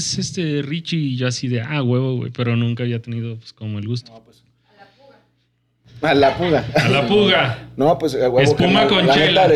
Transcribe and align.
es 0.00 0.18
este 0.18 0.62
Richie. 0.62 0.98
Y 0.98 1.16
yo 1.16 1.26
así 1.28 1.48
de, 1.48 1.60
ah, 1.62 1.82
huevo, 1.82 2.16
güey. 2.16 2.30
Pero 2.30 2.56
nunca 2.56 2.82
había 2.82 3.00
tenido 3.00 3.36
pues, 3.36 3.52
como 3.52 3.78
el 3.78 3.86
gusto. 3.86 4.12
A 6.02 6.14
la 6.14 6.34
puga. 6.34 6.64
A 6.74 6.88
la 6.88 7.06
puga. 7.06 7.58
No, 7.76 7.98
pues 7.98 8.14
eh, 8.14 8.20
huevo. 8.20 8.40
Espuma 8.40 8.86
con 8.88 9.06
la 9.06 9.12
chela. 9.12 9.48
neta, 9.48 9.54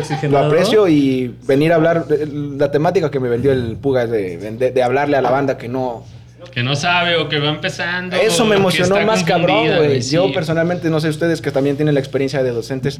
ese 0.00 0.28
lo 0.28 0.38
aprecio 0.38 0.88
y 0.88 1.34
venir 1.46 1.72
a 1.72 1.74
hablar. 1.74 2.06
de- 2.06 2.26
La 2.58 2.70
temática 2.70 3.10
que 3.10 3.20
me 3.20 3.28
vendió 3.28 3.52
el 3.52 3.76
puga 3.76 4.04
es 4.04 4.10
de, 4.10 4.38
de- 4.38 4.70
de 4.70 4.82
hablarle 4.82 5.18
a 5.18 5.20
la 5.22 5.30
banda 5.30 5.58
que 5.58 5.68
no. 5.68 6.04
Que 6.50 6.62
no 6.62 6.74
sabe 6.76 7.16
o 7.16 7.28
que 7.28 7.38
va 7.38 7.50
empezando. 7.50 8.16
Eso 8.16 8.46
me 8.46 8.56
emocionó 8.56 8.98
más 9.04 9.22
cabrón, 9.24 9.66
güey. 9.76 10.00
sí. 10.00 10.14
Yo 10.14 10.32
personalmente, 10.32 10.88
no 10.88 10.98
sé 11.00 11.10
ustedes 11.10 11.42
que 11.42 11.50
también 11.50 11.76
tienen 11.76 11.92
la 11.94 12.00
experiencia 12.00 12.42
de 12.42 12.50
docentes. 12.52 12.98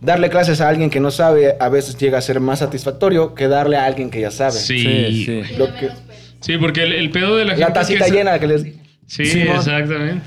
Darle 0.00 0.28
clases 0.30 0.60
a 0.60 0.68
alguien 0.68 0.90
que 0.90 1.00
no 1.00 1.10
sabe 1.10 1.56
a 1.58 1.68
veces 1.68 1.96
llega 1.96 2.18
a 2.18 2.20
ser 2.20 2.38
más 2.40 2.58
satisfactorio 2.58 3.34
que 3.34 3.48
darle 3.48 3.76
a 3.76 3.86
alguien 3.86 4.10
que 4.10 4.20
ya 4.20 4.30
sabe. 4.30 4.52
Sí, 4.52 4.78
Sí, 4.80 5.24
sí. 5.24 5.42
sí. 5.44 5.54
Lo 5.56 5.66
que- 5.74 6.58
porque 6.60 6.82
el, 6.84 6.92
el 6.92 7.10
pedo 7.10 7.36
de 7.36 7.44
la 7.44 7.52
gente. 7.52 7.66
la 7.66 7.72
tacita 7.72 8.04
que 8.04 8.10
llena 8.12 8.38
que 8.38 8.46
les 8.46 8.62
Sí, 9.06 9.22
exactamente. 9.40 10.22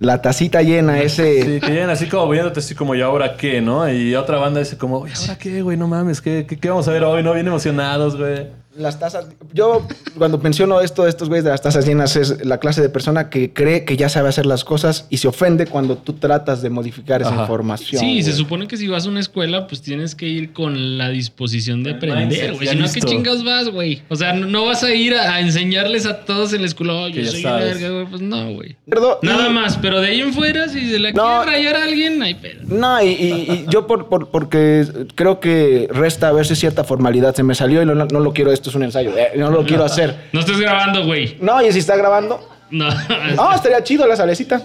La 0.00 0.20
tacita 0.20 0.60
llena, 0.62 1.00
ese. 1.00 1.42
Sí, 1.42 1.60
que 1.60 1.72
llegan 1.72 1.88
así 1.90 2.06
como 2.06 2.28
viéndote 2.28 2.60
así 2.60 2.74
como, 2.74 2.94
¿y 2.94 3.00
ahora 3.00 3.36
qué, 3.36 3.60
no? 3.60 3.88
Y 3.90 4.14
otra 4.16 4.38
banda 4.38 4.58
dice 4.60 4.76
como, 4.76 5.06
¿y 5.06 5.10
ahora 5.12 5.38
qué, 5.38 5.62
güey? 5.62 5.76
No 5.76 5.86
mames, 5.86 6.20
¿qué, 6.20 6.44
qué, 6.48 6.58
qué 6.58 6.68
vamos 6.68 6.86
a 6.88 6.92
ver 6.92 7.04
hoy? 7.04 7.22
¿No? 7.22 7.32
Bien 7.32 7.46
emocionados, 7.46 8.16
güey. 8.18 8.48
Las 8.76 8.98
tazas. 8.98 9.26
Yo, 9.52 9.86
cuando 10.18 10.38
menciono 10.38 10.80
esto 10.80 11.04
de 11.04 11.10
estos 11.10 11.28
güeyes 11.28 11.44
de 11.44 11.50
las 11.50 11.62
tazas 11.62 11.86
llenas, 11.86 12.16
es 12.16 12.44
la 12.44 12.58
clase 12.58 12.82
de 12.82 12.88
persona 12.88 13.30
que 13.30 13.52
cree 13.52 13.84
que 13.84 13.96
ya 13.96 14.08
sabe 14.08 14.28
hacer 14.28 14.46
las 14.46 14.64
cosas 14.64 15.06
y 15.10 15.18
se 15.18 15.28
ofende 15.28 15.66
cuando 15.66 15.96
tú 15.96 16.14
tratas 16.14 16.60
de 16.62 16.70
modificar 16.70 17.20
esa 17.22 17.30
Ajá. 17.32 17.42
información. 17.42 18.00
Sí, 18.00 18.22
se 18.22 18.30
güey. 18.30 18.42
supone 18.42 18.66
que 18.68 18.76
si 18.76 18.88
vas 18.88 19.06
a 19.06 19.08
una 19.10 19.20
escuela, 19.20 19.66
pues 19.66 19.80
tienes 19.82 20.14
que 20.14 20.26
ir 20.26 20.52
con 20.52 20.98
la 20.98 21.08
disposición 21.10 21.82
de 21.84 21.92
aprender, 21.92 22.54
güey. 22.54 22.66
Si 22.68 22.76
no, 22.76 22.86
¿qué 22.92 23.00
chingas 23.00 23.44
vas, 23.44 23.68
güey? 23.68 24.02
O 24.08 24.16
sea, 24.16 24.32
no, 24.32 24.46
no 24.46 24.64
vas 24.66 24.82
a 24.82 24.92
ir 24.94 25.14
a, 25.14 25.34
a 25.34 25.40
enseñarles 25.40 26.06
a 26.06 26.24
todos 26.24 26.52
en 26.52 26.62
la 26.62 26.66
escuela, 26.66 27.08
Que 27.12 27.24
ya 27.24 27.30
soy 27.30 27.42
verga, 27.44 27.88
güey. 27.90 28.06
Pues 28.06 28.22
no, 28.22 28.52
güey. 28.54 28.76
Perdón, 28.88 29.14
Nada 29.22 29.48
más, 29.50 29.76
pero 29.78 30.00
de 30.00 30.08
ahí 30.08 30.20
en 30.20 30.32
fuera, 30.32 30.68
si 30.68 30.90
se 30.90 30.98
la 30.98 31.12
No. 31.12 31.42
quiere 31.44 31.44
rayar 31.58 31.76
a 31.76 31.84
alguien, 31.84 32.22
hay 32.22 32.34
pedo. 32.34 32.62
No, 32.66 33.02
y, 33.02 33.06
y- 33.08 33.32
y 33.52 33.66
yo 33.70 33.86
por, 33.86 34.08
por- 34.08 34.28
porque 34.30 34.84
creo 35.14 35.38
que 35.40 35.88
resta 35.92 36.28
a 36.28 36.32
veces 36.32 36.58
cierta 36.58 36.82
formalidad. 36.84 37.34
Se 37.34 37.42
me 37.42 37.54
salió 37.54 37.80
y 37.82 37.84
lo- 37.84 37.94
no, 37.94 38.20
lo 38.20 38.32
quiero, 38.32 38.52
esto 38.52 38.63
es 38.70 38.76
un 38.76 38.82
ensayo. 38.84 39.16
eh, 39.16 39.32
no 39.36 39.50
lo 39.50 39.64
quiero 39.64 39.84
hacer. 39.84 40.28
No 40.32 40.40
estés 40.40 40.58
grabando, 40.58 41.04
güey. 41.04 41.36
No, 41.40 41.60
y 41.64 41.72
si 41.72 41.78
está 41.78 41.96
grabando. 41.96 42.48
No. 42.70 42.88
No, 43.36 43.52
estaría 43.54 43.82
chido 43.84 44.06
la 44.06 44.16
salecita. 44.16 44.62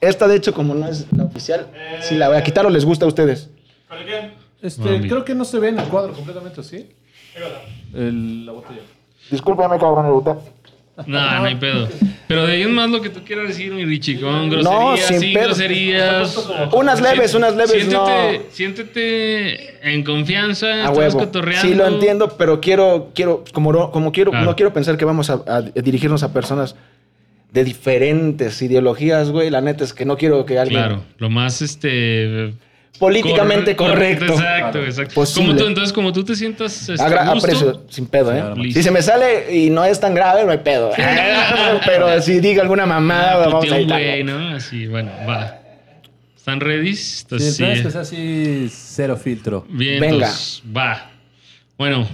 Esta, 0.00 0.26
de 0.28 0.36
hecho, 0.36 0.52
como 0.52 0.74
no 0.74 0.86
es 0.88 1.06
la 1.16 1.24
oficial, 1.24 1.66
si 2.02 2.14
la 2.16 2.28
voy 2.28 2.36
a 2.36 2.42
quitar 2.42 2.66
o 2.66 2.70
les 2.70 2.84
gusta 2.84 3.04
a 3.04 3.08
ustedes. 3.08 3.48
Este, 4.60 4.82
Mami. 4.82 5.08
creo 5.08 5.24
que 5.24 5.34
no 5.34 5.44
se 5.44 5.58
ve 5.58 5.68
en 5.68 5.78
el 5.78 5.84
cuadro 5.86 6.12
completamente, 6.14 6.62
¿sí? 6.62 6.90
El, 7.94 8.46
la 8.46 8.52
botella. 8.52 8.80
Discúlpame, 9.30 9.78
cabrón, 9.78 10.06
el 10.06 10.12
botón. 10.12 10.38
No, 11.06 11.38
no 11.40 11.44
hay 11.44 11.56
pedo. 11.56 11.88
Pero 12.28 12.46
de 12.46 12.52
ahí 12.52 12.62
en 12.62 12.72
más 12.72 12.88
lo 12.88 13.00
que 13.02 13.08
tú 13.10 13.20
quieras 13.24 13.48
decir, 13.48 13.72
mi 13.72 13.84
Richie, 13.84 14.20
con 14.20 14.48
groserías, 14.48 15.06
sin 15.08 15.20
sin, 15.20 15.34
pedo. 15.34 15.44
groserías. 15.46 16.48
Unas 16.72 17.00
leves, 17.00 17.34
unas 17.34 17.54
leves, 17.56 17.72
siéntete, 17.72 17.94
no. 18.38 18.44
Siéntete 18.50 19.90
en 19.92 20.04
confianza, 20.04 20.86
A 20.86 20.90
huevo. 20.90 21.18
cotorreando. 21.18 21.68
Sí, 21.68 21.74
lo 21.74 21.86
entiendo, 21.86 22.36
pero 22.38 22.60
quiero, 22.60 23.10
quiero, 23.14 23.44
como 23.52 23.72
no, 23.72 23.90
como 23.90 24.12
quiero, 24.12 24.30
Claro. 24.30 24.46
no 24.46 24.56
quiero 24.56 24.72
pensar 24.72 24.96
que 24.96 25.04
vamos 25.04 25.30
a, 25.30 25.42
a 25.46 25.60
dirigirnos 25.62 26.22
a 26.22 26.32
personas 26.32 26.76
de 27.52 27.64
diferentes 27.64 28.60
ideologías, 28.62 29.30
güey. 29.30 29.50
La 29.50 29.60
neta 29.60 29.84
es 29.84 29.92
que 29.92 30.04
no 30.04 30.16
quiero 30.16 30.44
que 30.46 30.58
alguien 30.58 30.80
Claro, 30.80 31.04
lo 31.18 31.28
más 31.30 31.60
este 31.62 32.54
políticamente 32.98 33.74
corre- 33.76 33.90
correcto. 33.92 34.24
Exacto, 34.26 34.70
Claro. 34.72 34.84
exacto. 34.84 35.14
Posible. 35.14 35.46
Como 35.48 35.58
tú, 35.58 35.66
entonces, 35.66 35.92
como 35.92 36.12
tú 36.12 36.24
te 36.24 36.34
sientas 36.36 36.88
este, 36.88 37.02
Agra- 37.02 37.32
gusto, 37.32 37.46
aprecio, 37.46 37.82
sin 37.88 38.06
pedo, 38.06 38.32
¿eh? 38.32 38.40
Claro. 38.40 38.62
Si 38.62 38.82
se 38.82 38.90
me 38.90 39.02
sale 39.02 39.54
y 39.56 39.70
no 39.70 39.84
es 39.84 39.98
tan 40.00 40.14
grave, 40.14 40.44
no 40.44 40.52
hay 40.52 40.58
pedo. 40.58 40.90
pero 41.86 42.20
si 42.22 42.40
diga 42.40 42.62
alguna 42.62 42.86
mamada, 42.86 43.34
ah, 43.34 43.46
vamos 43.48 43.70
a 43.70 43.76
editarlo. 43.78 44.06
güey, 44.06 44.24
¿no? 44.24 44.48
Así, 44.50 44.86
bueno, 44.86 45.10
va. 45.28 45.60
¿Están 46.36 46.60
ready? 46.60 46.94
Sí, 46.94 47.22
Entonces, 47.22 47.60
es 47.60 47.82
sí. 47.82 47.90
sea 47.90 48.00
así 48.02 48.68
cero 48.70 49.16
filtro. 49.16 49.66
Bien, 49.70 50.00
Venga. 50.00 50.14
entonces, 50.26 50.62
va. 50.76 51.10
Bueno, 51.78 52.06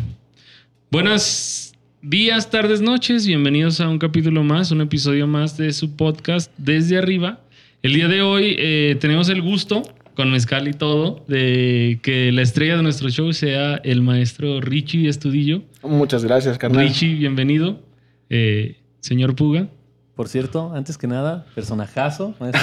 buenos 0.91 1.73
días, 2.01 2.49
tardes, 2.49 2.81
noches. 2.81 3.27
Bienvenidos 3.27 3.81
a 3.81 3.89
un 3.89 3.99
capítulo 3.99 4.43
más, 4.43 4.71
un 4.71 4.81
episodio 4.81 5.27
más 5.27 5.57
de 5.57 5.73
su 5.73 5.97
podcast 5.97 6.51
Desde 6.57 6.97
Arriba. 6.97 7.41
El 7.83 7.95
día 7.95 8.09
de 8.09 8.23
hoy 8.23 8.57
eh, 8.59 8.97
tenemos 9.01 9.29
el 9.31 9.43
gusto, 9.43 9.83
con 10.21 10.31
mezcal 10.31 10.69
y 10.69 10.75
todo, 10.75 11.25
de 11.29 11.99
que 12.03 12.31
la 12.31 12.43
estrella 12.43 12.77
de 12.77 12.83
nuestro 12.83 13.09
show 13.09 13.33
sea 13.33 13.77
el 13.77 14.03
maestro 14.03 14.61
Richie 14.61 15.09
Estudillo. 15.09 15.63
Muchas 15.83 16.27
gracias, 16.27 16.59
carnal. 16.59 16.87
Richie, 16.87 17.15
bienvenido. 17.15 17.81
Eh, 18.29 18.77
señor 19.01 19.35
Puga. 19.35 19.69
Por 20.15 20.29
cierto, 20.29 20.75
antes 20.75 20.99
que 20.99 21.07
nada, 21.07 21.47
personajazo. 21.55 22.35
maestro 22.39 22.61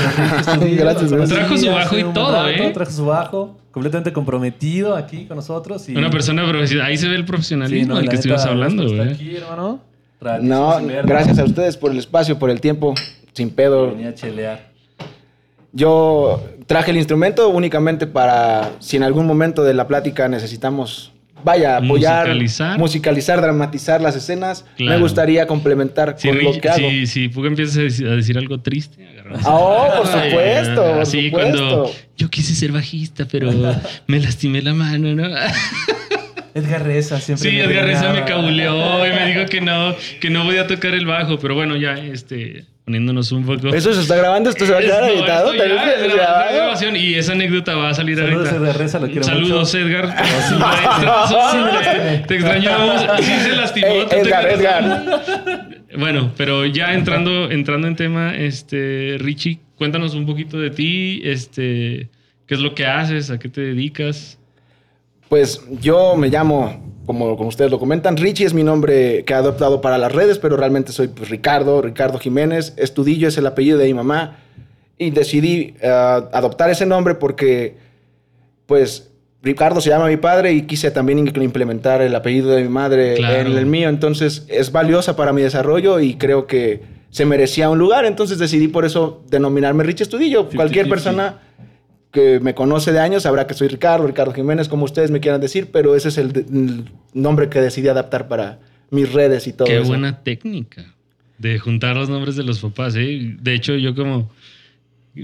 Gracias, 0.78 1.10
Lo 1.10 1.18
conocí 1.18 1.34
Trajo 1.34 1.58
su 1.58 1.72
bajo 1.72 1.98
y 1.98 2.04
todo, 2.14 2.32
rato, 2.32 2.50
¿eh? 2.50 2.72
Trajo 2.76 2.92
su 2.92 3.06
bajo, 3.08 3.58
completamente 3.72 4.14
comprometido 4.14 4.96
aquí 4.96 5.26
con 5.26 5.38
nosotros. 5.38 5.90
Y... 5.90 5.96
Una 5.96 6.12
persona 6.12 6.48
profesional. 6.48 6.86
Ahí 6.86 6.98
se 6.98 7.08
ve 7.08 7.16
el 7.16 7.22
Sí, 7.22 7.28
profesionalismo 7.28 7.96
no, 7.96 7.96
del 7.96 8.04
que 8.04 8.18
neta, 8.18 8.20
estuvimos 8.20 8.46
hablando, 8.46 8.84
gracias 8.84 8.98
por 8.98 8.98
güey. 8.98 9.12
estar 9.14 9.26
aquí, 9.26 9.36
hermano. 9.36 9.82
No, 10.44 11.08
gracias 11.08 11.40
a 11.40 11.44
ustedes 11.44 11.76
por 11.76 11.90
el 11.90 11.98
espacio, 11.98 12.38
por 12.38 12.52
el 12.52 12.62
tiempo, 12.62 12.94
sin 13.34 13.50
pedo. 13.50 13.90
Venía 13.90 14.10
a 14.10 14.14
chelear. 14.14 14.77
Yo 15.78 16.44
traje 16.66 16.90
el 16.90 16.98
instrumento 16.98 17.50
únicamente 17.50 18.08
para 18.08 18.72
si 18.80 18.98
en 18.98 19.04
algún 19.04 19.28
momento 19.28 19.64
de 19.64 19.76
la 19.76 19.88
plática 19.88 20.28
necesitamos, 20.28 21.12
vaya, 21.44 21.78
apoyar, 21.78 22.26
Musicalizar. 22.26 22.80
musicalizar, 22.80 23.42
dramatizar 23.42 24.02
las 24.02 24.16
escenas. 24.16 24.66
Claro. 24.76 24.96
Me 24.96 25.00
gustaría 25.02 25.46
complementar 25.46 26.16
Si, 26.18 26.28
con 26.30 26.44
lo 26.44 26.52
que 26.60 26.68
hago. 26.68 26.78
si, 26.90 27.06
si 27.06 27.30
Puga 27.30 27.50
empieza 27.50 27.80
a 27.80 27.84
decir, 27.84 28.38
a 28.38 28.40
algo 28.40 28.60
triste, 28.60 29.08
agarramos. 29.08 29.42
Ah, 29.46 29.54
oh, 29.56 30.02
por 30.04 30.08
Ay, 30.20 30.30
supuesto, 30.32 30.84
por 30.94 31.02
así 31.02 31.26
supuesto. 31.30 31.58
cuando 31.58 31.92
yo 32.18 32.30
quise 32.30 32.56
ser 32.56 32.72
bajista, 32.72 33.26
pero 33.32 33.52
me 34.08 34.20
lastimé 34.20 34.64
la 34.64 34.74
mano, 34.74 35.14
¿no? 35.14 35.28
Edgar 36.56 36.84
Reza 36.86 37.20
siempre. 37.20 37.52
Sí, 37.52 37.56
me 37.56 37.64
Edgar 37.66 37.86
Reza 37.86 38.14
me 38.14 38.26
cabuleó 38.26 39.06
y 39.06 39.10
me 39.12 39.28
dijo 39.32 39.46
que 39.46 39.62
no, 39.62 39.94
que 40.20 40.32
no 40.32 40.44
podía 40.44 40.66
tocar 40.66 40.96
el 40.96 41.06
bajo, 41.06 41.38
pero 41.38 41.54
bueno, 41.54 41.76
ya, 41.76 41.94
este, 41.94 42.66
poniéndonos 42.88 43.34
un 43.34 43.46
poco. 43.46 43.68
Eso 43.68 43.94
se 43.94 44.00
está 44.00 44.16
grabando, 44.16 44.50
esto 44.50 44.66
se 44.66 44.72
va 44.72 44.78
a 44.78 44.82
quedar 44.82 45.04
No, 45.04 45.10
editado. 45.10 45.54
ya 45.54 45.66
es 45.66 46.14
grabación 46.56 46.96
y 46.96 47.16
esa 47.16 47.34
anécdota 47.34 47.76
va 47.76 47.90
a 47.90 47.94
salir 47.94 48.18
Saludos, 48.18 48.48
ahorita. 48.48 48.64
Edgar 48.64 48.78
Reza, 48.78 49.00
lo 49.00 49.08
quiero 49.08 49.24
Saludos, 49.24 49.74
mucho. 49.74 49.86
Edgar. 49.86 50.16
te 52.28 52.36
extrañamos. 52.36 53.02
Sí 53.20 53.32
se 53.44 53.56
lastimó. 53.58 53.88
Ey, 53.88 54.04
tú 54.04 54.08
te 54.10 54.20
Edgar, 54.22 54.50
Edgar. 54.50 55.76
Bueno, 55.98 56.32
pero 56.38 56.66
ya 56.66 56.94
entrando, 56.94 57.52
entrando 57.52 57.90
en 57.90 57.98
tema, 57.98 58.34
este, 58.38 59.18
Richie, 59.20 59.60
cuéntanos 59.76 60.16
un 60.16 60.26
poquito 60.26 60.58
de 60.58 60.70
ti, 60.70 61.20
este, 61.26 62.08
qué 62.46 62.56
es 62.56 62.62
lo 62.62 62.74
que 62.74 62.86
haces, 62.86 63.30
a 63.32 63.38
qué 63.38 63.50
te 63.50 63.60
dedicas. 63.60 64.40
Pues 65.28 65.62
yo 65.82 66.16
me 66.16 66.30
llamo, 66.30 66.97
como, 67.08 67.36
como 67.38 67.50
ustedes 67.50 67.72
lo 67.72 67.80
comentan, 67.80 68.18
Richie 68.18 68.46
es 68.46 68.54
mi 68.54 68.64
nombre 68.64 69.24
que 69.26 69.34
he 69.34 69.36
adoptado 69.36 69.82
para 69.82 69.98
las 69.98 70.12
redes, 70.12 70.38
pero 70.38 70.58
realmente 70.58 70.92
soy 70.92 71.08
pues, 71.08 71.30
Ricardo, 71.30 71.82
Ricardo 71.82 72.20
Jiménez. 72.20 72.74
Estudillo 72.78 73.30
es 73.30 73.38
el 73.38 73.48
apellido 73.48 73.80
de 73.80 73.86
mi 73.86 73.94
mamá. 73.96 74.38
Y 75.00 75.12
decidí 75.12 75.76
eh, 75.82 75.88
adoptar 75.88 76.70
ese 76.70 76.86
nombre 76.86 77.16
porque, 77.16 77.78
pues, 78.66 79.10
Ricardo 79.42 79.80
se 79.80 79.90
llama 79.90 80.08
mi 80.08 80.18
padre 80.18 80.52
y 80.52 80.64
quise 80.64 80.92
también 80.92 81.20
implementar 81.20 82.02
el 82.02 82.14
apellido 82.14 82.50
de 82.50 82.64
mi 82.64 82.70
madre 82.70 83.16
Claro. 83.16 83.50
en 83.50 83.58
el 83.58 83.66
mío. 83.66 83.88
Entonces 83.88 84.46
es 84.50 84.72
valiosa 84.72 85.16
para 85.16 85.32
mi 85.32 85.42
desarrollo 85.42 86.00
y 86.02 86.16
creo 86.16 86.46
que 86.46 86.82
se 87.10 87.26
merecía 87.26 87.70
un 87.70 87.78
lugar. 87.80 88.06
Entonces 88.06 88.38
decidí 88.38 88.68
por 88.68 88.84
eso 88.84 89.24
denominarme 89.30 89.84
Richie 89.84 90.04
Estudillo. 90.04 90.50
Cualquier 90.50 90.88
50-50. 90.88 90.90
persona 90.90 91.40
que 92.12 92.40
me 92.40 92.54
conoce 92.56 92.92
de 92.94 93.00
años 93.00 93.24
sabrá 93.24 93.46
que 93.48 93.54
soy 93.54 93.68
Ricardo, 93.68 94.08
Ricardo 94.08 94.34
Jiménez, 94.34 94.68
como 94.70 94.86
ustedes 94.86 95.12
me 95.12 95.20
quieran 95.20 95.42
decir, 95.42 95.70
pero 95.72 95.96
ese 95.96 96.08
es 96.10 96.18
el, 96.18 96.32
de- 96.32 96.42
el 96.42 96.86
nombre 97.14 97.50
que 97.50 97.60
decidí 97.62 97.88
adaptar 97.90 98.28
para 98.28 98.60
mis 98.90 99.12
redes 99.12 99.46
y 99.48 99.54
todo 99.54 99.68
Qué 99.68 99.78
eso. 99.80 99.88
buena 99.88 100.24
técnica 100.24 100.94
de 101.38 101.60
juntar 101.60 101.96
los 101.98 102.10
nombres 102.10 102.36
de 102.36 102.44
los 102.44 102.60
papás, 102.60 102.96
¿eh? 102.96 103.36
De 103.42 103.54
hecho, 103.54 103.76
yo 103.76 103.94
como... 103.94 104.32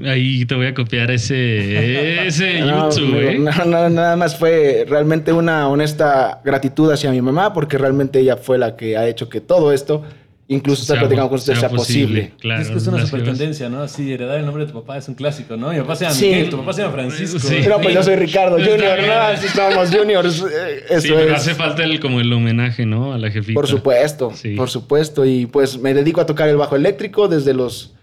Ahí 0.05 0.43
te 0.45 0.55
voy 0.55 0.65
a 0.65 0.73
copiar 0.73 1.11
ese, 1.11 2.25
ese 2.27 2.61
No, 2.61 2.89
YouTube, 2.89 3.15
¿eh? 3.29 3.37
no, 3.37 3.51
no, 3.65 3.89
nada 3.91 4.15
más 4.15 4.35
fue 4.35 4.85
realmente 4.89 5.31
una 5.31 5.67
honesta 5.69 6.41
gratitud 6.43 6.91
hacia 6.91 7.11
mi 7.11 7.21
mamá, 7.21 7.53
porque 7.53 7.77
realmente 7.77 8.19
ella 8.19 8.35
fue 8.37 8.57
la 8.57 8.75
que 8.75 8.97
ha 8.97 9.07
hecho 9.07 9.29
que 9.29 9.39
todo 9.39 9.71
esto, 9.71 10.03
incluso 10.47 10.81
estar 10.81 10.99
platicando 10.99 11.29
con 11.29 11.37
ustedes, 11.39 11.59
sea, 11.59 11.69
posible. 11.69 12.33
Claro, 12.39 12.61
es 12.61 12.69
que 12.69 12.77
es 12.77 12.87
una 12.87 13.05
super 13.05 13.23
tendencia, 13.23 13.69
¿no? 13.69 13.81
Así, 13.81 14.11
heredar 14.11 14.39
el 14.39 14.45
nombre 14.45 14.65
de 14.65 14.71
tu 14.71 14.79
papá 14.79 14.97
es 14.97 15.07
un 15.07 15.15
clásico, 15.15 15.55
¿no? 15.57 15.71
Mi 15.71 15.79
papá 15.79 15.95
se 15.95 16.03
llama 16.05 16.15
Sí. 16.15 16.25
Miguel, 16.27 16.49
tu 16.49 16.57
papá 16.57 16.73
se 16.73 16.81
llama 16.81 16.93
Francisco. 16.93 17.39
Sí. 17.39 17.55
No, 17.67 17.79
pues 17.79 17.93
yo 17.95 18.03
soy 18.03 18.15
Ricardo 18.17 18.57
Junior, 18.57 18.99
no, 19.07 19.13
así 19.13 19.47
somos 19.47 19.89
juniors, 19.95 20.41
eh, 20.41 20.83
eso 20.89 21.01
Sí, 21.01 21.07
pero 21.15 21.33
es. 21.33 21.41
hace 21.41 21.55
falta 21.55 21.83
el, 21.83 21.99
como 21.99 22.19
el 22.19 22.31
homenaje, 22.33 22.85
¿no? 22.85 23.13
A 23.13 23.17
la 23.17 23.31
jefita. 23.31 23.53
Por 23.53 23.67
supuesto, 23.67 24.31
Sí. 24.35 24.55
por 24.55 24.69
supuesto. 24.69 25.25
Y 25.25 25.45
pues 25.45 25.77
me 25.79 25.93
dedico 25.93 26.19
a 26.21 26.25
tocar 26.25 26.49
el 26.49 26.57
bajo 26.57 26.75
eléctrico 26.75 27.27
desde 27.29 27.53
los 27.53 27.93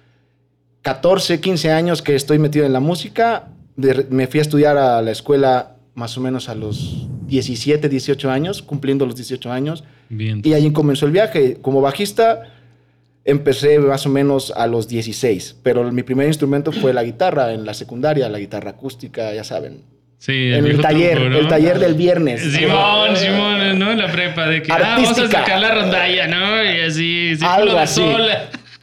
14, 0.82 1.40
15 1.40 1.70
años 1.70 2.00
que 2.02 2.14
estoy 2.14 2.38
metido 2.38 2.64
en 2.64 2.72
la 2.72 2.81
música. 2.81 3.48
De- 3.76 4.06
me 4.10 4.26
fui 4.26 4.40
a 4.40 4.42
estudiar 4.42 4.76
a 4.78 5.02
la 5.02 5.10
escuela 5.10 5.76
más 5.94 6.16
o 6.16 6.20
menos 6.20 6.48
a 6.48 6.54
los 6.54 7.06
17, 7.26 7.88
18 7.88 8.31
años, 8.31 8.62
cumpliendo 8.62 9.04
los 9.04 9.14
18 9.16 9.52
años. 9.52 9.84
Bien. 10.11 10.43
Y 10.45 10.53
ahí 10.53 10.71
comenzó 10.73 11.07
el 11.07 11.12
viaje. 11.12 11.57
Como 11.62 11.81
bajista 11.81 12.43
empecé 13.25 13.79
más 13.79 14.05
o 14.07 14.09
menos 14.09 14.53
a 14.55 14.67
los 14.67 14.89
16, 14.89 15.57
pero 15.62 15.91
mi 15.93 16.03
primer 16.03 16.27
instrumento 16.27 16.73
fue 16.73 16.93
la 16.93 17.03
guitarra 17.03 17.53
en 17.53 17.65
la 17.65 17.75
secundaria, 17.75 18.29
la 18.29 18.39
guitarra 18.39 18.71
acústica, 18.71 19.33
ya 19.33 19.45
saben. 19.45 19.83
Sí, 20.19 20.53
en 20.53 20.67
el 20.67 20.81
taller, 20.81 21.17
truco, 21.17 21.31
¿no? 21.31 21.39
el 21.39 21.49
taller 21.49 21.79
del 21.79 21.95
viernes. 21.95 22.43
Simón, 22.43 23.17
Simón, 23.17 23.79
¿no? 23.79 23.95
La 23.95 24.12
prepa 24.12 24.47
de 24.49 24.62
que 24.62 24.71
ah, 24.71 24.79
vamos 24.79 25.19
a 25.19 25.29
sacar 25.29 25.59
la 25.59 25.75
rondalla, 25.75 26.27
¿no? 26.27 26.62
Y 26.62 26.81
así, 26.81 27.39
Algo 27.41 27.79
así. 27.79 28.05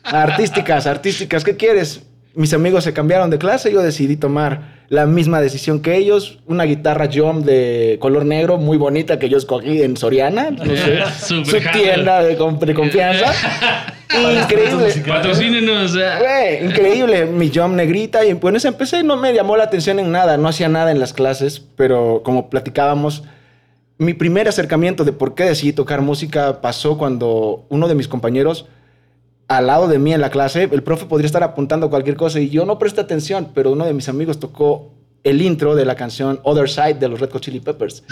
Artísticas, 0.03 0.87
artísticas. 0.87 1.43
¿Qué 1.43 1.55
quieres? 1.55 2.01
Mis 2.33 2.53
amigos 2.53 2.85
se 2.85 2.93
cambiaron 2.93 3.29
de 3.29 3.37
clase, 3.37 3.71
yo 3.71 3.83
decidí 3.83 4.15
tomar 4.15 4.76
la 4.89 5.05
misma 5.05 5.41
decisión 5.41 5.81
que 5.81 5.95
ellos. 5.95 6.39
Una 6.45 6.63
guitarra 6.63 7.09
Jom 7.13 7.43
de 7.43 7.97
color 7.99 8.25
negro, 8.25 8.57
muy 8.57 8.77
bonita, 8.77 9.19
que 9.19 9.29
yo 9.29 9.37
escogí 9.37 9.81
en 9.81 9.97
Soriana, 9.97 10.51
no 10.51 10.65
sé, 10.65 10.99
su 11.19 11.43
tienda 11.71 12.23
de, 12.23 12.35
de 12.35 12.73
confianza. 12.73 13.33
Increíble. 14.41 14.93
Patrocínenos. 15.05 15.93
Güey, 15.95 16.65
increíble, 16.65 17.25
mi 17.25 17.51
Jom 17.53 17.75
negrita. 17.75 18.25
Y 18.25 18.35
pues 18.35 18.63
empecé, 18.65 19.03
no 19.03 19.17
me 19.17 19.33
llamó 19.33 19.57
la 19.57 19.65
atención 19.65 19.99
en 19.99 20.11
nada, 20.11 20.37
no 20.37 20.47
hacía 20.47 20.69
nada 20.69 20.91
en 20.91 20.99
las 20.99 21.13
clases, 21.13 21.61
pero 21.75 22.21
como 22.23 22.49
platicábamos, 22.49 23.23
mi 23.97 24.13
primer 24.13 24.47
acercamiento 24.47 25.03
de 25.03 25.11
por 25.11 25.35
qué 25.35 25.43
decidí 25.43 25.73
tocar 25.73 26.01
música 26.01 26.61
pasó 26.61 26.97
cuando 26.97 27.65
uno 27.69 27.87
de 27.87 27.95
mis 27.95 28.07
compañeros, 28.07 28.65
al 29.47 29.67
lado 29.67 29.87
de 29.87 29.97
mí 29.99 30.13
en 30.13 30.21
la 30.21 30.29
clase, 30.29 30.69
el 30.71 30.83
profe 30.83 31.05
podría 31.05 31.25
estar 31.25 31.43
apuntando 31.43 31.89
cualquier 31.89 32.15
cosa 32.17 32.39
y 32.39 32.49
yo 32.49 32.65
no 32.65 32.77
presté 32.79 33.01
atención, 33.01 33.49
pero 33.53 33.71
uno 33.71 33.85
de 33.85 33.93
mis 33.93 34.09
amigos 34.09 34.39
tocó 34.39 34.93
el 35.23 35.41
intro 35.41 35.75
de 35.75 35.85
la 35.85 35.95
canción 35.95 36.39
Other 36.43 36.69
Side 36.69 36.95
de 36.95 37.07
los 37.07 37.19
Red 37.19 37.31
Hot 37.31 37.41
Chili 37.41 37.59
Peppers. 37.59 38.03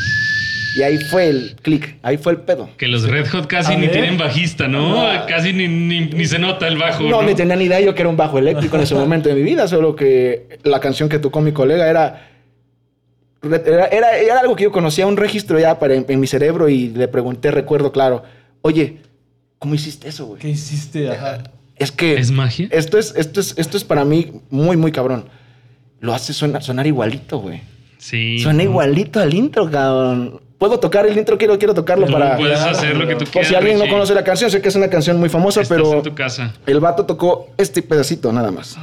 Y 0.78 0.82
ahí 0.84 0.98
fue 0.98 1.30
el 1.30 1.56
click, 1.62 2.00
ahí 2.04 2.18
fue 2.18 2.34
el 2.34 2.40
pedo. 2.40 2.70
Que 2.78 2.88
los 2.88 3.10
Red 3.10 3.28
Hot 3.30 3.48
casi 3.48 3.74
A 3.74 3.78
ni 3.78 3.84
ver. 3.84 3.92
tienen 3.92 4.18
bajista, 4.18 4.68
¿no? 4.68 4.98
Casi 5.26 5.54
ni, 5.54 5.70
ni, 5.70 6.02
ni 6.08 6.26
se 6.26 6.38
nota 6.38 6.68
el 6.68 6.78
bajo. 6.78 7.04
No, 7.04 7.22
No, 7.22 7.24
ni 7.24 7.34
tenía 7.34 7.56
ni 7.56 7.66
idea 7.66 7.80
yo 7.80 7.96
que 7.96 8.02
era 8.02 8.10
un 8.10 8.18
bajo 8.18 8.38
eléctrico 8.38 8.76
en 8.76 8.84
ese 8.84 8.96
momento 8.96 9.30
de 9.30 9.36
mi 9.36 9.44
vida, 9.44 9.68
solo 9.70 9.96
que 9.96 10.60
la 10.64 10.82
canción 10.82 11.08
que 11.08 11.20
tocó 11.20 11.40
mi 11.40 11.54
colega 11.54 11.90
era, 11.90 12.28
era, 13.42 13.86
era, 13.88 14.18
era 14.18 14.40
algo 14.40 14.56
que 14.56 14.64
yo 14.64 14.72
conocía, 14.74 15.08
un 15.08 15.16
registro 15.18 15.58
ya 15.60 15.80
para, 15.80 15.94
en, 15.96 16.06
en 16.10 16.20
mi 16.20 16.28
cerebro 16.28 16.68
y 16.68 16.90
le 16.90 17.08
pregunté, 17.08 17.52
recuerdo 17.52 17.94
claro, 17.94 18.24
oye, 18.62 18.98
¿cómo 19.66 19.74
hiciste 19.74 20.08
eso, 20.08 20.28
güey? 20.28 20.40
¿Qué 20.40 20.50
hiciste? 20.50 21.10
Ajá. 21.10 21.40
Es 21.76 21.92
que 21.92 22.14
¿Es 22.20 22.30
magia? 22.30 22.68
esto 22.70 23.00
es, 23.00 23.16
esto, 23.18 23.40
es, 23.40 23.56
esto 23.58 23.78
es 23.78 23.84
para 23.84 24.06
mí 24.06 24.32
muy, 24.52 24.78
muy 24.78 24.92
cabrón. 24.92 25.26
Lo 26.00 26.14
hace 26.14 26.34
sonar, 26.34 26.62
sonar 26.62 26.86
igualito, 26.86 27.40
güey. 27.40 27.62
Sí. 27.98 28.38
Suena 28.38 28.62
igualito 28.62 29.20
al 29.20 29.34
intro, 29.34 29.68
cabrón. 29.72 30.40
Puedo 30.60 30.80
tocar 30.80 31.08
el 31.08 31.18
intro, 31.18 31.40
quiero, 31.40 31.58
quiero 31.58 31.74
tocarlo 31.74 32.06
para... 32.06 32.38
Puedes 32.38 32.60
hacer 32.60 32.96
lo 32.96 33.08
que 33.08 33.16
tú 33.16 33.24
Por 33.26 33.32
quieras. 33.32 33.50
si 33.50 33.56
alguien 33.56 33.80
no 33.80 33.88
conoce 33.90 34.14
la 34.14 34.24
canción, 34.24 34.52
sé 34.52 34.62
que 34.62 34.70
es 34.70 34.76
una 34.76 34.88
canción 34.88 35.20
muy 35.20 35.30
famosa, 35.30 35.62
Estás 35.62 35.76
pero... 35.76 35.94
en 35.96 36.04
tu 36.04 36.14
casa. 36.14 36.54
El 36.68 36.80
vato 36.80 37.08
tocó 37.08 37.50
este 37.58 37.82
pedacito 37.82 38.32
nada 38.32 38.52
más. 38.52 38.78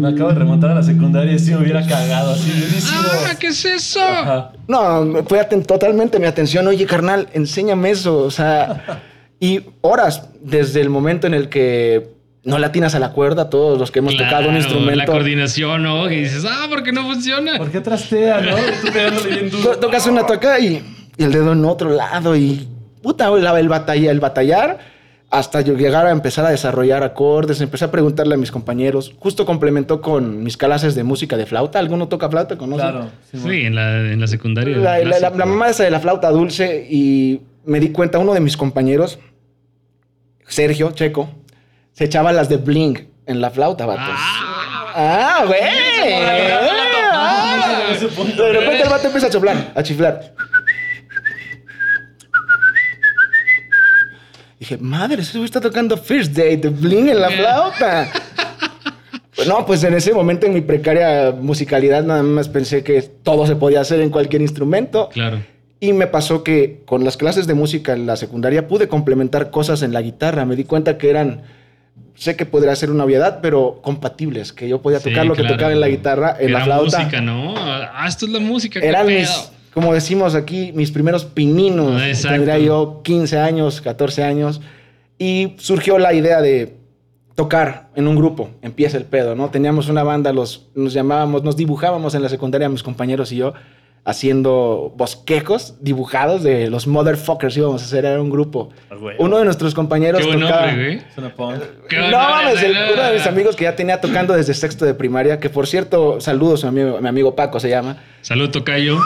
Me 0.00 0.08
acabo 0.08 0.30
de 0.30 0.34
remontar 0.38 0.70
a 0.70 0.74
la 0.74 0.82
secundaria 0.82 1.32
y 1.32 1.38
sí 1.38 1.50
me 1.52 1.58
hubiera 1.58 1.86
cagado 1.86 2.32
así, 2.32 2.50
durísimo. 2.50 3.00
Ah, 3.28 3.34
¿qué 3.38 3.48
es 3.48 3.64
eso? 3.64 4.00
Ajá. 4.02 4.52
No, 4.66 5.24
fue 5.28 5.40
aten- 5.40 5.64
totalmente 5.66 6.18
mi 6.18 6.26
atención. 6.26 6.66
Oye, 6.66 6.86
carnal, 6.86 7.28
enséñame 7.32 7.90
eso. 7.90 8.18
O 8.18 8.30
sea, 8.30 9.02
y 9.38 9.60
horas 9.82 10.28
desde 10.40 10.80
el 10.80 10.88
momento 10.90 11.26
en 11.26 11.34
el 11.34 11.48
que 11.48 12.08
no 12.44 12.58
latinas 12.58 12.94
a 12.94 12.98
la 12.98 13.12
cuerda, 13.12 13.50
todos 13.50 13.78
los 13.78 13.90
que 13.90 13.98
hemos 13.98 14.14
tocado 14.16 14.28
un 14.28 14.42
Claro, 14.44 14.52
La 14.52 14.58
instrumento. 14.58 15.12
coordinación, 15.12 15.82
¿no? 15.82 16.08
Que 16.08 16.16
dices, 16.22 16.44
ah, 16.48 16.66
¿por 16.70 16.82
qué 16.82 16.92
no 16.92 17.02
funciona? 17.02 17.58
¿Por 17.58 17.70
qué 17.70 17.80
trastea, 17.80 18.40
no? 18.40 18.56
Y 18.58 18.86
Tú 18.86 18.92
pegándole 18.92 19.28
bien 19.30 19.50
to- 19.50 19.56
duro. 19.58 19.76
tocas 19.78 20.06
una 20.06 20.24
toca 20.26 20.58
y, 20.58 20.82
y 21.18 21.22
el 21.24 21.32
dedo 21.32 21.52
en 21.52 21.64
otro 21.66 21.90
lado 21.90 22.34
y 22.34 22.66
puta, 23.02 23.28
el, 23.28 23.44
el, 23.46 23.68
batalla, 23.68 24.10
el 24.10 24.20
batallar 24.20 24.78
hasta 25.30 25.60
yo 25.60 25.74
llegar 25.76 26.06
a 26.06 26.10
empezar 26.10 26.44
a 26.44 26.50
desarrollar 26.50 27.04
acordes, 27.04 27.60
empecé 27.60 27.84
a 27.84 27.90
preguntarle 27.92 28.34
a 28.34 28.36
mis 28.36 28.50
compañeros. 28.50 29.14
Justo 29.20 29.46
complementó 29.46 30.00
con 30.00 30.42
mis 30.42 30.56
clases 30.56 30.94
de 30.96 31.04
música 31.04 31.36
de 31.36 31.46
flauta. 31.46 31.78
¿Alguno 31.78 32.08
toca 32.08 32.28
flauta? 32.28 32.58
¿Conoce? 32.58 32.82
Claro. 32.82 33.08
sí, 33.30 33.38
bueno. 33.38 33.48
Sí, 33.52 33.66
en 33.66 33.74
la, 33.76 33.96
en 34.12 34.20
la 34.20 34.26
secundaria. 34.26 34.76
La, 34.76 34.98
la- 34.98 35.04
la- 35.04 35.16
clásico. 35.18 35.38
la 35.38 35.46
mamá 35.46 35.68
esa 35.68 35.84
de 35.84 35.90
la 35.92 36.00
flauta 36.00 36.30
dulce 36.30 36.86
y 36.90 37.42
me 37.64 37.78
di 37.78 37.90
cuenta, 37.92 38.18
uno 38.18 38.34
de 38.34 38.40
mis 38.40 38.56
compañeros, 38.56 39.18
Sergio 40.48 40.90
Checo, 40.92 41.30
se 41.92 42.04
echaba 42.04 42.32
las 42.32 42.48
de 42.48 42.56
Bling 42.56 42.98
en 43.26 43.40
la 43.40 43.50
flauta, 43.50 43.86
vato. 43.86 44.00
Ah, 44.04 45.42
¡Ah, 45.42 45.44
güey! 45.46 45.60
Ah. 47.12 47.92
De 47.92 48.52
repente 48.52 48.82
el 48.82 48.88
vato 48.88 49.06
empieza 49.06 49.26
a 49.28 49.30
chiflar, 49.30 49.72
a 49.74 49.82
chiflar. 49.82 50.34
Dije, 54.60 54.76
madre, 54.78 55.22
ese 55.22 55.38
güey 55.38 55.46
está 55.46 55.60
tocando 55.60 55.96
First 55.96 56.32
Date 56.32 56.58
de 56.58 56.68
Bling 56.68 57.08
en 57.08 57.20
la 57.20 57.30
flauta. 57.30 58.08
Pues 59.34 59.48
no, 59.48 59.64
pues 59.66 59.82
en 59.84 59.94
ese 59.94 60.12
momento 60.12 60.46
en 60.46 60.52
mi 60.54 60.60
precaria 60.60 61.32
musicalidad 61.32 62.04
nada 62.04 62.22
más 62.22 62.48
pensé 62.48 62.84
que 62.84 63.00
todo 63.02 63.46
se 63.46 63.56
podía 63.56 63.80
hacer 63.80 64.00
en 64.00 64.10
cualquier 64.10 64.42
instrumento. 64.42 65.08
claro. 65.12 65.40
Y 65.82 65.94
me 65.94 66.06
pasó 66.06 66.44
que 66.44 66.82
con 66.84 67.04
las 67.06 67.16
clases 67.16 67.46
de 67.46 67.54
música 67.54 67.94
en 67.94 68.04
la 68.06 68.16
secundaria 68.16 68.68
pude 68.68 68.86
complementar 68.86 69.50
cosas 69.50 69.80
en 69.80 69.94
la 69.94 70.02
guitarra. 70.02 70.44
Me 70.44 70.54
di 70.54 70.64
cuenta 70.64 70.98
que 70.98 71.08
eran, 71.08 71.40
sé 72.16 72.36
que 72.36 72.44
podría 72.44 72.76
ser 72.76 72.90
una 72.90 73.04
obviedad, 73.04 73.38
pero 73.40 73.80
compatibles, 73.82 74.52
que 74.52 74.68
yo 74.68 74.82
podía 74.82 75.00
Sí, 75.00 75.08
tocar 75.08 75.24
lo 75.24 75.32
que 75.34 75.40
claro. 75.40 75.54
tocaba 75.56 75.72
en 75.72 75.80
la 75.80 75.88
guitarra, 75.88 76.36
en 76.38 76.50
Era 76.50 76.58
la 76.58 76.64
flauta. 76.66 76.98
música, 76.98 77.20
¿no? 77.22 77.54
Ah, 77.56 78.04
esto 78.06 78.26
es 78.26 78.32
la 78.32 78.40
música. 78.40 78.78
Eran 78.80 79.06
mis, 79.06 79.50
como 79.72 79.94
decimos 79.94 80.34
aquí, 80.34 80.72
mis 80.74 80.90
primeros 80.90 81.24
pininos. 81.24 82.00
Ah, 82.00 82.08
exacto. 82.08 82.36
Tendría 82.36 82.58
yo 82.58 83.00
15 83.04 83.38
años, 83.38 83.80
14 83.80 84.24
años. 84.24 84.60
Y 85.18 85.54
surgió 85.58 85.98
la 85.98 86.12
idea 86.12 86.40
de 86.40 86.80
tocar 87.34 87.90
en 87.94 88.08
un 88.08 88.16
grupo. 88.16 88.50
Empieza 88.62 88.96
el 88.96 89.04
pedo, 89.04 89.34
¿no? 89.34 89.50
Teníamos 89.50 89.88
una 89.88 90.02
banda, 90.02 90.32
los, 90.32 90.68
nos 90.74 90.92
llamábamos, 90.92 91.42
nos 91.42 91.56
dibujábamos 91.56 92.14
en 92.14 92.22
la 92.22 92.28
secundaria, 92.28 92.68
mis 92.68 92.82
compañeros 92.82 93.32
y 93.32 93.36
yo, 93.36 93.54
haciendo 94.04 94.92
bosquejos 94.96 95.76
dibujados 95.80 96.42
de 96.42 96.68
los 96.68 96.86
motherfuckers 96.86 97.56
íbamos 97.56 97.82
a 97.82 97.84
hacer, 97.84 98.04
era 98.04 98.20
un 98.20 98.30
grupo. 98.30 98.70
Ah. 98.90 98.96
Uno 99.18 99.38
de 99.38 99.44
nuestros 99.44 99.74
compañeros 99.74 100.20
Qué 100.20 100.26
buen 100.26 100.40
tocaba... 100.40 100.66
nombre, 100.66 100.84
güey. 100.84 101.02
No 102.10 102.18
mames, 102.18 102.62
uno 102.92 103.02
de 103.04 103.14
mis 103.14 103.26
amigos 103.26 103.56
que 103.56 103.64
ya 103.64 103.76
tenía 103.76 104.00
tocando 104.00 104.34
desde 104.34 104.52
sexto 104.52 104.84
de 104.84 104.94
primaria, 104.94 105.38
que 105.38 105.48
por 105.48 105.66
cierto, 105.66 106.20
saludos 106.20 106.64
a 106.64 106.70
mi 106.70 106.80
amigo, 106.80 107.00
mi 107.00 107.08
amigo 107.08 107.36
Paco 107.36 107.60
se 107.60 107.68
llama. 107.68 107.98
Salud, 108.22 108.50
Tocayo. 108.50 108.98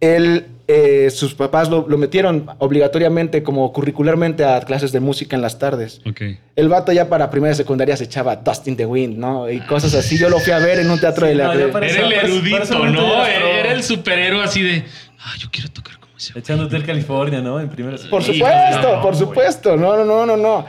Él, 0.00 0.46
eh, 0.66 1.10
sus 1.10 1.34
papás 1.34 1.68
lo, 1.68 1.86
lo 1.88 1.98
metieron 1.98 2.46
obligatoriamente, 2.58 3.42
como 3.42 3.70
curricularmente, 3.72 4.44
a 4.44 4.60
clases 4.60 4.92
de 4.92 5.00
música 5.00 5.36
en 5.36 5.42
las 5.42 5.58
tardes. 5.58 6.00
El 6.56 6.68
vato 6.68 6.92
ya 6.92 7.08
para 7.08 7.28
primera 7.30 7.52
y 7.52 7.56
secundaria 7.56 7.96
se 7.96 8.04
echaba 8.04 8.36
Dust 8.36 8.66
in 8.68 8.76
the 8.76 8.86
Wind, 8.86 9.18
¿no? 9.18 9.50
Y 9.50 9.60
cosas 9.60 9.94
así. 9.94 10.16
Yo 10.16 10.30
lo 10.30 10.38
fui 10.38 10.52
a 10.52 10.58
ver 10.58 10.78
en 10.78 10.90
un 10.90 10.98
teatro 10.98 11.26
Sí, 11.26 11.30
de 11.30 11.34
la... 11.34 11.54
no, 11.54 11.78
Era 11.78 12.06
el 12.06 12.12
erudito, 12.12 12.86
¿no? 12.86 13.26
Era 13.26 13.72
el 13.72 13.82
superhéroe 13.82 14.42
así 14.42 14.62
de, 14.62 14.84
ah, 15.18 15.32
yo 15.38 15.48
quiero 15.50 15.68
tocar 15.70 15.98
como 15.98 16.16
ese. 16.16 16.32
güey". 16.32 16.40
Echando 16.42 16.64
Hotel 16.64 16.84
California, 16.84 17.40
¿no? 17.40 17.60
En 17.60 17.68
primera. 17.68 17.96
Por 18.08 18.22
supuesto, 18.22 19.00
por 19.02 19.16
supuesto. 19.16 19.76
No, 19.76 19.96
no, 19.96 20.04
no, 20.04 20.24
no, 20.24 20.36
no. 20.36 20.66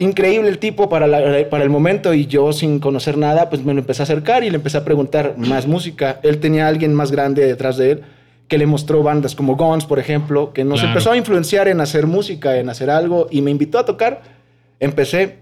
Increíble 0.00 0.48
el 0.48 0.58
tipo 0.58 0.88
para, 0.88 1.06
la- 1.06 1.48
para 1.48 1.62
el 1.62 1.70
momento 1.70 2.12
y 2.12 2.26
yo 2.26 2.52
sin 2.52 2.80
conocer 2.80 3.16
nada, 3.16 3.48
pues 3.48 3.64
me 3.64 3.72
lo 3.72 3.78
empecé 3.78 4.02
a 4.02 4.04
acercar 4.04 4.42
y 4.42 4.50
le 4.50 4.56
empecé 4.56 4.76
a 4.76 4.84
preguntar 4.84 5.34
más 5.38 5.66
música. 5.68 6.18
Él 6.24 6.38
tenía 6.40 6.66
a 6.66 6.68
alguien 6.68 6.92
más 6.92 7.12
grande 7.12 7.46
detrás 7.46 7.76
de 7.76 7.92
él 7.92 8.02
que 8.48 8.58
le 8.58 8.66
mostró 8.66 9.02
bandas 9.02 9.34
como 9.34 9.56
Guns, 9.56 9.86
por 9.86 9.98
ejemplo, 9.98 10.52
que 10.52 10.64
nos 10.64 10.80
Claro. 10.80 10.88
empezó 10.92 11.12
a 11.12 11.16
influenciar 11.16 11.66
en 11.68 11.80
hacer 11.80 12.06
música, 12.06 12.56
en 12.58 12.68
hacer 12.68 12.90
algo 12.90 13.26
y 13.30 13.40
me 13.40 13.50
invitó 13.50 13.78
a 13.78 13.84
tocar. 13.84 14.22
Empecé, 14.80 15.38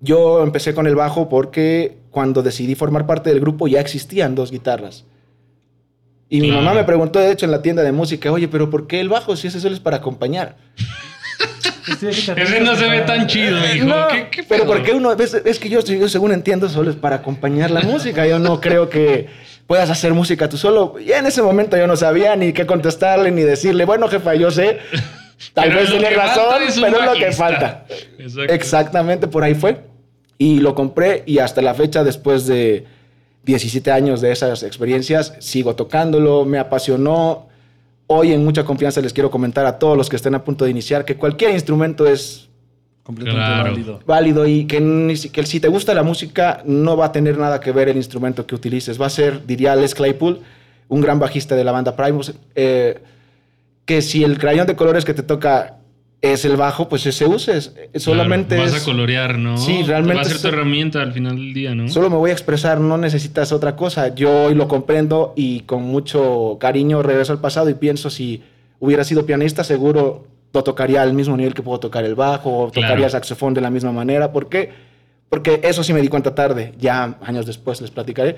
yo 0.00 0.42
empecé 0.42 0.74
con 0.74 0.86
el 0.86 0.94
bajo 0.94 1.28
porque 1.28 1.98
cuando 2.10 2.42
decidí 2.42 2.74
formar 2.74 3.06
parte 3.06 3.28
del 3.30 3.40
grupo 3.40 3.68
ya 3.68 3.80
existían 3.80 4.34
dos 4.34 4.50
guitarras. 4.50 5.04
Y 6.30 6.40
mi 6.40 6.48
Claro. 6.48 6.62
mamá 6.62 6.74
me 6.76 6.84
preguntó, 6.84 7.18
de 7.18 7.30
hecho, 7.32 7.44
en 7.44 7.50
la 7.52 7.60
tienda 7.60 7.82
de 7.82 7.92
música, 7.92 8.30
oye, 8.32 8.48
pero 8.48 8.70
¿por 8.70 8.86
qué 8.86 9.00
el 9.00 9.08
bajo 9.08 9.36
si 9.36 9.48
ese 9.48 9.60
solo 9.60 9.74
es 9.74 9.80
para 9.80 9.96
acompañar? 9.98 10.56
Ese 12.00 12.60
no 12.60 12.76
se 12.76 12.88
ve 12.88 13.00
tan 13.00 13.26
chido, 13.26 13.58
hijo. 13.74 13.86
No, 13.86 14.08
¿Qué, 14.08 14.28
qué 14.30 14.42
pero 14.44 14.64
pedo? 14.64 14.72
porque 14.74 14.92
uno, 14.92 15.12
es, 15.12 15.34
es 15.34 15.58
que 15.58 15.68
yo, 15.68 15.80
yo 15.80 16.08
según 16.08 16.32
entiendo, 16.32 16.68
solo 16.68 16.90
es 16.90 16.96
para 16.96 17.16
acompañar 17.16 17.70
la 17.70 17.80
música. 17.82 18.26
Yo 18.26 18.38
no 18.38 18.60
creo 18.60 18.88
que 18.88 19.26
puedas 19.70 19.88
hacer 19.88 20.12
música 20.12 20.48
tú 20.48 20.56
solo. 20.56 20.96
Y 20.98 21.12
en 21.12 21.26
ese 21.26 21.42
momento 21.42 21.76
yo 21.76 21.86
no 21.86 21.94
sabía 21.94 22.34
ni 22.34 22.52
qué 22.52 22.66
contestarle 22.66 23.30
ni 23.30 23.42
decirle, 23.42 23.84
bueno, 23.84 24.08
jefa, 24.08 24.34
yo 24.34 24.50
sé. 24.50 24.80
Tal 25.54 25.68
Pero 25.68 25.78
vez 25.78 25.90
tiene 25.90 26.10
razón, 26.10 26.56
pero 26.82 26.98
es 26.98 27.04
lo 27.04 27.12
que 27.12 27.30
falta. 27.30 27.86
Exacto. 28.18 28.52
Exactamente, 28.52 29.28
por 29.28 29.44
ahí 29.44 29.54
fue. 29.54 29.84
Y 30.38 30.58
lo 30.58 30.74
compré 30.74 31.22
y 31.24 31.38
hasta 31.38 31.62
la 31.62 31.74
fecha, 31.74 32.02
después 32.02 32.48
de 32.48 32.84
17 33.44 33.92
años 33.92 34.20
de 34.20 34.32
esas 34.32 34.64
experiencias, 34.64 35.34
sigo 35.38 35.76
tocándolo, 35.76 36.44
me 36.44 36.58
apasionó. 36.58 37.46
Hoy 38.08 38.32
en 38.32 38.44
mucha 38.44 38.64
confianza 38.64 39.00
les 39.00 39.12
quiero 39.12 39.30
comentar 39.30 39.66
a 39.66 39.78
todos 39.78 39.96
los 39.96 40.08
que 40.08 40.16
estén 40.16 40.34
a 40.34 40.42
punto 40.42 40.64
de 40.64 40.72
iniciar 40.72 41.04
que 41.04 41.14
cualquier 41.14 41.52
instrumento 41.52 42.08
es 42.08 42.49
Completamente 43.02 43.46
Claro. 43.46 43.70
válido. 43.72 44.00
válido 44.06 44.46
y 44.46 44.66
que, 44.66 44.80
ni 44.80 45.14
que 45.16 45.44
si 45.46 45.58
te 45.60 45.68
gusta 45.68 45.94
la 45.94 46.02
música 46.02 46.62
no 46.64 46.96
va 46.96 47.06
a 47.06 47.12
tener 47.12 47.38
nada 47.38 47.58
que 47.60 47.72
ver 47.72 47.88
el 47.88 47.96
instrumento 47.96 48.46
que 48.46 48.54
utilices. 48.54 49.00
Va 49.00 49.06
a 49.06 49.10
ser, 49.10 49.46
diría 49.46 49.74
Les 49.74 49.94
Claypool, 49.94 50.40
un 50.88 51.00
gran 51.00 51.18
bajista 51.18 51.56
de 51.56 51.64
la 51.64 51.72
banda 51.72 51.96
Primus, 51.96 52.34
eh, 52.54 52.98
que 53.84 54.02
si 54.02 54.22
el 54.22 54.38
crayón 54.38 54.66
de 54.66 54.76
colores 54.76 55.04
que 55.04 55.14
te 55.14 55.22
toca 55.22 55.76
es 56.22 56.44
el 56.44 56.56
bajo, 56.56 56.88
pues 56.88 57.06
ese 57.06 57.24
uses. 57.26 57.74
Solamente 57.96 58.54
Claro, 58.54 58.70
vas 58.70 58.76
es- 58.76 58.82
a 58.82 58.84
colorear, 58.84 59.38
¿no? 59.38 59.56
Sí, 59.56 59.82
realmente 59.84 60.16
Va 60.16 60.20
a 60.20 60.24
ser 60.24 60.38
tu 60.40 60.46
es- 60.48 60.52
herramienta 60.52 61.00
al 61.00 61.12
final 61.12 61.36
del 61.36 61.54
día, 61.54 61.74
¿no? 61.74 61.88
Solo 61.88 62.10
me 62.10 62.16
voy 62.16 62.30
a 62.30 62.34
expresar, 62.34 62.78
no 62.78 62.98
necesitas 62.98 63.50
otra 63.52 63.74
cosa. 63.74 64.14
Yo 64.14 64.44
hoy 64.44 64.54
lo 64.54 64.68
comprendo 64.68 65.32
y 65.34 65.60
con 65.60 65.82
mucho 65.82 66.58
cariño 66.60 67.02
regreso 67.02 67.32
al 67.32 67.40
pasado 67.40 67.70
y 67.70 67.74
pienso 67.74 68.10
si 68.10 68.42
hubiera 68.78 69.02
sido 69.04 69.24
pianista, 69.24 69.64
seguro 69.64 70.26
lo 70.52 70.64
tocaría 70.64 71.02
al 71.02 71.12
mismo 71.12 71.36
nivel 71.36 71.54
que 71.54 71.62
puedo 71.62 71.78
tocar 71.80 72.04
el 72.04 72.14
bajo 72.14 72.50
o 72.50 72.70
Claro. 72.70 72.88
tocaría 72.88 73.08
saxofón 73.08 73.54
de 73.54 73.60
la 73.60 73.70
misma 73.70 73.92
manera. 73.92 74.32
¿Por 74.32 74.48
qué? 74.48 74.70
Porque 75.28 75.60
eso 75.62 75.84
sí 75.84 75.92
me 75.92 76.00
di 76.00 76.08
cuenta 76.08 76.34
tarde, 76.34 76.72
ya 76.78 77.16
años 77.22 77.46
después 77.46 77.80
les 77.80 77.90
platicaré, 77.92 78.36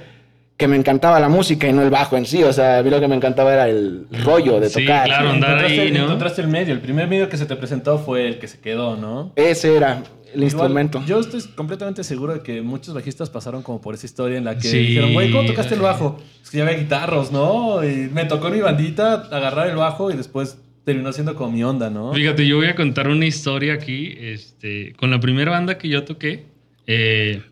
que 0.58 0.68
me 0.68 0.76
encantaba 0.76 1.18
la 1.18 1.30
música 1.30 1.66
y 1.66 1.72
no 1.72 1.80
el 1.82 1.88
bajo 1.90 2.16
en 2.18 2.26
sí. 2.26 2.42
O 2.44 2.52
sea, 2.52 2.78
a 2.78 2.82
mí 2.82 2.90
lo 2.90 3.00
que 3.00 3.08
me 3.08 3.16
encantaba 3.16 3.52
era 3.54 3.68
el 3.68 4.06
rollo 4.24 4.60
de 4.60 4.68
Sí, 4.68 4.82
tocar. 4.82 5.06
claro, 5.06 5.30
andar 5.30 5.50
encontraste, 5.52 5.80
ahí, 5.80 5.90
¿no? 5.92 6.04
encontraste 6.04 6.42
el 6.42 6.48
medio. 6.48 6.74
El 6.74 6.80
primer 6.80 7.08
medio 7.08 7.28
que 7.30 7.36
se 7.38 7.46
te 7.46 7.56
presentó 7.56 7.98
fue 7.98 8.28
el 8.28 8.38
que 8.38 8.46
se 8.46 8.60
quedó, 8.60 8.96
¿no? 8.96 9.32
Ese 9.36 9.74
era 9.74 10.02
el 10.34 10.42
Igual, 10.42 10.42
instrumento. 10.44 11.02
yo 11.06 11.18
estoy 11.20 11.40
completamente 11.56 12.04
seguro 12.04 12.34
de 12.34 12.40
que 12.40 12.60
muchos 12.60 12.94
bajistas 12.94 13.30
pasaron 13.30 13.62
como 13.62 13.80
por 13.80 13.94
esa 13.94 14.04
historia 14.06 14.36
en 14.36 14.44
la 14.44 14.56
que 14.56 14.68
Sí. 14.68 14.78
dijeron, 14.78 15.14
güey, 15.14 15.30
¿cómo 15.32 15.46
tocaste 15.46 15.74
el 15.74 15.80
bajo? 15.80 16.18
Es 16.42 16.50
que 16.50 16.58
ya 16.58 16.64
había 16.64 16.76
guitarros, 16.76 17.32
¿no? 17.32 17.82
Y 17.82 18.08
me 18.12 18.26
tocó 18.26 18.48
en 18.48 18.54
mi 18.54 18.60
bandita 18.60 19.14
agarrar 19.30 19.68
el 19.70 19.76
bajo 19.76 20.10
y 20.10 20.16
después 20.16 20.58
terminó 20.84 21.12
siendo 21.12 21.34
como 21.34 21.52
mi 21.52 21.64
onda, 21.64 21.90
¿no? 21.90 22.12
Fíjate, 22.12 22.46
yo 22.46 22.56
voy 22.56 22.66
a 22.66 22.74
contar 22.74 23.08
una 23.08 23.26
historia 23.26 23.74
aquí. 23.74 24.14
Este, 24.18 24.92
con 24.94 25.10
la 25.10 25.20
primera 25.20 25.50
banda 25.50 25.78
que 25.78 25.88
yo 25.88 26.04
toqué, 26.04 26.46
eh, 26.86 27.42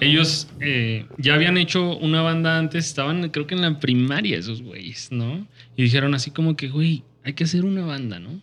ellos 0.00 0.48
eh, 0.60 1.06
ya 1.18 1.34
habían 1.34 1.58
hecho 1.58 1.96
una 1.96 2.22
banda 2.22 2.58
antes, 2.58 2.86
estaban 2.86 3.28
creo 3.30 3.46
que 3.46 3.54
en 3.54 3.62
la 3.62 3.78
primaria 3.78 4.38
esos 4.38 4.62
güeyes, 4.62 5.08
¿no? 5.10 5.46
Y 5.76 5.84
dijeron 5.84 6.14
así 6.14 6.30
como 6.30 6.56
que, 6.56 6.68
güey, 6.68 7.04
hay 7.24 7.32
que 7.32 7.44
hacer 7.44 7.64
una 7.64 7.84
banda, 7.84 8.18
¿no? 8.18 8.40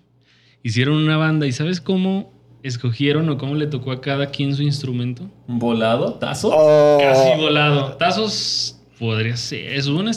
Hicieron 0.64 0.96
una 0.96 1.18
banda 1.18 1.46
y 1.46 1.52
¿sabes 1.52 1.82
cómo 1.82 2.34
escogieron 2.64 3.30
o 3.30 3.38
cómo 3.38 3.56
le 3.56 3.68
tocó 3.68 3.92
a 3.92 4.02
cada 4.02 4.28
quien 4.28 4.56
su 4.56 4.64
instrumento? 4.64 5.30
¿Volado? 5.48 6.14
¿Tazo? 6.16 6.50
Oh, 6.54 6.98
Casi 7.00 7.40
volado. 7.40 7.94
Tazos 7.98 8.80
podría 8.98 9.36
ser. 9.38 9.74
Es 9.74 9.88
una. 9.88 10.12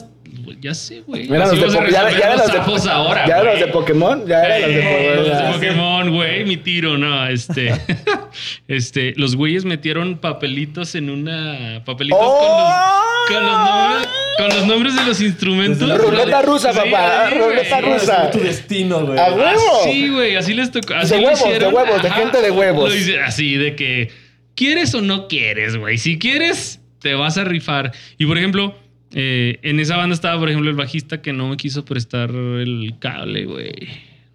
Ya 0.60 0.74
sé, 0.74 1.00
güey. 1.06 1.22
Así 1.24 1.56
los 1.56 1.72
de 1.72 1.78
Po- 1.78 1.84
ya- 1.86 2.10
ya 2.10 2.36
los 2.36 2.52
los 2.66 2.84
de- 2.84 2.90
ahora. 2.90 3.26
ya 3.26 3.42
los 3.42 3.58
de 3.60 3.66
Pokémon, 3.68 4.26
ya 4.26 4.42
eran 4.44 4.62
los 4.62 4.70
de 4.74 4.82
Pokémon. 4.82 5.16
los 5.16 5.24
de 5.26 5.32
ya. 5.32 5.52
Pokémon, 5.52 6.14
güey, 6.14 6.44
mi 6.44 6.56
tiro, 6.56 6.98
no, 6.98 7.26
este, 7.28 7.72
este, 8.68 9.14
los 9.16 9.36
güeyes 9.36 9.64
metieron 9.64 10.18
papelitos 10.18 10.94
en 10.94 11.10
una, 11.10 11.82
papelitos 11.84 12.18
¡Oh! 12.20 13.24
con, 13.28 13.42
los, 13.42 13.52
con, 13.52 13.56
los 13.56 13.68
nombres, 13.68 14.08
con 14.38 14.48
los 14.48 14.66
nombres 14.66 14.96
de 14.96 15.04
los 15.04 15.20
instrumentos. 15.20 15.98
Ruleta 16.00 16.42
rusa, 16.42 16.72
Sí, 16.72 16.78
papá, 16.78 17.28
sí, 17.30 17.38
ruleta 17.38 17.80
güey. 17.80 17.92
rusa. 17.94 18.30
tu 18.30 18.38
destino, 18.40 19.06
güey. 19.06 19.18
¡A 19.18 19.32
huevo! 19.32 19.80
Sí, 19.84 20.08
güey, 20.08 20.36
así 20.36 20.54
les 20.54 20.70
tocó. 20.70 20.94
Así 20.94 21.14
De 21.14 21.20
lo 21.20 21.26
huevos, 21.28 21.40
de 21.42 21.48
hicieron. 21.48 21.74
huevos, 21.74 22.02
de 22.02 22.10
gente 22.10 22.42
de 22.42 22.50
huevos. 22.50 22.92
Así 23.24 23.56
de 23.56 23.74
que 23.76 24.10
quieres 24.54 24.94
o 24.94 25.00
no 25.02 25.28
quieres, 25.28 25.76
güey. 25.76 25.98
Si 25.98 26.18
quieres, 26.18 26.80
te 27.00 27.14
vas 27.14 27.36
a 27.38 27.44
rifar. 27.44 27.92
Y 28.18 28.26
por 28.26 28.38
ejemplo, 28.38 28.74
eh, 29.18 29.60
en 29.62 29.80
esa 29.80 29.96
banda 29.96 30.12
estaba, 30.12 30.38
por 30.38 30.50
ejemplo, 30.50 30.68
el 30.68 30.76
bajista 30.76 31.22
que 31.22 31.32
no 31.32 31.48
me 31.48 31.56
quiso 31.56 31.86
prestar 31.86 32.28
el 32.30 32.92
cable, 32.98 33.46
güey. 33.46 33.72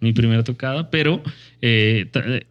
Mi 0.00 0.12
primera 0.12 0.42
tocada, 0.42 0.90
pero 0.90 1.22
eh, 1.60 2.06
eh, 2.12 2.42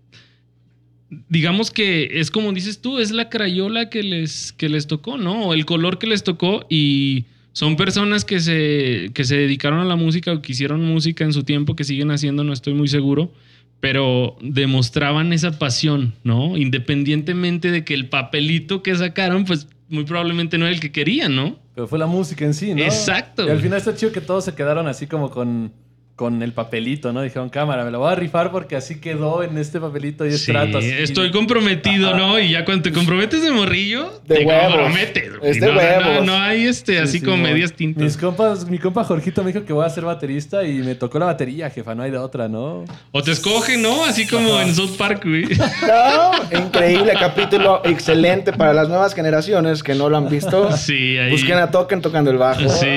digamos 1.28 1.72
que 1.72 2.22
es 2.22 2.32
como 2.32 2.54
dices 2.54 2.80
tú, 2.80 3.00
es 3.00 3.12
la 3.12 3.28
crayola 3.28 3.90
que 3.90 4.02
les, 4.02 4.54
que 4.54 4.70
les 4.70 4.88
tocó, 4.88 5.18
¿no? 5.18 5.48
O 5.48 5.54
el 5.54 5.66
color 5.66 6.00
que 6.00 6.08
les 6.08 6.24
tocó 6.24 6.66
y 6.70 7.26
son 7.52 7.76
personas 7.76 8.24
que 8.24 8.40
se, 8.40 9.12
que 9.14 9.26
se 9.26 9.36
dedicaron 9.36 9.80
a 9.82 9.86
la 9.86 9.98
música 9.98 10.32
o 10.32 10.42
que 10.42 10.54
hicieron 10.54 10.86
música 10.86 11.26
en 11.26 11.34
su 11.34 11.44
tiempo, 11.44 11.76
que 11.76 11.84
siguen 11.84 12.12
haciendo, 12.12 12.46
no 12.46 12.54
estoy 12.54 12.74
muy 12.74 12.88
seguro, 12.88 13.34
pero 13.82 14.38
demostraban 14.42 15.34
esa 15.34 15.60
pasión, 15.60 16.14
¿no? 16.24 16.56
Independientemente 16.56 17.72
de 17.72 17.84
que 17.84 17.94
el 17.94 18.08
papelito 18.08 18.82
que 18.84 18.96
sacaron, 18.96 19.44
pues 19.44 19.68
muy 19.92 20.06
probablemente 20.06 20.58
no 20.58 20.66
era 20.66 20.74
el 20.74 20.80
que 20.80 20.92
querían, 20.92 21.36
¿no? 21.36 21.60
Pero 21.76 21.88
fue 21.88 22.00
la 22.00 22.08
música 22.08 22.46
en 22.46 22.54
sí, 22.54 22.74
¿no? 22.74 22.82
Exacto. 22.82 23.46
Y 23.46 23.50
al 23.50 23.60
final 23.60 23.78
está 23.78 23.94
chido 23.94 24.12
que 24.12 24.22
todos 24.22 24.46
se 24.46 24.56
quedaron 24.56 24.88
así 24.88 25.06
como 25.06 25.30
con, 25.30 25.74
con 26.16 26.44
el 26.44 26.54
papelito, 26.54 27.12
¿no? 27.14 27.22
Dijeron, 27.24 27.50
cámara, 27.50 27.84
me 27.84 27.90
la 27.90 27.98
voy 27.98 28.12
a 28.12 28.16
rifar 28.16 28.52
porque 28.52 28.76
así 28.76 29.00
quedó 29.00 29.42
en 29.42 29.58
este 29.58 29.80
papelito 29.80 30.24
y 30.26 30.30
es 30.30 30.42
Sí, 30.42 30.52
trato 30.52 30.78
así. 30.78 30.92
estoy 30.92 31.32
comprometido, 31.32 32.10
Ajá. 32.10 32.18
¿no? 32.18 32.40
Y 32.40 32.52
ya 32.52 32.64
cuando 32.64 32.84
te 32.84 32.92
comprometes 32.92 33.42
de 33.42 33.50
morrillo, 33.52 34.22
De 34.28 34.36
te 34.38 34.46
huevos. 34.46 34.66
comprometes. 34.76 35.32
Es 35.42 35.60
de 35.60 35.66
no, 35.68 35.74
no, 35.74 35.80
huevos. 35.80 36.06
No, 36.06 36.22
no 36.26 36.34
hay 36.38 36.68
este, 36.68 36.94
Sí, 36.94 36.98
así 37.00 37.20
sí, 37.20 37.26
como 37.26 37.38
mo- 37.38 37.44
medias 37.44 37.72
Mis 37.72 37.78
tintas. 37.78 38.18
compas, 38.18 38.66
mi 38.70 38.78
compa 38.78 39.04
Jorgito 39.04 39.44
me 39.44 39.52
dijo 39.52 39.66
que 39.66 39.74
voy 39.74 39.84
a 39.86 39.90
ser 39.90 40.04
baterista 40.06 40.64
y 40.64 40.74
me 40.84 40.94
tocó 40.94 41.18
la 41.18 41.26
batería, 41.26 41.72
jefa, 41.72 41.96
no 41.96 42.04
hay 42.04 42.12
de 42.12 42.18
otra, 42.20 42.48
¿no? 42.48 42.86
O 43.12 43.24
te 43.24 43.32
escogen, 43.32 43.82
¿no? 43.82 44.06
Así 44.06 44.28
como 44.28 44.62
en 44.62 44.76
South 44.76 44.96
Park, 44.98 45.24
güey. 45.26 45.46
No, 45.88 46.60
increíble 46.60 47.14
capítulo, 47.20 47.82
excelente 47.84 48.54
para 48.54 48.74
las 48.74 48.88
nuevas 48.90 49.16
generaciones 49.16 49.82
que 49.82 49.96
no 49.96 50.08
lo 50.10 50.18
han 50.18 50.30
visto. 50.30 50.72
Sí, 50.78 51.18
ahí. 51.18 51.32
Busquen 51.32 51.58
a 51.58 51.72
Token 51.72 52.02
tocando 52.02 52.30
el 52.30 52.38
bajo. 52.38 52.70
Sí. 52.70 52.88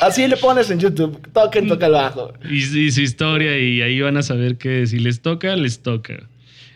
Así 0.00 0.26
le 0.26 0.36
pones 0.38 0.70
en 0.70 0.78
YouTube, 0.80 1.20
Token 1.32 1.68
toca 1.68 1.86
el 1.86 1.92
bajo. 1.92 2.27
Y, 2.50 2.56
y 2.56 2.90
su 2.90 3.00
historia, 3.00 3.58
y 3.58 3.82
ahí 3.82 4.00
van 4.00 4.16
a 4.16 4.22
saber 4.22 4.56
que 4.56 4.86
si 4.86 4.98
les 4.98 5.20
toca, 5.20 5.54
les 5.56 5.80
toca. 5.80 6.28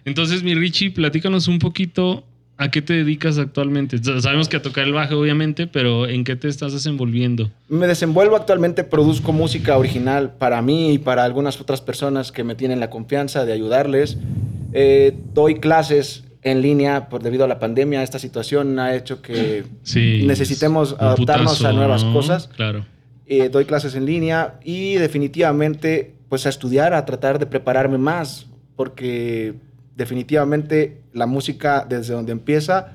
Entonces, 0.05 0.43
mi 0.43 0.55
Richie, 0.55 0.91
platícanos 0.91 1.49
un 1.49 1.59
poquito 1.59 2.25
a 2.59 2.71
qué 2.71 2.83
te 2.83 2.93
dedicas 2.93 3.39
actualmente. 3.39 3.99
Sabemos 4.21 4.49
que 4.49 4.57
a 4.57 4.63
tocar 4.63 4.85
el 4.85 4.93
bajo, 4.93 5.17
obviamente, 5.19 5.67
pero 5.67 6.07
¿en 6.07 6.23
qué 6.25 6.37
te 6.37 6.49
estás 6.49 6.73
desenvolviendo? 6.73 7.51
Me 7.69 7.87
desenvuelvo 7.87 8.37
actualmente, 8.37 8.85
produzco 8.85 9.33
música 9.33 9.77
original 9.79 10.33
para 10.39 10.63
mí 10.63 10.93
y 10.93 10.99
para 10.99 11.25
algunas 11.25 11.61
otras 11.61 11.81
personas 11.81 12.31
que 12.31 12.45
me 12.45 12.55
tienen 12.55 12.79
la 12.79 12.91
confianza 12.91 13.45
de 13.45 13.53
ayudarles. 13.53 14.19
Eh, 14.73 15.17
doy 15.35 15.57
clases 15.61 16.25
en 16.43 16.63
línea 16.63 17.09
por 17.09 17.23
debido 17.23 17.45
a 17.45 17.49
la 17.49 17.59
pandemia. 17.59 18.03
Esta 18.03 18.19
situación 18.19 18.79
ha 18.79 18.95
hecho 18.95 19.23
que 19.23 19.65
Sí. 19.83 20.23
necesitemos 20.27 20.95
adaptarnos 20.99 21.59
putazo, 21.59 21.69
a 21.69 21.73
nuevas 21.73 22.05
¿no? 22.05 22.13
cosas. 22.13 22.49
Claro. 22.55 22.85
Eh, 23.26 23.49
doy 23.49 23.64
clases 23.64 23.95
en 23.95 24.05
línea 24.05 24.59
y 24.64 24.95
definitivamente 24.95 26.14
pues 26.29 26.47
a 26.47 26.49
estudiar, 26.49 26.95
a 26.95 27.05
tratar 27.05 27.38
de 27.38 27.47
prepararme 27.47 27.99
más, 27.99 28.47
porque 28.75 29.55
definitivamente 29.97 31.02
la 31.12 31.26
música 31.26 31.87
desde 31.88 32.14
donde 32.14 32.33
empieza 32.33 32.93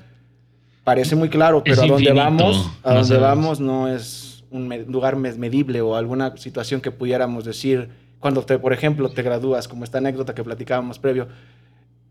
parece 0.84 1.16
muy 1.16 1.28
claro, 1.28 1.62
Es 1.64 1.78
pero 1.78 1.82
a 1.82 1.94
donde 1.94 2.12
vamos, 2.12 2.70
a 2.82 2.88
no 2.88 2.94
donde 2.96 3.08
sabemos. 3.08 3.20
vamos 3.20 3.60
no 3.60 3.88
es 3.88 4.44
un 4.50 4.68
lugar 4.88 5.16
medible 5.16 5.80
o 5.80 5.96
alguna 5.96 6.36
situación 6.36 6.80
que 6.80 6.90
pudiéramos 6.90 7.44
decir 7.44 7.90
cuando 8.18 8.42
te, 8.42 8.58
por 8.58 8.72
ejemplo, 8.72 9.08
te 9.10 9.22
gradúas, 9.22 9.68
como 9.68 9.84
esta 9.84 9.98
anécdota 9.98 10.34
que 10.34 10.42
platicábamos 10.42 10.98
previo. 10.98 11.28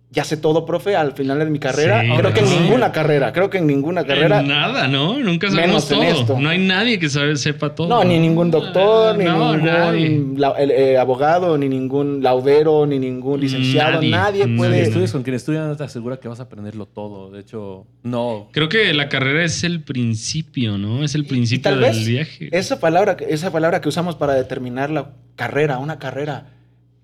Ya 0.09 0.23
sé 0.23 0.37
todo, 0.37 0.65
profe, 0.65 0.95
al 0.95 1.11
final 1.11 1.37
de 1.39 1.45
mi 1.47 1.59
carrera. 1.59 2.01
Sí, 2.01 2.07
creo 2.17 2.33
que 2.33 2.39
en 2.39 2.47
sí. 2.47 2.57
ninguna 2.61 2.93
carrera, 2.93 3.33
creo 3.33 3.49
que 3.49 3.57
en 3.57 3.67
ninguna 3.67 4.05
carrera. 4.05 4.39
En 4.39 4.47
nada, 4.47 4.87
¿no? 4.87 5.19
Nunca 5.19 5.51
sabemos 5.51 5.89
Menos 5.89 5.91
en 5.91 5.97
todo. 6.15 6.21
esto. 6.21 6.39
No 6.39 6.47
hay 6.47 6.59
nadie 6.65 6.97
que 6.97 7.09
sabe, 7.09 7.35
sepa 7.35 7.75
todo. 7.75 7.89
No, 7.89 8.05
ni 8.05 8.17
ningún 8.17 8.49
doctor, 8.49 9.17
ni 9.17 9.25
No, 9.25 9.57
nadie. 9.57 10.07
ningún 10.09 10.39
la- 10.39 10.51
el, 10.51 10.71
eh, 10.71 10.97
abogado, 10.97 11.57
ni 11.57 11.67
ningún 11.67 12.23
laudero, 12.23 12.85
ni 12.85 12.99
ningún 12.99 13.41
licenciado. 13.41 13.95
Nadie, 13.95 14.11
Nadie, 14.11 14.43
nadie. 14.45 14.57
puede. 14.57 14.81
Estudios 14.83 15.11
con 15.11 15.23
quien 15.23 15.35
estudian 15.35 15.67
no 15.67 15.75
te 15.75 15.83
asegura 15.83 16.17
que 16.21 16.29
vas 16.29 16.39
a 16.39 16.43
aprenderlo 16.43 16.85
todo. 16.85 17.29
De 17.29 17.41
hecho, 17.41 17.85
no. 18.03 18.47
Creo 18.53 18.69
que 18.69 18.93
la 18.93 19.09
carrera 19.09 19.43
es 19.43 19.65
el 19.65 19.83
principio, 19.83 20.77
¿no? 20.77 21.03
Es 21.03 21.15
el 21.15 21.21
Y 21.21 21.27
principio 21.27 21.63
tal 21.69 21.81
del 21.81 21.89
vez 21.91 22.07
viaje. 22.07 22.47
esa 22.53 22.79
palabra, 22.79 23.17
esa 23.27 23.51
palabra 23.51 23.81
que 23.81 23.89
usamos 23.89 24.15
para 24.15 24.35
determinar 24.35 24.89
la 24.89 25.09
carrera, 25.35 25.79
una 25.79 25.99
carrera. 25.99 26.53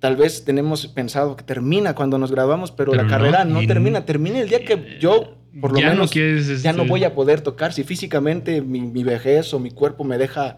Tal 0.03 0.17
vez 0.17 0.43
tenemos 0.43 0.85
pensado 0.87 1.37
que 1.37 1.45
termina 1.45 1.95
cuando 1.95 2.17
nos 2.17 2.29
graduamos, 2.29 2.71
pero, 2.71 2.91
Pero 2.91 3.03
la 3.03 3.07
no, 3.07 3.09
carrera 3.09 3.45
no, 3.45 3.65
termina. 3.65 4.03
Termina 4.05 4.39
el 4.41 4.49
día 4.49 4.59
que 4.65 4.97
yo, 4.99 5.37
por 5.61 5.71
lo 5.71 5.79
Ya 5.79 5.85
no 5.87 5.93
menos, 5.93 6.11
quieres, 6.11 6.61
ya 6.61 6.73
no 6.73 6.79
este- 6.81 6.89
voy 6.89 7.05
a 7.05 7.15
poder 7.15 7.39
tocar. 7.39 7.71
Si 7.71 7.85
físicamente 7.85 8.61
mi, 8.61 8.81
mi 8.81 9.01
vejez 9.05 9.53
o 9.53 9.59
mi 9.59 9.71
cuerpo 9.71 10.03
me 10.03 10.17
deja 10.17 10.57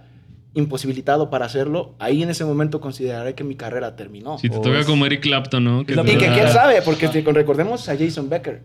imposibilitado 0.55 1.29
para 1.29 1.45
hacerlo, 1.45 1.93
ahí 1.99 2.23
en 2.23 2.31
ese 2.31 2.43
momento 2.43 2.81
consideraré 2.81 3.35
que 3.35 3.43
mi 3.43 3.53
carrera 3.55 3.95
terminó. 3.95 4.39
Si 4.39 4.49
te 4.49 4.57
Oh, 4.57 4.61
toca 4.61 4.79
es- 4.79 4.85
como 4.87 5.05
Eric 5.05 5.21
Clapton, 5.21 5.63
¿no? 5.63 5.85
te 5.85 5.91
Y 5.93 5.95
que 6.17 6.27
da- 6.27 6.33
quién 6.33 6.49
sabe, 6.49 6.81
porque 6.81 7.07
si 7.09 7.21
recordemos 7.21 7.87
a 7.87 7.95
Jason 7.95 8.29
Becker. 8.29 8.63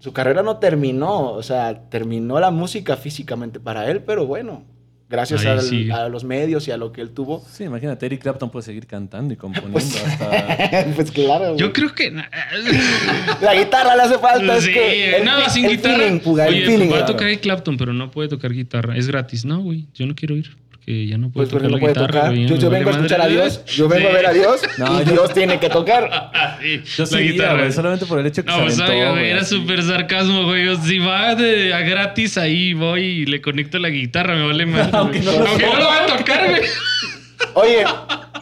Su 0.00 0.12
carrera 0.12 0.42
no 0.42 0.56
terminó, 0.58 1.30
o 1.32 1.42
sea, 1.44 1.88
terminó 1.90 2.40
la 2.40 2.50
música 2.50 2.96
físicamente 2.96 3.60
para 3.60 3.88
él, 3.88 4.02
pero 4.02 4.26
bueno, 4.26 4.64
gracias 5.08 5.40
Ahí 5.42 5.46
al- 5.48 5.60
sigue. 5.62 5.92
a 5.92 6.08
los 6.08 6.24
medios 6.24 6.66
y 6.68 6.70
a 6.70 6.76
lo 6.76 6.92
que 6.92 7.00
él 7.00 7.10
tuvo. 7.10 7.44
Sí, 7.50 7.64
imagínate, 7.64 8.06
Eric 8.06 8.22
Clapton 8.22 8.50
puede 8.50 8.64
seguir 8.64 8.86
cantando 8.86 9.32
y 9.34 9.36
componiendo 9.38 9.72
Pues, 9.72 9.96
hasta. 10.04 10.86
pues 10.96 11.10
claro. 11.10 11.56
Yo 11.56 11.66
güey. 11.66 11.72
creo 11.72 11.94
que. 11.94 12.10
La 13.40 13.54
guitarra 13.54 13.96
le 13.96 14.02
hace 14.02 14.18
falta, 14.18 14.60
Sí, 14.60 14.68
es 14.70 14.74
que 14.74 15.16
el, 15.16 15.24
no, 15.24 15.40
fi- 15.42 15.50
sin 15.50 15.64
el 15.64 15.70
guitarra. 15.76 15.96
feeling, 15.98 16.18
puga, 16.20 16.46
el 16.48 16.54
Oye, 16.54 16.66
feeling. 16.66 16.92
va 16.92 16.98
a 17.00 17.06
tocar 17.06 17.26
Eric 17.28 17.40
Clapton, 17.40 17.76
pero 17.76 17.92
no 17.92 18.10
puede 18.10 18.28
tocar 18.28 18.52
guitarra. 18.52 18.96
Es 18.96 19.06
gratis. 19.06 19.44
No, 19.44 19.60
güey. 19.60 19.86
Yo 19.94 20.06
no 20.06 20.14
quiero 20.14 20.36
ir. 20.36 20.56
Porque 20.88 21.00
que 21.02 21.06
ya 21.06 21.18
no 21.18 21.30
puede 21.30 21.48
Pues 21.48 21.48
porque 21.50 21.68
tocar 21.68 21.70
no 21.70 21.76
la 21.76 21.80
puede 21.80 21.92
guitarra. 21.92 22.20
tocar. 22.20 22.30
güey, 22.34 22.46
Yo, 22.46 22.56
yo 22.56 22.70
vengo 22.70 22.88
a 22.88 22.92
escuchar 22.92 23.20
a. 23.20 23.26
Dios, 23.26 23.64
yo 23.66 23.88
vengo 23.90 24.08
Sí. 24.08 24.14
a 24.14 24.16
ver 24.16 24.26
a 24.26 24.32
Dios 24.32 24.60
No, 24.78 25.02
y 25.02 25.04
yo- 25.04 25.12
Dios 25.12 25.34
tiene 25.34 25.60
que 25.60 25.68
tocar. 25.68 26.30
Sí, 26.60 26.82
Yo 26.96 27.04
la 27.10 27.20
guitarra. 27.20 27.58
güey, 27.58 27.72
solamente 27.72 28.06
por 28.06 28.18
el 28.18 28.26
hecho 28.26 28.42
que 28.44 28.50
No, 28.50 28.56
se 28.56 28.62
pues 28.64 28.80
aventó, 28.80 28.96
güey, 28.98 29.10
güey, 29.12 29.30
era 29.30 29.44
súper 29.44 29.82
sarcasmo, 29.82 30.44
güey. 30.44 30.64
Yo, 30.66 30.76
Si 30.76 30.98
va 30.98 31.34
de, 31.34 31.72
a 31.74 31.80
gratis 31.80 32.36
ahí, 32.38 32.72
voy 32.74 33.02
y 33.04 33.26
le 33.26 33.40
conecto 33.40 33.78
la 33.78 33.90
guitarra, 33.90 34.34
me 34.34 34.46
vale 34.46 34.66
más. 34.66 34.92
Aunque 34.94 35.20
no 35.20 35.30
Aunque 35.30 35.66
no 35.66 35.76
lo 35.76 35.84
va 35.84 36.04
a 36.04 36.16
tocar, 36.18 36.48
güey. 36.48 36.62
Oye, 37.54 37.84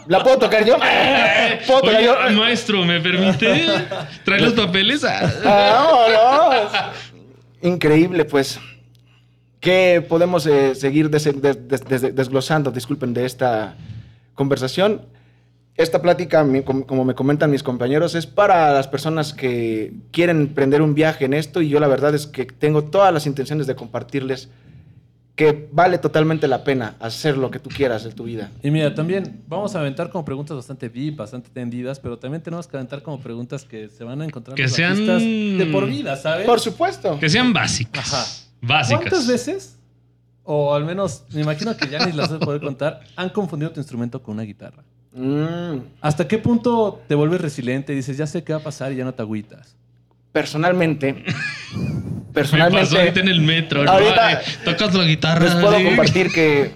¿la 0.09 0.23
puedo 0.23 0.39
tocar 0.39 0.65
yo? 0.65 0.77
¿Puedo 1.67 1.81
tocar 1.81 1.97
Oye, 1.97 2.05
yo? 2.07 2.41
maestro, 2.41 2.85
¿me 2.85 3.01
permite? 3.01 3.67
¿Trae 4.25 4.41
los 4.41 4.53
papeles? 4.55 5.03
Vámonos. 5.03 5.43
Ah. 5.45 6.93
Increíble, 7.63 8.25
pues. 8.25 8.59
¿Qué 9.67 10.01
podemos 10.09 10.47
eh, 10.47 10.77
seguir 10.77 11.11
des- 11.11 11.25
des- 11.25 11.67
des- 11.69 11.85
des- 11.89 12.15
desglosando, 12.15 12.71
disculpen, 12.71 13.13
de 13.13 13.25
esta 13.27 13.75
conversación? 14.35 15.03
Esta 15.77 16.01
plática, 16.01 16.47
como 16.87 17.05
me 17.05 17.15
comentan 17.17 17.51
mis 17.51 17.65
compañeros, 17.65 18.15
es 18.15 18.27
para 18.29 18.73
las 18.73 18.87
personas 18.87 19.35
que 19.35 19.93
quieren 20.13 20.41
emprender 20.43 20.83
un 20.83 20.95
viaje 20.95 21.25
en 21.25 21.35
esto 21.35 21.63
y 21.63 21.69
yo 21.69 21.81
la 21.81 21.89
verdad 21.89 22.15
es 22.15 22.29
que 22.29 22.45
tengo 22.45 22.85
todas 22.85 23.13
las 23.13 23.27
intenciones 23.27 23.67
de 23.67 23.75
compartirles 23.75 24.51
que 25.35 25.69
vale 25.73 25.99
totalmente 25.99 26.47
la 26.47 26.63
pena 26.63 26.95
hacer 27.01 27.37
lo 27.37 27.51
que 27.51 27.59
tú 27.59 27.69
quieras 27.69 28.05
en 28.07 28.13
tu 28.13 28.23
vida. 28.23 28.53
Y 28.63 28.71
mira, 28.71 28.95
también 28.95 29.43
vamos 29.49 29.75
a 29.75 29.81
aventar 29.81 30.11
como 30.11 30.25
preguntas 30.25 30.57
bastante 30.57 30.89
deep, 30.89 31.17
bastante 31.17 31.51
tendidas, 31.51 31.99
pero 31.99 32.21
también 32.21 32.41
tenemos 32.41 32.69
que 32.69 32.77
aventar 32.77 33.03
como 33.03 33.19
preguntas 33.19 33.65
que 33.65 33.89
se 33.89 34.05
van 34.05 34.23
a 34.23 34.27
encontrar 34.27 34.55
Que 34.55 34.63
los 34.63 34.73
sean- 34.73 35.05
de 35.59 35.69
por 35.73 35.89
vida, 35.89 36.15
¿sabes? 36.15 36.47
Por 36.47 36.61
supuesto. 36.61 37.19
Que 37.19 37.29
sean 37.29 37.53
básicas. 37.53 38.15
Ajá. 38.15 38.46
Básicas. 38.61 39.01
¿Cuántas 39.03 39.27
veces, 39.27 39.79
o 40.45 40.75
al 40.75 40.85
menos 40.85 41.25
me 41.33 41.43
imagino 41.43 41.77
que 41.77 41.89
ya 41.89 42.05
ni 42.07 42.13
las 42.13 42.31
vas 42.31 42.41
a 42.43 42.45
poder 42.45 42.61
contar, 42.61 43.01
han 43.17 43.29
confundido 43.31 43.71
tu 43.73 43.81
instrumento 43.81 44.23
con 44.23 44.35
una 44.35 44.43
guitarra? 44.45 44.83
Mm, 45.13 45.79
¿Hasta 46.01 46.29
qué 46.29 46.39
punto 46.39 47.01
te 47.09 47.15
vuelves 47.15 47.41
resiliente 47.41 47.93
y 47.93 47.97
dices, 47.97 48.17
ya 48.19 48.27
sé 48.27 48.45
qué 48.45 48.53
va 48.53 48.59
a 48.59 48.63
pasar 48.63 48.93
y 48.93 48.97
ya 48.97 49.05
no 49.05 49.15
te 49.15 49.23
agüitas? 49.23 49.77
personalmente, 50.33 51.13
Me 51.25 51.25
pasó 51.25 52.33
personalmente, 52.35 52.99
ahorita 52.99 53.21
en 53.21 53.29
el 53.29 53.41
metro. 53.41 53.91
Ahorita- 53.91 54.43
Tocas 54.67 54.93
la 54.95 55.05
guitarra. 55.05 55.45
Les 55.47 55.55
puedo 55.55 55.79
sí. 55.79 55.85
compartir 55.85 56.31
que 56.31 56.73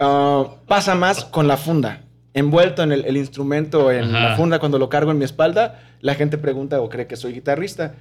ah, 0.00 0.46
pasa 0.66 0.94
más 0.94 1.22
con 1.26 1.46
la 1.46 1.58
funda. 1.58 2.00
Envuelto 2.32 2.82
en 2.82 2.92
el, 2.92 3.04
el 3.04 3.18
instrumento, 3.18 3.92
en 3.92 4.04
Ajá. 4.14 4.30
la 4.30 4.36
funda, 4.36 4.58
cuando 4.58 4.78
lo 4.78 4.88
cargo 4.88 5.10
en 5.10 5.18
mi 5.18 5.24
espalda, 5.26 5.82
la 6.00 6.14
gente 6.14 6.38
pregunta 6.38 6.80
o 6.80 6.88
cree 6.88 7.06
que 7.06 7.16
soy 7.16 7.34
guitarrista. 7.34 7.94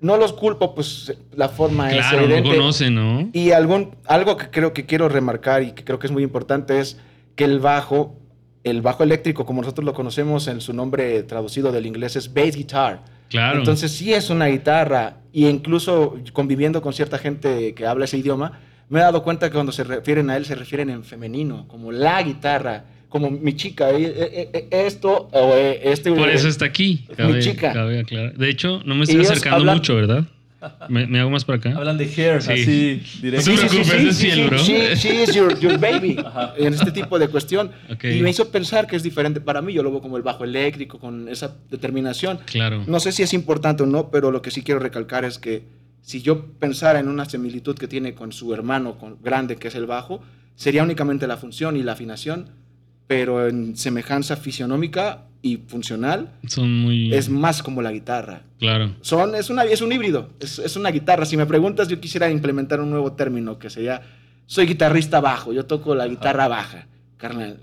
No 0.00 0.16
los 0.18 0.32
culpo, 0.34 0.74
pues 0.74 1.14
la 1.34 1.48
forma 1.48 1.90
es 1.90 1.96
Claro, 1.96 2.18
no 2.18 2.24
evidente. 2.24 2.56
conoce, 2.56 2.90
¿no? 2.90 3.28
y 3.32 3.52
algún, 3.52 3.96
algo 4.06 4.36
que 4.36 4.50
creo 4.50 4.72
que 4.72 4.84
quiero 4.84 5.08
remarcar 5.08 5.62
y 5.62 5.72
que 5.72 5.84
creo 5.84 5.98
que 5.98 6.06
es 6.06 6.12
muy 6.12 6.22
importante 6.22 6.80
es 6.80 6.98
que 7.34 7.44
el 7.44 7.60
bajo, 7.60 8.14
el 8.62 8.82
bajo 8.82 9.02
eléctrico, 9.02 9.46
como 9.46 9.62
nosotros 9.62 9.84
lo 9.86 9.94
conocemos 9.94 10.48
en 10.48 10.60
su 10.60 10.72
nombre 10.74 11.22
traducido 11.22 11.72
del 11.72 11.86
inglés, 11.86 12.14
es 12.16 12.32
bass 12.32 12.56
guitar. 12.56 13.04
Claro. 13.30 13.58
Entonces 13.58 13.90
sí 13.90 14.12
es 14.12 14.28
una 14.30 14.46
guitarra 14.46 15.16
y 15.32 15.46
incluso 15.48 16.16
conviviendo 16.32 16.82
con 16.82 16.92
cierta 16.92 17.18
gente 17.18 17.74
que 17.74 17.86
habla 17.86 18.04
ese 18.04 18.18
idioma, 18.18 18.60
me 18.88 19.00
he 19.00 19.02
dado 19.02 19.22
cuenta 19.24 19.48
que 19.48 19.54
cuando 19.54 19.72
se 19.72 19.82
refieren 19.82 20.30
a 20.30 20.36
él 20.36 20.44
se 20.44 20.54
refieren 20.54 20.90
en 20.90 21.02
femenino, 21.04 21.66
como 21.68 21.90
la 21.90 22.22
guitarra, 22.22 22.84
como 23.16 23.30
mi 23.30 23.54
chica, 23.56 23.90
eh, 23.90 24.12
eh, 24.16 24.50
eh, 24.52 24.68
esto 24.86 25.28
o 25.32 25.54
eh, 25.54 25.80
este. 25.84 26.12
Por 26.12 26.28
eso 26.28 26.48
está 26.48 26.66
aquí. 26.66 27.04
mi 27.08 27.14
Cabe, 27.16 27.38
chica. 27.40 27.72
cabe. 27.72 28.04
De 28.36 28.48
hecho, 28.50 28.82
no 28.84 28.94
me 28.94 29.04
estoy 29.04 29.22
acercando 29.22 29.58
hablan- 29.58 29.76
mucho, 29.76 29.94
¿verdad? 29.96 30.24
Me, 30.88 31.06
me 31.06 31.20
hago 31.20 31.30
más 31.30 31.44
para 31.44 31.58
acá. 31.58 31.74
Hablan 31.76 31.96
de 31.96 32.04
hair, 32.06 32.42
Sí. 32.42 32.52
así, 32.52 33.02
No 33.16 33.22
directo. 33.22 33.56
se 33.56 33.66
preocupes, 33.68 34.04
es 34.04 34.18
fiel, 34.18 34.46
bro. 34.48 34.58
She, 34.58 34.96
she 34.96 35.22
is 35.22 35.34
your, 35.34 35.58
your 35.60 35.78
baby. 35.78 36.16
Ajá. 36.24 36.54
En 36.58 36.74
este 36.74 36.90
tipo 36.90 37.18
de 37.18 37.28
cuestión. 37.28 37.70
Ok. 37.92 38.04
Y 38.04 38.20
me 38.20 38.30
hizo 38.30 38.50
pensar 38.50 38.86
que 38.88 38.96
es 38.96 39.02
diferente 39.02 39.40
para 39.40 39.62
mí. 39.62 39.72
Yo 39.72 39.82
lo 39.84 39.90
veo 39.92 40.00
como 40.00 40.16
el 40.16 40.22
bajo 40.24 40.42
eléctrico, 40.44 40.98
con 40.98 41.28
esa 41.28 41.54
determinación. 41.70 42.40
Claro. 42.46 42.82
No 42.86 42.98
sé 43.00 43.12
si 43.12 43.22
es 43.22 43.32
importante 43.32 43.84
o 43.84 43.86
no, 43.86 44.10
pero 44.10 44.30
lo 44.32 44.42
que 44.42 44.50
sí 44.50 44.62
quiero 44.62 44.80
recalcar 44.80 45.24
es 45.24 45.38
que 45.38 45.62
si 46.02 46.20
yo 46.22 46.46
pensara 46.58 46.98
en 47.00 47.08
una 47.08 47.26
similitud 47.26 47.76
que 47.76 47.86
tiene 47.86 48.14
con 48.14 48.32
su 48.32 48.52
hermano 48.52 48.98
con, 48.98 49.18
grande, 49.22 49.56
que 49.56 49.68
es 49.68 49.74
el 49.76 49.86
bajo, 49.86 50.20
sería 50.56 50.82
únicamente 50.82 51.26
la 51.28 51.36
función 51.36 51.76
y 51.76 51.82
la 51.84 51.92
afinación, 51.92 52.48
pero 53.06 53.46
en 53.48 53.76
semejanza 53.76 54.36
fisionómica 54.36 55.24
y 55.42 55.58
funcional 55.58 56.32
Son 56.46 56.72
muy. 56.82 57.14
es 57.14 57.28
más 57.28 57.62
como 57.62 57.82
la 57.82 57.92
guitarra. 57.92 58.42
Claro. 58.58 58.94
Son, 59.00 59.34
es, 59.34 59.50
una, 59.50 59.64
es 59.64 59.80
un 59.80 59.92
híbrido, 59.92 60.30
es, 60.40 60.58
es 60.58 60.76
una 60.76 60.90
guitarra. 60.90 61.24
Si 61.24 61.36
me 61.36 61.46
preguntas, 61.46 61.88
yo 61.88 62.00
quisiera 62.00 62.30
implementar 62.30 62.80
un 62.80 62.90
nuevo 62.90 63.12
término 63.12 63.58
que 63.58 63.70
sería, 63.70 64.02
soy 64.46 64.66
guitarrista 64.66 65.20
bajo, 65.20 65.52
yo 65.52 65.66
toco 65.66 65.94
la 65.94 66.08
guitarra 66.08 66.48
baja, 66.48 66.86
carnal. 67.16 67.60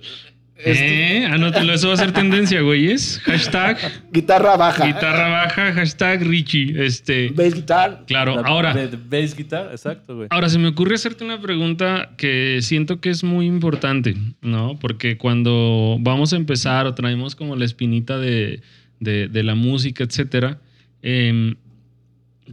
Este, 0.56 1.18
Eh, 1.18 1.26
anótalo, 1.26 1.74
eso 1.74 1.88
va 1.88 1.96
a 1.96 1.98
ser 1.98 2.12
tendencia, 2.14 2.62
güeyes. 2.62 3.20
Hashtag 3.26 3.78
Guitarra 4.12 4.56
baja. 4.56 4.86
guitarra 4.86 5.28
baja, 5.30 5.74
hashtag 5.74 6.22
Richie. 6.24 6.86
Este. 6.86 7.30
Bass 7.30 7.56
guitar. 7.56 8.04
Claro, 8.08 8.36
La- 8.36 8.48
ahora. 8.48 8.74
De, 8.74 8.88
de 8.88 8.98
bass 8.98 9.36
guitar, 9.36 9.70
exacto, 9.72 10.16
güey. 10.16 10.28
Ahora 10.30 10.50
se 10.50 10.60
me 10.60 10.68
ocurre 10.68 10.96
hacerte 10.96 11.26
una 11.26 11.42
pregunta 11.42 12.12
que 12.18 12.60
siento 12.62 13.02
que 13.02 13.10
es 13.10 13.24
muy 13.24 13.46
importante, 13.48 14.16
¿no? 14.42 14.78
Porque 14.80 15.18
cuando 15.18 15.98
vamos 16.00 16.34
a 16.34 16.36
empezar 16.38 16.86
o 16.86 16.94
traemos 16.94 17.36
como 17.36 17.56
la 17.56 17.66
espinita 17.66 18.18
de, 18.20 18.62
de- 19.00 19.28
de 19.28 19.44
la 19.44 19.56
música, 19.56 20.04
etcétera, 20.04 20.60
em, 21.02 21.56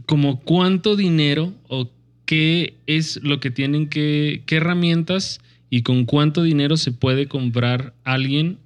como 0.05 0.41
cuánto 0.41 0.95
dinero 0.95 1.53
o 1.67 1.89
qué 2.25 2.73
es 2.87 3.19
lo 3.23 3.39
que 3.39 3.51
tienen 3.51 3.87
que, 3.89 4.41
qué 4.45 4.55
herramientas 4.57 5.39
y 5.71 5.81
con 5.81 6.05
cuánto 6.05 6.43
dinero 6.43 6.77
se 6.77 6.91
puede 6.91 7.27
comprar 7.27 7.93
alguien 8.03 8.59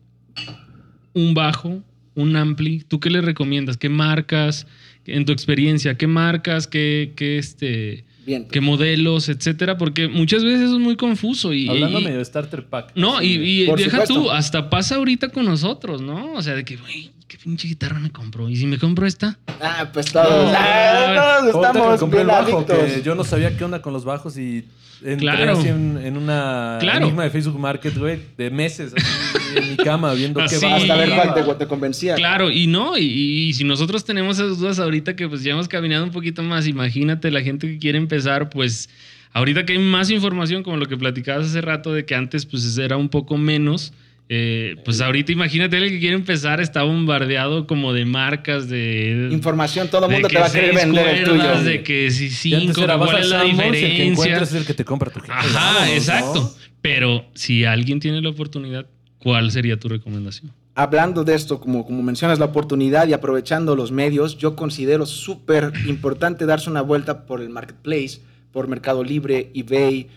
un 1.13 1.33
bajo, 1.33 1.81
un 2.15 2.35
ampli. 2.35 2.83
¿Tú 2.87 2.99
qué 2.99 3.09
le 3.09 3.21
recomiendas? 3.21 3.77
¿Qué 3.77 3.87
marcas? 3.89 4.67
En 5.05 5.23
tu 5.25 5.31
experiencia, 5.31 5.95
¿qué 5.97 6.07
marcas? 6.07 6.67
¿Qué, 6.67 7.13
qué 7.15 7.37
este, 7.37 8.05
Bien. 8.25 8.47
qué 8.51 8.59
modelos, 8.59 9.29
etcétera? 9.29 9.77
Porque 9.77 10.07
muchas 10.07 10.43
veces 10.43 10.71
es 10.71 10.79
muy 10.79 10.95
confuso 10.95 11.53
y, 11.53 11.69
Hablando 11.69 11.99
y- 11.99 12.03
medio 12.05 12.17
de 12.17 12.25
starter 12.25 12.65
pack. 12.65 12.91
no, 12.95 13.21
y, 13.21 13.27
y 13.35 13.65
deja 13.67 14.05
supuesto. 14.07 14.13
tú, 14.15 14.31
hasta 14.31 14.69
pasa 14.69 14.95
ahorita 14.95 15.29
con 15.29 15.45
nosotros, 15.45 16.01
¿no? 16.01 16.33
O 16.33 16.41
sea, 16.41 16.55
de 16.55 16.65
que, 16.65 16.77
güey, 16.77 17.11
qué 17.37 17.43
pinche 17.43 17.67
guitarra 17.67 17.99
me 17.99 18.11
compro. 18.11 18.49
Y 18.49 18.55
si 18.55 18.65
me 18.65 18.77
compro 18.77 19.05
esta, 19.05 19.37
Ah, 19.61 19.89
pues 19.91 20.07
todos, 20.11 20.51
No, 20.51 20.57
ah, 20.57 21.13
todos 21.15 21.55
Ahorita 21.55 21.61
que 21.61 21.67
estamos 21.67 21.99
compré 21.99 22.19
bien 22.23 22.29
el 22.29 22.35
bajo, 22.35 22.57
adictos. 22.57 22.77
que 22.93 23.01
yo 23.01 23.15
no 23.15 23.23
sabía 23.23 23.57
qué 23.57 23.63
onda 23.63 23.81
con 23.81 23.93
los 23.93 24.05
bajos 24.05 24.37
y 24.37 24.65
entré 25.03 25.17
Claro. 25.17 25.51
así 25.57 25.67
en, 25.67 25.99
en 26.03 26.17
una 26.17 26.77
Claro. 26.79 27.05
enigma 27.05 27.23
de 27.23 27.29
Facebook 27.29 27.59
Market, 27.59 27.97
güey, 27.97 28.19
de 28.37 28.49
meses, 28.49 28.93
así 28.95 29.57
en 29.57 29.69
mi 29.71 29.75
cama, 29.77 30.13
viendo 30.13 30.39
qué 30.47 30.57
bajo. 30.57 30.75
Hasta 30.75 30.95
ver 30.95 31.09
cuál 31.09 31.33
te, 31.33 31.55
te 31.55 31.67
convencía. 31.67 32.15
Claro, 32.15 32.49
y 32.51 32.67
no, 32.67 32.97
y, 32.97 33.03
y 33.03 33.53
si 33.53 33.63
nosotros 33.65 34.05
tenemos 34.05 34.39
esas 34.39 34.57
dudas 34.59 34.79
ahorita 34.79 35.15
que 35.15 35.27
pues 35.27 35.43
ya 35.43 35.51
hemos 35.53 35.67
caminado 35.67 36.03
un 36.05 36.11
poquito 36.11 36.41
más, 36.43 36.67
imagínate 36.67 37.31
la 37.31 37.41
gente 37.41 37.67
que 37.67 37.79
quiere 37.79 37.97
empezar, 37.97 38.49
pues 38.49 38.89
ahorita 39.33 39.65
que 39.65 39.73
hay 39.73 39.79
más 39.79 40.09
información, 40.09 40.63
como 40.63 40.77
lo 40.77 40.85
que 40.85 40.95
platicabas 40.97 41.47
hace 41.47 41.59
rato, 41.61 41.91
de 41.93 42.05
que 42.05 42.15
antes 42.15 42.45
pues 42.45 42.77
era 42.77 42.95
un 42.97 43.09
poco 43.09 43.37
menos, 43.37 43.91
eh, 44.27 44.77
pues 44.83 45.01
ahorita 45.01 45.31
imagínate 45.31 45.77
el 45.77 45.89
que 45.89 45.99
quiere 45.99 46.15
empezar 46.15 46.59
está 46.59 46.81
bombardeado 46.81 47.67
como 47.67 47.93
de 47.93 48.05
marcas, 48.05 48.67
de... 48.67 49.29
Información, 49.31 49.87
todo 49.87 50.07
el 50.07 50.13
mundo 50.13 50.27
te 50.27 50.39
va 50.39 50.47
a 50.47 50.51
querer 50.51 50.73
vender 50.75 51.07
el 51.07 51.23
tuyo. 51.23 51.61
De 51.61 51.83
que 51.83 52.09
si 52.09 52.29
cinco, 52.29 52.81
era, 52.81 52.97
¿cuál 52.97 53.19
es 53.19 53.29
la 53.29 53.45
y 53.45 53.51
el 53.51 53.55
que 53.57 53.63
diferencia? 53.63 54.03
encuentras 54.03 54.49
es 54.49 54.55
el 54.55 54.65
que 54.65 54.73
te 54.73 54.83
compra 54.83 55.11
tu 55.11 55.19
gente. 55.19 55.35
Ajá, 55.35 55.91
exacto. 55.93 56.55
Pero 56.81 57.25
si 57.35 57.65
alguien 57.65 57.99
tiene 57.99 58.19
la 58.21 58.29
oportunidad, 58.29 58.87
¿cuál 59.19 59.51
sería 59.51 59.79
tu 59.79 59.89
recomendación? 59.89 60.51
Hablando 60.73 61.23
de 61.23 61.35
esto, 61.35 61.59
como, 61.59 61.85
como 61.85 62.01
mencionas 62.01 62.39
la 62.39 62.45
oportunidad 62.45 63.07
y 63.07 63.13
aprovechando 63.13 63.75
los 63.75 63.91
medios, 63.91 64.37
yo 64.37 64.55
considero 64.55 65.05
súper 65.05 65.71
importante 65.87 66.45
darse 66.45 66.69
una 66.69 66.81
vuelta 66.81 67.25
por 67.25 67.41
el 67.41 67.49
marketplace, 67.49 68.21
por 68.51 68.67
Mercado 68.67 69.03
Libre, 69.03 69.51
eBay, 69.53 70.07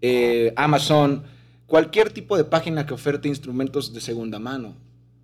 eh, 0.00 0.52
Amazon, 0.56 1.24
cualquier 1.66 2.10
tipo 2.10 2.36
de 2.36 2.44
página 2.44 2.86
que 2.86 2.94
oferte 2.94 3.28
instrumentos 3.28 3.92
de 3.92 4.00
segunda 4.00 4.38
mano. 4.38 4.74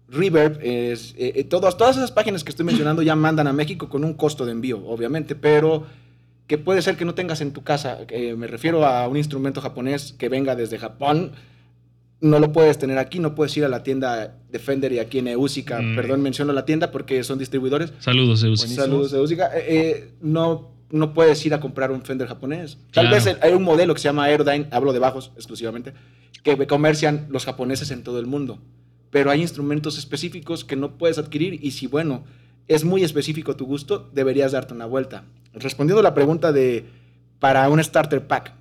Reverb, 0.09 0.59
es, 0.63 1.15
eh, 1.17 1.33
eh, 1.37 1.45
todas, 1.45 1.77
todas 1.77 1.97
esas 1.97 2.13
páginas 2.13 2.45
que 2.45 2.51
estoy 2.51 2.67
mencionando 2.67 3.01
ya 3.01 3.17
mandan 3.17 3.47
a 3.47 3.53
México 3.53 3.89
con 3.89 4.05
un 4.05 4.13
costo 4.15 4.45
de 4.45 4.53
envío, 4.53 4.87
obviamente, 4.87 5.35
pero 5.35 5.87
que 6.47 6.59
puede 6.59 6.83
ser 6.83 6.99
que 6.99 7.07
no 7.07 7.15
tengas 7.15 7.41
en 7.41 7.53
tu 7.53 7.63
casa. 7.63 8.01
Eh, 8.09 8.35
me 8.37 8.47
refiero 8.47 8.85
a 8.85 9.09
un 9.09 9.17
instrumento 9.17 9.63
japonés 9.63 10.15
que 10.19 10.29
venga 10.29 10.55
desde 10.55 10.79
Japón. 10.79 11.33
No 12.21 12.39
lo 12.39 12.53
puedes 12.53 12.79
tener 12.79 12.99
aquí, 12.99 13.21
no 13.21 13.35
puedes 13.35 13.57
ir 13.57 13.65
a 13.65 13.71
la 13.71 13.83
tienda 13.83 14.37
Defender 14.51 14.93
y 14.93 14.99
aquí 14.99 15.19
en 15.19 15.29
Eusica. 15.29 15.81
Mm. 15.81 15.97
Perdón, 15.97 16.21
menciono 16.21 16.53
la 16.53 16.67
tienda 16.67 16.91
porque 16.91 17.25
son 17.25 17.39
distribuidores. 17.39 17.95
Saludos, 18.01 18.43
Eus. 18.45 18.61
Buenísimo. 18.61 18.85
Saludos, 18.85 19.13
Eusica. 19.15 19.51
Eh, 19.57 19.65
eh, 19.67 20.11
no, 20.21 20.72
no 20.93 21.13
puedes 21.15 21.45
ir 21.45 21.55
a 21.55 21.61
comprar 21.61 21.91
un 21.91 22.03
Fender 22.03 22.29
japonés. 22.29 22.77
Tal 22.93 23.09
Claro. 23.09 23.25
vez 23.25 23.37
hay 23.41 23.53
un 23.55 23.63
modelo 23.65 23.95
que 23.95 24.01
se 24.01 24.05
llama 24.09 24.25
Aerodyne, 24.25 24.69
hablo 24.71 24.93
de 24.93 24.99
bajos 25.01 25.33
exclusivamente, 25.37 25.95
que 26.45 26.67
comercian 26.69 27.27
los 27.31 27.45
japoneses 27.45 27.91
en 27.91 28.05
todo 28.05 28.21
el 28.21 28.27
mundo. 28.27 28.61
Pero 29.11 29.31
hay 29.31 29.41
instrumentos 29.43 29.99
específicos 29.99 30.65
que 30.65 30.77
no 30.77 30.99
puedes 30.99 31.19
adquirir 31.19 31.59
y 31.65 31.73
si, 31.73 31.87
bueno, 31.87 32.25
es 32.69 32.85
muy 32.85 33.03
específico 33.03 33.57
tu 33.57 33.67
gusto, 33.67 34.11
deberías 34.15 34.53
darte 34.53 34.73
una 34.75 34.87
vuelta. 34.87 35.25
Respondiendo 35.55 36.01
a 36.01 36.03
la 36.05 36.15
pregunta 36.15 36.53
de 36.53 36.87
para 37.41 37.69
un 37.69 37.83
starter 37.83 38.27
pack, 38.27 38.53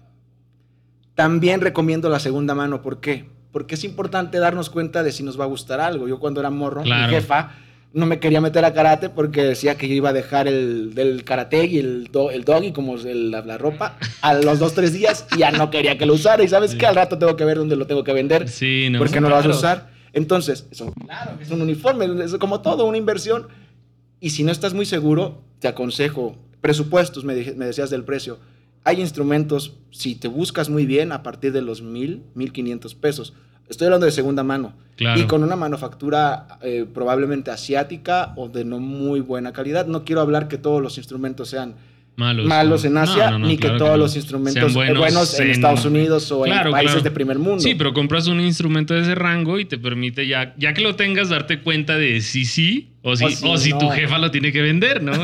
También 1.15 1.61
recomiendo 1.61 2.09
la 2.09 2.19
segunda 2.19 2.55
mano. 2.55 2.81
¿Por 2.81 2.99
qué? 3.01 3.29
Porque 3.51 3.75
es 3.75 3.83
importante 3.83 4.39
darnos 4.39 4.69
cuenta 4.69 5.03
de 5.03 5.11
si 5.11 5.23
nos 5.23 5.39
va 5.39 5.43
a 5.43 5.47
gustar 5.47 5.79
algo. 5.81 6.07
Yo 6.07 6.19
cuando 6.19 6.39
era 6.39 6.49
morro, 6.49 6.83
Claro. 6.83 7.07
mi 7.07 7.13
jefa 7.13 7.51
no 7.93 8.05
me 8.05 8.19
quería 8.19 8.39
meter 8.39 8.63
a 8.63 8.73
karate 8.73 9.09
porque 9.09 9.43
decía 9.43 9.75
que 9.75 9.87
yo 9.87 9.93
iba 9.95 10.09
a 10.09 10.13
dejar 10.13 10.47
el 10.47 10.93
del 10.95 11.23
karate 11.25 11.65
y 11.65 11.77
el, 11.79 12.05
do- 12.11 12.31
el 12.31 12.45
doggy 12.45 12.71
como 12.71 12.95
el- 12.95 13.31
la, 13.31 13.41
la 13.41 13.57
ropa 13.57 13.97
a 14.21 14.33
los 14.33 14.59
dos, 14.59 14.73
tres 14.73 14.93
días 14.93 15.25
y 15.35 15.39
ya 15.39 15.51
no 15.51 15.69
quería 15.69 15.97
que 15.97 16.05
lo 16.05 16.13
usara. 16.13 16.41
Y 16.43 16.47
sabes 16.47 16.75
que 16.75 16.85
al 16.85 16.95
rato 16.95 17.17
tengo 17.17 17.35
que 17.35 17.43
ver 17.43 17.57
dónde 17.57 17.75
lo 17.75 17.87
tengo 17.87 18.03
que 18.03 18.13
vender 18.13 18.47
Sí, 18.47 18.87
no. 18.89 18.99
porque 18.99 19.19
no 19.19 19.27
lo 19.29 19.35
vas 19.35 19.45
a 19.45 19.49
usar. 19.49 19.89
Entonces, 20.13 20.67
es 20.71 20.79
un, 20.81 20.91
claro, 20.91 21.37
es 21.41 21.51
un 21.51 21.61
uniforme, 21.61 22.05
es 22.23 22.33
como 22.35 22.61
todo, 22.61 22.85
una 22.85 22.97
inversión. 22.97 23.47
Y 24.19 24.29
si 24.31 24.43
no 24.43 24.51
estás 24.51 24.73
muy 24.73 24.85
seguro, 24.85 25.41
te 25.59 25.67
aconsejo, 25.67 26.37
presupuestos, 26.61 27.23
me, 27.25 27.33
dije- 27.35 27.55
me 27.55 27.65
decías 27.65 27.89
del 27.89 28.03
precio. 28.05 28.39
Hay 28.83 28.99
instrumentos, 29.01 29.75
si 29.91 30.15
te 30.15 30.27
buscas 30.27 30.69
muy 30.69 30.85
bien, 30.85 31.11
a 31.11 31.23
partir 31.23 31.51
de 31.53 31.61
los 31.61 31.81
mil, 31.81 32.23
mil 32.35 32.51
quinientos 32.53 32.95
pesos. 32.95 33.33
Estoy 33.71 33.85
hablando 33.85 34.05
de 34.05 34.11
segunda 34.11 34.43
mano. 34.43 34.73
Claro. 34.97 35.19
Y 35.19 35.23
con 35.23 35.41
una 35.43 35.55
manufactura 35.55 36.45
eh, 36.61 36.85
probablemente 36.93 37.49
asiática 37.49 38.33
o 38.35 38.49
de 38.49 38.65
no 38.65 38.79
muy 38.79 39.21
buena 39.21 39.51
calidad. 39.53 39.87
No 39.87 40.03
quiero 40.05 40.21
hablar 40.21 40.47
que 40.47 40.57
todos 40.59 40.81
los 40.81 40.97
instrumentos 40.97 41.49
sean 41.49 41.73
malos, 42.17 42.85
en 42.85 42.97
Asia, 42.97 43.25
No, 43.25 43.31
no, 43.31 43.39
no, 43.39 43.47
ni 43.47 43.57
que 43.57 43.69
todos 43.69 43.97
los 43.97 44.15
instrumentos 44.15 44.61
Sean 44.61 44.73
buenos, 44.73 44.97
buenos 44.99 45.39
en, 45.39 45.45
en- 45.45 45.51
Estados 45.51 45.85
Unidos 45.85 46.31
o 46.31 46.43
Claro, 46.43 46.67
en 46.69 46.71
países 46.73 46.91
claro. 46.95 47.03
de 47.05 47.11
primer 47.11 47.39
mundo. 47.39 47.61
Sí, 47.61 47.73
pero 47.73 47.93
compras 47.93 48.27
un 48.27 48.41
instrumento 48.41 48.93
de 48.93 49.01
ese 49.01 49.15
rango 49.15 49.57
y 49.59 49.65
te 49.65 49.79
permite 49.79 50.27
ya, 50.27 50.53
ya 50.57 50.73
que 50.73 50.81
lo 50.81 50.95
tengas, 50.95 51.29
darte 51.29 51.61
cuenta 51.61 51.97
de 51.97 52.21
si 52.21 52.45
sí 52.45 52.90
o 53.03 53.15
si, 53.15 53.25
O 53.25 53.51
o 53.53 53.57
si 53.57 53.71
tu 53.71 53.89
jefa 53.89 54.17
lo 54.19 54.29
tiene 54.31 54.51
que 54.51 54.61
vender, 54.61 55.01
¿no? 55.01 55.13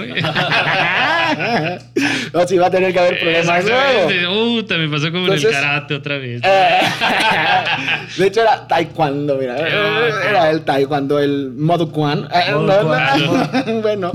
o 2.34 2.48
si 2.48 2.58
va 2.58 2.68
a 2.68 2.72
tener 2.72 2.94
que 2.94 3.00
haber 3.00 3.20
problemas 3.20 3.66
luego. 3.66 4.58
Uh, 4.58 4.63
me 4.78 4.90
pasó 4.90 5.12
como 5.12 5.28
en 5.28 5.34
el 5.34 5.44
karate 5.50 5.96
otra 5.96 6.18
vez. 6.18 6.42
De 8.18 8.28
hecho, 8.28 8.42
era 8.42 8.68
taekwondo, 8.68 9.38
mira. 9.38 9.58
Era 9.58 10.50
el 10.52 10.62
taekwondo, 10.62 11.20
el 11.20 11.52
modo 11.52 11.92
kwan. 11.92 12.28
Eh, 12.34 12.52
no, 12.52 12.63
bueno, 13.82 14.12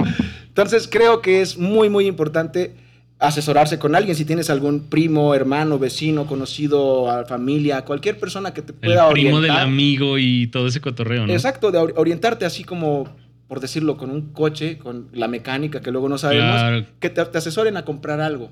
entonces 0.49 0.89
creo 0.91 1.21
que 1.23 1.41
es 1.43 1.57
muy, 1.57 1.89
muy 1.89 2.07
importante 2.07 2.75
asesorarse 3.19 3.79
con 3.79 3.95
alguien. 3.95 4.17
Si 4.17 4.25
tienes 4.25 4.51
algún 4.51 4.89
primo, 4.89 5.35
hermano, 5.35 5.79
vecino, 5.79 6.27
conocido, 6.27 7.25
familia, 7.29 7.83
cualquier 7.83 8.19
persona 8.19 8.53
que 8.53 8.63
te 8.63 8.73
el 8.73 8.79
pueda 8.79 9.09
primo 9.11 9.41
del 9.41 9.51
orientar. 9.51 9.63
amigo 9.67 10.19
y 10.19 10.49
todo 10.49 10.67
ese 10.67 10.81
cotorreo, 10.81 11.27
¿no? 11.27 11.33
Exacto, 11.33 11.71
de 11.71 11.79
or- 11.79 11.95
orientarte 11.97 12.45
así 12.45 12.65
como, 12.65 13.09
por 13.53 13.61
decirlo, 13.61 13.99
con 13.99 14.09
un 14.09 14.33
coche, 14.33 14.79
con 14.79 15.09
la 15.13 15.29
mecánica 15.29 15.83
que 15.83 15.91
luego 15.91 16.09
no 16.09 16.17
sabemos, 16.17 16.55
Claro. 16.59 16.87
que 17.01 17.11
te, 17.11 17.23
te 17.23 17.37
asesoren 17.37 17.77
a 17.77 17.85
comprar 17.85 18.19
algo. 18.23 18.51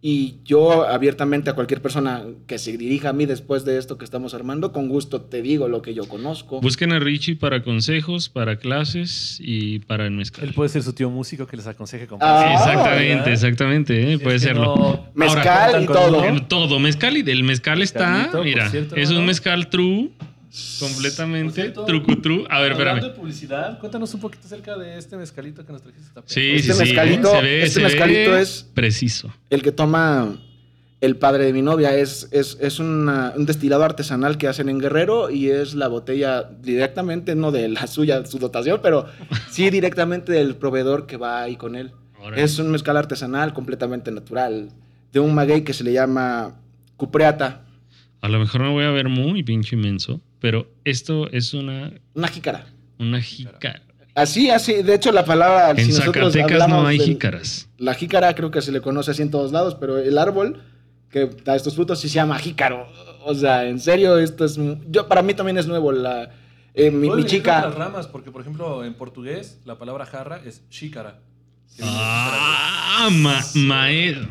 Y 0.00 0.38
yo 0.44 0.82
abiertamente 0.88 1.48
a 1.48 1.52
cualquier 1.52 1.80
persona 1.80 2.24
que 2.48 2.58
se 2.58 2.76
dirija 2.76 3.10
a 3.10 3.12
mí 3.12 3.24
después 3.24 3.64
de 3.64 3.78
esto 3.78 3.98
que 3.98 4.04
estamos 4.04 4.34
armando, 4.34 4.72
con 4.72 4.88
gusto 4.88 5.20
te 5.20 5.42
digo 5.42 5.68
lo 5.68 5.80
que 5.80 5.94
yo 5.94 6.08
conozco. 6.08 6.60
Busquen 6.60 6.90
a 6.90 6.98
Richie 6.98 7.36
para 7.36 7.62
consejos, 7.62 8.28
para 8.28 8.56
clases 8.56 9.38
y 9.40 9.78
para 9.78 10.06
el 10.06 10.10
mezcal. 10.10 10.42
Él 10.42 10.54
puede 10.54 10.70
ser 10.70 10.82
su 10.82 10.92
tío 10.92 11.08
músico 11.08 11.46
que 11.46 11.56
les 11.56 11.68
aconseje 11.68 12.08
comprar. 12.08 12.48
Ah, 12.48 12.52
exactamente, 12.54 13.14
¿verdad? 13.14 13.28
exactamente, 13.32 14.12
¿eh? 14.12 14.18
Puede 14.18 14.40
serlo. 14.40 14.74
no- 14.74 15.06
Mezcal 15.14 15.46
Ahora, 15.76 15.82
y 15.82 15.86
todo. 15.86 16.42
todo, 16.48 16.78
mezcal 16.80 17.16
y 17.16 17.22
del 17.22 17.44
mezcal 17.44 17.80
está, 17.80 18.28
mira, 18.42 18.70
cierto, 18.70 18.96
es 18.96 19.08
un 19.10 19.18
¿no? 19.18 19.22
mezcal 19.26 19.68
true, 19.70 20.10
completamente, 20.78 21.54
cierto, 21.54 21.84
true. 21.86 22.44
A 22.50 22.60
ver, 22.60 22.72
Hablando 22.72 22.72
espérame. 22.72 23.02
de 23.02 23.10
publicidad, 23.10 23.78
cuéntanos 23.78 24.12
un 24.14 24.20
poquito 24.20 24.46
acerca 24.46 24.76
de 24.76 24.98
este 24.98 25.16
mezcalito 25.16 25.64
que 25.64 25.72
nos 25.72 25.82
trajiste. 25.82 26.08
Está 26.08 26.22
Sí, 26.26 26.52
Este 26.56 26.72
sí, 26.72 26.78
sí, 26.78 26.84
mezcalito- 26.84 27.30
se 27.30 27.42
ve, 27.42 27.62
este 27.62 27.74
se 27.74 27.78
ve 27.80 27.84
mezcalito 27.86 28.36
es- 28.36 28.66
preciso. 28.74 29.32
El 29.50 29.62
que 29.62 29.72
toma 29.72 30.36
el 31.00 31.16
padre 31.16 31.46
de 31.46 31.52
mi 31.52 31.62
novia 31.62 31.96
es, 31.96 32.28
es, 32.30 32.58
es 32.60 32.78
una- 32.78 33.32
un 33.36 33.44
destilado 33.46 33.82
artesanal 33.82 34.38
que 34.38 34.46
hacen 34.48 34.68
en 34.68 34.78
Guerrero 34.78 35.30
y 35.30 35.48
es 35.50 35.74
la 35.74 35.88
botella 35.88 36.42
directamente, 36.60 37.34
no 37.34 37.50
de 37.50 37.68
la 37.68 37.86
suya, 37.86 38.24
su 38.26 38.38
dotación, 38.38 38.80
pero 38.82 39.06
sí 39.50 39.68
directamente 39.70 40.32
del 40.32 40.54
proveedor 40.56 41.06
que 41.06 41.16
va 41.16 41.42
ahí 41.42 41.56
con 41.56 41.74
él. 41.76 41.92
Órale. 42.20 42.42
Es 42.42 42.58
un 42.60 42.70
mezcal 42.70 42.96
artesanal 42.96 43.52
completamente 43.52 44.12
natural, 44.12 44.68
de 45.12 45.18
un 45.20 45.34
maguey 45.34 45.62
que 45.64 45.72
se 45.72 45.82
le 45.82 45.92
llama 45.92 46.54
cupreata, 46.96 47.62
A 48.20 48.28
lo 48.28 48.38
mejor 48.38 48.60
me 48.60 48.68
voy 48.70 48.84
a 48.84 48.90
ver 48.92 49.08
muy 49.08 49.42
pinche 49.42 49.74
inmenso, 49.74 50.20
pero 50.42 50.66
esto 50.84 51.30
es 51.30 51.54
una, 51.54 51.92
una 52.12 52.28
jícara. 52.28 52.66
una 52.98 53.22
jícara. 53.22 53.80
Así, 54.14 54.50
así, 54.50 54.82
de 54.82 54.94
hecho 54.94 55.10
la 55.10 55.24
palabra, 55.24 55.70
En 55.70 55.78
si 55.86 55.92
nosotros 55.98 56.34
Zacatecas 56.34 56.68
no 56.68 56.86
hay 56.86 56.98
del- 56.98 57.06
jícaras. 57.06 57.68
La 57.78 57.94
jícara 57.94 58.34
creo 58.34 58.50
que 58.50 58.60
se 58.60 58.70
le 58.70 58.82
conoce 58.82 59.12
así 59.12 59.22
en 59.22 59.30
todos 59.30 59.52
lados, 59.52 59.74
pero 59.76 59.96
el 59.96 60.18
árbol 60.18 60.62
que 61.08 61.26
da 61.44 61.56
estos 61.56 61.74
frutos 61.74 61.98
sí 62.00 62.08
se 62.10 62.16
llama 62.16 62.38
jícaro. 62.38 62.86
O 63.24 63.34
sea, 63.34 63.64
en 63.66 63.78
serio, 63.80 64.18
esto 64.18 64.44
es... 64.44 64.58
Yo, 64.90 65.08
para 65.08 65.22
mí 65.22 65.32
también 65.32 65.56
es 65.56 65.66
nuevo. 65.66 65.92
La, 65.92 66.30
eh, 66.74 66.90
mi, 66.90 67.08
mi 67.08 67.24
chica... 67.24 67.58
otras 67.58 67.74
ramas, 67.76 68.06
porque 68.06 68.30
por 68.30 68.40
ejemplo 68.42 68.84
en 68.84 68.94
portugués 68.94 69.60
la 69.64 69.78
palabra 69.78 70.04
jarra 70.04 70.40
es 70.44 70.62
de 70.68 71.12
Ah, 71.80 73.08
ma 73.12 73.40
maestro. 73.54 74.28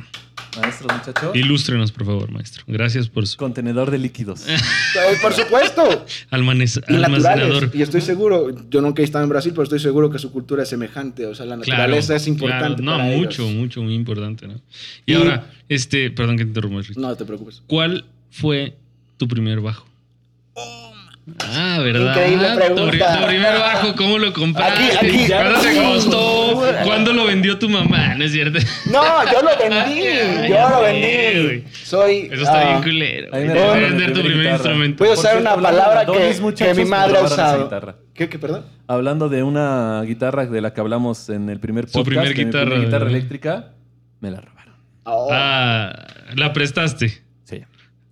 Xícara. 0.52 0.62
Maestro, 0.68 0.88
muchacho. 0.96 1.32
Ilústrenos, 1.36 1.92
por 1.92 2.06
favor, 2.06 2.32
maestro. 2.32 2.64
Gracias 2.68 3.08
por 3.08 3.26
su 3.28 3.38
Contenedor 3.38 3.90
de 3.92 3.98
líquidos. 3.98 4.46
Por 5.22 5.34
supuesto. 5.34 6.06
almanez- 6.32 6.84
Y 6.90 6.96
almacenador. 6.96 7.70
Y 7.74 7.82
estoy 7.82 8.02
seguro, 8.02 8.50
yo 8.70 8.82
nunca 8.82 9.02
he 9.02 9.06
estado 9.06 9.24
en 9.24 9.30
Brasil, 9.30 9.52
pero 9.54 9.64
estoy 9.64 9.80
seguro 9.80 10.10
que 10.10 10.20
su 10.20 10.32
cultura 10.32 10.64
es 10.64 10.70
semejante. 10.70 11.26
O 11.26 11.34
sea, 11.36 11.46
la 11.46 11.58
Claro, 11.58 11.70
naturaleza 11.84 12.16
es 12.16 12.28
importante. 12.28 12.82
claro. 12.82 12.98
No, 12.98 13.04
para 13.04 13.18
mucho, 13.18 13.44
ellos. 13.44 13.56
mucho, 13.56 13.82
muy 13.82 13.94
importante, 13.96 14.48
¿no? 14.48 14.56
Y, 15.06 15.14
Y- 15.14 15.16
ahora, 15.16 15.50
este, 15.70 16.12
perdón 16.12 16.38
que 16.38 16.44
te 16.44 16.50
interrumpa. 16.50 16.82
No 16.98 17.16
te 17.16 17.26
preocupes. 17.26 17.62
¿Cuál 17.68 18.06
fue 18.30 18.76
tu 19.18 19.28
primer 19.28 19.60
bajo? 19.62 19.86
Ah, 21.40 21.80
¿verdad? 21.84 22.10
Increíble 22.16 22.48
Tu, 22.50 22.56
pregunta. 22.56 22.90
pri- 22.90 23.00
tu 23.22 23.28
primer 23.28 23.54
bajo, 23.60 23.96
¿cómo 23.96 24.18
lo 24.18 24.34
compraste? 24.34 24.84
Aquí, 24.98 25.08
aquí. 25.08 25.28
¿Cuánto 25.28 25.62
te 25.62 25.76
costó? 25.76 26.64
¿Cuándo 26.84 27.14
lo 27.14 27.26
vendió 27.26 27.60
tu 27.60 27.70
mamá? 27.70 28.16
¿No 28.16 28.26
es 28.26 28.32
cierto? 28.32 28.58
No, 28.92 29.02
yo 29.32 29.42
lo 29.42 29.58
vendí. 29.58 30.02
Yo 30.50 30.70
lo 30.70 30.82
vendí. 30.82 31.44
güey. 31.44 31.64
Soy... 31.72 32.30
Eso 32.32 32.42
está 32.44 32.62
ah, 32.62 32.70
bien 32.72 32.84
culero. 32.84 33.28
voy 33.32 33.48
a 33.50 33.74
vender 33.74 34.14
tu 34.14 34.20
primer 34.22 34.38
guitarra. 34.40 34.56
instrumento. 34.56 35.04
Voy 35.04 35.10
a 35.12 35.14
usar 35.14 35.38
una 35.38 35.56
palabra 35.56 36.06
que, 36.06 36.54
que 36.56 36.74
mi 36.74 36.86
madre 36.86 37.18
ha 37.18 37.24
usado. 37.24 37.64
guitarra. 37.66 37.96
¿Qué, 38.14 38.28
qué, 38.28 38.40
perdón? 38.40 38.66
Hablando 38.88 39.30
de 39.30 39.44
una 39.44 40.02
guitarra 40.04 40.46
de 40.48 40.60
la 40.62 40.74
que 40.74 40.82
hablamos 40.82 41.30
en 41.30 41.50
el 41.50 41.60
primer 41.60 41.86
Su 41.88 41.94
podcast, 42.00 42.08
primer 42.08 42.28
de 42.30 42.36
mi 42.36 42.46
guitarra, 42.46 42.64
primera 42.66 42.86
guitarra 42.86 43.04
¿verdad? 43.06 43.18
eléctrica, 43.18 43.72
me 44.20 44.32
la 44.32 44.42
robaron. 44.42 44.76
Oh. 45.06 45.30
Ah, 45.32 45.94
la 46.36 46.52
prestaste. 46.52 47.24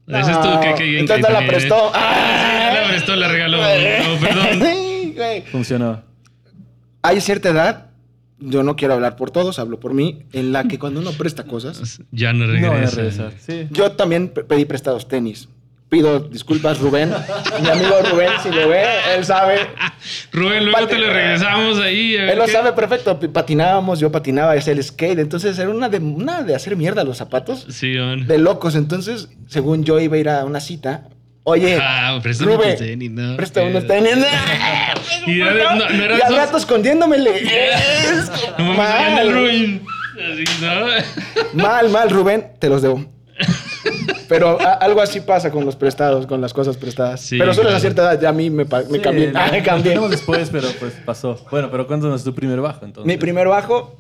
Sí. 0.10 0.15
Ese 0.15 0.32
es 0.32 0.41
tu 0.41 0.60
que, 0.62 0.74
que 0.76 1.00
Entonces 1.00 1.26
no 1.30 1.39
la 1.39 1.48
prestó. 1.48 1.91
Ah, 1.93 2.72
la 2.74 2.88
prestó, 2.89 3.15
la 3.15 3.28
regaló. 3.28 3.58
No, 3.58 4.19
perdón. 4.19 4.63
Funcionó. 5.52 6.02
Hay 7.02 7.22
cierta 7.22 7.50
edad, 7.50 7.86
yo 8.39 8.63
no 8.63 8.76
quiero 8.76 8.93
hablar 8.95 9.15
por 9.15 9.32
todos, 9.32 9.60
hablo 9.60 9.80
por 9.80 9.93
mí, 9.93 10.26
en 10.34 10.52
la 10.52 10.63
que 10.65 10.80
cuando 10.80 11.00
uno 11.00 11.12
presta 11.13 11.43
cosas, 11.43 12.02
Ya 12.12 12.34
no 12.34 12.45
No 12.48 12.52
a 12.72 12.74
regresa. 12.74 12.95
regresar. 12.95 13.34
Sí. 13.39 13.67
yo 13.72 13.91
también 13.93 14.30
pe- 14.30 14.43
pedí 14.43 14.65
prestados 14.65 15.08
tenis. 15.08 15.48
Pido 15.89 16.19
disculpas, 16.19 16.78
Rubén. 16.80 17.12
Mi 17.63 17.67
amigo 17.69 17.95
Rubén, 18.12 18.30
si 18.43 18.49
lo 18.52 18.69
ve, 18.69 18.84
él 19.17 19.25
sabe. 19.25 19.58
Rubén, 20.32 20.65
luego 20.65 20.86
te 20.88 20.99
lo 20.99 21.08
regresamos 21.12 21.80
ahí. 21.80 22.15
a 22.15 22.21
ver 22.21 22.30
Él 22.34 22.38
lo 22.38 22.45
qué- 22.45 22.52
sabe 22.52 22.73
perfecto. 22.73 23.19
Patinábamos, 23.34 23.99
yo 23.99 24.12
patinaba, 24.12 24.52
hacía 24.52 24.73
el 24.73 24.84
skate. 24.84 25.17
Entonces 25.17 25.58
era 25.58 25.69
una 25.71 25.89
de, 25.89 25.97
una 25.97 26.43
de 26.43 26.54
hacer 26.54 26.75
mierda 26.75 27.04
los 27.04 27.17
zapatos. 27.17 27.65
Sí, 27.69 27.95
man. 27.97 28.28
De 28.28 28.38
locos. 28.38 28.75
Entonces, 28.75 29.30
según 29.47 29.84
yo 29.84 29.99
iba 29.99 30.15
a 30.15 30.19
ir 30.19 30.30
a 30.30 30.45
una 30.45 30.60
cita, 30.60 31.06
oye, 31.43 31.80
Ah, 31.82 32.19
préstame 32.21 32.56
Rubén, 32.56 32.69
tus 32.78 32.86
tenis, 32.86 33.10
¿no? 33.12 33.36
presta 33.38 33.63
unos 33.63 33.88
tenis. 33.88 34.13
Y 35.25 35.41
era- 35.41 35.73
no- 35.75 35.89
no 35.89 36.17
y 36.17 36.21
al 36.21 36.36
rato 36.36 36.58
escondiéndomele. 36.58 37.32
No 38.60 38.73
mames, 38.73 38.78
Mal. 39.15 39.34
Rubén. 39.34 39.82
Así, 40.34 40.43
¿no? 40.62 41.63
Mal, 41.63 41.89
mal, 41.89 42.10
Rubén, 42.12 42.52
te 42.60 42.69
los 42.69 42.84
debo. 42.84 43.06
Pero 44.27 44.59
a- 44.61 44.73
algo 44.73 45.01
así 45.01 45.21
pasa 45.21 45.51
con 45.51 45.65
los 45.65 45.75
prestados, 45.75 46.25
con 46.27 46.41
las 46.41 46.53
cosas 46.53 46.77
prestadas. 46.77 47.21
Sí, 47.21 47.37
pero 47.37 47.53
solo 47.53 47.69
a 47.69 47.71
claro. 47.71 47.81
cierta 47.81 48.01
edad 48.03 48.21
ya 48.21 48.29
a 48.29 48.33
mí 48.33 48.49
me, 48.49 48.65
me 48.65 48.81
Sí, 48.91 48.99
cambié. 48.99 49.31
lo- 49.31 49.39
Ah, 49.39 49.49
me 49.51 49.63
cambié. 49.63 49.97
después, 50.09 50.49
pero 50.51 50.67
pues 50.79 50.93
pasó. 51.05 51.39
Bueno, 51.51 51.69
pero 51.71 51.87
cuéntanos 51.87 52.23
tu 52.23 52.33
primer 52.35 52.59
bajo 52.61 52.85
entonces. 52.85 53.07
Mi 53.07 53.17
primer 53.17 53.47
bajo 53.47 53.97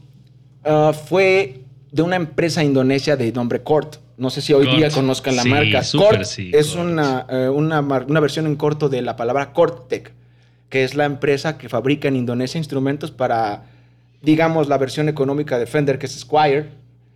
ah, 0.63 0.93
fue 0.93 1.61
de 1.91 2.01
una 2.01 2.15
empresa 2.15 2.63
indonesia 2.63 3.15
de 3.17 3.31
nombre 3.31 3.61
Cort. 3.63 3.95
No 4.17 4.29
sé 4.29 4.41
si 4.41 4.53
hoy 4.53 4.65
Cort. 4.65 4.77
día 4.77 4.89
conozcan 4.91 5.35
la 5.35 5.43
Sí, 5.43 5.49
marca. 5.49 5.83
súper 5.83 6.07
Cort 6.17 6.23
sí, 6.25 6.51
es 6.53 6.67
Cort. 6.75 6.79
Una, 6.85 7.25
eh, 7.29 7.49
una, 7.49 7.79
una 7.79 8.19
versión 8.19 8.45
en 8.45 8.55
corto 8.57 8.89
de 8.89 9.01
la 9.01 9.15
palabra 9.15 9.53
Cortec, 9.53 10.11
que 10.69 10.83
es 10.83 10.93
la 10.95 11.05
empresa 11.05 11.57
que 11.57 11.69
fabrica 11.69 12.07
en 12.09 12.15
Indonesia 12.17 12.57
instrumentos 12.57 13.11
para, 13.11 13.63
digamos, 14.21 14.67
la 14.67 14.77
versión 14.77 15.09
económica 15.09 15.57
de 15.57 15.65
Fender, 15.65 15.97
que 15.97 16.05
es 16.05 16.19
Squire. 16.19 16.67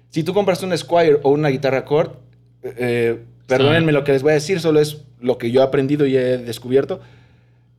Si 0.10 0.24
tú 0.24 0.34
compras 0.34 0.64
un 0.64 0.76
Squire 0.78 1.20
o 1.24 1.30
una 1.32 1.50
guitarra 1.50 1.84
Cort, 1.86 2.16
eh, 2.64 3.20
perdónenme 3.48 3.92
lo 3.92 4.04
que 4.04 4.12
les 4.14 4.22
voy 4.24 4.32
a 4.32 4.36
decir, 4.36 4.60
solo 4.60 4.80
es 4.80 5.02
lo 5.20 5.38
que 5.38 5.52
yo 5.52 5.62
he 5.62 5.64
aprendido 5.64 6.06
y 6.06 6.16
he 6.18 6.38
descubierto. 6.38 7.02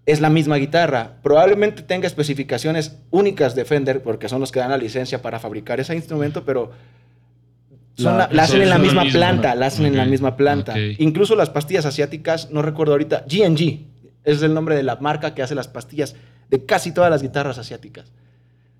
Es 0.06 0.20
la 0.20 0.28
misma 0.28 0.56
guitarra. 0.56 1.12
Probablemente 1.22 1.82
tenga 1.82 2.06
especificaciones 2.06 2.98
únicas 3.10 3.54
de 3.54 3.64
Fender, 3.64 4.02
porque 4.02 4.28
son 4.28 4.40
los 4.40 4.52
que 4.52 4.60
dan 4.60 4.70
la 4.70 4.76
licencia 4.76 5.22
para 5.22 5.38
fabricar 5.38 5.80
ese 5.80 5.94
instrumento, 5.94 6.44
pero 6.44 6.70
Son 7.96 8.18
La- 8.18 8.26
la, 8.26 8.34
la 8.34 8.42
hacen 8.42 8.60
en 8.60 8.70
la 8.70 8.78
misma 8.78 9.02
planta, 9.18 9.54
la 9.54 9.66
hacen 9.66 9.86
en 9.86 9.96
la 9.96 10.04
misma 10.04 10.36
planta. 10.36 10.74
Incluso 10.98 11.36
las 11.36 11.48
pastillas 11.50 11.86
asiáticas, 11.86 12.50
no 12.50 12.60
recuerdo 12.60 12.92
ahorita, 12.92 13.24
G&G 13.26 13.84
es 14.24 14.42
el 14.42 14.52
nombre 14.52 14.74
de 14.74 14.82
la 14.82 14.96
marca 14.96 15.32
que 15.34 15.42
hace 15.42 15.54
las 15.54 15.68
pastillas 15.68 16.16
de 16.50 16.64
casi 16.66 16.90
todas 16.92 17.08
las 17.10 17.22
guitarras 17.22 17.56
asiáticas. 17.58 18.10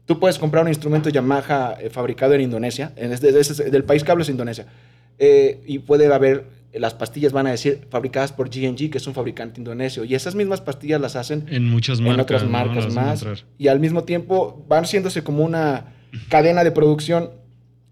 Tú 0.04 0.18
puedes 0.18 0.38
comprar 0.38 0.64
un 0.64 0.68
instrumento 0.68 1.10
Yamaha 1.10 1.76
eh, 1.80 1.90
fabricado 1.90 2.34
en 2.34 2.40
Indonesia, 2.40 2.92
en 2.96 3.12
este- 3.12 3.30
del 3.70 3.84
país 3.84 4.02
que 4.02 4.10
hablo 4.10 4.22
es 4.22 4.28
Indonesia, 4.28 4.66
eh, 5.18 5.62
y 5.66 5.80
puede 5.80 6.12
haber, 6.12 6.46
las 6.72 6.94
pastillas 6.94 7.32
van 7.32 7.46
a 7.46 7.50
decir 7.50 7.86
fabricadas 7.90 8.32
por 8.32 8.50
G&G, 8.50 8.90
que 8.90 8.98
es 8.98 9.06
un 9.06 9.14
fabricante 9.14 9.60
indonesio, 9.60 10.04
y 10.04 10.14
esas 10.14 10.34
mismas 10.34 10.60
pastillas 10.60 11.00
las 11.00 11.16
hacen 11.16 11.46
En 11.48 11.64
muchas 11.68 12.00
marcas. 12.00 12.14
en 12.14 12.20
otras 12.20 12.48
marcas 12.48 12.94
más. 12.94 13.24
Y 13.58 13.68
al 13.68 13.80
mismo 13.80 14.04
tiempo 14.04 14.64
van 14.68 14.84
haciéndose 14.84 15.22
como 15.22 15.44
una 15.44 15.94
cadena 16.28 16.64
de 16.64 16.72
producción 16.72 17.30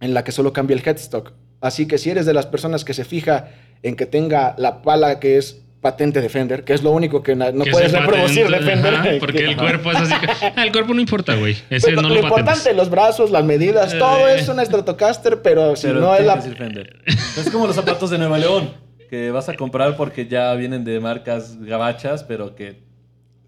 en 0.01 0.15
la 0.15 0.25
que 0.25 0.33
solo 0.33 0.53
cambia 0.53 0.75
el 0.77 0.83
headstock. 0.87 1.33
Así 1.61 1.87
que 1.87 1.99
si 1.99 2.11
eres 2.11 2.27
de 2.27 2.35
las 2.35 2.47
personas 2.47 2.85
que 2.85 2.93
se 2.93 3.05
fija 3.05 3.51
en 3.83 3.95
que 3.95 4.07
tenga 4.07 4.55
la 4.59 4.83
pala 4.83 5.21
que 5.21 5.39
es 5.39 5.63
patente 5.83 6.21
de 6.23 6.29
Fender, 6.31 6.63
que 6.65 6.73
es 6.73 6.83
lo 6.83 6.93
único 6.93 7.23
que 7.23 7.35
no 7.37 7.65
Que 7.65 7.71
puedes 7.73 7.93
reproducir 7.93 8.47
de 8.47 8.53
patente, 8.53 8.71
Fender. 8.73 8.95
ajá, 8.95 9.09
porque 9.21 9.39
que- 9.39 9.45
el 9.47 9.57
cuerpo 9.57 9.91
es 9.91 9.99
así. 9.99 10.15
que- 10.15 10.47
Ah, 10.57 10.65
el 10.65 10.73
cuerpo 10.73 10.95
no 10.95 11.01
importa, 11.01 11.35
güey. 11.35 11.57
Ese 11.69 11.89
Pero 11.89 12.01
no 12.03 12.09
lo 12.09 12.15
lo 12.15 12.21
importante, 12.23 12.73
los 12.73 12.89
brazos, 12.89 13.31
las 13.31 13.45
medidas, 13.45 13.99
todo 13.99 14.29
Eh. 14.29 14.37
es 14.39 14.49
una 14.49 14.65
Stratocaster, 14.65 15.43
pero 15.43 15.77
si 15.77 15.89
Pero 15.89 16.01
no 16.01 16.15
es 16.15 16.25
la... 16.25 16.35
que 16.37 16.41
decir 16.41 16.57
Fender. 16.57 16.97
Es 17.07 17.51
como 17.51 17.67
los 17.67 17.77
zapatos 17.77 18.09
de 18.11 18.17
Nueva 18.19 18.39
León, 18.39 18.71
que 19.11 19.31
vas 19.33 19.49
a 19.49 19.55
comprar 19.55 19.97
porque 19.97 20.27
ya 20.29 20.55
vienen 20.55 20.85
de 20.85 21.01
marcas 21.01 21.59
gabachas, 21.61 22.23
pero 22.25 22.55
que... 22.55 22.81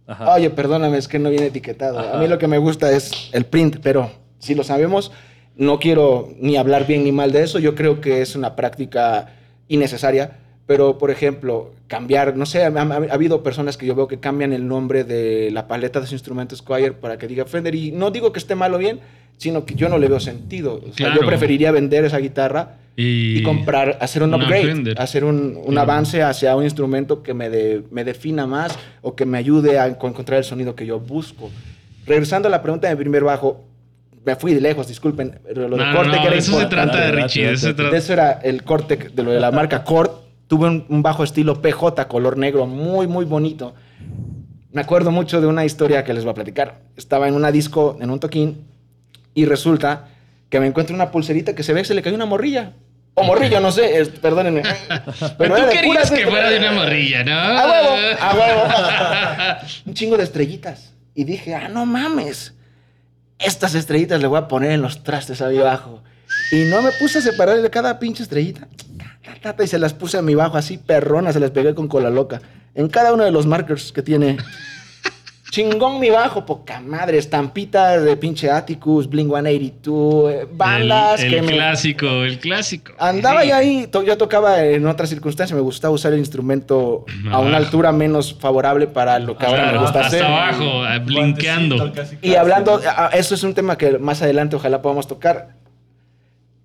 Ajá. 0.06 0.34
Oye, 0.34 0.50
perdóname, 0.50 0.98
es 0.98 1.08
que 1.08 1.18
no 1.18 1.30
viene 1.30 1.46
etiquetado. 1.46 1.98
A 1.98 2.18
mí 2.18 2.26
lo 2.28 2.36
que 2.38 2.48
me 2.48 2.58
gusta 2.58 2.90
es 2.90 3.30
el 3.32 3.46
print, 3.46 3.76
pero 3.82 4.10
si 4.38 4.54
lo 4.54 4.62
sabemos, 4.64 5.12
no 5.56 5.78
quiero 5.78 6.28
ni 6.40 6.56
hablar 6.56 6.86
bien 6.86 7.04
ni 7.04 7.12
mal 7.12 7.30
de 7.32 7.42
eso. 7.44 7.58
Yo 7.60 7.74
creo 7.76 8.00
que 8.02 8.20
es 8.20 8.34
una 8.36 8.54
práctica 8.56 9.28
innecesaria. 9.68 10.40
Pero, 10.66 10.96
por 10.96 11.10
ejemplo, 11.10 11.72
cambiar, 11.88 12.36
no 12.36 12.46
sé, 12.46 12.64
ha, 12.64 12.68
ha- 12.68 12.80
ha 13.10 13.14
habido 13.14 13.42
personas 13.42 13.76
que 13.76 13.84
yo 13.86 13.94
veo 13.94 14.08
que 14.08 14.18
cambian 14.18 14.52
el 14.54 14.66
nombre 14.66 15.04
de 15.04 15.50
la 15.52 15.66
paleta 15.66 16.00
de 16.00 16.06
su 16.06 16.14
instrumento 16.14 16.56
Squire 16.56 16.92
para 16.92 17.18
que 17.18 17.26
diga 17.26 17.44
Fender. 17.44 17.74
Y 17.74 17.92
no 17.92 18.10
digo 18.10 18.32
que 18.32 18.38
esté 18.38 18.54
mal 18.54 18.72
o 18.72 18.78
bien, 18.78 19.00
sino 19.36 19.66
que 19.66 19.74
yo 19.74 19.88
no 19.90 19.98
le 19.98 20.08
veo 20.08 20.20
sentido. 20.20 20.76
O 20.76 20.92
sea, 20.94 21.08
Claro. 21.08 21.20
yo 21.20 21.26
preferiría 21.26 21.70
vender 21.70 22.04
esa 22.06 22.16
guitarra 22.18 22.76
Y, 22.96 23.40
y 23.40 23.42
comprar, 23.42 23.98
hacer 24.00 24.22
un 24.22 24.32
upgrade, 24.32 24.64
Fender. 24.66 25.00
hacer 25.00 25.24
un, 25.24 25.56
un 25.56 25.64
Claro. 25.72 25.80
avance 25.82 26.22
hacia 26.22 26.56
un 26.56 26.64
instrumento 26.64 27.22
que 27.22 27.34
me, 27.34 27.50
de- 27.50 27.82
me 27.90 28.04
defina 28.04 28.46
más 28.46 28.78
o 29.02 29.14
que 29.14 29.26
me 29.26 29.36
ayude 29.36 29.78
a 29.78 29.86
enco- 29.88 30.08
encontrar 30.08 30.38
el 30.38 30.44
sonido 30.44 30.74
que 30.74 30.86
yo 30.86 30.98
busco. 31.00 31.50
Regresando 32.06 32.48
a 32.48 32.50
la 32.50 32.62
pregunta 32.62 32.88
de 32.88 32.96
primer 32.96 33.24
bajo, 33.24 33.64
me 34.24 34.36
fui 34.36 34.54
de 34.54 34.60
lejos, 34.62 34.88
disculpen, 34.88 35.38
pero 35.44 35.68
lo 35.68 35.76
de 35.76 35.82
No, 35.84 35.90
no, 35.92 35.96
Cortec 35.98 36.14
no, 36.16 36.22
era 36.22 36.30
de 36.30 36.38
eso 36.38 36.58
se 36.58 36.66
trata 36.66 37.00
de 37.04 37.12
Richie. 37.12 37.46
de 37.46 37.52
eso 37.52 37.60
se 37.60 37.66
date. 37.72 37.82
De 37.82 37.88
trata. 37.90 37.96
eso 37.98 38.12
era 38.14 38.32
el 38.42 38.62
Cortec, 38.62 39.10
de 39.12 39.22
lo 39.22 39.30
de 39.32 39.40
la 39.40 39.50
marca 39.50 39.84
Cort. 39.84 40.23
Tuve 40.46 40.68
un, 40.68 40.84
un 40.88 41.02
bajo 41.02 41.24
estilo 41.24 41.60
PJ, 41.62 42.06
color 42.08 42.36
negro, 42.36 42.66
muy, 42.66 43.06
muy 43.06 43.24
bonito. 43.24 43.74
Me 44.72 44.80
acuerdo 44.80 45.10
mucho 45.10 45.40
de 45.40 45.46
una 45.46 45.64
historia 45.64 46.04
que 46.04 46.12
les 46.12 46.24
voy 46.24 46.32
a 46.32 46.34
platicar. 46.34 46.80
Estaba 46.96 47.28
en 47.28 47.34
una 47.34 47.50
disco, 47.52 47.96
en 48.00 48.10
un 48.10 48.20
toquín, 48.20 48.64
y 49.34 49.44
resulta 49.46 50.08
que 50.50 50.60
me 50.60 50.66
encuentro 50.66 50.94
una 50.94 51.10
pulserita 51.10 51.54
que 51.54 51.62
se 51.62 51.72
ve 51.72 51.80
que 51.82 51.86
se 51.88 51.94
le 51.94 52.02
cayó 52.02 52.16
una 52.16 52.26
morrilla. 52.26 52.72
O 53.14 53.22
morrillo, 53.22 53.60
no 53.60 53.70
sé, 53.70 54.00
es- 54.00 54.08
perdónenme. 54.08 54.62
Pero 55.38 55.54
tú 55.54 55.60
era 55.60 55.66
de 55.66 55.72
querías 55.72 56.10
que 56.10 56.26
fuera 56.26 56.50
de 56.50 56.58
una 56.58 56.72
morrilla, 56.72 57.22
¿no? 57.24 57.32
A 57.32 57.70
huevo, 57.70 57.96
a 58.20 58.34
huevo. 58.34 59.60
un 59.86 59.94
chingo 59.94 60.16
de 60.16 60.24
estrellitas. 60.24 60.92
Y 61.14 61.22
dije, 61.24 61.54
ah, 61.54 61.68
no 61.68 61.86
mames. 61.86 62.54
Estas 63.38 63.74
estrellitas 63.76 64.20
le 64.20 64.26
voy 64.26 64.38
a 64.38 64.48
poner 64.48 64.72
en 64.72 64.82
los 64.82 65.04
trastes 65.04 65.40
ahí 65.42 65.58
abajo. 65.58 66.02
Y 66.50 66.64
no 66.64 66.82
me 66.82 66.90
puse 66.98 67.18
a 67.18 67.22
separar 67.22 67.62
de 67.62 67.70
cada 67.70 68.00
pinche 68.00 68.24
estrellita. 68.24 68.66
Ta, 69.24 69.34
ta, 69.40 69.56
ta, 69.56 69.64
Y 69.64 69.66
se 69.68 69.78
las 69.78 69.94
puse 69.94 70.18
a 70.18 70.22
mi 70.22 70.34
bajo 70.34 70.56
así, 70.56 70.78
perrona, 70.78 71.32
se 71.32 71.40
las 71.40 71.50
pegué 71.50 71.74
con 71.74 71.88
cola 71.88 72.10
loca. 72.10 72.40
En 72.74 72.88
cada 72.88 73.12
uno 73.14 73.24
de 73.24 73.30
los 73.30 73.46
markers 73.46 73.92
que 73.92 74.02
tiene. 74.02 74.36
Chingón 75.50 76.00
mi 76.00 76.10
bajo, 76.10 76.44
poca 76.44 76.80
madre. 76.80 77.16
Estampitas 77.16 78.02
de 78.02 78.16
pinche 78.16 78.50
Atticus, 78.50 79.08
Blink 79.08 79.28
182, 79.32 80.32
eh, 80.32 80.48
bandas 80.52 81.22
el, 81.22 81.30
que 81.30 81.38
el 81.38 81.44
me. 81.46 81.52
clásico, 81.52 82.06
el 82.24 82.40
clásico. 82.40 82.92
Andaba 82.98 83.42
Sí. 83.42 83.48
ya 83.48 83.56
ahí, 83.58 83.86
to- 83.86 84.02
yo 84.02 84.18
tocaba 84.18 84.64
en 84.64 84.84
otras 84.88 85.10
circunstancias, 85.10 85.54
me 85.54 85.62
gustaba 85.62 85.94
usar 85.94 86.12
el 86.12 86.18
instrumento 86.18 87.04
a 87.30 87.38
una 87.38 87.50
Abajo. 87.50 87.56
altura 87.56 87.92
menos 87.92 88.34
favorable 88.34 88.88
para 88.88 89.20
lo 89.20 89.38
que 89.38 89.46
ahora 89.46 89.62
Claro, 89.62 89.72
me 89.78 89.82
gusta 89.84 90.00
hasta 90.00 90.16
hacer. 90.16 90.24
abajo, 90.24 90.82
ah, 90.82 91.92
casi, 91.94 92.18
Y 92.20 92.34
hablando, 92.34 92.80
eso 93.12 93.34
es 93.36 93.42
un 93.44 93.54
tema 93.54 93.78
que 93.78 93.98
más 94.00 94.22
adelante 94.22 94.56
ojalá 94.56 94.82
podamos 94.82 95.06
tocar. 95.06 95.50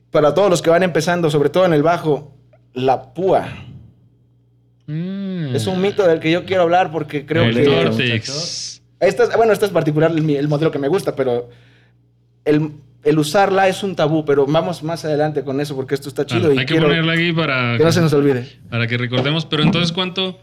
Para 0.09 0.33
todos 0.33 0.49
los 0.49 0.63
que 0.63 0.71
van 0.71 0.81
empezando, 0.81 1.29
sobre 1.29 1.49
todo 1.51 1.65
en 1.65 1.73
el 1.73 1.83
bajo, 1.83 2.33
la 2.73 3.13
púa. 3.13 3.47
Mm. 4.87 5.55
Es 5.55 5.67
un 5.67 5.81
mito 5.81 6.07
del 6.07 6.19
que 6.19 6.31
yo 6.31 6.45
quiero 6.45 6.63
hablar 6.63 6.91
porque 6.91 7.25
creo 7.25 7.43
el 7.43 7.55
que... 7.55 7.63
Tortex. 7.65 8.81
Esta 8.99 9.23
es- 9.23 9.37
bueno, 9.37 9.53
este 9.53 9.65
es 9.65 9.71
particular 9.71 10.11
el, 10.11 10.47
modelo 10.47 10.71
que 10.71 10.79
me 10.79 10.87
gusta, 10.87 11.15
pero 11.15 11.49
el, 12.43 12.71
el 13.03 13.19
usarla 13.19 13.67
es 13.67 13.83
un 13.83 13.95
tabú, 13.95 14.25
pero 14.25 14.45
vamos 14.45 14.83
más 14.83 15.05
adelante 15.05 15.43
con 15.43 15.61
eso 15.61 15.75
porque 15.75 15.95
esto 15.95 16.09
está 16.09 16.25
chido 16.25 16.51
y 16.53 16.57
hay 16.57 16.65
que 16.65 16.73
quiero 16.73 16.87
ponerla 16.87 17.13
aquí 17.13 17.31
para 17.31 17.77
que 17.77 17.83
no 17.83 17.91
se 17.91 18.01
nos 18.01 18.13
olvide. 18.13 18.47
para 18.69 18.87
que 18.87 18.97
recordemos. 18.97 19.45
Pero 19.45 19.63
entonces, 19.63 19.91
¿cuánto? 19.91 20.39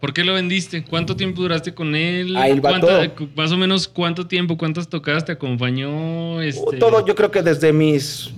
¿Por 0.00 0.12
qué 0.14 0.22
lo 0.22 0.34
vendiste? 0.34 0.84
¿Cuánto 0.84 1.16
tiempo 1.16 1.42
duraste 1.42 1.74
con 1.74 1.96
él? 1.96 2.36
Ahí 2.36 2.60
va 2.60 2.70
¿Cuánto- 2.70 2.86
todo. 2.86 3.14
cu- 3.16 3.28
Más 3.34 3.50
o 3.50 3.56
menos, 3.56 3.88
¿cuánto 3.88 4.28
tiempo? 4.28 4.56
¿Cuántas 4.56 4.88
tocadas 4.88 5.24
te 5.24 5.32
acompañó? 5.32 6.40
Este... 6.40 6.76
Todo, 6.76 7.04
yo 7.04 7.16
creo 7.16 7.32
que 7.32 7.42
desde 7.42 7.72
mis 7.72 8.30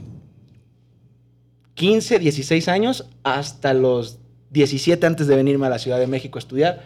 15, 1.81 2.19
16 2.19 2.69
años 2.69 3.07
hasta 3.25 3.73
los 3.73 4.19
17 4.51 5.07
antes 5.07 5.27
de 5.27 5.35
venirme 5.35 5.67
a 5.67 5.71
la 5.71 5.79
Ciudad 5.79 5.99
de 5.99 6.07
México 6.07 6.37
a 6.37 6.41
estudiar, 6.41 6.83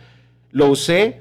lo 0.53 0.69
usé. 0.69 1.19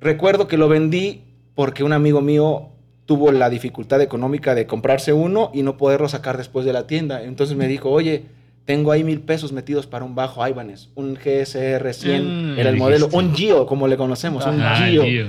Recuerdo 0.00 0.48
que 0.48 0.56
lo 0.56 0.70
vendí 0.70 1.24
porque 1.54 1.84
un 1.84 1.92
amigo 1.92 2.22
mío 2.22 2.68
tuvo 3.04 3.30
la 3.30 3.50
dificultad 3.50 4.00
económica 4.00 4.54
de 4.54 4.66
comprarse 4.66 5.12
uno 5.12 5.50
y 5.52 5.60
no 5.62 5.76
poderlo 5.76 6.08
sacar 6.08 6.38
después 6.38 6.64
de 6.64 6.72
la 6.72 6.86
tienda. 6.86 7.22
Entonces 7.22 7.58
me 7.58 7.68
dijo, 7.68 7.90
oye, 7.90 8.24
tengo 8.64 8.90
ahí 8.90 9.04
mil 9.04 9.20
pesos 9.20 9.52
metidos 9.52 9.86
para 9.86 10.06
un 10.06 10.14
bajo 10.14 10.46
Ibanez, 10.48 10.88
un 10.94 11.14
GSR 11.14 11.92
100, 11.92 12.26
Ah, 12.26 12.54
era 12.58 12.70
el 12.70 12.76
modelo, 12.78 13.08
dijiste. 13.08 13.16
un 13.18 13.34
Gio, 13.34 13.66
como 13.66 13.86
le 13.86 13.98
conocemos, 13.98 14.46
un 14.46 14.62
Gio. 14.76 15.02
tío. 15.02 15.26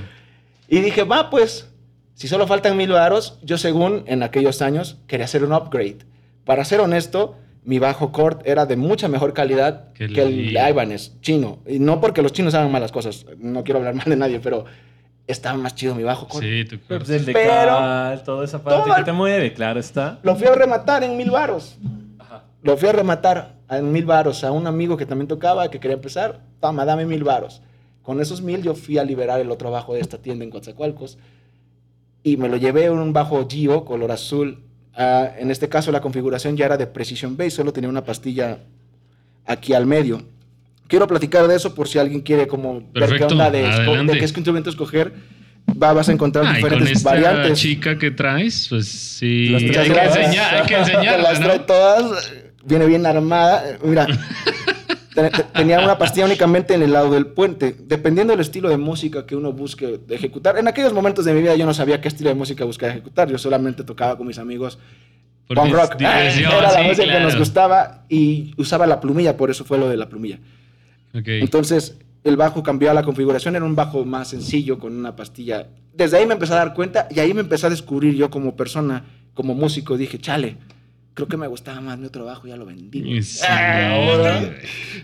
Y 0.69 0.79
dije, 0.79 1.03
va, 1.03 1.29
pues, 1.29 1.67
si 2.13 2.29
solo 2.29 2.47
faltan 2.47 2.77
mil 2.77 2.91
varos, 2.91 3.37
yo 3.43 3.57
según 3.57 4.03
en 4.05 4.23
aquellos 4.23 4.61
años 4.61 4.97
quería 5.07 5.25
hacer 5.25 5.43
un 5.43 5.51
upgrade. 5.51 5.97
Para 6.45 6.63
ser 6.63 6.79
honesto, 6.79 7.35
mi 7.63 7.77
bajo 7.79 8.11
Cort 8.11 8.41
era 8.45 8.65
de 8.65 8.75
mucha 8.75 9.07
mejor 9.07 9.33
calidad 9.33 9.91
Que 9.93 10.07
que, 10.07 10.21
el. 10.23 10.51
Ibanez 10.51 11.19
chino. 11.21 11.59
Y 11.67 11.79
no 11.79 12.01
porque 12.01 12.21
los 12.21 12.33
chinos 12.33 12.53
hagan 12.55 12.71
malas 12.71 12.91
cosas, 12.91 13.25
no 13.37 13.63
quiero 13.63 13.79
hablar 13.79 13.93
mal 13.95 14.05
de 14.05 14.15
nadie, 14.15 14.39
pero 14.39 14.65
estaba 15.27 15.57
más 15.57 15.75
chido 15.75 15.93
mi 15.95 16.03
bajo 16.03 16.27
Cort. 16.27 16.43
Sí, 16.43 16.65
tu 16.65 16.79
Pero, 16.87 16.99
pues, 17.05 17.09
el 17.11 17.25
de 17.25 17.33
cal, 17.33 18.23
toda 18.23 18.43
esa 18.45 18.63
parte 18.63 18.81
Todo 18.83 18.93
que 18.95 18.99
el- 18.99 19.05
te 19.05 19.11
mueve, 19.13 19.53
claro 19.53 19.79
está. 19.79 20.19
Lo 20.23 20.35
fui 20.35 20.47
a 20.47 20.53
rematar 20.55 21.03
en 21.03 21.15
mil 21.17 21.29
varos. 21.31 21.77
Ajá. 22.19 22.43
Lo 22.63 22.75
fui 22.77 22.89
a 22.89 22.93
rematar 22.93 23.55
en 23.69 23.91
mil 23.91 24.05
varos 24.05 24.43
a 24.43 24.51
un 24.51 24.67
amigo 24.67 24.97
que 24.97 25.05
también 25.05 25.27
tocaba, 25.27 25.69
que 25.69 25.79
quería 25.79 25.95
empezar. 25.95 26.41
Toma, 26.59 26.83
dame 26.83 27.05
mil 27.05 27.23
varos. 27.23 27.61
Con 28.01 28.19
esos 28.19 28.41
mil 28.41 28.63
yo 28.63 28.73
fui 28.73 28.97
a 28.97 29.03
liberar 29.03 29.39
el 29.39 29.51
otro 29.51 29.69
bajo 29.71 29.93
de 29.93 29.99
esta 30.01 30.17
tienda 30.17 30.43
en 30.43 30.49
Coatzacoalcos 30.49 31.19
y 32.23 32.37
me 32.37 32.49
lo 32.49 32.57
llevé 32.57 32.85
en 32.85 32.93
un 32.93 33.13
bajo 33.13 33.47
Gio 33.47 33.85
color 33.85 34.11
azul. 34.11 34.63
Ah, 34.95 35.31
en 35.37 35.51
este 35.51 35.69
caso 35.69 35.91
la 35.91 36.01
configuración 36.01 36.57
ya 36.57 36.65
era 36.65 36.77
de 36.77 36.87
Precision 36.87 37.37
Base, 37.37 37.51
solo 37.51 37.71
tenía 37.71 37.89
una 37.89 38.03
pastilla 38.03 38.59
aquí 39.45 39.73
al 39.73 39.85
medio. 39.85 40.21
Quiero 40.87 41.07
platicar 41.07 41.47
de 41.47 41.55
eso 41.55 41.73
por 41.73 41.87
si 41.87 41.97
alguien 41.99 42.21
quiere 42.21 42.47
como 42.47 42.73
ver 42.73 42.83
qué 42.93 42.99
Perfecto, 42.99 43.27
onda 43.27 43.49
de, 43.49 43.61
de 43.63 44.17
qué 44.19 44.25
instrumento 44.25 44.69
escoger. 44.69 45.13
Va, 45.81 45.93
vas 45.93 46.09
a 46.09 46.11
encontrar 46.11 46.43
Ah, 46.45 46.57
y 46.57 46.61
con 46.61 46.69
diferentes 46.69 46.97
esta 46.97 47.11
variantes. 47.11 47.59
chica 47.59 47.97
que 47.97 48.11
traes, 48.11 48.67
pues 48.69 48.87
sí. 48.89 49.49
Las 49.49 49.61
Hay 49.63 49.69
que, 49.69 49.77
enseñar, 50.03 50.55
hay 50.55 50.65
que 50.65 51.17
las 51.23 51.39
trae 51.39 51.59
todas, 51.59 52.33
viene 52.65 52.85
bien 52.87 53.05
armada. 53.05 53.77
Mira, 53.83 54.07
tenía 55.53 55.79
una 55.79 55.97
pastilla 55.97 56.25
únicamente 56.25 56.73
en 56.73 56.83
el 56.83 56.93
lado 56.93 57.11
del 57.11 57.27
puente. 57.27 57.75
Dependiendo 57.79 58.31
del 58.33 58.41
estilo 58.41 58.69
de 58.69 58.77
música 58.77 59.25
que 59.25 59.35
uno 59.35 59.51
busque 59.53 59.99
ejecutar. 60.09 60.57
En 60.57 60.67
aquellos 60.67 60.93
momentos 60.93 61.25
de 61.25 61.33
mi 61.33 61.41
vida 61.41 61.55
yo 61.55 61.65
no 61.65 61.73
sabía 61.73 62.01
qué 62.01 62.07
estilo 62.07 62.29
de 62.29 62.35
música 62.35 62.65
buscar 62.65 62.89
ejecutar. 62.89 63.29
Yo 63.29 63.37
solamente 63.37 63.83
tocaba 63.83 64.17
con 64.17 64.27
mis 64.27 64.37
amigos 64.37 64.79
punk 65.47 65.73
rock. 65.73 65.95
Era 65.99 66.61
la 66.61 66.71
sí, 66.71 66.83
música 66.87 67.11
que 67.11 67.19
nos 67.19 67.37
gustaba 67.37 68.05
y 68.09 68.53
usaba 68.57 68.87
la 68.87 68.99
plumilla, 68.99 69.37
por 69.37 69.49
eso 69.51 69.65
fue 69.65 69.77
lo 69.77 69.89
de 69.89 69.97
la 69.97 70.09
plumilla. 70.09 70.39
Entonces, 71.13 71.97
el 72.23 72.37
bajo 72.37 72.63
cambió 72.63 72.91
a 72.91 72.93
la 72.93 73.03
configuración, 73.03 73.55
era 73.55 73.65
un 73.65 73.75
bajo 73.75 74.05
más 74.05 74.29
sencillo 74.29 74.79
con 74.79 74.95
una 74.95 75.15
pastilla. 75.15 75.67
Desde 75.93 76.17
ahí 76.17 76.25
me 76.25 76.33
empecé 76.33 76.53
a 76.53 76.57
dar 76.57 76.73
cuenta 76.73 77.07
y 77.09 77.19
ahí 77.19 77.33
me 77.33 77.41
empecé 77.41 77.67
a 77.67 77.69
descubrir 77.69 78.15
yo 78.15 78.29
como 78.29 78.55
persona, 78.55 79.03
como 79.33 79.53
músico. 79.55 79.97
Dije, 79.97 80.19
chale, 80.19 80.57
creo 81.13 81.27
que 81.27 81.37
me 81.37 81.47
gustaba 81.47 81.81
más 81.81 81.99
mi 81.99 82.05
otro 82.07 82.25
bajo, 82.25 82.47
ya 82.47 82.55
lo 82.57 82.65
vendí. 82.65 82.99
Y 83.17 83.21
sí, 83.23 83.43
Ah, 83.47 84.45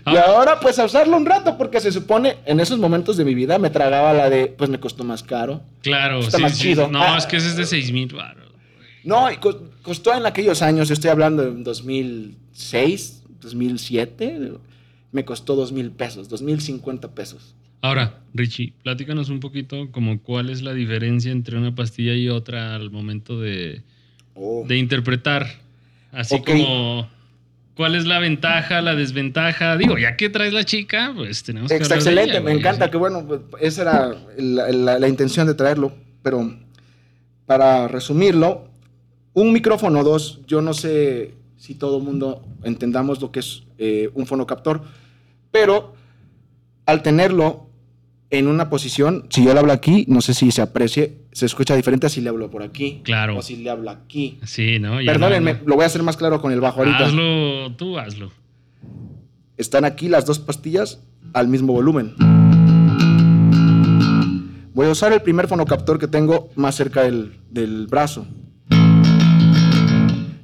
güey. 0.04 0.14
Y 0.14 0.18
ahora, 0.18 0.58
pues 0.60 0.78
a 0.78 0.84
usarlo 0.84 1.16
un 1.16 1.26
rato, 1.26 1.56
porque 1.58 1.80
se 1.80 1.92
supone 1.92 2.36
en 2.46 2.60
esos 2.60 2.78
momentos 2.78 3.16
de 3.16 3.24
mi 3.24 3.34
vida 3.34 3.58
me 3.58 3.70
tragaba 3.70 4.12
la 4.14 4.30
de, 4.30 4.46
pues 4.46 4.70
me 4.70 4.80
costó 4.80 5.04
más 5.04 5.22
caro. 5.22 5.60
Claro, 5.82 6.20
Está 6.20 6.38
sí, 6.38 6.42
más 6.42 6.56
sí. 6.56 6.62
chido. 6.62 6.88
No, 6.88 7.02
Ah. 7.02 7.16
es 7.18 7.26
que 7.26 7.36
ese 7.36 7.48
es 7.48 7.56
de 7.56 7.66
6 7.66 7.92
mil 7.92 8.08
baros. 8.14 8.48
No, 9.04 9.30
y 9.30 9.36
co- 9.36 9.70
costó 9.82 10.14
en 10.14 10.26
aquellos 10.26 10.60
años, 10.62 10.90
estoy 10.90 11.10
hablando 11.10 11.42
en 11.46 11.62
2006, 11.64 13.22
2007, 13.40 14.52
me 15.12 15.24
costó 15.24 15.56
dos 15.56 15.72
mil 15.72 15.90
pesos, 15.90 16.28
dos 16.28 16.42
mil 16.42 16.60
cincuenta 16.60 17.08
pesos. 17.14 17.54
Ahora, 17.80 18.18
Richie, 18.34 18.72
platícanos 18.82 19.28
un 19.30 19.40
poquito 19.40 19.90
como 19.92 20.20
cuál 20.20 20.50
es 20.50 20.62
la 20.62 20.74
diferencia 20.74 21.30
entre 21.30 21.56
una 21.56 21.74
pastilla 21.74 22.14
y 22.14 22.28
otra 22.28 22.74
al 22.74 22.90
momento 22.90 23.40
de, 23.40 23.82
Oh. 24.34 24.64
de 24.66 24.76
interpretar. 24.76 25.46
Así 26.12 26.40
como 26.42 27.08
cuál 27.74 27.94
es 27.94 28.06
la 28.06 28.18
ventaja, 28.18 28.80
la 28.80 28.94
desventaja. 28.94 29.76
Digo, 29.76 29.98
ya 29.98 30.16
que 30.16 30.28
traes 30.30 30.52
la 30.52 30.64
chica, 30.64 31.12
pues 31.14 31.42
tenemos 31.44 31.68
que 31.70 31.76
Está 31.76 31.94
hablar 31.94 31.98
de 32.04 32.10
excelente, 32.10 32.30
ella, 32.32 32.40
me 32.40 32.50
güey, 32.50 32.58
encanta, 32.58 32.90
que 32.90 32.96
bueno, 32.96 33.24
pues, 33.26 33.40
esa 33.60 33.82
era 33.82 34.14
la, 34.38 34.72
la- 34.72 34.98
la 34.98 35.08
intención 35.08 35.46
de 35.46 35.54
traerlo, 35.54 35.92
pero 36.22 36.54
para 37.46 37.88
resumirlo, 37.88 38.68
un 39.32 39.52
micrófono 39.52 40.00
o 40.00 40.04
dos, 40.04 40.40
yo 40.46 40.60
no 40.60 40.74
sé 40.74 41.34
si 41.56 41.74
todo 41.74 41.98
el 41.98 42.02
mundo 42.04 42.44
entendamos 42.64 43.20
lo 43.20 43.30
que 43.30 43.40
es 43.40 43.62
eh, 43.78 44.10
un 44.14 44.26
fonocaptor, 44.26 44.82
pero 45.50 45.94
al 46.86 47.02
tenerlo 47.02 47.67
en 48.30 48.46
una 48.46 48.68
posición, 48.68 49.24
si 49.30 49.42
yo 49.44 49.54
le 49.54 49.60
hablo 49.60 49.72
aquí, 49.72 50.04
no 50.08 50.20
sé 50.20 50.34
si 50.34 50.50
se 50.50 50.60
aprecie, 50.60 51.16
se 51.32 51.46
escucha 51.46 51.74
diferente 51.74 52.06
a 52.06 52.10
si 52.10 52.20
le 52.20 52.28
hablo 52.28 52.50
por 52.50 52.62
aquí, 52.62 53.00
Claro. 53.02 53.38
o 53.38 53.42
si 53.42 53.56
le 53.56 53.70
hablo 53.70 53.90
aquí. 53.90 54.38
Sí, 54.44 54.78
¿no? 54.78 55.00
Ya 55.00 55.12
Perdónenme, 55.12 55.54
no- 55.54 55.60
lo 55.64 55.74
voy 55.76 55.84
a 55.84 55.86
hacer 55.86 56.02
más 56.02 56.16
claro 56.18 56.40
con 56.42 56.52
el 56.52 56.60
bajo 56.60 56.80
ahorita. 56.80 57.06
Hazlo, 57.06 57.74
tú 57.76 57.98
hazlo. 57.98 58.30
Están 59.56 59.84
aquí 59.86 60.08
las 60.08 60.26
dos 60.26 60.38
pastillas 60.38 61.00
al 61.32 61.48
mismo 61.48 61.72
volumen. 61.72 62.14
Voy 64.74 64.86
a 64.86 64.90
usar 64.90 65.12
el 65.12 65.22
primer 65.22 65.48
fonocaptor 65.48 65.98
que 65.98 66.06
tengo 66.06 66.50
más 66.54 66.76
cerca 66.76 67.02
del, 67.02 67.32
del 67.50 67.86
brazo. 67.88 68.26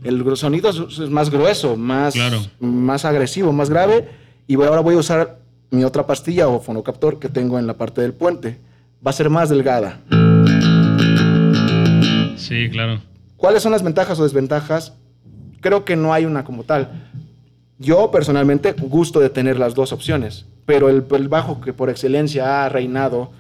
El 0.03 0.37
sonido 0.37 0.69
es, 0.71 0.99
es 0.99 1.11
más 1.11 1.31
grueso, 1.31 1.77
más, 1.77 2.15
Claro. 2.15 2.39
más 2.61 3.05
agresivo, 3.05 3.53
más 3.53 3.71
grave. 3.71 4.09
Y 4.47 4.57
voy- 4.57 4.67
ahora 4.67 4.81
voy 4.81 4.97
a 4.97 4.99
usar 4.99 5.39
mi 5.75 5.85
otra 5.85 6.07
pastilla 6.07 6.49
o 6.49 6.61
fonocaptor 6.61 7.19
que 7.19 7.29
tengo 7.29 7.59
en 7.59 7.67
la 7.67 7.75
parte 7.75 8.01
del 8.01 8.13
puente. 8.15 8.59
Va 9.07 9.11
a 9.11 9.15
ser 9.15 9.29
más 9.31 9.49
delgada. 9.51 10.01
Sí, 12.37 12.69
claro. 12.71 13.01
¿Cuáles 13.37 13.63
son 13.63 13.73
las 13.73 13.83
ventajas 13.83 14.19
o 14.19 14.25
desventajas? 14.25 14.95
Creo 15.61 15.85
que 15.85 15.97
no 15.97 16.13
hay 16.13 16.25
una 16.25 16.45
como 16.45 16.65
tal. 16.65 17.11
Yo 17.79 18.11
personalmente 18.11 18.73
gusto 18.73 19.21
de 19.21 19.31
tener 19.31 19.59
las 19.59 19.75
dos 19.75 19.93
opciones, 19.93 20.47
pero 20.67 20.89
el, 20.89 21.05
el 21.11 21.29
bajo 21.29 21.61
que 21.61 21.73
por 21.73 21.91
excelencia 21.91 22.65
ha 22.65 22.69
reinado 22.69 23.33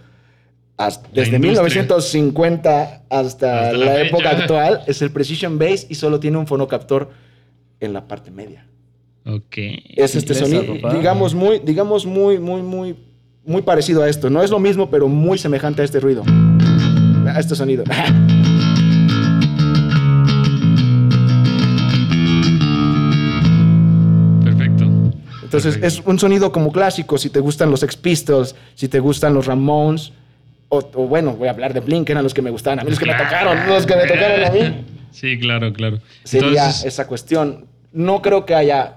hasta- 0.76 1.08
desde 1.12 1.36
industria. 1.36 1.62
1950 1.62 3.02
hasta, 3.10 3.18
Hasta 3.20 3.72
la 3.72 3.84
la, 3.86 4.00
época 4.02 4.30
actual 4.30 4.80
es 4.86 5.00
el 5.02 5.10
Precision 5.10 5.58
Bass 5.58 5.86
y 5.88 5.94
solo 5.94 6.18
tiene 6.20 6.38
un 6.38 6.46
fonocaptor 6.46 7.10
en 7.80 7.92
la 7.92 8.06
parte 8.08 8.30
media. 8.30 8.66
Ok. 9.26 9.56
Es 9.96 10.14
este 10.16 10.34
sonido, 10.34 10.74
digamos 10.92 11.34
muy, 11.34 11.58
digamos 11.58 12.04
muy, 12.04 12.38
muy, 12.38 12.60
muy, 12.62 12.94
muy 13.44 13.62
parecido 13.62 14.02
a 14.02 14.08
esto. 14.08 14.28
No 14.28 14.42
es 14.42 14.50
lo 14.50 14.58
mismo, 14.58 14.90
pero 14.90 15.08
muy 15.08 15.38
semejante 15.38 15.80
a 15.80 15.84
este 15.86 15.98
ruido, 15.98 16.22
a 17.26 17.40
este 17.40 17.54
sonido. 17.54 17.84
Perfecto. 24.44 24.84
Entonces 25.42 25.74
Perfecto. 25.78 25.86
es 25.86 26.02
un 26.06 26.18
sonido 26.18 26.52
como 26.52 26.70
clásico, 26.70 27.16
si 27.16 27.30
te 27.30 27.40
gustan 27.40 27.70
los 27.70 27.80
Sex 27.80 27.96
Pistols, 27.96 28.54
si 28.74 28.88
te 28.88 28.98
gustan 29.00 29.32
los 29.32 29.46
Ramones, 29.46 30.12
o, 30.68 30.78
o 30.78 31.06
bueno, 31.06 31.34
voy 31.34 31.48
a 31.48 31.52
hablar 31.52 31.72
de 31.72 31.80
Blink, 31.80 32.10
eran 32.10 32.24
los 32.24 32.34
que 32.34 32.42
me 32.42 32.50
gustaban, 32.50 32.80
a 32.80 32.84
mí 32.84 32.90
los 32.90 32.98
que 32.98 33.06
me 33.06 33.14
tocaron, 33.14 33.56
los 33.68 33.86
que 33.86 33.96
me 33.96 34.06
tocaron 34.06 34.44
a 34.44 34.50
mí. 34.50 34.84
Sí, 35.12 35.38
claro, 35.38 35.72
claro. 35.72 36.00
Sería 36.24 36.48
Entonces, 36.48 36.84
esa 36.84 37.06
cuestión. 37.06 37.66
No 37.92 38.20
creo 38.20 38.44
que 38.44 38.56
haya 38.56 38.96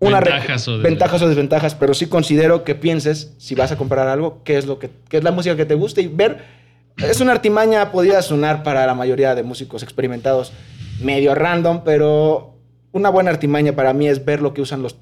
una 0.00 0.20
Ventajas 0.20 0.66
o 0.68 0.78
ventajas 0.78 1.22
o 1.22 1.28
desventajas, 1.28 1.74
pero 1.74 1.94
sí 1.94 2.06
considero 2.06 2.64
que 2.64 2.74
pienses, 2.74 3.34
si 3.38 3.54
vas 3.54 3.70
a 3.70 3.76
comprar 3.76 4.08
algo, 4.08 4.42
qué 4.44 4.56
es, 4.56 4.66
lo 4.66 4.78
que, 4.78 4.90
qué 5.08 5.18
es 5.18 5.24
la 5.24 5.30
música 5.30 5.56
que 5.56 5.66
te 5.66 5.74
gusta 5.74 6.00
y 6.00 6.08
ver. 6.08 6.38
Es 6.96 7.20
una 7.20 7.32
artimaña, 7.32 7.92
podría 7.92 8.20
sonar 8.22 8.62
para 8.62 8.86
la 8.86 8.94
mayoría 8.94 9.34
de 9.34 9.42
músicos 9.42 9.82
experimentados 9.82 10.52
medio 11.02 11.34
random, 11.34 11.82
pero 11.84 12.56
una 12.92 13.10
buena 13.10 13.30
artimaña 13.30 13.74
para 13.74 13.92
mí 13.92 14.08
es 14.08 14.24
ver 14.24 14.42
lo 14.42 14.52
que 14.54 14.62
usan 14.62 14.82
los, 14.82 14.96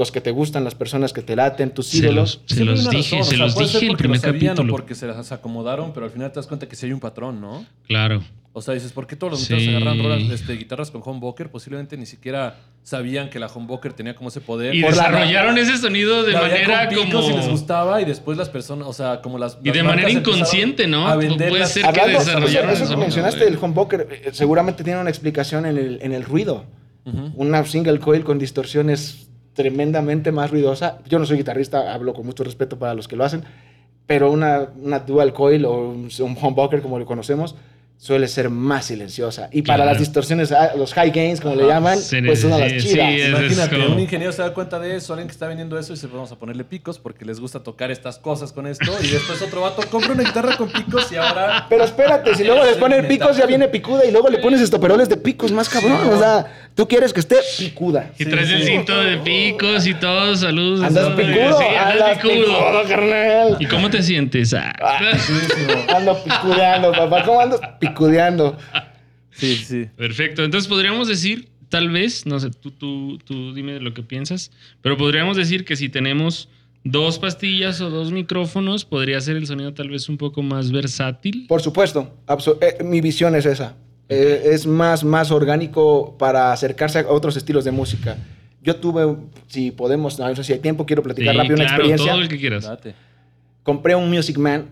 los 0.00 0.10
que 0.10 0.20
te 0.20 0.30
gustan, 0.32 0.64
las 0.64 0.74
personas 0.74 1.12
que 1.12 1.22
te 1.22 1.36
laten, 1.36 1.70
tus 1.72 1.86
se 1.86 1.98
ídolos. 1.98 2.40
los, 2.42 2.42
se 2.48 2.54
Siempre 2.56 2.74
hay 2.78 2.82
los 2.84 2.90
dije, 2.90 3.16
razón, 3.16 3.20
o 3.20 3.24
se 3.24 3.30
sea, 3.36 3.38
los 3.38 3.56
dije 3.56 3.86
el 3.86 3.96
primer 3.96 4.20
capítulo. 4.20 4.72
O 4.72 4.76
porque 4.76 4.94
se 4.96 5.06
las 5.06 5.30
acomodaron, 5.30 5.92
pero 5.92 6.06
al 6.06 6.10
final 6.12 6.32
te 6.32 6.36
das 6.36 6.46
cuenta 6.48 6.66
que 6.68 6.74
sí 6.74 6.86
hay 6.86 6.92
un 6.92 7.00
patrón, 7.00 7.40
¿no? 7.40 7.64
Claro. 7.86 8.22
O 8.52 8.60
sea, 8.62 8.74
dices, 8.74 8.90
¿por 8.92 9.06
qué 9.06 9.14
todos 9.14 9.32
los 9.34 9.40
Sí. 9.42 9.68
agarran 9.68 10.02
rolas, 10.02 10.22
este, 10.22 10.54
guitarras 10.54 10.90
con 10.90 11.02
humbucker? 11.04 11.50
Posiblemente 11.52 11.96
ni 11.96 12.04
siquiera 12.04 12.56
sabían 12.82 13.30
que 13.30 13.38
la 13.38 13.46
humbucker 13.46 13.92
tenía 13.92 14.16
como 14.16 14.28
ese 14.30 14.40
poder. 14.40 14.74
Y 14.74 14.82
Por 14.82 14.96
la- 14.96 15.04
desarrollaron 15.04 15.56
ese 15.58 15.76
sonido 15.78 16.24
de 16.24 16.32
manera 16.32 16.88
como. 16.88 17.30
y 17.30 17.32
les 17.36 17.48
gustaba 17.48 18.02
y 18.02 18.06
después 18.06 18.36
las 18.36 18.48
personas, 18.48 18.88
o 18.88 18.92
sea, 18.92 19.20
como 19.20 19.38
las 19.38 19.56
Y 19.62 19.70
de 19.70 19.82
manera 19.84 20.10
inconsciente, 20.10 20.88
¿no? 20.88 21.06
A 21.06 21.14
Puede 21.14 21.64
ser 21.66 21.82
que 21.82 21.88
Hablando, 21.88 22.18
desarrollaron 22.18 22.70
eso, 22.70 22.78
el 22.78 22.84
eso 22.86 22.94
que 22.96 23.00
mencionaste 23.00 23.44
del 23.44 23.56
humbucker, 23.56 24.08
eh, 24.10 24.30
seguramente 24.32 24.82
tiene 24.82 25.00
una 25.00 25.10
explicación 25.10 25.64
en 25.66 25.78
el, 25.78 25.98
en 26.02 26.12
el 26.12 26.24
ruido. 26.24 26.64
Una 27.34 27.64
single 27.64 27.98
coil 27.98 28.24
con 28.24 28.38
distorsiones 28.38 29.28
tremendamente 29.54 30.32
más 30.32 30.50
ruidosa. 30.50 30.98
Yo 31.08 31.18
no 31.18 31.26
soy 31.26 31.38
guitarrista, 31.38 31.92
hablo 31.92 32.14
con 32.14 32.24
mucho 32.26 32.44
respeto 32.44 32.78
para 32.78 32.94
los 32.94 33.08
que 33.08 33.16
lo 33.16 33.24
hacen, 33.24 33.44
pero 34.06 34.30
una, 34.30 34.68
una 34.80 35.00
dual 35.00 35.32
coil 35.32 35.64
o 35.64 35.72
un, 35.90 36.08
un 36.20 36.36
humbucker 36.40 36.82
como 36.82 36.98
lo 36.98 37.06
conocemos 37.06 37.54
suele 37.96 38.28
ser 38.28 38.48
más 38.48 38.86
silenciosa. 38.86 39.50
Y 39.52 39.60
para 39.60 39.76
Claro. 39.84 39.90
las 39.90 39.98
distorsiones, 40.00 40.52
ah, 40.52 40.70
los 40.74 40.94
high 40.94 41.10
gains 41.10 41.38
como 41.38 41.54
le 41.54 41.66
llaman, 41.66 41.98
Sí, 41.98 42.22
pues 42.22 42.40
son 42.40 42.48
las 42.58 42.72
chidas. 42.82 43.12
sí, 43.12 43.20
Imagínate, 43.28 43.76
como- 43.78 43.92
un 43.94 44.00
ingeniero 44.00 44.32
se 44.32 44.40
da 44.40 44.54
cuenta 44.54 44.78
de 44.80 44.96
eso, 44.96 45.12
alguien 45.12 45.28
que 45.28 45.32
está 45.32 45.46
vendiendo 45.46 45.78
eso 45.78 45.92
y 45.92 45.96
dice, 45.96 46.06
vamos 46.06 46.32
a 46.32 46.36
ponerle 46.38 46.64
picos 46.64 46.98
porque 46.98 47.26
les 47.26 47.38
gusta 47.40 47.62
tocar 47.62 47.90
estas 47.90 48.18
cosas 48.18 48.54
con 48.54 48.66
esto. 48.66 48.90
Y 49.02 49.06
después 49.08 49.42
otro 49.42 49.60
vato 49.60 49.82
compra 49.90 50.14
una 50.14 50.22
guitarra 50.22 50.56
con 50.56 50.70
picos 50.72 51.12
y 51.12 51.16
ahora... 51.16 51.66
Pero 51.68 51.84
espérate, 51.84 52.34
si 52.36 52.42
luego 52.44 52.64
les 52.64 52.78
ponen 52.78 53.06
picos 53.06 53.36
ya 53.36 53.44
viene 53.44 53.68
picuda 53.68 54.02
y 54.06 54.10
luego 54.12 54.30
le 54.30 54.38
pones 54.38 54.62
estoperoles 54.62 55.10
de 55.10 55.18
picos 55.18 55.52
más 55.52 55.68
cabrón. 55.68 56.00
O 56.08 56.18
sea, 56.18 56.69
tú 56.74 56.86
quieres 56.88 57.12
que 57.12 57.20
esté 57.20 57.36
picuda. 57.58 58.12
Y 58.18 58.24
Sí, 58.24 58.30
traes 58.30 58.50
el 58.50 58.60
sí. 58.62 58.66
cinto 58.72 58.96
de 58.98 59.18
picos 59.18 59.86
y 59.86 59.94
todo, 59.94 60.34
saludos. 60.36 60.82
Andas 60.82 61.04
todo, 61.04 61.16
picudo, 61.16 61.58
sí, 61.58 61.64
andas 61.76 61.92
andas 61.94 62.18
picudo. 62.18 62.34
picudo, 62.44 62.82
carnal. 62.88 63.56
¿Y 63.60 63.66
cómo 63.66 63.90
te 63.90 64.02
sientes? 64.02 64.54
Ah. 64.54 64.72
Chulísimo. 65.26 65.72
Ando 65.96 66.24
picudeando, 66.24 66.92
papá. 66.92 67.24
¿Cómo 67.24 67.40
ando 67.40 67.60
picudeando? 67.78 68.56
Sí, 69.32 69.56
sí. 69.56 69.86
Perfecto. 69.96 70.44
Entonces 70.44 70.68
podríamos 70.68 71.08
decir, 71.08 71.48
tal 71.68 71.90
vez, 71.90 72.26
no 72.26 72.38
sé, 72.40 72.50
tú, 72.50 72.70
tú, 72.70 73.18
tú 73.24 73.54
dime 73.54 73.80
lo 73.80 73.94
que 73.94 74.02
piensas, 74.02 74.50
pero 74.82 74.96
podríamos 74.96 75.36
decir 75.36 75.64
que 75.64 75.76
si 75.76 75.88
tenemos 75.88 76.48
dos 76.82 77.18
pastillas 77.18 77.80
o 77.80 77.90
dos 77.90 78.10
micrófonos, 78.10 78.84
podría 78.84 79.20
ser 79.20 79.36
el 79.36 79.46
sonido 79.46 79.72
tal 79.74 79.88
vez 79.90 80.08
un 80.08 80.16
poco 80.16 80.42
más 80.42 80.72
versátil. 80.72 81.46
Por 81.46 81.60
supuesto, 81.62 82.16
eh, 82.60 82.82
mi 82.82 83.00
visión 83.00 83.34
es 83.34 83.46
esa. 83.46 83.76
Eh, 84.10 84.50
es 84.52 84.66
más, 84.66 85.04
más 85.04 85.30
orgánico 85.30 86.16
para 86.18 86.52
acercarse 86.52 86.98
a 86.98 87.06
otros 87.08 87.36
estilos 87.36 87.64
de 87.64 87.70
música. 87.70 88.16
Yo 88.62 88.76
tuve, 88.76 89.16
si 89.46 89.70
podemos, 89.70 90.18
no, 90.18 90.34
sé 90.36 90.44
si 90.44 90.52
hay 90.52 90.58
tiempo, 90.58 90.84
quiero 90.84 91.02
platicar 91.02 91.32
Sí, 91.32 91.38
rápido 91.38 91.54
una 91.54 91.64
claro, 91.64 91.76
experiencia. 91.76 92.12
todo 92.12 92.20
el 92.22 92.28
que 92.28 92.38
quieras. 92.38 92.64
Date. 92.64 92.94
Compré 93.62 93.94
un 93.94 94.10
Music 94.10 94.36
Man. 94.36 94.66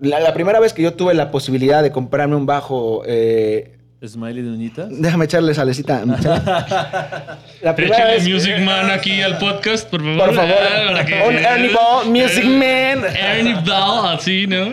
La, 0.00 0.20
la 0.20 0.32
primera 0.32 0.60
vez 0.60 0.72
que 0.72 0.82
yo 0.82 0.94
tuve 0.94 1.12
la 1.14 1.30
posibilidad 1.30 1.82
de 1.82 1.90
comprarme 1.90 2.36
un 2.36 2.46
bajo, 2.46 3.02
eh, 3.06 3.72
Smiley 4.06 4.42
de 4.42 4.50
uñitas. 4.50 4.88
déjame 4.90 5.24
echarle 5.24 5.54
salecita. 5.54 6.04
la 7.62 7.74
primera 7.74 7.96
Échale 7.96 8.14
vez, 8.14 8.28
Music 8.28 8.58
Man 8.64 8.90
aquí 8.90 9.20
al 9.22 9.38
podcast, 9.38 9.88
por 9.88 10.00
favor. 10.02 10.18
por 10.26 10.34
favor, 10.34 10.54
Ah, 10.60 11.04
un 11.28 11.34
Ernie 11.36 11.70
Ball 11.72 12.06
Music 12.10 12.44
Man. 12.44 13.04
Ernie 13.16 13.54
Ball, 13.66 14.14
así, 14.16 14.46
¿no? 14.46 14.72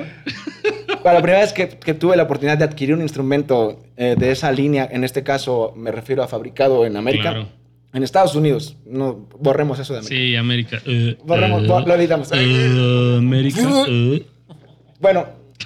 Para 1.04 1.16
la 1.16 1.22
primera 1.22 1.40
vez 1.42 1.54
que, 1.54 1.68
que 1.70 1.94
tuve 1.94 2.16
la 2.16 2.24
oportunidad 2.24 2.58
de 2.58 2.64
adquirir 2.66 2.96
un 2.96 3.02
instrumento 3.02 3.80
eh, 3.98 4.16
de 4.18 4.32
esa 4.32 4.52
línea, 4.52 4.88
en 4.92 5.04
este 5.04 5.24
caso 5.24 5.74
me 5.76 5.92
refiero 5.92 6.22
a 6.24 6.28
fabricado 6.28 6.86
en 6.86 6.96
América, 6.96 7.32
Claro. 7.32 7.48
en 7.94 8.04
Estados 8.04 8.36
Unidos, 8.36 8.78
no 8.86 9.28
borremos 9.40 9.80
eso 9.80 9.94
de 9.94 10.00
América. 10.00 10.22
Sí, 10.22 10.36
América. 10.36 10.82
Eh, 10.86 11.18
Borremos, 11.24 11.68
bo- 11.68 11.80
lo 11.82 11.96
editamos. 11.96 12.30
eh, 12.34 13.16
América. 13.18 13.62
Bueno, 15.00 15.26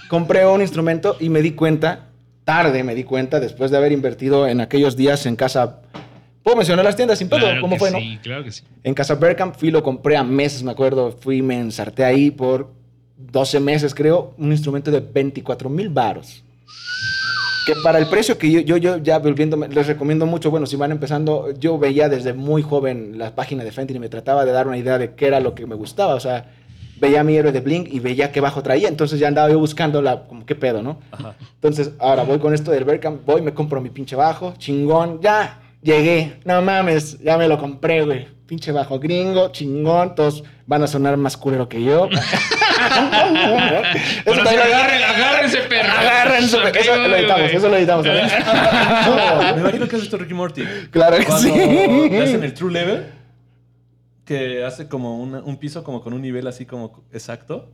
compré 0.09 0.45
un 0.45 0.61
instrumento 0.61 1.17
y 1.19 1.29
me 1.29 1.41
di 1.41 1.51
cuenta, 1.51 2.07
tarde 2.45 2.83
me 2.83 2.95
di 2.95 3.03
cuenta, 3.03 3.39
después 3.39 3.71
de 3.71 3.77
haber 3.77 3.91
invertido 3.91 4.47
en 4.47 4.61
aquellos 4.61 4.95
días 4.95 5.25
en 5.25 5.35
casa. 5.35 5.81
¿Puedo 6.43 6.57
mencionar 6.57 6.85
las 6.85 6.95
tiendas 6.95 7.17
sin 7.19 7.27
pedo? 7.27 7.39
Claro 7.41 7.59
¿Cómo 7.61 7.75
fue, 7.77 7.89
no? 7.91 7.97
Sí, 7.99 8.19
claro 8.21 8.43
que 8.43 8.51
sí. 8.51 8.63
En 8.83 8.93
Casa 8.93 9.15
Bergkamp 9.15 9.55
fui, 9.55 9.71
lo 9.71 9.81
compré 9.81 10.15
a 10.15 10.23
meses, 10.23 10.61
me 10.63 10.71
acuerdo. 10.71 11.11
Fui, 11.11 11.41
me 11.41 11.59
ensarté 11.59 12.03
ahí 12.05 12.29
por 12.29 12.71
12 13.17 13.59
meses, 13.59 13.95
creo, 13.95 14.33
un 14.37 14.51
instrumento 14.51 14.91
de 14.91 14.99
24 14.99 15.69
mil 15.69 15.89
baros. 15.89 16.43
Que 17.65 17.73
para 17.83 17.97
el 17.97 18.07
precio 18.07 18.37
que 18.37 18.51
yo, 18.51 18.59
yo, 18.59 18.77
yo 18.77 18.97
ya 18.97 19.17
volviendo, 19.17 19.57
les 19.57 19.87
recomiendo 19.87 20.25
mucho, 20.25 20.51
bueno, 20.51 20.67
si 20.67 20.75
van 20.75 20.91
empezando, 20.91 21.51
yo 21.57 21.79
veía 21.79 22.09
desde 22.09 22.33
muy 22.33 22.61
joven 22.61 23.17
la 23.17 23.33
página 23.33 23.63
de 23.63 23.71
Fenton 23.71 23.97
y 23.97 23.99
me 23.99 24.09
trataba 24.09 24.45
de 24.45 24.51
dar 24.51 24.67
una 24.67 24.77
idea 24.77 24.99
de 24.99 25.15
qué 25.15 25.27
era 25.27 25.39
lo 25.39 25.55
que 25.55 25.65
me 25.65 25.73
gustaba. 25.73 26.13
O 26.13 26.19
sea, 26.19 26.45
veía 26.99 27.21
a 27.21 27.23
mi 27.23 27.35
héroe 27.35 27.51
de 27.51 27.61
Blink 27.61 27.87
y 27.91 27.99
veía 27.99 28.31
qué 28.31 28.39
bajo 28.39 28.61
traía. 28.61 28.87
Entonces 28.87 29.19
ya 29.19 29.27
andaba 29.27 29.49
yo 29.49 29.57
buscando 29.59 30.01
la, 30.01 30.27
como 30.27 30.45
qué 30.45 30.55
pedo, 30.55 30.83
¿no? 30.83 30.99
Ajá. 31.11 31.35
Entonces 31.55 31.91
ahora 31.99 32.23
voy 32.23 32.39
con 32.39 32.53
esto 32.53 32.71
del 32.71 32.83
Berkham, 32.83 33.19
voy, 33.25 33.41
me 33.41 33.53
compro 33.53 33.81
mi 33.81 33.89
pinche 33.89 34.15
bajo, 34.15 34.53
chingón, 34.57 35.19
ya, 35.21 35.59
llegué. 35.81 36.39
No 36.45 36.61
mames, 36.61 37.19
ya 37.19 37.37
me 37.37 37.47
lo 37.47 37.57
compré, 37.57 38.03
güey. 38.03 38.27
Pinche 38.45 38.71
bajo 38.71 38.99
gringo, 38.99 39.51
chingón, 39.51 40.13
todos 40.13 40.43
van 40.67 40.83
a 40.83 40.87
sonar 40.87 41.17
más 41.17 41.35
culero 41.35 41.67
que 41.67 41.81
yo. 41.83 42.09
Agarren, 44.25 45.03
agárrense, 45.03 45.57
perro. 45.69 45.91
Agárrense, 45.91 46.57
eso 46.79 46.95
lo 46.97 47.15
editamos, 47.15 47.51
eso 47.51 47.69
lo 47.69 47.77
editamos. 47.77 48.05
¿sabes? 48.05 48.33
Me 49.55 49.61
imagino 49.61 49.87
que 49.87 49.95
has 49.95 50.01
visto 50.01 50.17
Ricky 50.17 50.33
Morty. 50.33 50.63
Claro 50.91 51.17
que 51.17 51.25
Cuando 51.25 51.47
sí. 51.49 52.09
le 52.09 52.23
hacen 52.23 52.43
el 52.43 52.53
true 52.53 52.71
level, 52.71 53.05
que 54.25 54.63
hace 54.63 54.87
como 54.87 55.19
una- 55.19 55.39
un 55.39 55.57
piso 55.57 55.83
como 55.83 56.01
con 56.01 56.13
un 56.13 56.21
nivel 56.21 56.47
así 56.47 56.65
como 56.65 57.03
exacto. 57.13 57.71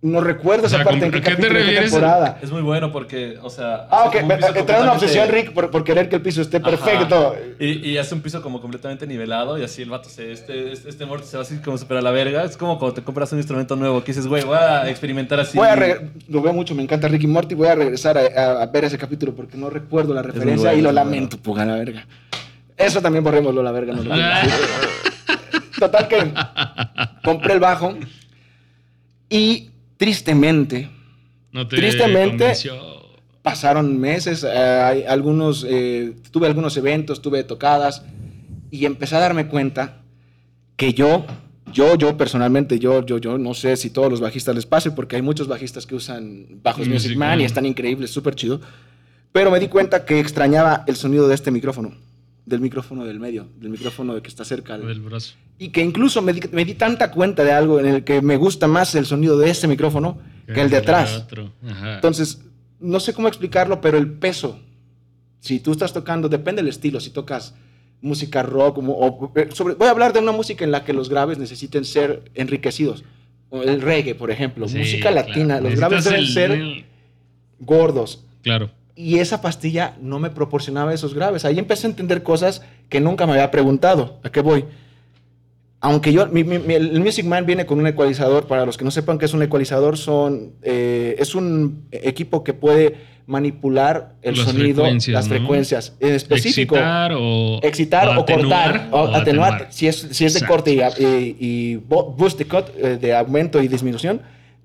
No 0.00 0.20
recuerdo 0.20 0.66
O 0.66 0.68
sea, 0.68 0.78
esa 0.82 0.88
parte 0.88 1.06
en 1.06 1.10
qué 1.10 1.18
¿a 1.18 1.20
qué 1.22 1.34
te 1.34 1.48
refieres? 1.48 1.90
temporada. 1.90 2.38
Es 2.40 2.52
muy 2.52 2.62
bueno 2.62 2.92
porque, 2.92 3.36
o 3.42 3.50
sea... 3.50 3.88
Ah, 3.90 4.04
ok, 4.04 4.16
un 4.22 4.28
piso 4.28 4.64
trae 4.64 4.80
una 4.82 4.92
obsesión, 4.92 5.28
Rick, 5.28 5.52
por, 5.52 5.72
por 5.72 5.82
querer 5.82 6.08
que 6.08 6.14
el 6.14 6.22
piso 6.22 6.40
esté 6.40 6.60
perfecto. 6.60 7.34
Y, 7.58 7.84
y 7.90 7.98
hace 7.98 8.14
un 8.14 8.20
piso 8.20 8.40
como 8.40 8.60
completamente 8.60 9.08
nivelado 9.08 9.58
y 9.58 9.64
así 9.64 9.82
el 9.82 9.90
vato 9.90 10.08
se... 10.08 10.30
Este, 10.30 10.70
este, 10.70 10.88
este 10.90 11.04
Morty 11.04 11.26
se 11.26 11.36
va 11.36 11.42
así 11.42 11.56
como 11.58 11.76
super 11.78 11.96
a 11.96 12.00
la 12.02 12.12
verga. 12.12 12.44
Es 12.44 12.56
como 12.56 12.78
cuando 12.78 12.94
te 12.94 13.02
compras 13.02 13.32
un 13.32 13.38
instrumento 13.38 13.74
nuevo 13.74 14.00
que 14.04 14.12
dices, 14.12 14.28
güey, 14.28 14.44
voy 14.44 14.56
a 14.56 14.88
experimentar 14.88 15.40
así. 15.40 15.58
Voy 15.58 15.66
a 15.66 15.74
re- 15.74 16.10
lo 16.28 16.42
veo 16.42 16.52
mucho, 16.52 16.76
me 16.76 16.84
encanta 16.84 17.08
Ricky 17.08 17.26
Morty. 17.26 17.56
Voy 17.56 17.66
a 17.66 17.74
regresar 17.74 18.16
a, 18.18 18.20
a- 18.20 18.62
a 18.62 18.66
ver 18.66 18.84
ese 18.84 18.98
capítulo 18.98 19.34
porque 19.34 19.56
no 19.56 19.68
recuerdo 19.68 20.14
la 20.14 20.22
referencia 20.22 20.68
bueno, 20.68 20.78
y 20.78 20.82
lo 20.82 20.92
lamento, 20.92 21.38
puga 21.38 21.64
la 21.64 21.74
verga. 21.74 22.06
Eso 22.76 23.02
también 23.02 23.24
borrémoslo 23.24 23.64
la 23.64 23.72
verga. 23.72 23.94
no 23.94 24.04
lo 24.04 24.14
Total 25.80 26.06
que 26.06 26.32
compré 27.24 27.54
el 27.54 27.60
bajo 27.60 27.96
y 29.28 29.70
tristemente 29.98 30.90
No 31.52 31.66
te 31.68 31.76
Tristemente- 31.76 32.36
convenció. 32.38 32.74
pasaron 33.42 33.98
meses, 33.98 34.44
eh, 34.44 34.48
hay 34.50 35.02
algunos, 35.04 35.64
eh, 35.68 36.14
tuve 36.30 36.46
algunos 36.46 36.76
eventos, 36.76 37.22
tuve 37.22 37.42
tocadas 37.44 38.02
y 38.70 38.84
empecé 38.84 39.16
a 39.16 39.20
darme 39.20 39.46
cuenta 39.48 40.02
que 40.76 40.92
yo, 40.92 41.24
yo, 41.72 41.96
yo 41.96 42.16
personalmente, 42.18 42.78
yo, 42.78 43.04
yo, 43.06 43.16
yo, 43.18 43.38
no 43.38 43.54
sé 43.54 43.76
si 43.76 43.88
todos 43.90 44.10
los 44.10 44.20
bajistas 44.20 44.54
les 44.54 44.66
pase 44.66 44.90
porque 44.90 45.16
hay 45.16 45.22
muchos 45.22 45.48
bajistas 45.48 45.86
que 45.86 45.94
usan 45.94 46.60
bajos 46.62 46.86
Music 46.86 46.92
Music 47.08 47.16
Man 47.18 47.28
Man. 47.30 47.40
y 47.40 47.44
están 47.44 47.64
increíbles, 47.64 48.10
súper 48.10 48.34
chido, 48.34 48.60
pero 49.32 49.50
me 49.50 49.58
di 49.58 49.68
cuenta 49.68 50.04
que 50.04 50.20
extrañaba 50.20 50.84
el 50.86 50.96
sonido 50.96 51.26
de 51.28 51.34
este 51.34 51.50
micrófono, 51.50 51.94
del 52.48 52.60
micrófono 52.60 53.04
del 53.04 53.20
medio, 53.20 53.48
del 53.60 53.70
micrófono 53.70 54.20
que 54.22 54.28
está 54.28 54.44
cerca 54.44 54.78
Del 54.78 55.00
brazo. 55.00 55.34
y 55.58 55.68
que 55.68 55.82
incluso 55.82 56.22
me 56.22 56.32
di, 56.32 56.40
me 56.52 56.64
di 56.64 56.74
tanta 56.74 57.10
cuenta 57.10 57.44
de 57.44 57.52
algo 57.52 57.78
en 57.80 57.86
el 57.86 58.04
que 58.04 58.22
me 58.22 58.36
gusta 58.36 58.66
más 58.66 58.94
el 58.94 59.04
sonido 59.06 59.38
de 59.38 59.50
este 59.50 59.68
micrófono 59.68 60.18
que 60.46 60.60
el 60.62 60.70
de 60.70 60.78
atrás. 60.78 61.26
Entonces, 61.94 62.42
no 62.80 63.00
sé 63.00 63.12
cómo 63.12 63.28
explicarlo, 63.28 63.80
pero 63.80 63.98
el 63.98 64.10
peso, 64.10 64.58
si 65.40 65.60
tú 65.60 65.72
estás 65.72 65.92
tocando, 65.92 66.28
depende 66.28 66.62
del 66.62 66.68
estilo, 66.70 67.00
si 67.00 67.10
tocas 67.10 67.54
música 68.00 68.42
rock, 68.42 68.78
o, 68.78 69.32
eh, 69.36 69.48
sobre, 69.52 69.74
voy 69.74 69.88
a 69.88 69.90
hablar 69.90 70.12
de 70.12 70.20
una 70.20 70.32
música 70.32 70.64
en 70.64 70.70
la 70.70 70.84
que 70.84 70.92
los 70.92 71.08
graves 71.08 71.36
necesiten 71.38 71.84
ser 71.84 72.30
enriquecidos. 72.34 73.04
O 73.50 73.62
El 73.62 73.80
reggae, 73.82 74.14
por 74.14 74.30
ejemplo, 74.30 74.68
Sí, 74.68 74.78
música 74.78 75.10
latina, 75.10 75.58
claro. 75.58 75.68
los 75.70 75.78
graves 75.78 76.04
deben 76.04 76.26
ser 76.26 76.50
el- 76.52 76.84
gordos. 77.58 78.24
Claro. 78.42 78.70
Y 79.00 79.20
esa 79.20 79.40
pastilla 79.40 79.94
no 80.02 80.18
me 80.18 80.28
proporcionaba 80.28 80.92
esos 80.92 81.14
graves. 81.14 81.44
Ahí 81.44 81.56
empecé 81.60 81.86
a 81.86 81.90
entender 81.90 82.24
cosas 82.24 82.62
que 82.88 82.98
nunca 83.00 83.26
me 83.26 83.32
había 83.34 83.52
preguntado. 83.52 84.18
¿A 84.24 84.30
qué 84.30 84.40
voy? 84.40 84.64
Aunque 85.80 86.12
yo, 86.12 86.26
mi- 86.26 86.42
mi- 86.42 86.58
mi- 86.58 86.74
el 86.74 86.98
Music 87.00 87.24
Man 87.24 87.46
viene 87.46 87.64
con 87.64 87.78
un 87.78 87.86
ecualizador. 87.86 88.48
Para 88.48 88.66
los 88.66 88.76
que 88.76 88.84
no 88.84 88.90
sepan 88.90 89.16
qué 89.18 89.26
es 89.26 89.34
un 89.34 89.42
ecualizador, 89.42 89.96
son, 89.96 90.54
eh, 90.62 91.14
es 91.20 91.36
un 91.36 91.84
equipo 91.92 92.42
que 92.42 92.54
puede 92.54 92.96
manipular 93.28 94.14
el 94.22 94.36
Las 94.36 94.46
sonido, 94.46 94.82
frecuencias, 94.82 95.14
las 95.14 95.28
¿no? 95.28 95.36
frecuencias. 95.36 95.92
En 96.00 96.14
específico, 96.14 96.74
Excitar 96.74 97.12
o. 97.14 97.60
excitar 97.62 98.08
o, 98.08 98.12
atenuar, 98.22 98.72
cortar, 98.72 98.88
o, 98.90 99.14
atenuar. 99.14 99.66
Si 99.70 99.86
es, 99.86 99.96
si 100.10 100.24
es 100.24 100.32
de 100.32 100.40
Exacto. 100.40 100.54
corte 100.54 100.72
y, 100.74 100.80
y- 101.04 101.36
y 101.38 101.76
bo- 101.76 102.10
boost 102.10 102.38
de 102.38 102.46
cut, 102.46 102.64
eh, 102.76 102.98
de 103.00 103.14
aumento 103.14 103.62
y 103.62 103.68
disminución, 103.68 104.20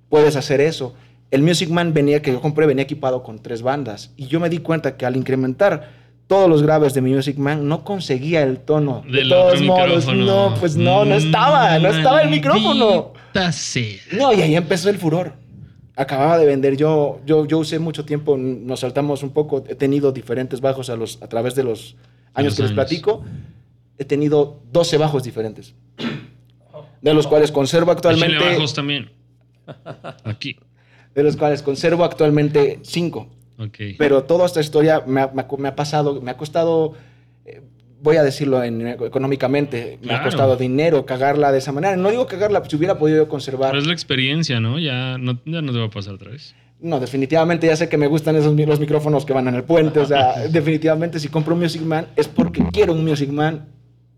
puedes 0.09 0.35
hacer 0.35 0.59
eso. 0.61 0.95
El 1.33 1.41
Music 1.41 1.67
Man 1.71 1.95
venía, 1.95 2.21
que 2.21 2.31
yo 2.31 2.39
compré, 2.41 2.67
venía 2.67 2.83
equipado 2.83 3.23
con 3.23 3.41
tres 3.41 3.63
bandas. 3.63 4.13
Y 4.17 4.27
yo 4.27 4.39
me 4.39 4.49
di 4.49 4.59
cuenta 4.59 4.97
que 4.97 5.07
al 5.07 5.15
incrementar 5.15 5.89
todos 6.27 6.47
los 6.47 6.61
graves 6.61 6.93
de 6.93 7.01
mi 7.01 7.11
Music 7.11 7.39
Man, 7.39 7.67
no 7.67 7.83
conseguía 7.83 8.43
el 8.43 8.59
tono. 8.59 9.03
De 9.07 9.17
Del 9.17 9.29
todos 9.29 9.59
modos, 9.63 10.05
micrófono. 10.05 10.25
no, 10.25 10.55
pues 10.59 10.75
no, 10.75 11.05
no 11.05 11.15
estaba, 11.15 11.79
no 11.79 11.89
estaba 11.89 12.21
el 12.21 12.29
micrófono. 12.29 13.13
Sea. 13.51 13.99
No, 14.11 14.31
y 14.31 14.43
ahí 14.43 14.55
empezó 14.55 14.91
el 14.91 14.99
furor. 14.99 15.33
Acababa 15.95 16.37
de 16.37 16.45
vender. 16.45 16.77
Yo, 16.77 17.19
yo, 17.25 17.47
yo 17.47 17.57
usé 17.57 17.79
mucho 17.79 18.05
tiempo, 18.05 18.37
nos 18.37 18.81
saltamos 18.81 19.23
un 19.23 19.31
poco. 19.31 19.63
He 19.67 19.73
tenido 19.73 20.11
diferentes 20.11 20.61
bajos 20.61 20.91
a, 20.91 20.95
los, 20.95 21.19
a 21.23 21.27
través 21.29 21.55
de 21.55 21.63
los 21.63 21.95
años 22.35 22.51
los 22.51 22.57
que 22.57 22.61
les 22.61 22.71
platico. 22.73 23.23
He 23.97 24.05
tenido 24.05 24.61
12 24.71 24.99
bajos 24.99 25.23
diferentes. 25.23 25.73
De 27.01 27.11
los 27.11 27.25
cuales 27.25 27.51
conservo 27.51 27.89
actualmente. 27.91 28.37
bajos 28.37 28.75
también. 28.75 29.09
Aquí. 30.23 30.57
De 31.15 31.23
los 31.23 31.37
cuales 31.37 31.61
conservo 31.61 32.03
actualmente 32.03 32.79
5. 32.81 33.27
Ok. 33.59 33.77
Pero 33.97 34.23
toda 34.23 34.45
esta 34.45 34.61
historia 34.61 35.03
me 35.05 35.21
ha, 35.21 35.31
me 35.57 35.71
pasado, 35.75 36.21
me 36.21 36.31
ha 36.31 36.37
costado, 36.37 36.93
eh, 37.45 37.61
voy 38.01 38.15
a 38.17 38.23
decirlo 38.23 38.63
en- 38.63 38.87
económicamente, 38.87 39.99
me 40.01 40.13
ha 40.13 40.23
costado 40.23 40.55
dinero 40.57 41.05
cagarla 41.05 41.51
de 41.51 41.59
esa 41.59 41.71
manera. 41.71 41.95
No 41.95 42.09
digo 42.09 42.25
cagarla, 42.25 42.63
si 42.67 42.75
hubiera 42.75 42.97
podido 42.97 43.27
conservar. 43.29 43.69
Pero 43.71 43.81
es 43.81 43.87
la 43.87 43.93
experiencia, 43.93 44.59
¿no? 44.59 44.79
Ya 44.79 45.17
no, 45.17 45.39
ya 45.45 45.61
no 45.61 45.71
te 45.71 45.79
va 45.79 45.85
a 45.85 45.89
pasar 45.89 46.15
otra 46.15 46.31
vez. 46.31 46.55
No, 46.79 46.99
definitivamente 46.99 47.67
ya 47.67 47.75
sé 47.77 47.87
que 47.87 47.97
me 47.97 48.07
gustan 48.07 48.35
esos 48.35 48.53
los 48.53 48.79
micrófonos 48.79 49.25
que 49.25 49.31
van 49.31 49.47
en 49.47 49.55
el 49.55 49.63
puente. 49.63 49.99
O 49.99 50.05
sea, 50.05 50.33
definitivamente 50.49 51.19
si 51.19 51.29
compro 51.29 51.53
un 51.53 51.61
Music 51.61 51.81
Man 51.81 52.07
es 52.15 52.27
porque 52.27 52.61
quiero 52.73 52.91
un 52.93 53.05
Music 53.05 53.29
Man 53.29 53.67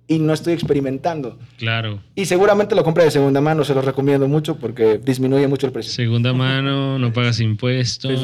y 0.08 0.20
no 0.20 0.34
estoy 0.34 0.54
experimentando. 0.54 1.40
Claro. 1.58 2.00
Y 2.14 2.26
seguramente 2.26 2.76
lo 2.76 2.84
compré 2.84 3.06
de 3.06 3.12
segunda 3.12 3.42
mano, 3.42 3.64
se 3.64 3.74
los 3.74 3.84
recomiendo 3.84 4.28
mucho 4.28 4.58
porque 4.58 5.00
disminuye 5.00 5.48
mucho 5.48 5.66
el 5.68 5.74
precio. 5.74 5.92
Segunda 5.92 6.34
mano, 6.34 7.00
no 7.00 7.12
pagas 7.12 7.40
impuestos. 7.40 8.22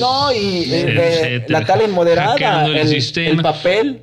No, 0.00 0.32
y 0.32 0.36
eh, 0.36 0.84
eh, 0.86 1.46
la 1.48 1.64
talent 1.64 1.92
moderada, 1.92 2.32
Hackeando 2.32 2.74
el 2.74 3.02
el, 3.16 3.42
papel. 3.42 4.02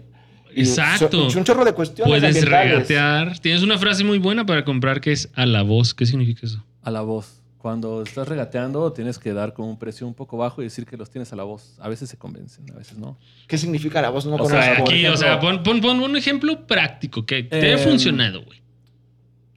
Exacto. 0.55 1.29
so- 1.29 1.37
un 1.37 1.43
chorro 1.43 1.65
de 1.65 1.73
cuestiones 1.73 2.19
Puedes 2.19 2.45
regatear. 2.45 3.39
Tienes 3.39 3.63
una 3.63 3.77
frase 3.77 4.03
muy 4.03 4.19
buena 4.19 4.45
para 4.45 4.65
comprar 4.65 5.01
que 5.01 5.11
es 5.11 5.29
a 5.33 5.45
la 5.45 5.61
voz. 5.63 5.93
¿Qué 5.93 6.05
significa 6.05 6.41
eso? 6.45 6.63
A 6.81 6.91
la 6.91 7.01
voz. 7.01 7.42
Cuando 7.63 8.01
estás 8.03 8.27
regateando, 8.27 8.91
tienes 8.91 9.17
que 9.17 9.31
dar 9.31 9.53
con 9.53 9.65
un 9.69 9.79
precio 9.79 10.05
un 10.05 10.13
poco 10.13 10.35
bajo 10.35 10.59
y 10.61 10.65
decir 10.65 10.85
que 10.85 10.97
los 10.97 11.09
tienes 11.09 11.31
a 11.31 11.37
la 11.37 11.43
voz. 11.43 11.77
A 11.79 11.87
veces 11.87 12.09
se 12.09 12.17
convencen, 12.17 12.69
a 12.73 12.77
veces 12.77 12.97
no. 12.97 13.17
¿Qué 13.47 13.57
significa 13.57 14.01
la 14.01 14.09
voz? 14.09 14.25
No 14.25 14.35
O 14.35 14.49
sea, 14.49 14.79
Aquí, 14.79 15.05
o 15.05 15.15
sea, 15.15 15.39
pon, 15.39 15.63
pon- 15.63 15.79
pon 15.79 16.01
un 16.01 16.17
ejemplo 16.17 16.67
práctico 16.67 17.25
que 17.25 17.43
te 17.43 17.69
Eh, 17.69 17.73
ha 17.75 17.77
funcionado, 17.77 18.43
güey. 18.43 18.61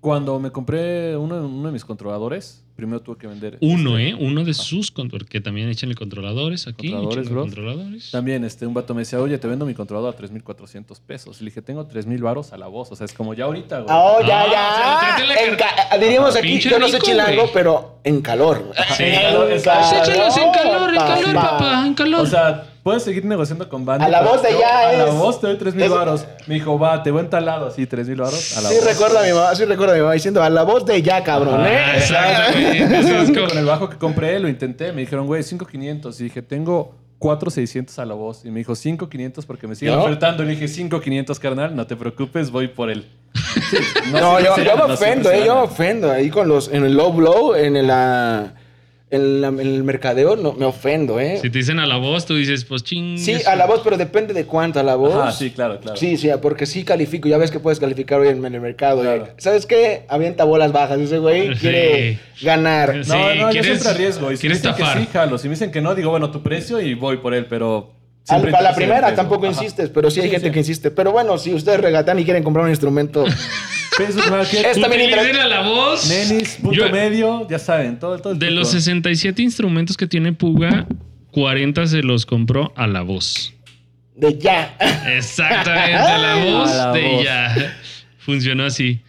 Cuando 0.06 0.38
me 0.38 0.52
compré 0.52 1.16
uno, 1.16 1.44
uno 1.44 1.66
de 1.66 1.72
mis 1.72 1.84
controladores, 1.84 2.62
primero 2.76 3.00
tuve 3.00 3.16
que 3.18 3.26
vender. 3.26 3.58
Uno, 3.60 3.98
este, 3.98 4.10
¿eh? 4.10 4.14
Uno 4.14 4.44
de 4.44 4.54
sus 4.54 4.92
controladores. 4.92 5.28
Que 5.28 5.40
también 5.40 5.68
échenle 5.68 5.96
controladores 5.96 6.68
aquí. 6.68 6.92
Controladores, 6.92 7.28
bro. 7.28 7.40
controladores. 7.40 8.10
También 8.12 8.44
este, 8.44 8.68
un 8.68 8.74
vato 8.74 8.94
me 8.94 9.00
decía, 9.00 9.18
oye, 9.18 9.36
te 9.38 9.48
vendo 9.48 9.66
mi 9.66 9.74
controlador 9.74 10.14
a 10.14 10.16
3.400 10.16 11.00
pesos. 11.04 11.40
Y 11.40 11.44
le 11.44 11.50
dije, 11.50 11.60
tengo 11.60 11.88
3.000 11.88 12.20
varos 12.20 12.52
a 12.52 12.56
la 12.56 12.68
voz. 12.68 12.92
O 12.92 12.94
sea, 12.94 13.04
es 13.04 13.12
como 13.14 13.34
ya 13.34 13.46
ahorita, 13.46 13.80
güey. 13.80 13.96
Oh, 13.98 14.20
ya, 14.24 14.42
Ah, 14.42 15.18
ya. 15.18 15.94
En 15.96 16.00
diríamos 16.00 16.36
Ah, 16.36 16.38
aquí, 16.38 16.60
yo 16.60 16.78
no 16.78 16.86
rico, 16.86 16.98
chilango, 17.00 17.50
pero 17.52 17.98
en 18.04 18.22
calor. 18.22 18.70
Sí. 18.96 19.02
En 19.02 19.22
calor, 19.22 19.50
exacto. 19.50 19.88
Pues 19.90 20.08
échalos 20.08 20.36
en 20.36 20.52
calor, 20.52 20.90
en 20.90 21.00
calor, 21.00 21.34
papá. 21.34 21.50
papá, 21.58 21.84
en 21.84 21.94
calor. 21.94 22.20
O 22.20 22.26
sea, 22.26 22.64
puedes 22.86 23.02
seguir 23.02 23.24
negociando 23.24 23.68
con 23.68 23.84
banda. 23.84 24.06
A 24.06 24.08
la 24.08 24.22
voz 24.22 24.40
de 24.42 24.52
yo- 24.52 24.60
ya 24.60 24.90
A 24.90 24.92
la 24.92 25.08
es- 25.08 25.14
voz 25.14 25.40
te 25.40 25.48
doy 25.48 25.56
3.000 25.56 25.86
es- 25.86 25.90
varos. 25.90 26.24
Me 26.46 26.54
dijo, 26.54 26.78
va, 26.78 27.02
te 27.02 27.10
voy 27.10 27.22
entalado 27.22 27.66
así, 27.66 27.84
3.000 27.84 28.16
varos. 28.16 28.56
A 28.56 28.60
la 28.60 28.68
Sí 28.68 28.76
voz. 28.76 28.84
recuerdo 28.84 29.18
a 29.18 29.22
mi 29.24 29.32
mamá, 29.32 29.52
sí 29.56 29.64
recuerdo 29.64 29.92
a 29.94 29.96
mi 29.96 30.02
mamá 30.02 30.12
diciendo 30.14 30.40
a 30.40 30.48
la 30.48 30.62
voz 30.62 30.86
de 30.86 31.02
ya, 31.02 31.24
cabrón, 31.24 31.60
Ah, 31.62 31.68
¿eh? 31.68 31.98
exactamente. 31.98 32.98
Eso 33.00 33.18
es 33.22 33.30
como- 33.32 33.48
Con 33.48 33.58
el 33.58 33.64
bajo 33.64 33.90
que 33.90 33.96
compré, 33.98 34.38
lo 34.38 34.48
intenté. 34.48 34.92
Me 34.92 35.00
dijeron, 35.00 35.26
güey, 35.26 35.42
5.500. 35.42 36.20
Y 36.20 36.24
dije, 36.24 36.42
tengo 36.42 36.94
4.600 37.18 37.98
a 37.98 38.04
la 38.06 38.14
voz. 38.14 38.44
Y 38.44 38.50
me 38.52 38.58
dijo, 38.60 38.76
5.500 38.76 39.46
porque 39.46 39.66
me 39.66 39.74
siguen 39.74 39.96
¿No? 39.96 40.02
ofertando. 40.04 40.44
Y 40.44 40.46
le 40.46 40.52
dije, 40.52 40.68
5.500, 40.68 41.40
carnal. 41.40 41.74
No 41.74 41.86
te 41.88 41.96
preocupes, 41.96 42.52
voy 42.52 42.68
por 42.68 42.90
él. 42.90 43.06
Sí, 43.68 43.76
No, 44.12 44.38
yo, 44.38 44.56
yo 44.62 44.76
me 44.86 44.94
ofendo, 44.94 45.30
eh, 45.32 45.42
yo 45.44 45.54
me 45.56 45.60
ofendo. 45.62 46.10
Ahí 46.12 46.30
con 46.30 46.46
los, 46.46 46.68
en 46.68 46.84
el 46.84 46.94
low 46.94 47.12
blow, 47.12 47.54
en 47.56 47.74
el, 47.76 47.90
ah, 47.90 48.52
en, 49.08 49.40
la- 49.40 49.48
en 49.48 49.60
el 49.60 49.84
mercadeo, 49.84 50.34
no, 50.34 50.52
me 50.54 50.64
ofendo, 50.66 51.20
¿eh? 51.20 51.38
Si 51.40 51.48
te 51.48 51.58
dicen 51.58 51.78
a 51.78 51.86
la 51.86 51.96
voz, 51.96 52.26
tú 52.26 52.34
dices, 52.34 52.64
pues 52.64 52.82
ching. 52.82 53.18
Sí, 53.18 53.36
a 53.46 53.54
la 53.54 53.66
voz, 53.66 53.80
pero 53.84 53.96
depende 53.96 54.34
de 54.34 54.44
cuánto 54.46 54.80
a 54.80 54.82
la 54.82 54.96
voz. 54.96 55.14
Ajá, 55.14 55.30
sí, 55.32 55.50
claro, 55.52 55.78
claro. 55.80 55.96
Sí, 55.96 56.16
sí, 56.16 56.28
porque 56.42 56.66
sí 56.66 56.82
califico. 56.84 57.28
Ya 57.28 57.38
ves 57.38 57.50
que 57.52 57.60
puedes 57.60 57.78
calificar 57.78 58.18
hoy 58.20 58.28
en 58.28 58.44
el 58.44 58.60
mercado. 58.60 59.02
Claro. 59.02 59.26
eh. 59.26 59.32
¿Sabes 59.38 59.64
qué? 59.66 60.02
Avienta 60.08 60.42
bolas 60.44 60.72
bajas. 60.72 60.98
Ese 60.98 61.18
güey 61.18 61.54
Sí. 61.54 61.60
quiere 61.60 62.18
ganar. 62.42 63.04
Sí, 63.04 63.10
No, 63.10 63.18
no, 63.34 63.34
yo 63.34 63.48
¿quieres- 63.50 63.66
siempre 63.80 63.88
arriesgo. 63.90 64.32
Y 64.32 64.36
si 64.36 64.48
me 64.48 64.54
quieres 64.58 64.76
dicen 64.76 64.94
que 64.94 65.00
sí, 65.00 65.08
jalo. 65.12 65.38
Si 65.38 65.48
me 65.48 65.54
dicen 65.54 65.70
que 65.70 65.80
no, 65.80 65.94
digo, 65.94 66.10
bueno, 66.10 66.30
tu 66.32 66.42
precio 66.42 66.80
y 66.80 66.94
voy 66.94 67.18
por 67.18 67.32
él, 67.34 67.46
pero... 67.46 67.92
Al- 68.28 68.40
siempre 68.40 68.50
para 68.50 68.70
la 68.70 68.74
primera 68.74 69.14
tampoco 69.14 69.46
Ajá. 69.46 69.54
insistes, 69.54 69.88
pero 69.90 70.10
sí 70.10 70.18
hay 70.18 70.26
Sí, 70.26 70.32
gente 70.32 70.48
sí. 70.48 70.52
que 70.52 70.58
insiste. 70.58 70.90
Pero 70.90 71.12
bueno, 71.12 71.38
si 71.38 71.54
ustedes 71.54 71.78
regatan 71.80 72.18
y 72.18 72.24
quieren 72.24 72.42
comprar 72.42 72.64
un 72.64 72.70
instrumento, 72.70 73.24
Facebook 73.96 74.30
Market. 74.30 74.66
Es 74.66 74.80
también 74.80 75.02
Utilicen 75.12 75.36
a 75.36 75.46
la 75.46 75.60
voz. 75.62 76.08
Nenis, 76.08 76.56
punto 76.62 76.76
Yo- 76.76 76.90
medio, 76.90 77.46
ya 77.48 77.58
saben, 77.58 77.98
todo, 77.98 78.18
todo 78.18 78.32
el 78.34 78.38
De 78.38 78.46
truco. 78.46 78.60
los 78.60 78.70
67 78.70 79.42
instrumentos 79.42 79.96
que 79.96 80.06
tiene 80.06 80.32
Puga, 80.32 80.86
40 81.32 81.86
se 81.86 82.02
los 82.02 82.26
compró 82.26 82.72
a 82.76 82.86
la 82.86 83.02
voz. 83.02 83.52
De 84.14 84.38
ya. 84.38 84.76
Exactamente, 85.06 85.94
a 85.96 86.18
la 86.18 86.34
voz 86.44 86.70
A 86.70 86.86
la 86.86 86.92
de 86.92 87.02
voz. 87.02 87.24
ya. 87.24 87.76
Funcionó 88.18 88.64
así. 88.64 89.00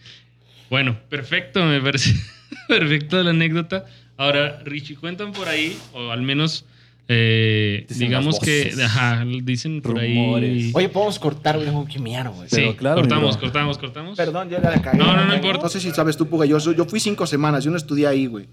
Bueno, 0.70 0.98
perfecto, 1.08 1.64
me 1.64 1.80
parece 1.80 2.14
perfecto 2.68 3.22
la 3.22 3.30
anécdota. 3.30 3.86
Ahora, 4.16 4.60
Richie, 4.64 4.96
cuentan 4.96 5.32
por 5.32 5.48
ahí, 5.48 5.78
o 5.92 6.10
al 6.10 6.22
menos 6.22 6.64
eh, 7.10 7.86
digamos 7.88 8.38
que, 8.38 8.74
ajá, 8.84 9.24
dicen 9.42 9.80
por 9.80 9.98
ahí. 9.98 10.70
Oye, 10.74 10.88
podemos 10.90 11.18
cortar, 11.18 11.58
güey. 11.58 11.86
Que 11.86 11.98
miar, 11.98 12.28
güey. 12.28 12.50
Sí, 12.50 12.74
claro, 12.76 13.00
cortamos, 13.00 13.36
cortamos, 13.38 13.78
cortamos. 13.78 14.16
Perdón, 14.16 14.50
yo 14.50 14.60
ya 14.60 14.70
la 14.70 14.82
cagué. 14.82 14.98
No, 14.98 15.16
no, 15.16 15.24
no 15.24 15.34
importa. 15.34 15.62
No 15.62 15.68
sé 15.70 15.80
si 15.80 15.90
sabes 15.90 16.18
tú, 16.18 16.28
Puga. 16.28 16.44
Yo, 16.44 16.58
yo 16.58 16.84
fui 16.84 17.00
cinco 17.00 17.26
semanas. 17.26 17.64
Yo 17.64 17.70
no 17.70 17.78
estudié 17.78 18.06
ahí, 18.06 18.26
güey. 18.26 18.46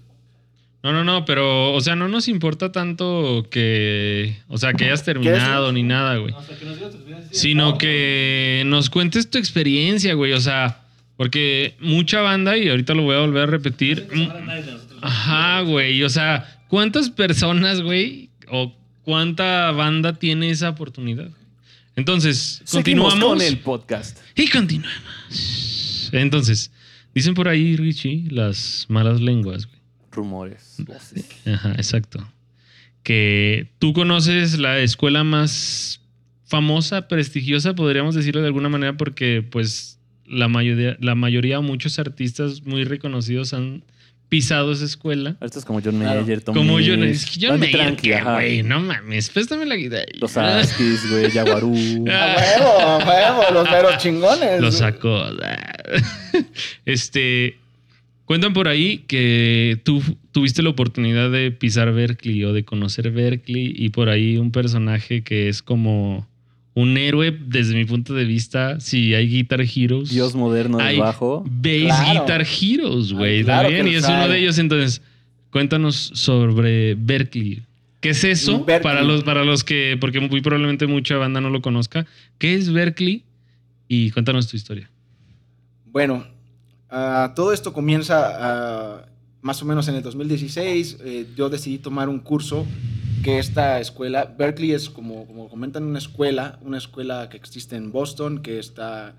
No, 0.82 0.92
no, 0.92 1.02
no, 1.02 1.24
pero, 1.24 1.72
o 1.72 1.80
sea, 1.80 1.96
no 1.96 2.06
nos 2.06 2.28
importa 2.28 2.70
tanto 2.70 3.48
que, 3.50 4.36
o 4.46 4.56
sea, 4.56 4.72
que 4.72 4.84
hayas 4.84 5.02
terminado 5.02 5.72
ni 5.72 5.82
nada, 5.82 6.16
güey. 6.16 6.32
O 6.32 6.42
sea, 6.42 6.56
que 6.56 6.64
nos 6.64 6.76
digas 6.76 6.92
tu 6.92 6.98
experiencia, 6.98 7.28
sí, 7.32 7.40
Sino 7.40 7.70
no, 7.70 7.78
que 7.78 8.62
nos 8.66 8.88
cuentes 8.88 9.28
tu 9.28 9.36
experiencia, 9.36 10.14
güey. 10.14 10.32
O 10.32 10.40
sea, 10.40 10.82
porque 11.16 11.74
mucha 11.80 12.20
banda, 12.20 12.56
y 12.56 12.68
ahorita 12.68 12.94
lo 12.94 13.02
voy 13.02 13.16
a 13.16 13.20
volver 13.20 13.42
a 13.42 13.46
repetir. 13.46 14.06
no 14.14 14.40
nosotros. 14.40 15.00
Ajá, 15.02 15.62
güey. 15.62 16.02
O 16.04 16.08
sea, 16.08 16.60
¿cuántas 16.68 17.10
personas, 17.10 17.82
güey? 17.82 18.25
O 18.50 18.72
cuánta 19.04 19.70
banda 19.72 20.14
tiene 20.18 20.50
esa 20.50 20.70
oportunidad? 20.70 21.30
Entonces, 21.96 22.60
Seguimos 22.64 23.14
continuamos. 23.14 23.38
con 23.38 23.46
el 23.46 23.58
podcast. 23.58 24.18
Y 24.34 24.48
continuamos. 24.48 26.10
Entonces, 26.12 26.70
dicen 27.14 27.34
por 27.34 27.48
ahí, 27.48 27.76
Richie, 27.76 28.28
las 28.30 28.86
malas 28.88 29.20
lenguas, 29.20 29.66
güey. 29.66 29.78
Rumores. 30.12 30.76
Ajá, 31.46 31.72
exacto. 31.72 32.26
Que 33.02 33.68
tú 33.78 33.92
conoces 33.92 34.58
la 34.58 34.78
escuela 34.80 35.24
más 35.24 36.00
famosa, 36.44 37.08
prestigiosa, 37.08 37.74
podríamos 37.74 38.14
decirlo 38.14 38.40
de 38.40 38.46
alguna 38.48 38.68
manera, 38.68 38.96
porque 38.96 39.46
pues 39.48 39.98
la 40.26 40.48
mayoría, 40.48 40.96
la 41.00 41.14
mayoría 41.14 41.58
o 41.58 41.62
muchos 41.62 41.98
artistas 41.98 42.62
muy 42.62 42.84
reconocidos 42.84 43.52
han 43.52 43.82
pisado 44.28 44.72
esa 44.72 44.84
escuela. 44.84 45.36
Esto 45.40 45.58
es 45.58 45.64
como 45.64 45.80
John 45.82 45.98
Claro. 46.00 46.20
Mayer, 46.20 46.40
Tom 46.40 46.54
Como 46.54 46.80
yo, 46.80 46.94
es 46.94 47.26
que 48.00 48.14
ajá. 48.14 48.34
güey, 48.34 48.62
no 48.62 48.80
mames, 48.80 49.30
préstame 49.30 49.66
la 49.66 49.76
guitarra. 49.76 50.04
Los 50.18 50.36
Askis, 50.36 51.10
güey, 51.10 51.30
Yaguarú. 51.30 51.74
A 52.10 52.36
huevo, 52.36 52.80
a 52.80 52.98
huevo. 52.98 53.54
Los 53.54 53.70
meros 53.70 53.98
chingones. 53.98 54.60
Lo 54.60 54.72
sacó. 54.72 55.24
Este. 56.84 57.58
Cuentan 58.24 58.52
por 58.54 58.66
ahí 58.66 59.04
que 59.06 59.80
tú 59.84 60.02
tuviste 60.32 60.60
la 60.62 60.70
oportunidad 60.70 61.30
de 61.30 61.52
pisar 61.52 61.92
Berkeley 61.92 62.42
o 62.42 62.52
de 62.52 62.64
conocer 62.64 63.12
Berkeley 63.12 63.72
y 63.76 63.90
por 63.90 64.08
ahí 64.08 64.36
un 64.36 64.50
personaje 64.50 65.22
que 65.22 65.48
es 65.48 65.62
como 65.62 66.26
un 66.76 66.98
héroe 66.98 67.34
desde 67.46 67.74
mi 67.74 67.86
punto 67.86 68.12
de 68.12 68.26
vista. 68.26 68.78
Si 68.80 69.14
hay 69.14 69.28
Guitar 69.28 69.62
Heroes. 69.62 70.10
Dios 70.10 70.34
moderno 70.34 70.76
del 70.76 70.86
hay 70.86 70.98
bajo. 70.98 71.42
Bass 71.42 71.86
Claro. 71.86 72.20
Guitar 72.20 72.46
Heroes, 72.46 73.12
güey. 73.14 73.44
Claro 73.44 73.68
también. 73.68 73.88
Y 73.88 73.94
es 73.94 74.04
uno 74.04 74.28
de 74.28 74.38
ellos. 74.38 74.58
Entonces, 74.58 75.00
cuéntanos 75.50 75.96
sobre 76.12 76.94
Berkeley. 76.94 77.62
¿Qué 78.00 78.10
es 78.10 78.22
eso? 78.24 78.62
Berkeley. 78.62 78.82
Para 78.82 79.02
los, 79.02 79.24
para 79.24 79.42
los 79.42 79.64
que, 79.64 79.96
porque 79.98 80.20
muy 80.20 80.42
probablemente 80.42 80.86
mucha 80.86 81.16
banda 81.16 81.40
no 81.40 81.48
lo 81.48 81.62
conozca. 81.62 82.06
¿Qué 82.36 82.54
es 82.54 82.70
Berkeley? 82.70 83.24
Y 83.88 84.10
cuéntanos 84.10 84.46
tu 84.46 84.58
historia. 84.58 84.90
Bueno, 85.86 86.26
ah, 86.90 87.32
todo 87.34 87.54
esto 87.54 87.72
comienza 87.72 88.32
ah, 88.38 89.06
más 89.40 89.62
o 89.62 89.64
menos 89.64 89.88
en 89.88 89.94
el 89.94 90.02
2016. 90.02 90.98
Eh, 91.02 91.26
yo 91.34 91.48
decidí 91.48 91.78
tomar 91.78 92.10
un 92.10 92.18
curso 92.18 92.66
que 93.26 93.40
esta 93.40 93.80
escuela, 93.80 94.24
Berkeley 94.38 94.70
es 94.70 94.88
como, 94.88 95.26
como 95.26 95.48
comentan 95.48 95.82
una 95.82 95.98
escuela, 95.98 96.60
una 96.62 96.78
escuela 96.78 97.28
que 97.28 97.36
existe 97.36 97.74
en 97.74 97.90
Boston, 97.90 98.40
que 98.40 98.60
está, 98.60 99.14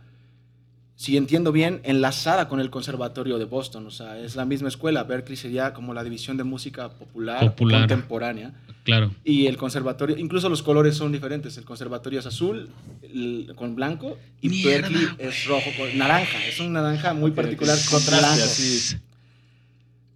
si 0.96 1.18
entiendo 1.18 1.52
bien, 1.52 1.82
enlazada 1.84 2.48
con 2.48 2.62
el 2.62 2.70
Conservatorio 2.70 3.38
de 3.38 3.44
Boston. 3.44 3.86
O 3.86 3.92
sea, 3.92 4.18
es 4.18 4.38
la 4.38 4.46
misma 4.46 4.70
escuela. 4.70 5.04
Berkeley 5.04 5.36
sería 5.36 5.74
como 5.74 5.94
la 5.94 6.06
división 6.06 6.38
de 6.38 6.46
música 6.46 6.88
popular, 6.90 7.42
Popular. 7.48 7.82
contemporánea. 7.82 8.54
Claro. 8.86 9.12
Y 9.26 9.48
el 9.48 9.58
conservatorio, 9.58 10.18
incluso 10.18 10.48
los 10.48 10.64
colores 10.64 10.96
son 10.96 11.12
diferentes. 11.12 11.58
El 11.58 11.66
conservatorio 11.66 12.20
es 12.22 12.26
azul 12.26 12.70
el- 13.04 13.52
con 13.58 13.76
blanco 13.76 14.18
y 14.40 14.48
Mierda, 14.48 14.88
Berkeley 14.88 15.06
es 15.20 15.46
rojo 15.48 15.70
con 15.78 15.98
naranja. 15.98 16.38
Es 16.48 16.62
un 16.62 16.72
naranja 16.72 17.14
muy 17.14 17.32
particular 17.32 17.78
que 17.78 17.84
con 17.84 18.00
contraste 18.00 18.26
blanco. 18.26 18.44
así. 18.46 18.96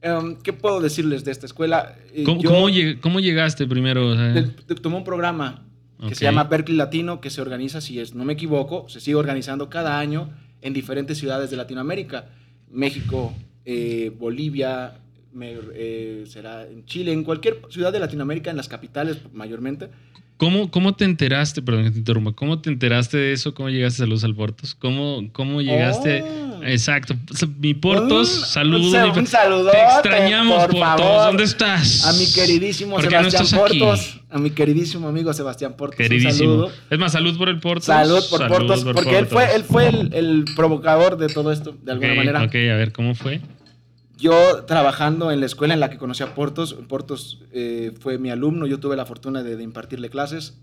Em, 0.01 0.35
¿Qué 0.37 0.51
puedo 0.53 0.81
decirles 0.81 1.23
de 1.23 1.31
esta 1.31 1.45
escuela? 1.45 1.95
Eh, 2.13 2.23
¿Cómo, 2.23 2.41
yo 2.41 2.49
cómo 2.49 2.69
lleg- 2.69 2.99
cómo 3.01 3.19
llegaste 3.19 3.67
primero? 3.67 4.07
O 4.09 4.15
sea, 4.15 4.33
tomé 4.81 4.95
un 4.97 5.03
programa 5.03 5.63
que 6.09 6.15
se 6.15 6.25
llama 6.25 6.43
Berkeley 6.45 6.75
Latino, 6.77 7.21
que 7.21 7.29
se 7.29 7.41
organiza, 7.41 7.79
si 7.81 7.99
es, 7.99 8.15
no 8.15 8.25
me 8.25 8.33
equivoco, 8.33 8.89
se 8.89 8.99
sigue 8.99 9.15
organizando 9.15 9.69
cada 9.69 9.99
año 9.99 10.31
en 10.61 10.73
diferentes 10.73 11.19
ciudades 11.19 11.51
de 11.51 11.57
Latinoamérica. 11.57 12.29
México, 12.71 13.33
eh, 13.65 14.11
Bolivia, 14.17 14.93
me- 15.33 15.57
eh, 15.75 16.23
será 16.25 16.65
en 16.67 16.85
Chile, 16.85 17.13
en 17.13 17.23
cualquier 17.23 17.59
ciudad 17.69 17.91
de 17.93 17.99
Latinoamérica, 17.99 18.49
en 18.49 18.57
las 18.57 18.67
capitales 18.67 19.19
mayormente. 19.33 19.89
¿Cómo, 20.41 20.71
¿Cómo 20.71 20.95
te 20.95 21.05
enteraste? 21.05 21.61
Perdón 21.61 21.83
que 21.83 21.91
te 21.91 21.99
interrumpa. 21.99 22.31
¿Cómo 22.31 22.59
te 22.59 22.71
enteraste 22.71 23.15
de 23.15 23.31
eso? 23.33 23.53
¿Cómo 23.53 23.69
llegaste 23.69 24.01
a 24.01 24.07
los 24.07 24.23
Alportos? 24.23 24.73
¿Cómo, 24.73 25.29
cómo 25.33 25.61
llegaste? 25.61 26.23
Oh. 26.23 26.63
Exacto. 26.63 27.13
Mi 27.59 27.75
Portos, 27.75 28.39
Un- 28.39 28.45
saludos. 28.47 28.85
un 28.87 28.91
sal- 28.91 29.11
mi- 29.13 29.19
un 29.19 29.27
saludote, 29.27 29.77
Te 29.77 29.83
extrañamos, 29.83 30.55
por 30.65 30.71
Portos. 30.71 30.79
favor. 30.99 31.25
¿Dónde 31.27 31.43
estás? 31.43 32.07
A 32.07 32.13
mi 32.13 32.25
queridísimo 32.33 32.95
¿Por 32.95 33.07
qué 33.07 33.15
no 33.21 33.29
Sebastián 33.29 33.61
aquí? 33.65 33.77
Portos. 33.79 34.19
A 34.31 34.39
mi 34.39 34.49
queridísimo 34.49 35.07
amigo 35.07 35.31
Sebastián 35.31 35.75
Portos. 35.77 35.99
Un 35.99 36.05
Queridísimo. 36.07 36.33
saludo. 36.53 36.71
Es 36.89 36.97
más, 36.97 37.11
salud 37.11 37.37
por 37.37 37.47
el 37.47 37.59
Portos. 37.59 37.85
Salud 37.85 38.23
por 38.31 38.39
Salud 38.39 38.49
Portos. 38.57 38.83
por 38.83 38.95
porque 38.95 39.19
él 39.19 39.27
fue, 39.27 39.45
él 39.55 39.63
fue 39.63 39.89
el, 39.89 40.11
el 40.11 40.45
provocador 40.55 41.17
de 41.17 41.27
todo 41.27 41.51
esto, 41.51 41.77
de 41.83 41.91
alguna 41.91 42.15
manera. 42.15 42.41
Ok, 42.41 42.55
a 42.55 42.75
ver, 42.77 42.91
¿cómo 42.91 43.13
fue? 43.13 43.41
Yo 44.22 44.65
trabajando 44.65 45.32
en 45.32 45.39
la 45.39 45.47
escuela 45.47 45.74
en 45.74 45.80
la 45.80 45.89
que 45.89 45.97
conocí 45.97 46.22
a 46.22 46.36
Portos, 46.36 46.76
Portos 46.88 47.41
eh, 47.51 47.91
fue 47.99 48.19
mi 48.19 48.30
alumno, 48.30 48.67
yo 48.67 48.80
tuve 48.80 48.95
la 48.95 49.07
fortuna 49.07 49.41
de, 49.41 49.55
de 49.55 49.63
impartirle 49.63 50.11
clases. 50.11 50.61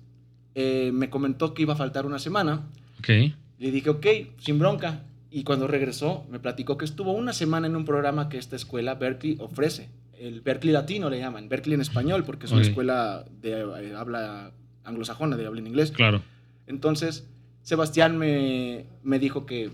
Eh, 0.55 0.93
me 0.93 1.11
comentó 1.11 1.55
que 1.55 1.63
iba 1.63 1.75
a 1.75 1.77
faltar 1.77 2.07
una 2.07 2.21
semana. 2.21 2.69
Le 3.09 3.71
dije, 3.71 3.91
ok, 3.91 4.07
sin 4.39 4.61
bronca. 4.61 5.03
Y 5.31 5.43
cuando 5.43 5.67
regresó, 5.67 6.25
me 6.31 6.39
platicó 6.39 6.79
que 6.79 6.85
estuvo 6.85 7.13
una 7.13 7.33
semana 7.33 7.67
en 7.67 7.75
un 7.75 7.85
programa 7.85 8.29
que 8.29 8.39
esta 8.39 8.55
escuela, 8.55 8.95
Berkeley, 8.95 9.37
ofrece. 9.41 9.89
El 10.19 10.41
Berkeley 10.41 10.73
Latino 10.73 11.11
le 11.11 11.19
llaman, 11.19 11.49
Berkeley 11.49 11.75
en 11.75 11.81
español, 11.81 12.25
porque 12.25 12.47
es 12.47 12.53
una 12.53 12.63
escuela 12.63 13.25
de 13.41 13.61
eh, 13.61 13.95
habla 13.97 14.53
anglosajona, 14.85 15.37
de 15.37 15.47
habla 15.47 15.61
en 15.61 15.67
inglés. 15.67 15.91
Claro. 15.91 16.23
Entonces, 16.67 17.27
Sebastián 17.63 18.19
me, 18.19 18.87
me 19.03 19.19
dijo 19.19 19.47
que 19.47 19.73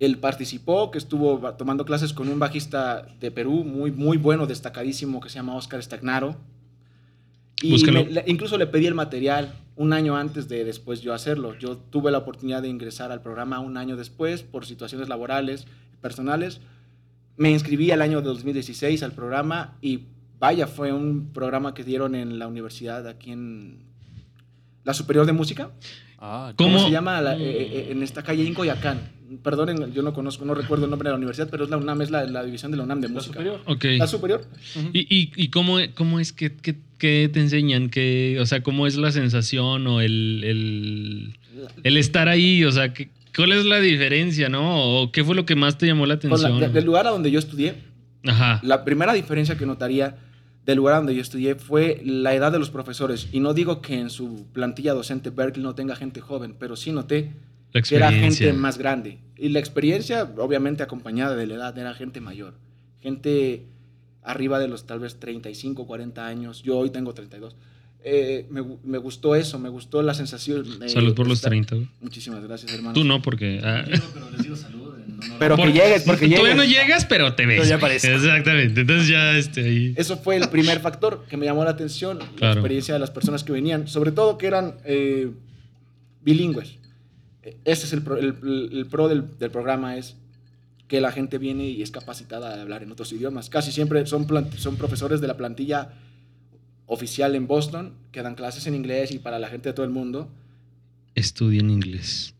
él 0.00 0.18
participó, 0.18 0.90
que 0.90 0.98
estuvo 0.98 1.38
tomando 1.54 1.84
clases 1.84 2.12
con 2.12 2.28
un 2.28 2.38
bajista 2.38 3.06
de 3.20 3.30
Perú 3.30 3.64
muy, 3.64 3.90
muy 3.92 4.16
bueno, 4.16 4.46
destacadísimo, 4.46 5.20
que 5.20 5.28
se 5.28 5.36
llama 5.36 5.54
Oscar 5.56 5.82
Stagnaro. 5.82 6.36
Y 7.62 7.82
me- 7.92 8.04
le- 8.10 8.24
incluso 8.26 8.58
le 8.58 8.66
pedí 8.66 8.86
el 8.86 8.94
material 8.94 9.54
un 9.76 9.92
año 9.92 10.16
antes 10.16 10.48
de 10.48 10.64
después 10.64 11.00
yo 11.00 11.14
hacerlo. 11.14 11.56
Yo 11.58 11.76
tuve 11.76 12.10
la 12.10 12.18
oportunidad 12.18 12.60
de 12.62 12.68
ingresar 12.68 13.10
al 13.12 13.22
programa 13.22 13.60
un 13.60 13.76
año 13.76 13.96
después 13.96 14.42
por 14.42 14.66
situaciones 14.66 15.08
laborales, 15.08 15.66
personales. 16.00 16.60
Me 17.36 17.50
inscribí 17.50 17.90
al 17.90 18.02
año 18.02 18.20
de 18.20 18.26
2016 18.26 19.02
al 19.02 19.12
programa 19.12 19.76
y 19.80 20.00
vaya, 20.38 20.66
fue 20.66 20.92
un 20.92 21.30
programa 21.32 21.72
que 21.74 21.84
dieron 21.84 22.14
en 22.14 22.38
la 22.38 22.46
universidad 22.48 23.06
aquí 23.08 23.30
en 23.32 23.78
la 24.84 24.92
Superior 24.92 25.24
de 25.24 25.32
Música. 25.32 25.70
Ah, 26.18 26.52
¿Cómo, 26.56 26.74
¿Cómo? 26.76 26.84
se 26.86 26.90
llama? 26.92 27.20
La- 27.20 27.36
eh, 27.36 27.40
eh, 27.40 27.86
en 27.90 28.02
esta 28.02 28.22
calle 28.22 28.44
Incoyacán. 28.44 28.98
Perdonen, 29.42 29.92
yo 29.94 30.02
no 30.02 30.12
conozco, 30.12 30.44
no 30.44 30.54
recuerdo 30.54 30.84
el 30.84 30.90
nombre 30.90 31.08
de 31.08 31.12
la 31.12 31.16
universidad, 31.16 31.48
pero 31.50 31.64
es 31.64 31.70
la 31.70 31.76
UNAM, 31.78 32.02
es 32.02 32.10
la, 32.10 32.24
la 32.24 32.44
división 32.44 32.70
de 32.70 32.76
la 32.76 32.82
UNAM 32.84 33.00
de 33.00 33.08
La 33.08 33.14
música. 33.14 33.32
superior. 33.34 33.60
Ok. 33.66 33.84
La 33.98 34.06
superior. 34.06 34.44
¿Y, 34.92 35.00
y, 35.00 35.32
y 35.36 35.48
cómo, 35.48 35.78
cómo 35.94 36.20
es 36.20 36.32
que, 36.32 36.54
que- 36.54 36.76
que 36.98 37.28
te 37.32 37.40
enseñan? 37.40 37.88
que 37.90 38.38
o 38.40 38.46
sea, 38.46 38.62
¿cómo 38.62 38.86
es 38.86 38.96
la 38.96 39.12
sensación 39.12 39.86
o 39.86 40.00
el, 40.00 40.42
el, 40.44 41.38
el 41.82 41.96
estar 41.96 42.28
ahí? 42.28 42.64
O 42.64 42.72
sea, 42.72 42.92
¿qué- 42.92 43.08
¿cuál 43.34 43.52
es 43.52 43.64
la 43.64 43.80
diferencia, 43.80 44.48
no? 44.48 45.00
¿O 45.00 45.10
qué 45.10 45.24
fue 45.24 45.34
lo 45.34 45.44
que 45.46 45.54
más 45.56 45.78
te 45.78 45.86
llamó 45.86 46.06
la 46.06 46.18
Pues 46.18 46.42
la- 46.42 46.48
atención? 46.48 46.72
de- 46.72 46.74
del 46.74 46.84
lugar 46.84 47.06
a 47.06 47.10
donde 47.10 47.30
yo 47.30 47.38
estudié, 47.38 47.74
Ajá. 48.26 48.60
la 48.62 48.84
primera 48.84 49.12
diferencia 49.14 49.56
que 49.56 49.66
notaría 49.66 50.16
del 50.66 50.76
lugar 50.78 50.96
donde 50.96 51.14
yo 51.14 51.20
estudié 51.22 51.54
fue 51.56 52.00
la 52.04 52.34
edad 52.34 52.52
de 52.52 52.58
los 52.58 52.70
profesores. 52.70 53.28
Y 53.32 53.40
no 53.40 53.52
digo 53.54 53.80
que 53.82 53.98
en 53.98 54.08
su 54.10 54.46
plantilla 54.52 54.92
docente 54.94 55.30
Berkeley 55.30 55.62
no 55.62 55.74
tenga 55.74 55.96
gente 55.96 56.20
joven, 56.20 56.54
pero 56.58 56.76
sí 56.76 56.92
noté 56.92 57.22
que 57.24 57.32
era 57.90 58.12
gente 58.12 58.52
más 58.52 58.78
grande. 58.78 59.18
Y 59.36 59.48
la 59.48 59.58
experiencia, 59.58 60.30
obviamente 60.38 60.82
acompañada 60.82 61.34
de 61.36 61.46
la 61.46 61.54
edad, 61.54 61.78
era 61.78 61.92
gente 61.94 62.20
mayor. 62.20 62.54
Gente 63.02 63.64
arriba 64.22 64.58
de 64.58 64.68
los 64.68 64.86
tal 64.86 65.00
vez 65.00 65.18
35, 65.18 65.86
40 65.86 66.26
años. 66.26 66.62
Yo 66.62 66.78
hoy 66.78 66.90
tengo 66.90 67.12
32. 67.14 67.56
Eh, 68.06 68.46
me, 68.50 68.62
me 68.84 68.98
gustó 68.98 69.34
eso, 69.34 69.58
me 69.58 69.68
gustó 69.70 70.02
la 70.02 70.14
sensación. 70.14 70.78
de 70.78 70.88
Salud 70.88 71.14
por 71.14 71.26
los 71.26 71.38
estar- 71.38 71.50
30. 71.50 71.74
güey. 71.74 71.88
Muchísimas 72.00 72.42
gracias, 72.44 72.72
hermano. 72.72 72.94
Tú 72.94 73.02
no, 73.04 73.20
porque... 73.22 73.60
ah, 73.64 73.84
pero 74.12 74.30
les 74.30 74.42
digo 74.42 74.56
salud 74.56 74.92
Pero 75.38 75.56
Por- 75.56 75.66
que 75.66 75.72
llegues, 75.72 76.02
porque 76.02 76.26
Todavía 76.28 76.54
llegues. 76.54 76.56
no 76.56 76.64
llegas, 76.64 77.04
pero 77.06 77.34
te 77.34 77.46
ves. 77.46 77.66
Pero 77.68 77.80
ya. 77.80 77.94
Exactamente. 77.94 78.82
Entonces 78.82 79.08
ya 79.08 79.36
este 79.36 79.64
ahí. 79.64 79.94
Eso 79.96 80.16
fue 80.18 80.36
el 80.36 80.48
primer 80.50 80.80
factor 80.80 81.24
que 81.28 81.36
me 81.38 81.46
llamó 81.46 81.64
la 81.64 81.70
atención, 81.70 82.18
la 82.18 82.26
Claro. 82.36 82.60
experiencia 82.60 82.92
de 82.94 83.00
las 83.00 83.10
personas 83.10 83.42
que 83.42 83.52
venían, 83.52 83.88
sobre 83.88 84.12
todo 84.12 84.36
que 84.38 84.46
eran 84.46 84.76
eh, 84.84 85.30
bilingües. 86.22 86.76
Ese 87.64 87.86
es 87.86 87.92
el 87.92 88.02
pro, 88.02 88.16
el- 88.16 88.36
el- 88.72 88.86
pro 88.86 89.08
del, 89.08 89.38
del 89.38 89.50
programa, 89.50 89.96
es 89.96 90.16
que 90.88 91.00
la 91.00 91.12
gente 91.12 91.38
viene 91.38 91.64
y 91.68 91.82
es 91.82 91.90
capacitada 91.90 92.54
a 92.54 92.62
hablar 92.62 92.82
en 92.82 92.92
otros 92.92 93.12
idiomas. 93.12 93.48
Casi 93.50 93.72
siempre 93.72 94.06
son, 94.06 94.26
plan- 94.26 94.50
son 94.56 94.76
profesores 94.76 95.20
de 95.20 95.26
la 95.26 95.36
plantilla 95.36 95.92
oficial 96.86 97.34
en 97.34 97.46
Boston, 97.46 97.92
que 98.12 98.22
dan 98.22 98.34
clases 98.34 98.66
en 98.66 98.74
inglés 98.74 99.10
y 99.10 99.18
para 99.18 99.38
la 99.38 99.48
gente 99.48 99.70
de 99.70 99.72
todo 99.72 99.86
el 99.86 99.92
mundo. 99.92 100.28
Estudien 101.14 101.70
inglés. 101.70 102.34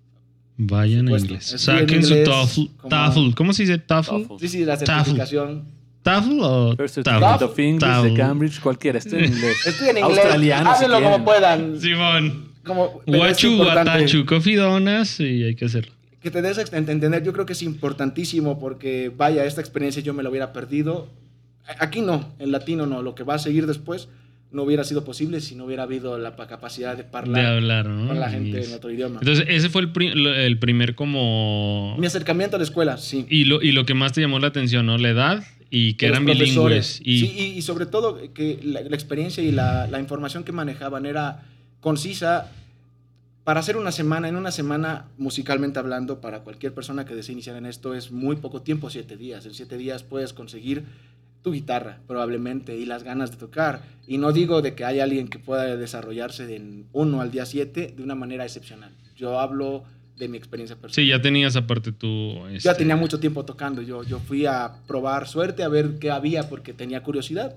Vayan 0.57 1.09
a 1.09 1.13
inglés. 1.19 1.53
Estudien 1.55 1.81
Saquen 1.89 2.03
su 2.05 2.15
TOEFL. 2.25 2.61
como- 2.77 2.89
TOEFL. 2.91 3.35
¿Cómo 3.35 3.53
se 3.53 3.63
dice 3.63 3.79
TOEFL? 3.79 4.11
TOEFL. 4.11 4.35
Sí, 4.41 4.49
sí, 4.49 4.65
la 4.65 4.77
TOEFL. 4.77 4.93
certificación. 4.95 5.65
¿TOEFL 6.03 6.41
o 6.43 6.77
TOEFL? 6.77 7.45
Of 7.45 7.59
English 7.59 7.81
TOEFL. 7.81 8.09
de 8.11 8.15
Cambridge, 8.15 8.61
cualquiera, 8.61 8.99
esté 8.99 9.19
en 9.25 9.33
inglés. 9.33 9.67
Estudien 9.67 9.99
inglés, 9.99 10.19
Australiano, 10.19 10.71
si 10.77 10.85
háblenlo 10.85 10.97
como 10.97 11.09
quieren. 11.09 11.25
puedan. 11.25 11.81
Simón. 11.81 12.44
Como, 12.65 13.03
Guachu, 13.07 13.57
guatachu, 13.57 14.25
coffee 14.27 14.57
donuts 14.57 15.21
y 15.21 15.45
hay 15.45 15.55
que 15.55 15.67
hacerlo. 15.67 15.93
que 16.23 16.31
te 16.31 16.41
des 16.43 16.57
a 16.59 16.63
entender, 16.79 17.23
yo 17.23 17.33
creo 17.33 17.45
que 17.47 17.53
es 17.53 17.63
importantísimo 17.63 18.59
porque, 18.59 19.13
vaya, 19.15 19.45
esta 19.45 19.61
experiencia 19.61 20.03
yo 20.03 20.15
me 20.15 20.23
la 20.23 20.31
hubiera 20.31 20.53
perdido. 20.53 21.09
Aquí 21.79 22.01
no, 22.01 22.33
en 22.39 22.51
latino 22.53 22.87
no, 22.87 23.03
lo 23.03 23.15
que 23.15 23.23
va 23.25 23.35
a 23.35 23.39
seguir 23.39 23.67
después 23.67 24.09
no 24.51 24.63
hubiera 24.63 24.85
sido 24.85 25.05
posible 25.05 25.41
si 25.41 25.55
no 25.57 25.65
hubiera 25.65 25.83
habido 25.83 26.17
la 26.17 26.37
pa- 26.37 26.47
capacidad 26.47 26.97
de 26.97 27.03
De 27.03 27.09
hablar 27.13 27.47
hablar, 27.57 27.87
¿no? 27.87 28.07
con 28.09 28.21
la 28.21 28.31
gente 28.31 28.61
Y- 28.61 28.65
en 28.65 28.73
otro 28.75 28.91
idioma. 28.91 29.19
Entonces, 29.21 29.45
ese 29.49 29.69
fue 29.69 29.83
el, 29.83 29.91
pri- 29.91 30.13
el 30.15 30.59
primer 30.59 30.95
como... 30.95 31.97
Mi 31.99 32.07
acercamiento 32.07 32.57
a 32.57 32.59
la 32.59 32.65
escuela, 32.65 32.97
sí. 32.97 33.27
Y 33.29 33.45
lo, 33.47 33.61
y 33.63 33.73
lo 33.73 33.85
que 33.85 33.95
más 33.95 34.13
te 34.13 34.21
llamó 34.21 34.39
la 34.39 34.47
atención, 34.49 34.87
¿no? 34.87 34.97
La 34.97 35.09
edad 35.11 35.45
y 35.71 35.95
que 35.95 36.07
eran 36.07 36.25
bilingües. 36.25 37.01
Y, 37.05 37.19
Sí, 37.21 37.33
y, 37.37 37.43
y 37.59 37.63
sobre 37.63 37.87
todo 37.87 38.21
que 38.33 38.61
la, 38.63 38.83
la 38.83 38.95
experiencia 38.95 39.43
y 39.43 39.51
la, 39.51 39.89
la 39.89 39.99
información 39.99 40.45
que 40.45 40.53
manejaban 40.53 41.05
era 41.07 41.43
concisa 41.85 42.51
para 43.45 43.61
hacer 43.61 43.77
una 43.77 43.93
semana, 43.93 44.27
en 44.27 44.37
una 44.37 44.51
semana 44.51 45.05
musicalmente 45.19 45.79
hablando, 45.79 46.19
para 46.23 46.41
cualquier 46.41 46.73
persona 46.73 47.05
que 47.05 47.15
desee 47.15 47.35
iniciar 47.35 47.57
en 47.57 47.67
esto 47.67 47.93
es 47.93 48.11
muy 48.11 48.37
poco 48.37 48.63
tiempo, 48.63 48.89
siete 48.89 49.19
días. 49.19 49.45
En 49.45 49.53
siete 49.53 49.77
días 49.77 50.03
puedes 50.03 50.33
conseguir 50.33 50.85
tu 51.43 51.53
guitarra, 51.53 51.99
probablemente, 52.07 52.75
y 52.75 52.87
las 52.87 53.03
ganas 53.03 53.33
de 53.33 53.37
tocar. 53.37 53.83
Y 54.07 54.17
no 54.17 54.33
digo 54.33 54.63
de 54.63 54.75
que 54.75 54.87
hay 54.87 55.01
alguien 55.01 55.29
que 55.29 55.39
pueda 55.39 55.77
desarrollarse 55.77 56.57
en 56.57 56.87
uno 56.95 57.21
al 57.21 57.31
día 57.31 57.45
siete 57.45 57.93
de 57.95 58.03
una 58.03 58.15
manera 58.15 58.45
excepcional. 58.45 58.93
Yo 59.15 59.39
hablo 59.39 59.85
de 60.17 60.29
mi 60.29 60.39
experiencia 60.39 60.77
personal. 60.77 60.95
sí, 60.95 61.07
ya 61.07 61.21
tenías 61.21 61.55
aparte 61.55 61.93
tú... 61.93 62.09
Yo 62.09 62.49
ya 62.49 62.71
este, 62.71 62.75
tenía 62.77 62.97
mucho 62.97 63.21
tiempo 63.21 63.45
tocando. 63.45 63.83
Yo, 63.83 64.05
yo 64.05 64.21
fui 64.21 64.47
a 64.47 64.73
probar 64.87 65.29
suerte, 65.29 65.63
a 65.63 65.69
ver 65.69 65.99
qué 66.01 66.11
había, 66.11 66.49
porque 66.49 66.73
tenía 66.73 67.03
curiosidad. 67.03 67.57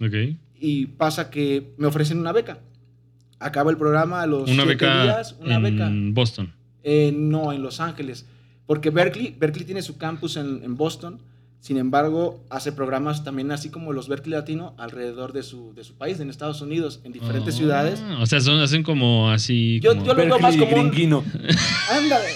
Ok. 0.00 0.14
Y 0.60 0.86
pasa 0.86 1.28
que 1.28 1.72
me 1.76 1.88
ofrecen 1.88 2.20
una 2.20 2.30
beca. 2.30 2.58
Acaba 3.44 3.70
el 3.70 3.76
programa 3.76 4.22
a 4.22 4.26
los 4.26 4.42
Una 4.44 4.64
siete 4.64 4.68
beca 4.68 5.02
días. 5.04 5.36
Una 5.40 5.56
en 5.56 5.62
beca. 5.62 5.90
Boston. 6.12 6.52
Eh, 6.82 7.12
no, 7.16 7.52
en 7.52 7.62
Los 7.62 7.80
Ángeles. 7.80 8.26
Porque 8.66 8.90
Berkeley, 8.90 9.34
Berkeley 9.38 9.64
tiene 9.66 9.82
su 9.82 9.96
campus 9.98 10.36
en, 10.36 10.62
en 10.64 10.76
Boston. 10.76 11.20
Sin 11.60 11.78
embargo, 11.78 12.44
hace 12.50 12.72
programas 12.72 13.24
también 13.24 13.50
así 13.50 13.70
como 13.70 13.92
los 13.94 14.06
Berkeley 14.08 14.32
Latino 14.38 14.74
alrededor 14.76 15.32
de 15.32 15.42
su, 15.42 15.72
de 15.74 15.82
su 15.82 15.94
país, 15.94 16.20
en 16.20 16.28
Estados 16.28 16.60
Unidos, 16.60 17.00
en 17.04 17.12
diferentes 17.12 17.54
Ah, 17.54 17.58
ciudades. 17.58 18.02
O 18.20 18.26
sea, 18.26 18.40
son, 18.40 18.60
hacen 18.60 18.82
como 18.82 19.30
así... 19.30 19.80
Yo- 19.80 19.92
como- 19.94 20.04
yo 20.04 20.12
lo 20.14 20.24
veo 20.26 20.38
más 20.40 20.56
como 20.58 20.76
un-. 20.76 21.24
Ándale. 21.90 22.28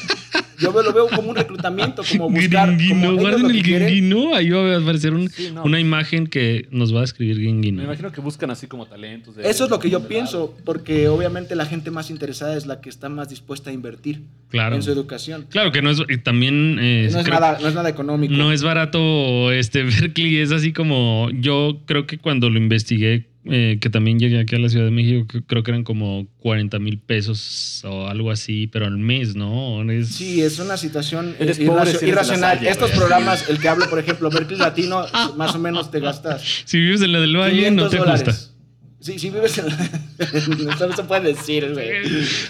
Yo 0.61 0.73
lo 0.73 0.93
veo 0.93 1.09
como 1.09 1.31
un 1.31 1.37
reclutamiento, 1.37 2.03
como 2.11 2.29
buscar. 2.31 2.67
como 2.69 2.77
Gringuino, 2.79 3.09
ellos 3.11 3.21
guarden 3.21 3.47
el 3.51 3.63
gringuino. 3.63 4.35
Ahí 4.35 4.51
va 4.51 4.75
a 4.75 4.79
aparecer 4.79 5.13
un- 5.15 5.29
Sí, 5.31 5.51
no. 5.55 5.63
una 5.65 5.79
imagen 5.81 6.27
que 6.27 6.67
nos 6.71 6.95
va 6.95 7.01
a 7.03 7.05
escribir 7.05 7.37
Me 7.37 7.43
gringuino. 7.43 7.83
imagino 7.85 8.11
que 8.13 8.21
buscan 8.21 8.51
así 8.51 8.67
como 8.67 8.87
talentos. 8.87 9.37
de- 9.37 9.49
Eso 9.49 9.65
es 9.65 9.71
lo 9.71 9.79
que 9.79 9.91
yo 9.91 10.07
pienso, 10.09 10.57
porque 10.65 11.09
obviamente 11.09 11.55
la 11.57 11.67
gente 11.67 11.91
más 11.91 12.11
interesada 12.11 12.57
es 12.57 12.67
la 12.67 12.81
que 12.81 12.89
está 12.89 13.09
más 13.09 13.29
dispuesta 13.29 13.71
a 13.71 13.73
invertir 13.73 14.23
Claro. 14.51 14.77
en 14.77 14.83
su 14.83 14.91
educación. 14.91 15.47
Claro 15.51 15.71
que 15.73 15.83
no 15.83 15.91
es... 15.91 16.03
y 16.09 16.19
También... 16.19 16.79
eh, 16.81 17.09
No 17.13 17.19
es, 17.21 17.25
creo- 17.25 17.41
nada, 17.41 17.59
no 17.61 17.69
es 17.69 17.75
nada 17.75 17.89
económico. 17.89 18.35
No 18.35 18.53
es 18.53 18.63
barato 18.63 19.53
este 19.53 19.83
Berkeley, 19.85 20.37
es 20.39 20.53
así 20.53 20.73
como 20.73 21.29
yo 21.33 21.81
creo 21.87 22.07
que 22.07 22.19
cuando 22.19 22.51
lo 22.51 22.59
investigué, 22.59 23.27
eh, 23.51 23.79
que 23.81 23.91
también 23.91 24.19
llegué 24.19 24.39
aquí 24.41 24.55
a 24.57 24.59
la 24.59 24.69
Ciudad 24.69 24.85
de 24.85 24.91
México, 24.91 25.27
que- 25.27 25.43
creo 25.43 25.63
que 25.63 25.71
eran 25.71 25.85
como 25.85 26.27
40 26.41 26.79
mil 26.79 26.99
pesos 26.99 27.83
o 27.85 28.07
algo 28.09 28.31
así, 28.31 28.67
pero 28.67 28.87
al 28.87 28.99
mes, 28.99 29.35
¿no? 29.37 29.83
Es- 29.91 30.09
Sí, 30.09 30.41
es 30.43 30.59
una 30.59 30.77
situación 30.77 31.35
Eres 31.39 31.59
irracio- 31.59 31.67
pobre 31.67 31.85
si 31.87 31.91
eres 31.91 32.01
de 32.01 32.07
la 32.07 32.13
irracional. 32.13 32.57
Salle, 32.59 32.71
Estos 32.71 32.89
güey. 32.91 32.99
programas, 33.01 33.49
el 33.49 33.59
que 33.59 33.69
hablo, 33.69 33.89
por 33.89 33.99
ejemplo, 33.99 34.31
Berkeley 34.31 34.59
Latino, 34.59 35.05
más 35.37 35.55
o 35.55 35.59
menos 35.59 35.91
te 35.91 36.01
gastas 36.01 36.43
Si 36.65 36.79
vives 36.79 37.03
en 37.03 37.13
la 37.13 37.21
del 37.21 37.37
Valle, 37.37 37.55
500 37.57 37.85
no 37.85 37.91
te 37.91 37.97
dólares. 37.97 38.25
gusta. 38.25 38.58
Sí, 39.01 39.17
si 39.19 39.31
vives 39.31 39.57
en 39.59 39.67
Eso 39.69 40.87
no 40.89 40.97
se 40.97 41.05
puede 41.05 41.33
decir, 41.33 41.73
güey. 41.73 41.89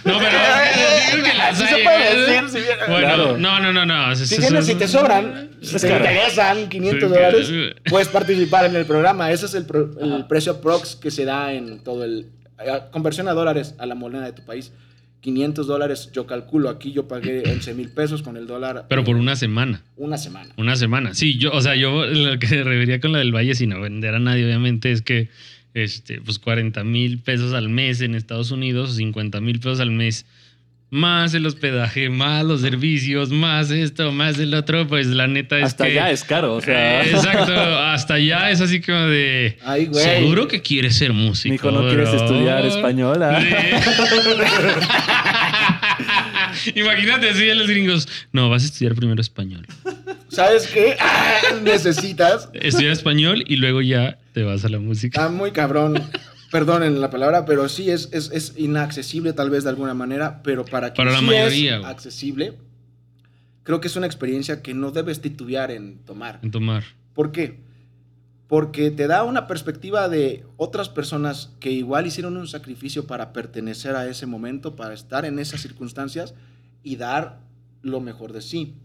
No, 0.05 0.19
pero 0.19 0.39
digo 1.13 1.23
que 1.25 1.35
la 1.37 1.55
Sí 1.55 1.65
se 1.67 1.83
puede 1.83 2.13
¿eh? 2.13 2.17
decir, 2.21 2.49
si 2.49 2.57
bien- 2.61 2.79
Bueno, 2.89 2.99
Claro. 3.07 3.39
no, 3.39 3.61
no, 3.61 3.73
no, 3.73 3.85
no. 3.85 4.17
Si, 4.17 4.39
tienes, 4.39 4.65
si 4.65 4.75
te 4.75 4.89
sobran, 4.89 5.51
si 5.61 5.77
te 5.77 5.89
interesan 5.93 6.69
500 6.71 7.09
Sí, 7.11 7.15
dólares, 7.15 7.53
puedes 7.91 8.09
participar 8.09 8.65
en 8.65 8.77
el 8.77 8.87
programa. 8.87 9.31
Ese 9.31 9.45
es 9.47 9.55
el, 9.55 9.67
pro- 9.67 9.91
el 10.01 10.27
precio 10.27 10.61
prox 10.63 10.97
que 10.97 11.11
se 11.11 11.27
da 11.27 11.53
en 11.53 11.81
todo 11.85 12.05
el... 12.05 12.29
a- 12.57 12.91
Conversión 12.91 13.29
a 13.29 13.33
dólares 13.35 13.75
a 13.79 13.85
la 13.85 13.95
moneda 13.95 14.25
de 14.25 14.33
tu 14.33 14.43
país. 14.43 14.73
500 15.21 15.67
dólares, 15.67 16.11
yo 16.15 16.27
calculo. 16.27 16.71
Aquí 16.71 16.93
yo 16.93 17.09
pagué 17.09 17.43
11 17.45 17.75
mil 17.75 17.91
pesos 17.91 18.23
con 18.23 18.37
el 18.39 18.47
dólar. 18.47 18.87
Pero 18.89 19.05
por 19.05 19.17
eh, 19.17 19.21
una 19.21 19.37
semana. 19.37 19.83
una 19.97 20.17
semana. 20.17 20.49
Una 20.57 20.77
semana. 20.77 21.13
Sí, 21.13 21.37
yo, 21.37 21.53
o 21.53 21.61
sea, 21.61 21.75
yo 21.75 22.07
lo 22.07 22.39
que 22.39 22.47
refería 22.65 23.01
con 23.01 23.13
la 23.13 23.19
del 23.19 23.35
Valle, 23.35 23.55
sin 23.55 23.71
vender 23.83 24.15
a 24.15 24.19
nadie, 24.19 24.47
obviamente, 24.47 24.93
es 24.93 25.03
que 25.03 25.29
este, 25.79 26.20
pues 26.20 26.39
40 26.39 26.83
mil 26.85 27.18
pesos 27.18 27.53
al 27.55 27.68
mes 27.68 28.01
en 28.01 28.14
Estados 28.14 28.51
Unidos, 28.51 28.97
50 28.97 29.41
mil 29.41 29.59
pesos 29.59 29.81
al 29.81 29.91
mes, 29.91 30.26
más 30.91 31.35
el 31.35 31.45
hospedaje, 31.45 32.09
más 32.09 32.45
los 32.47 32.62
servicios, 32.62 33.31
más 33.31 33.70
esto, 33.70 34.11
más 34.11 34.39
el 34.39 34.55
otro, 34.55 34.89
pues 34.89 35.07
la 35.09 35.26
neta 35.26 35.59
es 35.59 35.64
Hasta 35.66 35.85
que. 35.85 35.91
allá 35.93 36.11
es 36.11 36.24
caro, 36.24 36.55
o 36.55 36.61
sea. 36.62 37.03
Eh, 37.05 37.11
exacto, 37.11 37.53
hasta 37.53 38.14
allá 38.14 38.51
es 38.51 38.61
así 38.62 38.81
como 38.81 38.99
de. 39.01 39.59
Ay, 39.64 39.87
güey. 39.87 40.03
Seguro 40.03 40.49
que 40.49 40.62
quieres 40.62 40.97
ser 40.97 41.12
músico. 41.12 41.53
Mijo, 41.53 41.70
¿no 41.70 41.87
quieres 41.89 42.11
bro?" 42.11 42.24
estudiar 42.24 42.64
español? 42.64 43.22
ah? 43.22 43.39
Sí. 46.55 46.72
Imagínate 46.74 47.31
así 47.31 47.51
a 47.51 47.55
los 47.55 47.68
gringos. 47.68 48.09
No, 48.33 48.49
vas 48.49 48.62
a 48.62 48.66
estudiar 48.66 48.95
primero 48.95 49.20
español. 49.20 49.66
¿Sabes 50.29 50.66
qué? 50.66 50.97
Ah, 51.01 51.41
Necesitas. 51.62 52.49
Estudiar 52.55 52.93
español 52.93 53.45
y 53.47 53.57
luego 53.57 53.81
ya 53.83 54.18
te 54.39 54.45
vas 54.45 54.64
a 54.64 54.68
la 54.68 54.78
música. 54.78 55.20
Está 55.20 55.32
muy 55.32 55.51
cabrón. 55.51 56.01
Perdonen 56.53 57.01
la 57.01 57.11
palabra, 57.11 57.45
pero 57.45 57.68
sí 57.68 57.91
es, 57.91 58.09
es, 58.12 58.30
es 58.30 58.55
inaccesible 58.57 59.32
tal 59.32 59.51
vez 59.51 59.64
de 59.64 59.70
alguna 59.70 59.95
manera, 59.95 60.45
pero 60.45 60.64
para 60.64 60.93
que 60.93 60.97
Para 60.97 61.11
la 61.11 61.18
sí 61.18 61.24
mayoría, 61.26 61.78
es 61.78 61.84
accesible, 61.84 62.57
creo 63.64 63.80
que 63.80 63.89
es 63.89 63.97
una 63.97 64.07
experiencia 64.07 64.62
que 64.62 64.74
no 64.74 64.93
debes 64.93 65.20
titubear 65.20 65.72
en 65.72 65.99
tomar. 66.05 66.39
En 66.43 66.53
tomar. 66.53 66.84
¿Por 67.14 67.32
qué? 67.32 67.59
Porque 68.47 68.93
te 68.93 69.09
da 69.09 69.24
una 69.24 69.49
perspectiva 69.49 70.09
de 70.09 70.47
otras 70.57 70.89
personas 70.89 71.53
que 71.59 71.72
igual 71.72 72.07
hicieron 72.07 72.36
un 72.36 72.47
sacrificio 72.47 73.09
para 73.09 73.32
pertenecer 73.32 73.97
a 73.97 74.07
ese 74.07 74.26
momento, 74.26 74.76
para 74.76 74.95
estar 74.95 75.24
en 75.24 75.41
esas 75.41 75.61
circunstancias 75.61 76.34
y 76.84 76.95
dar 76.95 77.41
lo 77.82 78.01
mejor 78.01 78.32
de 78.32 78.41
sí. 78.41 78.76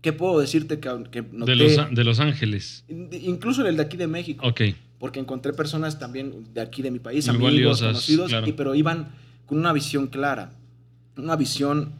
¿Qué 0.00 0.12
puedo 0.12 0.38
decirte 0.38 0.78
que, 0.78 0.88
que 1.10 1.22
noté? 1.22 1.52
De 1.52 1.56
los, 1.56 1.94
de 1.94 2.04
los 2.04 2.20
Ángeles. 2.20 2.84
Incluso 2.88 3.60
en 3.62 3.66
el 3.66 3.76
de 3.76 3.82
aquí 3.82 3.96
de 3.96 4.06
México 4.06 4.46
Ok. 4.46 4.60
Porque 5.02 5.18
encontré 5.18 5.52
personas 5.52 5.98
también 5.98 6.46
de 6.54 6.60
aquí 6.60 6.80
de 6.80 6.92
mi 6.92 7.00
país, 7.00 7.26
Muy 7.26 7.34
amigos, 7.34 7.50
valiosas, 7.50 7.88
conocidos, 7.88 8.28
claro. 8.28 8.46
y, 8.46 8.52
pero 8.52 8.72
iban 8.76 9.08
con 9.46 9.58
una 9.58 9.72
visión 9.72 10.06
clara, 10.06 10.52
una 11.16 11.34
visión, 11.34 11.92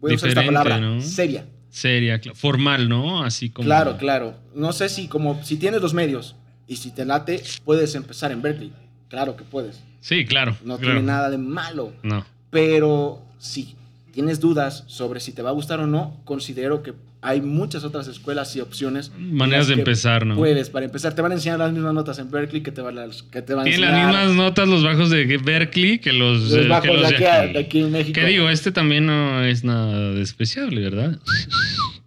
voy 0.00 0.12
a 0.12 0.14
usar 0.14 0.30
esta 0.30 0.46
palabra, 0.46 0.80
¿no? 0.80 1.02
seria. 1.02 1.46
Seria, 1.68 2.18
formal, 2.32 2.88
¿no? 2.88 3.22
Así 3.22 3.50
como. 3.50 3.66
Claro, 3.66 3.98
claro. 3.98 4.34
No 4.54 4.72
sé 4.72 4.88
si 4.88 5.08
como 5.08 5.44
si 5.44 5.58
tienes 5.58 5.82
los 5.82 5.92
medios 5.92 6.36
y 6.66 6.76
si 6.76 6.90
te 6.90 7.04
late, 7.04 7.42
puedes 7.66 7.94
empezar 7.94 8.32
en 8.32 8.40
Berkeley. 8.40 8.72
Claro 9.10 9.36
que 9.36 9.44
puedes. 9.44 9.84
Sí, 10.00 10.24
claro. 10.24 10.56
No 10.64 10.78
claro. 10.78 10.94
tiene 10.94 11.06
nada 11.06 11.28
de 11.28 11.36
malo. 11.36 11.92
No. 12.02 12.24
Pero 12.48 13.26
si 13.36 13.76
tienes 14.12 14.40
dudas 14.40 14.84
sobre 14.86 15.20
si 15.20 15.32
te 15.32 15.42
va 15.42 15.50
a 15.50 15.52
gustar 15.52 15.80
o 15.80 15.86
no, 15.86 16.20
considero 16.24 16.82
que 16.82 16.94
hay 17.20 17.40
muchas 17.40 17.82
otras 17.82 18.06
escuelas 18.06 18.54
y 18.54 18.60
opciones. 18.60 19.10
Maneras 19.18 19.66
de 19.66 19.74
empezar, 19.74 20.24
¿no? 20.24 20.36
Puedes, 20.36 20.70
para 20.70 20.86
empezar, 20.86 21.14
te 21.14 21.22
van 21.22 21.32
a 21.32 21.34
enseñar 21.34 21.58
las 21.58 21.72
mismas 21.72 21.92
notas 21.92 22.18
en 22.20 22.30
Berkeley 22.30 22.62
que 22.62 22.70
te 22.70 22.80
van 22.80 22.96
a, 22.98 23.06
que 23.32 23.42
te 23.42 23.54
van 23.54 23.62
a 23.62 23.64
Tienen 23.64 23.88
enseñar. 23.90 24.12
las 24.14 24.26
mismas 24.28 24.36
notas 24.36 24.68
los 24.68 24.84
bajos 24.84 25.10
de 25.10 25.36
Berkeley 25.38 25.98
que 25.98 26.12
los, 26.12 26.42
Los 26.42 26.52
eh, 26.52 26.62
que 26.62 26.68
bajos 26.68 26.88
los 27.00 27.08
de 27.08 27.14
aquí, 27.16 27.24
a- 27.24 27.40
aquí. 27.42 27.52
de 27.52 27.58
aquí 27.58 27.80
en 27.80 27.90
México. 27.92 28.20
Que 28.20 28.26
digo, 28.26 28.48
este 28.50 28.70
también 28.70 29.06
no 29.06 29.42
es 29.44 29.64
nada 29.64 30.12
despreciable, 30.12 30.80
¿verdad? 30.82 31.18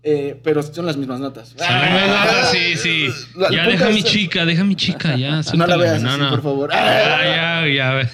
Eh, 0.04 0.40
pero 0.44 0.64
son 0.64 0.86
las 0.86 0.96
mismas 0.98 1.20
notas. 1.20 1.50
Son 1.50 1.68
las 1.68 1.92
mismas 1.92 2.26
notas, 2.26 2.52
sí, 2.52 2.76
sí. 2.78 3.08
La- 3.36 3.50
Ya 3.52 3.68
deja 3.68 3.90
es- 3.90 3.96
mi 3.96 4.04
chica, 4.04 4.46
deja 4.46 4.64
mi 4.64 4.76
chica, 4.76 5.16
ya. 5.18 5.42
No 5.56 5.68
la 5.68 5.76
veas 5.78 6.02
no, 6.02 6.10
así, 6.10 6.20
no. 6.22 6.30
por 6.30 6.42
favor. 6.42 6.70
Ah, 6.74 7.64
ya, 7.66 7.68
ya. 7.68 8.12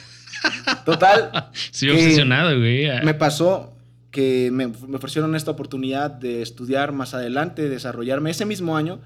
Total, 0.83 1.49
Estoy 1.71 1.91
obsesionado, 1.91 2.57
güey. 2.57 2.87
me 3.03 3.13
pasó 3.13 3.76
que 4.17 4.49
me, 4.51 4.65
me 4.65 4.95
ofrecieron 4.95 5.35
esta 5.35 5.51
oportunidad 5.51 6.09
de 6.09 6.41
estudiar 6.41 6.91
más 6.91 7.13
adelante, 7.13 7.69
desarrollarme. 7.69 8.31
Ese 8.31 8.47
mismo 8.47 8.75
año 8.75 8.99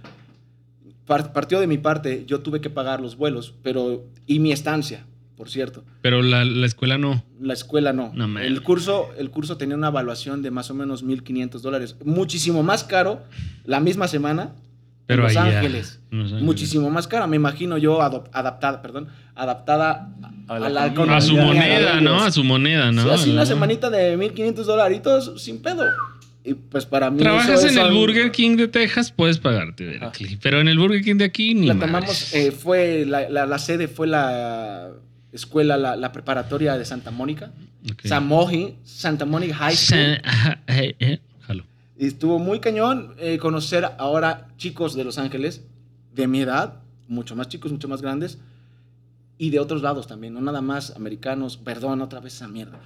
par- 1.06 1.34
partió 1.34 1.60
de 1.60 1.68
mi 1.68 1.78
parte, 1.78 2.24
yo 2.26 2.40
tuve 2.40 2.62
que 2.62 2.70
pagar 2.70 3.02
los 3.02 3.18
vuelos, 3.18 3.54
pero 3.62 4.06
y 4.26 4.40
mi 4.40 4.54
estancia, 4.54 5.06
por 5.36 5.50
cierto. 5.50 5.84
Pero 6.02 6.22
la, 6.22 6.46
la 6.46 6.66
escuela 6.66 6.98
no. 6.98 7.26
La 7.42 7.52
escuela 7.52 7.92
no. 7.92 8.14
No, 8.16 8.40
el, 8.40 8.64
curso, 8.64 9.10
el 9.18 9.32
curso 9.32 9.58
tenía 9.58 9.76
una 9.76 9.90
evaluación 9.90 10.42
de 10.42 10.50
más 10.50 10.72
o 10.72 10.76
menos 10.76 11.04
1.500 11.04 11.60
dólares. 11.60 11.98
Muchísimo 12.06 12.64
más 12.64 12.86
caro 12.86 13.22
la 13.66 13.82
misma 13.82 14.08
semana 14.08 14.56
Pero 15.16 15.28
en 15.28 15.34
Los 15.36 15.44
Ángeles. 15.44 16.00
en 16.12 16.18
Los 16.20 16.28
Ángeles. 16.28 16.44
Muchísimo 16.44 16.90
más 16.90 17.08
cara. 17.08 17.28
Me 17.28 17.36
imagino 17.36 17.78
yo 17.78 18.02
adaptada, 18.02 18.82
perdón, 18.82 19.08
adaptada 19.36 20.10
A 20.48 20.56
a 20.56 20.60
la 20.70 20.88
economía. 20.88 21.18
A 21.18 21.22
su 21.22 21.36
moneda. 21.38 22.02
¿no? 22.02 22.24
A 22.24 22.32
su 22.32 22.44
moneda, 22.44 22.92
¿no? 22.92 23.04
Sí, 23.04 23.10
así 23.10 23.30
una 23.32 23.46
semanita 23.46 23.90
de 23.90 24.18
1.500 24.18 24.54
dolaritos 24.64 25.34
sin 25.42 25.62
pedo. 25.62 25.84
Y 26.44 26.56
pues 26.56 26.86
para 26.88 27.12
mí 27.12 27.20
Trabajas 27.20 27.64
eso 27.64 27.68
en 27.80 27.86
el 27.88 27.94
Burger 27.94 28.32
King 28.32 28.58
de 28.58 28.68
Texas, 28.68 29.12
puedes 29.12 29.38
pagarte, 29.38 29.86
Berkeley. 29.86 30.38
Pero 30.42 30.60
en 30.60 30.68
el 30.68 30.80
Burger 30.80 31.04
King 31.04 31.18
de 31.18 31.26
aquí 31.26 31.54
ni 31.54 31.68
La 31.68 31.76
tomamos, 31.76 32.34
eh, 32.34 32.52
fue, 32.52 33.06
la, 33.06 33.30
la- 33.30 33.46
la 33.46 33.60
sede 33.60 33.88
fue 33.88 34.08
la 34.08 34.90
escuela, 35.32 35.78
la, 35.78 35.96
la 35.96 36.12
preparatoria 36.12 36.78
de 36.80 36.86
Santa 36.86 37.12
Mónica. 37.12 37.52
Ok. 37.92 38.02
Samoji, 38.06 38.76
Santa 38.84 39.26
Mónica 39.26 39.54
High 39.56 39.76
School. 39.76 40.00
Sa- 40.24 40.30
ajá, 40.30 40.60
eh, 40.68 40.96
eh, 41.00 41.20
jalo. 41.20 41.31
Y 42.02 42.08
estuvo 42.08 42.40
muy 42.40 42.60
cañón 42.60 43.14
eh, 43.20 43.38
conocer 43.38 43.86
ahora 44.00 44.48
chicos 44.58 44.96
de 44.96 45.04
Los 45.04 45.20
Ángeles, 45.20 45.62
de 46.16 46.26
mi 46.26 46.42
edad, 46.42 46.80
mucho 47.08 47.36
más 47.36 47.48
chicos, 47.48 47.72
mucho 47.72 47.88
más 47.88 48.02
grandes, 48.02 48.40
y 49.38 49.52
de 49.52 49.60
otros 49.60 49.84
lados 49.84 50.08
también, 50.08 50.34
no 50.34 50.42
nada 50.42 50.62
más 50.62 50.96
americanos, 50.96 51.58
perdón, 51.58 52.02
otra 52.02 52.20
vez 52.20 52.34
esa 52.34 52.48
mierda. 52.48 52.80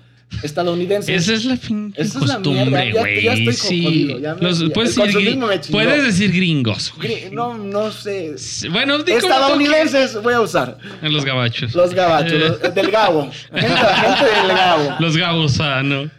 Estadounidenses. 0.44 1.16
Esa 1.30 1.34
es 1.34 1.46
la 1.46 1.56
pinche 1.56 2.02
Esa 2.02 2.20
es 2.20 2.28
la 2.28 2.34
costumbre, 2.36 2.66
mierda, 2.66 2.86
ya- 2.94 3.00
güey. 3.00 3.24
ya 3.24 3.34
estoy 3.36 3.54
sí. 3.54 3.84
jodido, 3.86 4.20
ya 4.20 4.36
me- 4.36 4.42
Los- 4.42 4.60
ya- 4.60 4.70
puedes, 4.74 4.96
decir, 4.96 5.40
puedes 5.72 6.04
decir 6.04 6.32
gringos. 6.34 6.94
güey. 6.98 7.30
No, 7.32 7.58
no 7.58 7.92
sé. 7.92 8.36
Bueno, 8.70 8.98
di 9.02 9.14
Estadounidenses 9.14 10.22
voy 10.22 10.34
a 10.34 10.42
usar. 10.42 10.78
En 11.02 11.14
los 11.14 11.24
gabachos. 11.24 11.74
Los 11.74 11.94
gabachos, 11.94 12.34
los- 12.62 12.76
del 12.76 12.92
Gabo. 12.92 13.32
Gente, 13.54 13.68
gente 13.78 14.26
del 14.26 14.48
Gabo. 14.58 14.96
Los 15.00 15.16
gabos, 15.16 15.58
ah, 15.62 15.82
no. 15.84 16.10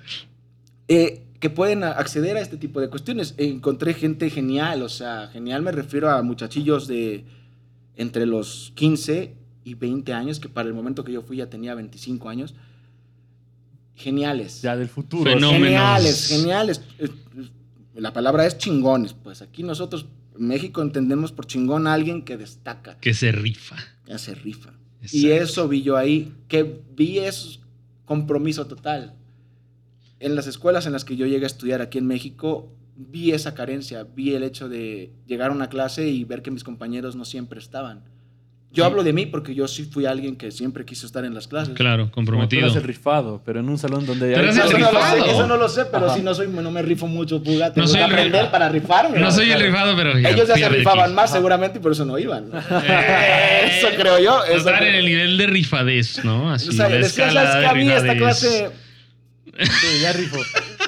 eh, 0.88 1.25
que 1.40 1.50
pueden 1.50 1.84
acceder 1.84 2.36
a 2.36 2.40
este 2.40 2.56
tipo 2.56 2.80
de 2.80 2.88
cuestiones. 2.88 3.34
Encontré 3.36 3.94
gente 3.94 4.30
genial, 4.30 4.82
o 4.82 4.88
sea, 4.88 5.28
genial 5.32 5.62
me 5.62 5.72
refiero 5.72 6.10
a 6.10 6.22
muchachillos 6.22 6.86
de 6.86 7.24
entre 7.96 8.26
los 8.26 8.72
15 8.74 9.34
y 9.64 9.74
20 9.74 10.12
años, 10.12 10.38
que 10.40 10.48
para 10.48 10.68
el 10.68 10.74
momento 10.74 11.02
que 11.04 11.12
yo 11.12 11.22
fui 11.22 11.38
ya 11.38 11.48
tenía 11.50 11.74
25 11.74 12.28
años. 12.28 12.54
Geniales. 13.94 14.60
Ya 14.62 14.76
del 14.76 14.88
futuro. 14.88 15.30
Fenómeno. 15.30 15.64
Geniales, 15.64 16.28
geniales. 16.28 16.80
Eh, 16.98 17.08
eh, 17.38 17.48
La 17.94 18.12
palabra 18.12 18.46
es 18.46 18.58
chingones, 18.58 19.14
pues 19.14 19.40
aquí 19.40 19.62
nosotros 19.62 20.06
en 20.38 20.48
México 20.48 20.82
entendemos 20.82 21.32
por 21.32 21.46
chingón 21.46 21.86
a 21.86 21.94
alguien 21.94 22.22
que 22.22 22.36
destaca, 22.36 22.98
Que 23.00 23.14
se 23.14 23.32
rifa. 23.32 23.76
que 24.04 24.12
hace 24.12 24.34
rifa. 24.34 24.74
Y 25.12 25.30
eso 25.30 25.66
vi 25.68 25.82
yo 25.82 25.96
ahí, 25.96 26.34
que 26.48 26.82
vi 26.94 27.18
es 27.20 27.60
compromiso 28.04 28.66
total. 28.66 29.14
En 30.20 30.34
las 30.34 30.46
escuelas 30.46 30.86
en 30.86 30.92
las 30.92 31.04
que 31.04 31.16
yo 31.16 31.26
llegué 31.26 31.44
a 31.44 31.46
estudiar 31.46 31.82
aquí 31.82 31.98
en 31.98 32.06
México, 32.06 32.72
vi 32.96 33.32
esa 33.32 33.54
carencia, 33.54 34.04
vi 34.14 34.34
el 34.34 34.42
hecho 34.42 34.68
de 34.68 35.10
llegar 35.26 35.50
a 35.50 35.52
una 35.52 35.68
clase 35.68 36.08
y 36.08 36.24
ver 36.24 36.40
que 36.42 36.50
mis 36.50 36.64
compañeros 36.64 37.16
no 37.16 37.24
siempre 37.26 37.58
estaban. 37.58 38.02
Yo 38.72 38.82
Sí. 38.84 38.90
hablo 38.90 39.04
de 39.04 39.12
mí 39.12 39.24
porque 39.26 39.54
yo 39.54 39.68
sí 39.68 39.84
fui 39.84 40.04
alguien 40.06 40.36
que 40.36 40.50
siempre 40.50 40.84
quiso 40.84 41.06
estar 41.06 41.24
en 41.24 41.32
las 41.34 41.46
clases. 41.48 41.74
Claro, 41.74 42.04
Como 42.04 42.08
tú 42.10 42.14
comprometido. 42.14 42.62
eres 42.64 42.76
el 42.76 42.82
rifado, 42.82 43.40
pero 43.44 43.60
en 43.60 43.68
un 43.68 43.78
salón 43.78 44.04
donde 44.04 44.34
hay... 44.34 44.42
eres 44.42 44.56
Eso, 44.56 44.76
el 44.76 44.82
no 44.82 44.88
sé, 44.90 45.30
eso 45.30 45.46
no 45.46 45.56
lo 45.56 45.68
sé, 45.68 45.84
pero 45.86 46.06
Ajá. 46.06 46.14
sí 46.16 46.22
no, 46.22 46.34
soy, 46.34 46.48
no 46.48 46.70
me 46.70 46.82
rifo 46.82 47.06
mucho, 47.06 47.42
puga. 47.42 47.72
Tengo 47.72 47.86
soy 47.86 47.98
que 48.00 48.04
el 48.04 48.10
aprender 48.12 48.50
para 48.50 48.68
rifarme. 48.68 49.18
No 49.18 49.30
soy 49.30 49.50
el 49.50 49.60
rifado, 49.62 49.96
pero 49.96 50.18
ya 50.18 50.30
Ellos 50.30 50.48
ya 50.48 50.56
se 50.56 50.68
rifaban 50.68 51.04
aquí. 51.06 51.14
más 51.14 51.30
seguramente 51.30 51.78
y 51.78 51.82
por 51.82 51.92
eso 51.92 52.04
no 52.04 52.18
iban. 52.18 52.50
Eh, 52.52 53.78
eso 53.78 53.88
creo 53.96 54.18
yo. 54.18 54.44
Eso 54.44 54.56
Estar 54.58 54.78
creo. 54.78 54.88
en 54.90 54.94
el 54.96 55.04
nivel 55.06 55.38
de 55.38 55.46
rifadez, 55.46 56.22
¿no? 56.24 56.52
Así, 56.52 56.68
O 56.68 56.72
sea, 56.72 56.88
la 56.90 56.96
decía, 56.96 57.26
escala 57.28 57.52
¿sabes 57.52 57.64
qué? 57.64 57.70
A 57.70 57.74
mí 57.82 57.90
esta 57.90 58.16
clase... 58.16 58.70
Sí, 59.80 60.00
ya 60.00 60.12
rifo. 60.12 60.38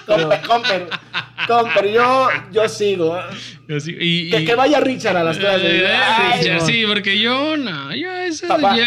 Comper, 0.06 0.42
comper, 0.42 0.90
comper, 1.48 1.90
yo, 1.90 2.28
yo 2.52 2.68
sigo. 2.68 3.18
Y- 3.68 4.30
Que, 4.30 4.40
y- 4.40 4.44
que 4.44 4.54
vaya 4.54 4.80
Richard 4.80 5.16
a 5.16 5.24
las 5.24 5.36
clases. 5.38 5.64
Eh, 5.82 5.86
Ay, 5.86 6.38
Richard, 6.40 6.60
no. 6.60 6.66
sí, 6.66 6.84
porque 6.86 7.18
yo 7.18 7.56
no, 7.56 7.94
yo, 7.94 8.08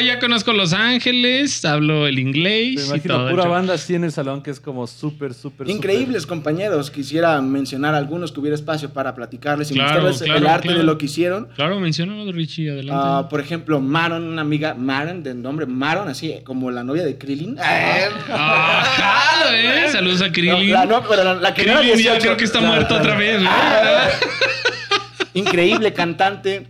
ya 0.04 0.20
conozco 0.20 0.54
Los 0.54 0.74
Ángeles, 0.74 1.64
hablo 1.66 2.08
el 2.08 2.16
Me 2.16 2.22
inglés 2.22 2.82
y 2.86 2.88
imagino 2.88 3.16
todo. 3.18 3.30
pura 3.30 3.46
banda 3.48 3.74
así 3.76 3.94
en 3.96 4.04
el 4.06 4.12
salón 4.12 4.42
que 4.42 4.50
es 4.52 4.60
como 4.60 4.88
súper, 4.88 5.34
súper, 5.34 5.68
súper- 5.68 5.70
Increíbles 5.70 6.26
compañeros. 6.26 6.90
Quisiera 6.90 7.40
mencionar 7.42 7.94
algunos 7.96 8.32
que 8.32 8.40
hubiera 8.40 8.56
espacio 8.56 8.90
para 8.92 9.14
platicarles 9.14 9.70
y 9.72 9.74
Claro, 9.76 10.02
mostrarles 10.04 10.22
el 10.22 10.48
arte 10.48 10.68
claro. 10.70 10.80
de 10.80 10.84
lo 10.86 10.98
que 10.98 11.06
hicieron. 11.06 11.48
Claro, 11.56 11.80
menciónalo, 11.80 12.32
Richie, 12.32 12.72
adelante. 12.72 13.02
Ah, 13.06 13.28
por 13.30 13.40
ejemplo, 13.42 13.80
Maron, 13.82 14.24
una 14.24 14.42
amiga, 14.42 14.74
Maron, 14.74 15.22
de 15.24 15.34
nombre 15.36 15.66
Maron, 15.66 16.08
así 16.08 16.36
como 16.44 16.72
la 16.72 16.84
novia 16.84 17.04
de 17.04 17.18
Krillin. 17.18 17.56
Ah, 17.60 18.84
jalo, 18.96 19.56
eh. 19.56 19.90
Saludos 19.92 20.22
a 20.22 20.28
No, 20.28 20.34
Krillin. 20.34 20.72
la, 20.72 20.86
no, 20.86 21.04
pero 21.08 21.24
la, 21.24 21.34
la 21.36 21.54
que 21.54 21.66
no 21.66 21.72
era 21.74 21.82
Krillin 21.82 21.98
ya 21.98 22.12
18. 22.14 22.22
creo 22.22 22.38
que 22.38 22.44
está 22.52 22.62
muerto 22.68 22.96
otra 22.96 23.16
vez. 23.16 23.42
¿no? 23.42 23.50
Increíble 25.34 25.94
cantante, 25.94 26.68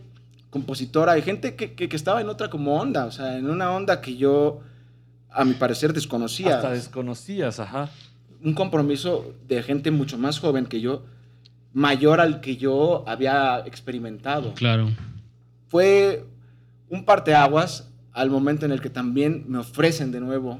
compositora, 0.49 1.13
hay 1.13 1.21
gente 1.21 1.55
que, 1.55 1.73
que- 1.73 1.89
que 1.89 1.95
estaba 1.95 2.21
en 2.21 2.29
otra 2.29 2.49
como 2.49 2.79
onda, 2.79 3.05
o 3.05 3.11
sea, 3.11 3.37
en 3.37 3.49
una 3.49 3.71
onda 3.71 4.01
que 4.01 4.15
yo, 4.17 4.59
a 5.31 5.43
mi 5.45 5.53
parecer, 5.53 5.93
desconocía. 5.93 6.57
Hasta 6.57 6.71
desconocías, 6.71 7.59
ajá. 7.59 7.89
un 8.43 8.53
compromiso 8.53 9.33
de 9.47 9.63
gente 9.63 9.89
mucho 9.91 10.17
más 10.17 10.39
joven 10.39 10.65
que 10.67 10.79
yo, 10.81 11.03
mayor 11.73 12.19
al 12.21 12.41
que 12.41 12.57
yo 12.57 13.03
había 13.07 13.59
experimentado. 13.65 14.53
Claro. 14.53 14.89
Fue 15.69 16.25
un 16.89 17.05
parteaguas 17.05 17.87
al 18.13 18.29
momento 18.29 18.65
en 18.65 18.71
el 18.73 18.81
que 18.81 18.89
también 18.89 19.45
me 19.47 19.57
ofrecen 19.59 20.11
de 20.11 20.19
nuevo 20.19 20.59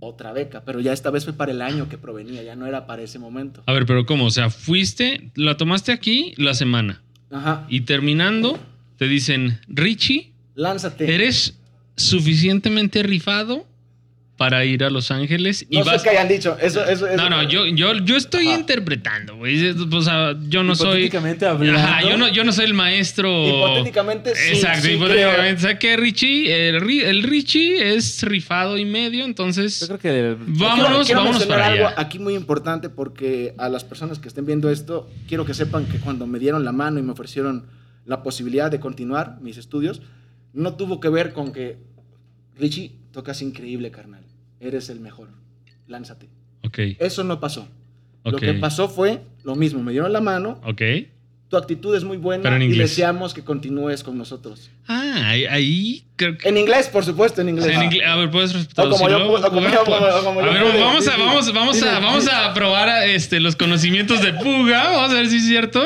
otra 0.00 0.32
beca, 0.32 0.64
pero 0.64 0.80
ya 0.80 0.92
esta 0.92 1.10
vez 1.10 1.24
fue 1.24 1.32
para 1.32 1.52
el 1.52 1.62
año 1.62 1.88
que 1.88 1.98
provenía, 1.98 2.42
ya 2.42 2.56
no 2.56 2.66
era 2.66 2.86
para 2.86 3.02
ese 3.02 3.18
momento. 3.18 3.62
A 3.66 3.72
ver, 3.72 3.86
pero 3.86 4.04
¿cómo? 4.06 4.26
O 4.26 4.30
sea, 4.30 4.50
fuiste, 4.50 5.30
la 5.34 5.56
tomaste 5.56 5.92
aquí 5.92 6.34
la 6.36 6.54
semana 6.54 7.02
Ajá, 7.30 7.66
y 7.68 7.82
terminando 7.82 8.58
te 8.96 9.08
dicen, 9.08 9.60
Richie, 9.68 10.32
lánzate. 10.54 11.14
eres 11.14 11.58
suficientemente 11.96 13.02
rifado 13.02 13.66
para 14.42 14.64
ir 14.64 14.82
a 14.82 14.90
Los 14.90 15.12
Ángeles 15.12 15.64
y 15.70 15.78
no 15.78 15.84
vas... 15.84 16.02
sé 16.02 16.08
qué 16.08 16.16
hayan 16.16 16.26
dicho, 16.26 16.56
eso, 16.60 16.84
eso, 16.84 17.06
eso- 17.06 17.16
No, 17.16 17.30
no, 17.30 17.44
yo, 17.48 17.64
yo, 17.66 17.94
yo 17.98 18.16
estoy 18.16 18.48
Ajá. 18.48 18.58
interpretando, 18.58 19.36
güey. 19.36 19.70
O 19.70 20.02
sea, 20.02 20.34
yo 20.48 20.64
no 20.64 20.74
soy... 20.74 21.08
Hablando. 21.14 21.78
Ajá, 21.78 22.02
yo 22.02 22.16
no, 22.16 22.26
yo 22.26 22.42
no 22.42 22.50
soy 22.50 22.64
el 22.64 22.74
maestro... 22.74 23.30
Hipotéticamente 23.46 24.34
sí, 24.34 24.54
Exacto, 24.54 24.86
sí 24.88 24.92
hipotéticamente. 24.94 25.62
¿Sabes 25.62 25.78
qué, 25.78 25.96
Richie? 25.96 26.52
El, 26.52 26.90
el 26.90 27.22
Richie 27.22 27.94
es 27.94 28.20
rifado 28.24 28.76
y 28.78 28.84
medio, 28.84 29.24
entonces... 29.24 29.78
Yo 29.78 29.86
creo 29.86 29.98
que... 30.00 30.36
Vámonos, 30.40 30.58
quiero, 30.58 31.04
quiero 31.04 31.20
vámonos 31.20 31.38
mencionar 31.38 31.58
para 31.60 31.72
algo 31.72 31.86
allá. 31.86 32.00
aquí 32.00 32.18
muy 32.18 32.34
importante 32.34 32.88
porque 32.88 33.54
a 33.58 33.68
las 33.68 33.84
personas 33.84 34.18
que 34.18 34.26
estén 34.26 34.44
viendo 34.44 34.70
esto, 34.70 35.08
quiero 35.28 35.44
que 35.44 35.54
sepan 35.54 35.86
que 35.86 35.98
cuando 35.98 36.26
me 36.26 36.40
dieron 36.40 36.64
la 36.64 36.72
mano 36.72 36.98
y 36.98 37.02
me 37.02 37.12
ofrecieron 37.12 37.66
la 38.06 38.24
posibilidad 38.24 38.72
de 38.72 38.80
continuar 38.80 39.38
mis 39.40 39.56
estudios, 39.56 40.02
no 40.52 40.74
tuvo 40.74 40.98
que 40.98 41.10
ver 41.10 41.32
con 41.32 41.52
que, 41.52 41.76
Richie, 42.58 42.90
tocas 43.12 43.40
increíble, 43.40 43.92
carnal. 43.92 44.24
Eres 44.62 44.88
el 44.88 45.00
mejor. 45.00 45.28
Lánzate. 45.88 46.28
Ok, 46.64 46.78
Eso 47.00 47.24
no 47.24 47.40
pasó. 47.40 47.68
Lo 48.24 48.36
ok, 48.36 48.40
que 48.40 48.54
pasó 48.54 48.88
fue 48.88 49.20
lo 49.42 49.56
mismo. 49.56 49.82
Me 49.82 49.90
dieron 49.90 50.12
la 50.12 50.20
mano, 50.20 50.60
ok. 50.64 50.80
tu 51.48 51.56
actitud 51.56 51.94
es 51.96 52.04
muy 52.04 52.16
buena 52.16 52.64
y 52.64 52.68
deseamos 52.78 53.34
que 53.34 53.42
continúes 53.42 54.04
con 54.04 54.16
nosotros. 54.16 54.70
Ah, 54.86 55.22
ahí, 55.30 55.44
ahí 55.46 56.04
creo 56.16 56.38
que... 56.38 56.48
En 56.48 56.56
inglés, 56.56 56.88
por 56.88 57.04
supuesto, 57.04 57.40
en 57.40 57.48
inglés. 57.48 57.66
En 57.76 57.82
inglés- 57.82 58.06
a 58.06 58.14
ver, 58.16 58.30
puedes 58.30 58.54
O 58.54 58.88
como 58.88 59.08
yo 59.08 59.16
a 59.16 59.18
ver, 59.18 59.26
vamos 59.28 61.08
a, 61.08 61.16
vamos, 61.16 61.52
vamos 61.52 61.82
a, 61.82 61.98
vamos 61.98 62.28
a 62.28 62.54
probar 62.54 63.08
este, 63.08 63.40
los 63.40 63.56
conocimientos 63.56 64.22
de 64.22 64.32
Puga. 64.34 64.84
Vamos 64.92 65.10
a 65.10 65.14
ver 65.14 65.28
si 65.28 65.38
es 65.38 65.46
cierto. 65.46 65.84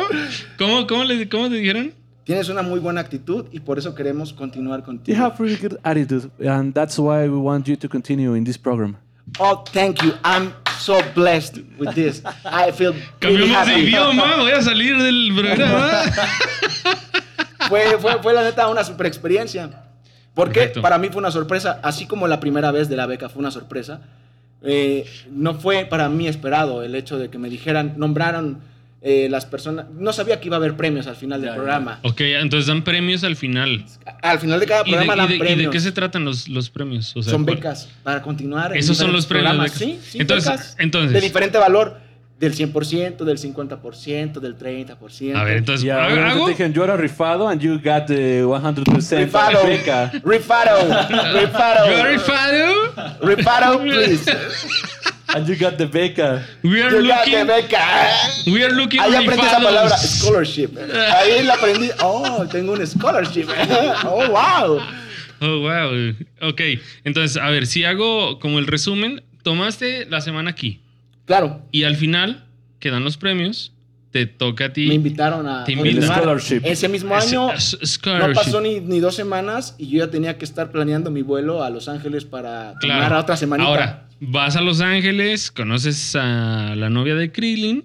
¿Cómo, 0.58 0.86
cómo, 0.86 1.04
le, 1.04 1.26
cómo 1.28 1.48
te 1.48 1.56
dijeron? 1.56 1.94
Tienes 2.26 2.48
una 2.48 2.62
muy 2.62 2.80
buena 2.80 3.00
actitud 3.00 3.46
y 3.52 3.60
por 3.60 3.78
eso 3.78 3.94
queremos 3.94 4.32
continuar 4.32 4.80
You 4.80 4.84
contigo. 4.86 5.16
have 5.24 5.36
really 5.38 5.56
good 5.56 5.78
attitude, 5.84 6.28
and 6.44 6.74
that's 6.74 6.98
why 6.98 7.28
we 7.28 7.36
want 7.38 7.66
you 7.68 7.76
to 7.76 7.88
continue 7.88 8.34
in 8.36 8.42
this 8.44 8.58
program. 8.58 8.96
Oh, 9.38 9.62
thank 9.72 10.02
you. 10.02 10.12
I'm 10.24 10.52
so 10.80 10.98
blessed 11.14 11.58
with 11.78 11.94
this. 11.94 12.22
I 12.44 12.72
feel 12.72 12.92
really 13.22 13.48
Cambiamos 13.48 13.66
de 13.66 13.72
happy. 13.72 13.80
idioma, 13.86 14.36
voy 14.38 14.50
a 14.50 14.60
salir 14.62 14.96
del 15.00 15.32
programa. 15.36 15.90
fue, 17.68 17.98
fue, 18.00 18.22
fue 18.22 18.34
la 18.34 18.42
neta 18.42 18.68
una 18.68 18.82
super 18.84 19.06
experiencia. 19.06 19.70
Porque 20.34 20.54
Perfecto. 20.60 20.82
para 20.82 20.98
mí 20.98 21.08
fue 21.08 21.18
una 21.18 21.30
sorpresa, 21.30 21.80
así 21.82 22.06
como 22.06 22.26
la 22.28 22.40
primera 22.40 22.70
vez 22.70 22.88
de 22.88 22.96
la 22.96 23.06
beca 23.06 23.28
fue 23.28 23.40
una 23.40 23.50
sorpresa. 23.50 24.00
eh, 24.62 25.06
no 25.30 25.54
fue 25.54 25.84
para 25.86 26.08
mí 26.08 26.26
esperado 26.28 26.82
el 26.82 26.94
hecho 26.94 27.18
de 27.18 27.30
que 27.30 27.38
me 27.38 27.48
dijeran, 27.48 27.94
nombraron 27.96 28.58
eh, 29.02 29.28
las 29.30 29.44
personas. 29.46 29.86
No 29.90 30.12
sabía 30.12 30.40
que 30.40 30.48
iba 30.48 30.56
a 30.56 30.58
haber 30.58 30.76
premios 30.76 31.06
al 31.06 31.16
final 31.16 31.40
del 31.40 31.50
Ya, 31.50 31.54
ya. 31.54 31.56
programa. 31.56 32.00
ok, 32.02 32.20
entonces 32.22 32.66
dan 32.66 32.82
premios 32.82 33.22
al 33.24 33.36
final. 33.36 33.84
Al 34.22 34.38
final 34.40 34.58
de 34.58 34.66
cada 34.66 34.82
¿Y 34.86 34.90
de, 34.90 34.96
programa 34.96 35.14
y 35.14 35.16
dan 35.18 35.28
de- 35.28 35.34
y 35.34 35.38
de 35.38 35.44
premios. 35.44 35.72
qué 35.72 35.80
se 35.80 35.92
tratan 35.92 36.24
los, 36.24 36.48
los 36.48 36.70
premios? 36.70 37.14
O 37.16 37.22
sea, 37.22 37.32
son 37.32 37.44
¿cuál- 37.44 37.56
becas 37.56 37.88
para 38.02 38.22
continuar. 38.22 38.76
Esos 38.76 38.96
son 38.96 39.12
los 39.12 39.26
premios, 39.26 39.52
programas. 39.52 39.78
becas. 39.78 40.00
Sí, 40.02 40.10
sí, 40.12 40.18
Entonces- 40.20 40.50
becas 40.50 40.76
entonces- 40.78 41.12
De 41.12 41.20
diferente 41.20 41.58
valor. 41.58 42.04
Del 42.38 42.52
100%, 42.52 43.24
del 43.24 43.38
50%, 43.38 44.40
del 44.40 44.56
30%. 44.58 45.38
A 45.38 45.42
ver, 45.44 45.56
entonces, 45.56 45.86
Ya, 45.86 46.04
obviamente 46.06 46.30
¿hago? 46.32 46.44
te 46.44 46.50
dijeron, 46.50 46.72
you 46.74 46.82
are 46.82 46.94
rifado 46.98 47.48
and 47.48 47.62
you 47.62 47.76
got 47.82 48.04
the 48.08 48.44
100% 48.44 49.16
Rifado. 49.24 49.66
beca. 49.66 50.12
Rifado. 50.22 50.80
Rifado. 51.40 51.86
Are 51.86 52.12
rifado? 52.12 53.16
Rifado, 53.22 53.80
please. 53.84 54.30
And 55.34 55.46
you 55.48 55.56
got 55.56 55.76
the 55.76 55.86
beca. 55.86 56.44
We 56.62 56.80
are 56.82 56.90
You 56.90 57.06
got 57.08 57.24
the 57.24 57.30
looking, 57.30 57.46
beca. 57.46 58.52
we 58.52 58.64
are 58.64 58.72
looking 58.72 59.00
Ahí 59.00 59.14
aprendí 59.14 59.44
esa 59.46 59.60
palabra, 59.60 59.96
scholarship. 59.98 60.70
Ahí 60.78 61.42
la 61.44 61.54
aprendí. 61.54 61.90
Oh, 62.02 62.46
tengo 62.50 62.72
un 62.72 62.86
scholarship. 62.86 63.46
Oh, 64.04 64.28
wow. 64.28 64.80
Oh, 65.40 65.60
wow. 65.60 66.14
Ok, 66.48 66.60
entonces, 67.04 67.36
a 67.42 67.50
ver, 67.50 67.66
si 67.66 67.84
hago 67.84 68.38
como 68.38 68.58
el 68.58 68.66
resumen, 68.66 69.22
tomaste 69.42 70.06
la 70.06 70.20
semana 70.22 70.50
aquí 70.50 70.80
Claro, 71.26 71.60
y 71.72 71.84
al 71.84 71.96
final 71.96 72.44
quedan 72.78 73.04
los 73.04 73.16
premios, 73.18 73.72
te 74.12 74.24
toca 74.26 74.66
a 74.66 74.72
ti. 74.72 74.86
me 74.86 74.94
invitaron 74.94 75.46
a. 75.46 75.66
Scholarship. 75.66 76.60
Ese 76.64 76.88
mismo 76.88 77.14
año 77.14 77.52
s- 77.52 77.76
no 78.06 78.32
pasó 78.32 78.60
ni, 78.62 78.80
ni 78.80 79.00
dos 79.00 79.14
semanas 79.14 79.74
y 79.76 79.88
yo 79.90 80.04
ya 80.06 80.10
tenía 80.10 80.38
que 80.38 80.44
estar 80.46 80.70
planeando 80.70 81.10
mi 81.10 81.20
vuelo 81.22 81.62
a 81.62 81.68
Los 81.68 81.88
Ángeles 81.88 82.24
para 82.24 82.74
tomar 82.80 82.98
Claro. 83.00 83.16
a 83.16 83.20
otra 83.20 83.36
semanita. 83.36 83.68
Ahora, 83.68 84.05
vas 84.20 84.56
a 84.56 84.60
Los 84.60 84.80
Ángeles, 84.80 85.50
conoces 85.50 86.14
a 86.16 86.74
la 86.76 86.90
novia 86.90 87.14
de 87.14 87.32
Krillin, 87.32 87.84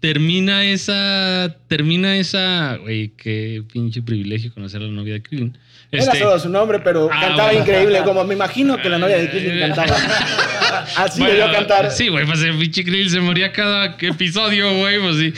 termina 0.00 0.64
esa, 0.64 1.56
termina 1.68 2.16
esa, 2.16 2.76
güey, 2.76 3.10
qué 3.16 3.62
pinche 3.72 4.02
privilegio 4.02 4.52
conocer 4.52 4.80
a 4.82 4.84
la 4.84 4.90
novia 4.92 5.14
de 5.14 5.22
Krillin. 5.22 5.58
Era 5.90 6.04
Este, 6.04 6.18
solo 6.20 6.38
su 6.38 6.48
nombre, 6.48 6.78
pero 6.80 7.08
Ah, 7.12 7.20
cantaba 7.20 7.44
bueno. 7.52 7.60
increíble, 7.60 8.00
como 8.04 8.24
me 8.24 8.34
imagino 8.34 8.80
que 8.80 8.88
la 8.88 8.98
novia 8.98 9.18
de 9.18 9.30
Krillin 9.30 9.58
cantaba. 9.58 9.96
Así 10.96 11.20
bueno, 11.20 11.34
debió 11.36 11.52
cantar. 11.52 11.90
Sí, 11.90 12.08
güey, 12.08 12.24
pues 12.26 12.42
el 12.42 12.56
pinche 12.58 12.82
Krillin 12.84 13.10
se 13.10 13.20
moría 13.20 13.52
cada 13.52 13.96
episodio, 14.00 14.76
güey, 14.78 14.98
pues 15.00 15.16
sí. 15.16 15.32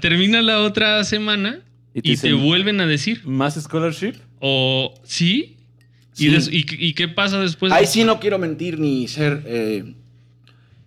Termina 0.00 0.40
la 0.42 0.60
otra 0.60 1.02
semana 1.04 1.60
Y 1.94 2.12
y 2.12 2.16
te 2.16 2.32
vuelven 2.32 2.80
a 2.80 2.86
decir, 2.86 3.22
¿Más 3.24 3.54
scholarship? 3.60 4.14
o 4.40 4.94
sí, 5.04 5.53
Sí. 6.14 6.28
¿Y, 6.28 6.30
des- 6.30 6.48
y- 6.50 6.64
y 6.70 6.94
qué 6.94 7.08
pasa 7.08 7.38
después? 7.40 7.70
Ahí 7.72 7.86
sí 7.86 8.04
no 8.04 8.18
quiero 8.20 8.38
mentir 8.38 8.78
ni 8.80 9.06
ser 9.08 9.42
eh, 9.46 9.94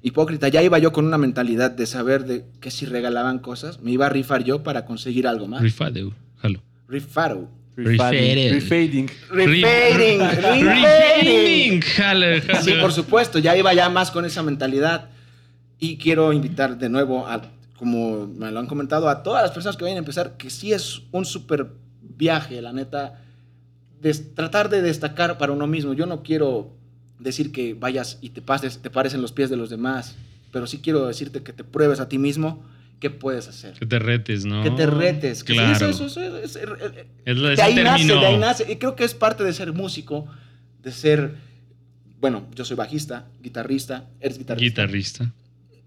hipócrita. 0.02 0.48
Ya 0.48 0.64
iba 0.64 0.80
yo 0.80 0.92
con 0.92 1.06
una 1.06 1.18
mentalidad 1.20 1.70
de 1.70 1.86
saber 1.86 2.26
de 2.26 2.46
que 2.62 2.72
si 2.72 2.86
regalaban 2.86 3.38
cosas, 3.40 3.80
me 3.82 3.92
iba 3.92 4.06
a 4.08 4.10
rifar 4.10 4.44
yo 4.44 4.64
para 4.64 4.86
conseguir 4.86 5.28
algo 5.28 5.48
más. 5.48 5.62
Rifadeu, 5.62 6.14
jalo. 6.42 6.64
Rifaro. 6.88 7.50
Refading. 7.76 8.54
Refading. 8.54 9.08
Refading. 9.30 10.20
Refading. 10.22 11.82
Jalo. 11.82 12.26
Sí, 12.64 12.72
por 12.82 12.92
supuesto, 12.92 13.38
ya 13.40 13.56
iba 13.56 13.74
ya 13.74 13.90
más 13.90 14.10
con 14.12 14.26
esa 14.26 14.42
mentalidad. 14.44 15.10
Y 15.80 15.98
quiero 15.98 16.34
invitar 16.34 16.78
de 16.80 16.90
nuevo, 16.90 17.28
a, 17.28 17.42
como 17.76 18.26
me 18.28 18.50
lo 18.52 18.60
han 18.60 18.66
comentado, 18.66 19.10
a 19.10 19.22
todas 19.22 19.44
las 19.44 19.52
personas 19.52 19.78
que 19.78 19.84
vayan 19.84 19.98
a 19.98 20.00
empezar, 20.00 20.38
que 20.38 20.50
sí 20.50 20.74
es 20.74 21.02
un 21.12 21.24
súper 21.26 21.68
viaje, 22.02 22.62
la 22.64 22.74
neta, 22.74 23.22
tratar 24.36 24.70
de 24.70 24.82
destacar 24.82 25.38
para 25.38 25.52
uno 25.52 25.68
mismo. 25.68 25.94
Yo 25.94 26.06
no 26.06 26.24
quiero 26.24 26.72
decir 27.20 27.52
que 27.52 27.74
vayas 27.74 28.20
y 28.22 28.30
te 28.30 28.42
pases, 28.42 28.80
te 28.80 28.90
pares 28.90 29.14
en 29.14 29.22
los 29.22 29.32
pies 29.32 29.50
de 29.50 29.58
los 29.58 29.70
demás, 29.70 30.16
pero 30.52 30.68
sí 30.68 30.80
quiero 30.80 31.08
decirte 31.08 31.44
que 31.44 31.54
te 31.54 31.64
pruebes 31.64 32.00
a 32.00 32.08
ti 32.08 32.18
mismo 32.18 32.64
qué 33.00 33.10
puedes 33.10 33.48
hacer. 33.48 33.74
Que 33.74 33.86
te 33.86 34.00
retes, 34.00 34.46
¿no? 34.46 34.64
Que 34.64 34.72
te 34.72 34.86
retes. 34.86 35.44
Claro. 35.44 35.74
eso- 35.74 35.90
eso- 35.90 36.06
eso- 36.22 36.38
eso- 36.38 36.60
eso- 36.60 36.90
Es 37.26 37.38
lo 37.38 37.48
de 37.50 37.56
de 37.56 37.62
ahí 37.62 37.76
nace, 37.76 38.06
de 38.08 38.26
ahí 38.26 38.38
nace. 38.38 38.72
Y 38.72 38.78
creo 38.78 38.96
que 38.96 39.04
es 39.04 39.14
parte 39.14 39.44
de 39.44 39.54
ser 39.54 39.74
músico, 39.74 40.26
de 40.82 40.92
ser, 40.92 41.36
bueno, 42.20 42.48
yo 42.56 42.66
soy 42.66 42.76
bajista, 42.78 43.28
guitarrista, 43.42 44.06
eres 44.20 44.38
guitarrista. 44.38 44.82
Guitarrista. 44.84 45.34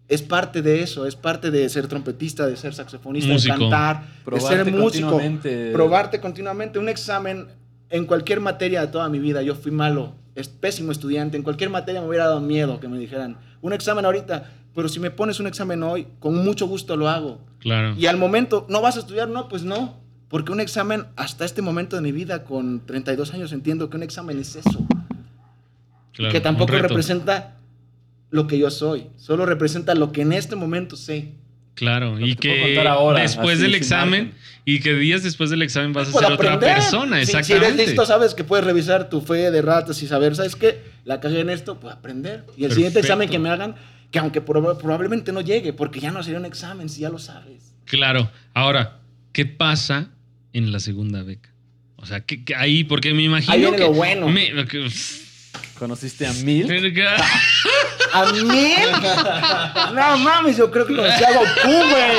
Es 0.09 0.23
parte 0.23 0.61
de 0.63 0.83
eso, 0.83 1.07
es 1.07 1.15
parte 1.15 1.53
de 1.53 1.69
ser 1.69 1.87
trompetista, 1.87 2.47
de 2.47 2.57
ser 2.57 2.75
saxofonista, 2.75 3.33
Músico. 3.33 3.55
de 3.55 3.61
cantar, 3.61 4.05
Probarte 4.25 4.57
de 4.59 4.65
ser 4.65 4.73
músico, 4.75 5.11
continuamente. 5.11 5.71
probarte 5.73 6.21
continuamente. 6.21 6.79
Un 6.81 6.89
examen 6.89 7.47
en 7.91 8.07
cualquier 8.07 8.41
materia 8.41 8.81
de 8.81 8.87
toda 8.87 9.09
mi 9.09 9.19
vida, 9.19 9.43
yo 9.43 9.55
fui 9.55 9.73
malo, 9.73 10.15
es 10.35 10.49
pésimo 10.49 10.93
estudiante, 10.93 11.37
en 11.37 11.43
cualquier 11.43 11.71
materia 11.71 12.01
me 12.01 12.09
hubiera 12.09 12.27
dado 12.27 12.41
miedo 12.41 12.81
que 12.81 12.89
me 12.89 12.99
dijeran, 12.99 13.37
un 13.61 13.73
examen 13.73 14.05
ahorita, 14.05 14.51
pero 14.75 14.89
si 14.89 15.01
me 15.01 15.11
pones 15.11 15.41
un 15.41 15.47
examen 15.47 15.83
hoy, 15.83 16.07
con 16.21 16.37
mucho 16.37 16.67
gusto 16.67 16.97
lo 16.97 17.09
hago. 17.09 17.41
Claro. 17.59 17.95
Y 17.99 18.07
al 18.07 18.17
momento, 18.17 18.67
¿no 18.69 18.81
vas 18.81 18.97
a 18.97 19.01
estudiar? 19.01 19.29
No, 19.29 19.49
pues 19.49 19.65
no. 19.65 19.99
Porque 20.29 20.53
un 20.53 20.61
examen, 20.61 21.07
hasta 21.17 21.45
este 21.45 21.61
momento 21.61 21.97
de 21.97 22.03
mi 22.03 22.13
vida, 22.13 22.45
con 22.45 22.87
32 22.87 23.35
años, 23.35 23.53
entiendo 23.53 23.91
que 23.91 23.97
un 23.97 24.05
examen 24.05 24.39
es 24.39 24.55
eso. 24.55 24.87
claro, 26.13 26.33
que 26.33 26.41
tampoco 26.41 26.73
representa 26.73 27.57
lo 28.31 28.47
que 28.47 28.57
yo 28.57 28.71
soy. 28.71 29.09
Solo 29.17 29.45
representa 29.45 29.95
lo 29.97 30.13
que 30.13 30.23
en 30.23 30.33
este 30.33 30.55
momento 30.55 30.95
sé. 30.95 31.35
Claro, 31.81 32.15
Lo 32.17 32.27
y 32.27 32.37
que 32.37 32.79
ahora, 32.87 33.23
después 33.23 33.55
así, 33.55 33.63
del 33.63 33.75
examen 33.75 34.25
margen. 34.27 34.41
y 34.67 34.81
que 34.81 34.95
días 34.95 35.23
después 35.23 35.49
del 35.49 35.63
examen 35.63 35.95
vas 35.95 36.09
a 36.09 36.13
ser 36.13 36.31
otra 36.33 36.61
persona, 36.61 37.17
Si- 37.17 37.23
exactamente. 37.23 37.45
Si 37.69 37.73
eres 37.81 37.87
listo, 37.89 38.05
sabes 38.05 38.35
que 38.35 38.45
puedes 38.45 38.67
revisar 38.67 39.09
tu 39.09 39.23
fe 39.23 39.51
de 39.51 39.63
ratas 39.63 40.03
y 40.03 40.07
saber, 40.07 40.37
¿sabes 40.37 40.57
qué? 40.57 40.83
La 41.07 41.21
cagué 41.21 41.41
en 41.41 41.49
esto, 41.49 41.81
pues 41.81 41.95
aprender. 41.95 42.45
Y 42.59 42.65
el 42.65 42.73
siguiente 42.73 43.01
examen 43.01 43.31
que 43.31 43.39
me 43.39 43.49
hagan, 43.49 43.77
que 44.11 44.19
aunque 44.19 44.45
proba- 44.45 44.77
probablemente 44.77 45.33
no 45.33 45.41
llegue, 45.41 45.73
porque 45.73 46.01
ya 46.01 46.11
no 46.11 46.23
sería 46.23 46.39
un 46.39 46.45
examen, 46.45 46.91
si 46.91 47.01
ya 47.01 47.09
lo 47.09 47.19
sabes. 47.19 47.73
Claro. 47.87 48.31
Ahora, 48.53 48.99
¿qué 49.33 49.47
pasa 49.47 50.11
en 50.53 50.73
la 50.73 50.81
segunda 50.81 51.23
beca? 51.23 51.49
O 51.97 52.05
sea, 52.05 52.21
que, 52.21 52.45
que 52.45 52.55
ahí, 52.55 52.85
porque 52.85 53.15
me 53.15 53.23
imagino 53.23 53.55
Ahí 53.55 53.61
viene 53.61 53.77
que 53.79 53.83
lo 53.85 53.93
bueno. 53.95 54.29
me- 54.29 54.67
que- 54.67 54.87
¿Conociste 55.81 56.27
a 56.27 56.33
Mil? 56.35 56.67
¿A 58.13 58.33
mí? 58.33 58.75
no 59.95 60.19
mames, 60.19 60.59
yo 60.59 60.71
creo 60.71 60.87
que 60.87 60.95
conocí 60.95 61.25
a 61.25 61.33
Goku, 61.33 61.69
güey. 61.69 62.13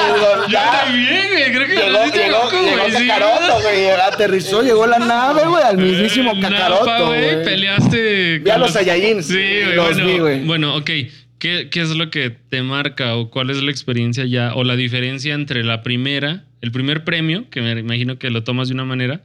Yo 0.47 0.47
Ya. 0.49 0.83
también, 0.83 1.27
güey. 1.31 1.53
Creo 1.53 1.67
que 1.67 1.73
Llegó, 1.75 1.85
conociste 1.91 2.23
a 2.23 2.25
llegó, 2.25 2.41
Goku, 2.41 2.55
llegó 2.65 2.77
güey. 2.89 3.07
Kakaroto, 3.07 3.61
güey. 3.61 3.89
Aterrizó, 3.91 4.63
llegó 4.63 4.87
la 4.87 4.97
nave, 4.97 5.45
güey, 5.45 5.63
al 5.63 5.77
mismísimo 5.77 6.31
Eh, 6.31 6.35
Napa, 6.39 6.49
Cacaroto, 6.55 7.05
güey. 7.05 7.43
Peleaste. 7.43 8.39
Vi 8.39 8.49
a 8.49 8.57
los 8.57 8.71
Saiyajins. 8.71 9.27
Sí, 9.27 9.33
güey. 9.33 9.75
Los 9.75 9.85
bueno, 9.93 10.05
vi, 10.07 10.17
güey. 10.19 10.43
Bueno, 10.45 10.75
ok. 10.77 10.89
¿Qué, 11.37 11.69
¿Qué 11.69 11.81
es 11.81 11.89
lo 11.89 12.09
que 12.09 12.31
te 12.31 12.63
marca 12.63 13.15
o 13.15 13.29
cuál 13.29 13.51
es 13.51 13.61
la 13.61 13.69
experiencia 13.69 14.25
ya 14.25 14.55
o 14.55 14.63
la 14.63 14.75
diferencia 14.75 15.35
entre 15.35 15.63
la 15.63 15.83
primera, 15.83 16.45
el 16.61 16.71
primer 16.71 17.03
premio, 17.03 17.47
que 17.51 17.61
me 17.61 17.71
imagino 17.79 18.17
que 18.17 18.31
lo 18.31 18.43
tomas 18.43 18.69
de 18.69 18.73
una 18.73 18.85
manera, 18.85 19.21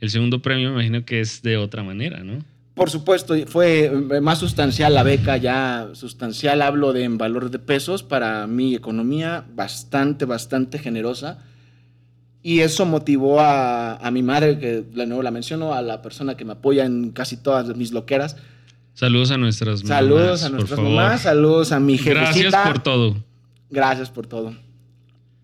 el 0.00 0.10
segundo 0.10 0.42
premio 0.42 0.68
me 0.68 0.74
imagino 0.74 1.04
que 1.04 1.18
es 1.20 1.42
de 1.42 1.56
otra 1.56 1.82
manera, 1.82 2.20
¿no? 2.20 2.44
Por 2.80 2.88
supuesto, 2.88 3.34
fue 3.46 3.84
eh, 3.84 4.20
más 4.22 4.38
sustancial 4.38 4.94
la 4.94 5.02
beca, 5.02 5.36
ya 5.36 5.90
sustancial, 5.92 6.62
hablo 6.62 6.94
de 6.94 7.04
en 7.04 7.18
valor 7.18 7.50
de 7.50 7.58
pesos, 7.58 8.02
para 8.02 8.46
mi 8.46 8.74
economía 8.74 9.44
bastante, 9.54 10.24
bastante 10.24 10.78
generosa. 10.78 11.44
Y 12.42 12.60
eso 12.60 12.86
motivó 12.86 13.38
a, 13.42 13.96
a 13.96 14.10
mi 14.10 14.22
madre, 14.22 14.58
que 14.58 14.80
de 14.80 15.06
nuevo 15.06 15.22
la 15.22 15.30
menciono, 15.30 15.74
a 15.74 15.82
la 15.82 16.00
persona 16.00 16.38
que 16.38 16.46
me 16.46 16.52
apoya 16.52 16.86
en 16.86 17.10
casi 17.10 17.36
todas 17.36 17.76
mis 17.76 17.92
loqueras. 17.92 18.36
Saludos 18.94 19.30
a 19.30 19.36
nuestras 19.36 19.82
mamás. 19.84 19.98
Saludos 19.98 20.42
a 20.42 20.46
por 20.48 20.52
nuestras 20.56 20.76
favor. 20.80 20.94
mamás, 20.94 21.20
saludos 21.20 21.72
a 21.72 21.80
mi 21.80 21.98
jefecita. 21.98 22.22
Gracias 22.48 22.54
por 22.66 22.82
todo. 22.82 23.16
Gracias 23.68 24.08
por 24.08 24.26
todo. 24.26 24.54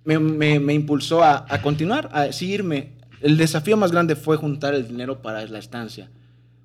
Me, 0.07 0.19
me- 0.19 0.59
me 0.59 0.73
impulsó 0.73 1.23
a, 1.23 1.45
a 1.47 1.61
continuar, 1.61 2.09
a 2.15 2.33
seguirme. 2.33 2.93
El 3.21 3.37
desafío 3.37 3.77
más 3.77 3.93
grande 3.93 4.17
fue 4.17 4.39
juntar 4.39 4.75
el 4.75 4.89
dinero 4.89 5.21
para 5.21 5.45
la 5.45 5.59
estancia. 5.59 6.09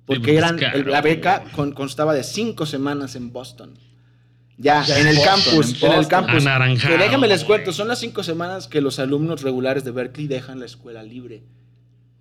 Porque 0.06 0.36
eran, 0.36 0.58
caro, 0.58 0.78
el- 0.78 0.90
la 0.90 1.00
beca 1.00 1.44
con- 1.54 1.72
constaba 1.72 2.12
de 2.14 2.24
cinco 2.24 2.66
semanas 2.66 3.14
en 3.16 3.32
Boston. 3.32 3.74
Ya, 4.58 4.84
Ya 4.84 4.96
en 4.96 5.02
en 5.02 5.08
el 5.08 5.16
Boston, 5.16 5.34
campus, 5.44 5.82
en 5.82 5.92
en, 5.92 5.98
el 5.98 6.08
campus. 6.08 6.44
Que 6.86 6.98
déjenme 6.98 7.26
les 7.28 7.44
cuento, 7.44 7.72
son 7.72 7.88
las 7.88 7.98
cinco 7.98 8.22
semanas 8.22 8.68
que 8.68 8.80
los 8.80 8.98
alumnos 8.98 9.42
regulares 9.42 9.84
de 9.84 9.90
Berkeley 9.90 10.26
dejan 10.28 10.60
la 10.60 10.66
escuela 10.66 11.02
libre. 11.02 11.42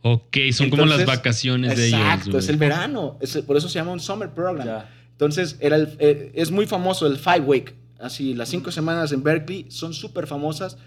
Ok, 0.03 0.37
son 0.51 0.69
como 0.71 0.85
las 0.85 1.05
vacaciones 1.05 1.75
de 1.77 1.87
ellos. 1.87 1.99
Exacto, 1.99 2.37
es 2.39 2.49
el 2.49 2.57
verano. 2.57 3.17
es 3.21 3.37
por 3.45 3.57
eso 3.57 3.69
se 3.69 3.75
llama 3.79 3.91
un 3.91 3.99
summer 3.99 4.29
program. 4.31 4.65
Ya. 4.65 4.89
Entonces, 5.11 5.57
era 5.59 5.75
el- 5.75 5.95
eh, 5.99 6.31
es 6.33 6.49
muy 6.49 6.65
famoso 6.65 7.05
el 7.05 7.17
Five 7.17 7.41
Week. 7.41 7.75
Así, 7.99 8.33
las 8.33 8.49
cinco 8.49 8.71
semanas 8.71 9.11
en 9.11 9.21
Berkeley 9.21 9.67
son 9.69 9.93
súper 9.93 10.25
famosas. 10.25 10.77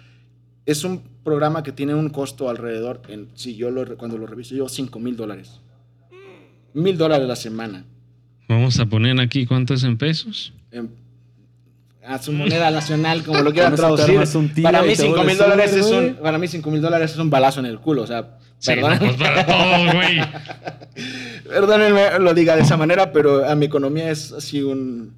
Es 0.66 0.82
un 0.82 1.02
programa 1.22 1.62
que 1.62 1.70
tiene 1.70 1.94
un 1.94 2.08
costo 2.08 2.48
alrededor, 2.48 3.02
en, 3.08 3.28
si 3.34 3.54
yo 3.54 3.70
lo, 3.70 3.96
cuando 3.96 4.18
lo 4.18 4.26
reviso 4.26 4.56
yo, 4.56 4.68
5 4.68 4.98
mil 4.98 5.14
dólares. 5.14 5.60
Mil 6.74 6.98
dólares 6.98 7.26
la 7.26 7.36
semana. 7.36 7.84
Vamos 8.48 8.78
a 8.78 8.84
poner 8.86 9.18
aquí 9.20 9.46
cuántos 9.46 9.82
en 9.84 9.96
pesos. 9.96 10.52
En- 10.70 10.90
a 12.06 12.18
su 12.20 12.32
moneda 12.32 12.70
nacional, 12.70 13.22
como 13.24 13.40
lo 13.40 13.50
quieran 13.52 13.74
traducir. 13.76 14.20
Para 14.62 14.82
mí, 14.82 14.94
5 14.94 15.24
mil 15.24 15.38
dólares 15.38 15.72
es 15.72 15.86
un, 15.86 16.16
para 16.16 16.36
mí, 16.36 16.46
5 16.48 16.70
mil 16.70 16.82
dólares 16.82 17.12
es 17.12 17.16
un 17.16 17.30
balazo 17.30 17.60
en 17.60 17.66
el 17.66 17.78
culo. 17.80 18.02
O 18.02 18.06
sea, 18.06 18.36
Sí, 18.58 18.72
perdón. 18.74 18.92
no, 18.92 18.98
pues 18.98 19.14
para 19.16 19.46
todos, 19.46 19.94
güey. 19.94 20.20
Perdónenme 21.48 22.18
lo 22.18 22.34
diga 22.34 22.56
de 22.56 22.62
esa 22.62 22.76
manera, 22.76 23.12
pero 23.12 23.46
a 23.48 23.54
mi 23.54 23.66
economía 23.66 24.10
es 24.10 24.32
así 24.32 24.62
un 24.62 25.14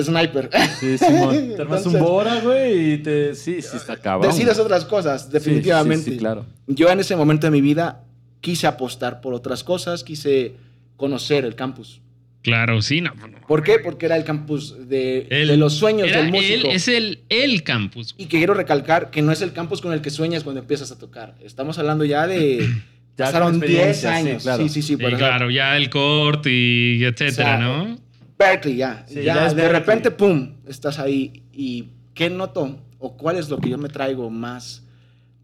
sniper. 0.00 0.50
Sí, 0.80 0.98
Simón. 0.98 1.52
Te 1.56 1.62
armas 1.62 1.84
un 1.86 1.98
Bora, 1.98 2.40
güey, 2.40 2.94
y 2.94 2.98
te... 2.98 3.34
Sí, 3.34 3.60
sí 3.62 3.76
está 3.76 3.96
cabrón. 3.96 4.30
Decides 4.30 4.54
güey. 4.54 4.64
otras 4.66 4.84
cosas, 4.84 5.22
Sí, 5.24 5.28
definitivamente. 5.32 6.04
Sí, 6.04 6.12
sí, 6.12 6.18
claro. 6.18 6.46
Yo 6.66 6.88
en 6.90 7.00
ese 7.00 7.16
momento 7.16 7.46
de 7.46 7.50
mi 7.50 7.60
vida 7.60 8.02
quise 8.40 8.66
apostar 8.66 9.20
por 9.20 9.34
otras 9.34 9.64
cosas, 9.64 10.04
quise 10.04 10.54
conocer 10.98 11.46
el 11.46 11.54
campus. 11.54 12.02
Claro, 12.42 12.82
sí, 12.82 13.00
no. 13.00 13.14
no. 13.14 13.40
¿Por 13.48 13.62
qué? 13.62 13.78
Porque 13.78 14.04
era 14.06 14.16
el 14.16 14.24
campus 14.24 14.88
de, 14.88 15.26
El- 15.30 15.48
de 15.48 15.56
los 15.56 15.72
sueños 15.74 16.08
era 16.08 16.22
del 16.22 16.30
músico. 16.30 16.68
es 16.70 16.86
el, 16.88 17.20
el 17.30 17.62
campus. 17.62 18.14
Y 18.18 18.26
quiero 18.26 18.52
recalcar 18.54 19.10
que 19.10 19.22
no 19.22 19.32
es 19.32 19.40
el 19.42 19.52
campus 19.52 19.80
con 19.80 19.92
el 19.94 20.02
que 20.02 20.10
sueñas 20.10 20.44
cuando 20.44 20.60
empiezas 20.60 20.92
a 20.92 20.98
tocar. 20.98 21.34
Estamos 21.42 21.78
hablando 21.78 22.04
ya 22.04 22.26
de... 22.26 22.68
Ya 23.18 23.24
pasaron 23.24 23.58
con 23.58 23.60
10 23.68 23.70
experiencia, 23.72 24.10
sí, 24.12 24.16
años. 24.28 24.42
Sí, 24.42 24.46
claro. 24.46 24.62
sí, 24.62 24.68
sí. 24.68 24.82
Sí, 24.82 24.96
claro, 24.96 25.50
ya 25.50 25.76
el 25.76 25.90
corte 25.90 26.50
y 26.52 27.02
etcétera, 27.02 27.56
O 27.56 27.56
sea, 27.56 27.58
¿no? 27.58 27.98
Berkeley, 28.38 28.76
ya. 28.76 29.04
Sí, 29.08 29.24
ya, 29.24 29.34
de 29.48 29.54
Berkeley. 29.56 29.68
repente, 29.72 30.10
pum, 30.12 30.52
estás 30.68 31.00
ahí. 31.00 31.42
¿Y 31.52 31.88
qué 32.14 32.30
noto? 32.30 32.78
¿O 33.00 33.16
cuál 33.16 33.36
es 33.36 33.48
lo 33.48 33.58
que 33.58 33.70
yo 33.70 33.76
me 33.76 33.88
traigo 33.88 34.30
más 34.30 34.84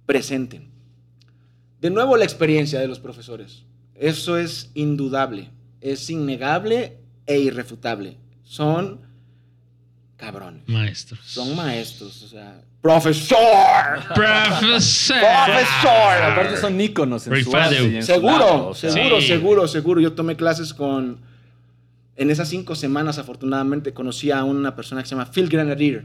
presente? 0.07 0.63
De 1.81 1.91
nuevo, 1.91 2.17
la 2.17 2.23
experiencia 2.23 2.79
de 2.79 2.87
los 2.87 3.01
profesores. 3.01 3.65
Eso 3.95 4.37
es 4.39 4.71
indudable. 4.75 5.51
Es 5.81 6.09
innegable 6.11 6.99
e 7.27 7.39
irrefutable. 7.39 8.17
Son 8.43 9.01
cabrones. 10.17 10.63
Maestros. 10.67 11.21
Son 11.25 11.55
maestros. 11.57 12.23
O 12.23 12.29
sea, 12.29 12.61
¡profesor! 12.81 13.39
Profesor. 14.15 15.17
¡Profesor! 15.19 16.23
Aparte 16.23 16.57
son 16.57 16.81
íconos 16.81 17.27
en 17.27 17.45
su 17.45 17.57
arte 17.57 17.83
y 17.83 17.97
en 17.97 18.03
su 18.03 18.07
Seguro, 18.13 18.39
lado, 18.39 18.69
o 18.69 18.75
sea, 18.75 18.91
seguro, 18.91 19.21
Sí. 19.21 19.27
seguro, 19.27 19.69
seguro. 19.69 20.01
Yo 20.01 20.13
tomé 20.13 20.37
clases 20.37 20.73
con. 20.75 21.19
En 22.17 22.31
esas 22.31 22.49
cinco 22.49 22.77
semanas, 22.77 23.19
afortunadamente, 23.19 23.93
conocí 23.93 24.31
a 24.31 24.45
una 24.45 24.77
persona 24.77 25.03
que 25.03 25.09
se 25.09 25.17
llama 25.17 25.29
Phil 25.33 25.49
Grenadier, 25.49 26.05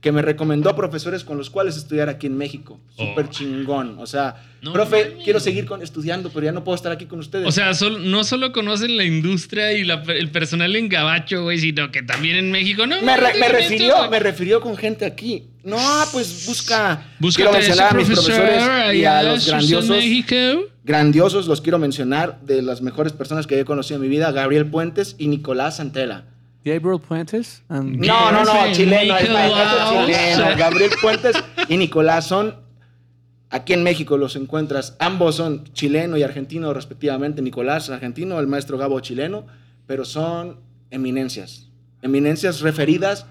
que 0.00 0.12
me 0.12 0.22
recomendó 0.22 0.74
profesores 0.74 1.24
con 1.24 1.36
los 1.36 1.50
cuales 1.50 1.76
estudiar 1.76 2.08
aquí 2.08 2.26
en 2.26 2.36
México. 2.38 2.80
Súper 2.96 3.26
Oh. 3.26 3.30
chingón. 3.30 3.96
O 3.98 4.06
sea, 4.06 4.46
No 4.62 4.72
profe, 4.72 5.16
quiero 5.24 5.40
seguir 5.40 5.66
con, 5.66 5.82
estudiando, 5.82 6.30
pero 6.30 6.46
ya 6.46 6.52
no 6.52 6.64
puedo 6.64 6.74
estar 6.76 6.90
aquí 6.90 7.04
con 7.06 7.18
ustedes. 7.18 7.46
O 7.46 7.52
sea, 7.52 7.74
sol- 7.74 8.10
no 8.10 8.24
solo 8.24 8.52
conocen 8.52 8.96
la 8.96 9.04
industria 9.04 9.72
y 9.74 9.84
la- 9.84 10.02
el 10.08 10.30
personal 10.30 10.74
en 10.76 10.88
Gabacho, 10.88 11.42
güey, 11.42 11.58
sino 11.58 11.90
que 11.90 12.02
también 12.02 12.36
en 12.36 12.50
México. 12.50 12.86
No, 12.86 13.00
me, 13.02 13.16
re- 13.16 13.34
me 13.38 13.48
refirió, 13.48 14.10
me 14.10 14.18
refirió 14.20 14.60
con 14.62 14.74
gente 14.76 15.04
aquí. 15.04 15.44
No, 15.64 15.76
pues 16.12 16.46
busca. 16.46 17.02
Búscate 17.18 17.42
quiero 17.50 17.52
mencionar 17.52 17.92
a 17.92 17.94
mis 17.98 18.06
profesor 18.06 18.34
profesores 18.34 18.94
y 18.96 19.04
a 19.04 19.22
los 19.22 19.46
grandiosos. 19.46 20.04
Grandiosos, 20.82 21.46
los 21.46 21.60
quiero 21.60 21.78
mencionar, 21.78 22.40
de 22.40 22.62
las 22.62 22.80
mejores 22.80 23.12
personas 23.12 23.46
que 23.46 23.60
he 23.60 23.64
conocido 23.66 23.96
en 23.96 24.02
mi 24.02 24.08
vida, 24.08 24.32
Gabriel 24.32 24.66
Puentes 24.66 25.14
y 25.18 25.28
Nicolás 25.28 25.76
Santela. 25.76 26.24
Gabriel 26.64 27.00
Puentes. 27.00 27.62
and- 27.68 27.96
No, 28.04 28.30
no, 28.32 28.44
no, 28.44 28.72
chileno, 28.72 29.16
es 29.16 29.30
maestro 29.30 30.04
chileno. 30.06 30.56
Gabriel 30.58 30.90
Puentes 31.00 31.36
y 31.68 31.76
Nicolás 31.76 32.26
son, 32.26 32.56
aquí 33.48 33.72
en 33.72 33.82
México 33.82 34.16
los 34.18 34.36
encuentras, 34.36 34.96
ambos 34.98 35.36
son 35.36 35.64
chileno 35.72 36.16
y 36.16 36.22
argentino 36.22 36.72
respectivamente, 36.74 37.40
Nicolás 37.42 37.88
argentino, 37.90 38.38
el 38.38 38.46
maestro 38.46 38.76
Gabo 38.78 39.00
chileno, 39.00 39.46
pero 39.86 40.04
son 40.04 40.60
eminencias, 40.90 41.68
eminencias 42.02 42.60
referidas 42.60 43.26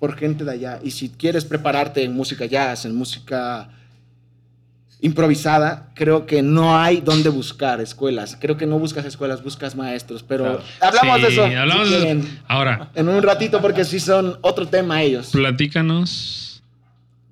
por 0.00 0.16
gente 0.16 0.44
de 0.44 0.50
allá. 0.52 0.80
Y 0.82 0.90
si 0.90 1.08
quieres 1.10 1.44
prepararte 1.44 2.02
en 2.02 2.14
música 2.14 2.46
jazz, 2.46 2.84
en 2.84 2.94
música 2.96 3.68
improvisada, 5.02 5.90
creo 5.94 6.24
que 6.26 6.42
no 6.42 6.78
hay 6.78 7.00
dónde 7.00 7.28
buscar 7.28 7.80
escuelas. 7.80 8.38
Creo 8.40 8.56
que 8.56 8.66
no 8.66 8.78
buscas 8.78 9.04
escuelas, 9.04 9.42
buscas 9.42 9.74
maestros, 9.76 10.22
pero 10.22 10.44
Claro. 10.44 10.62
hablamos 10.80 11.16
Sí, 11.16 11.22
de 11.22 11.28
eso. 11.28 11.44
hablamos 11.44 11.88
si 11.88 11.90
de 11.92 11.96
eso. 11.98 12.06
quieren, 12.06 12.38
Ahora, 12.48 12.90
en 12.94 13.08
un 13.08 13.22
ratito 13.22 13.60
porque 13.60 13.84
sí 13.84 13.98
son 14.00 14.38
otro 14.42 14.66
tema 14.66 15.02
ellos. 15.02 15.30
platícanos 15.32 16.62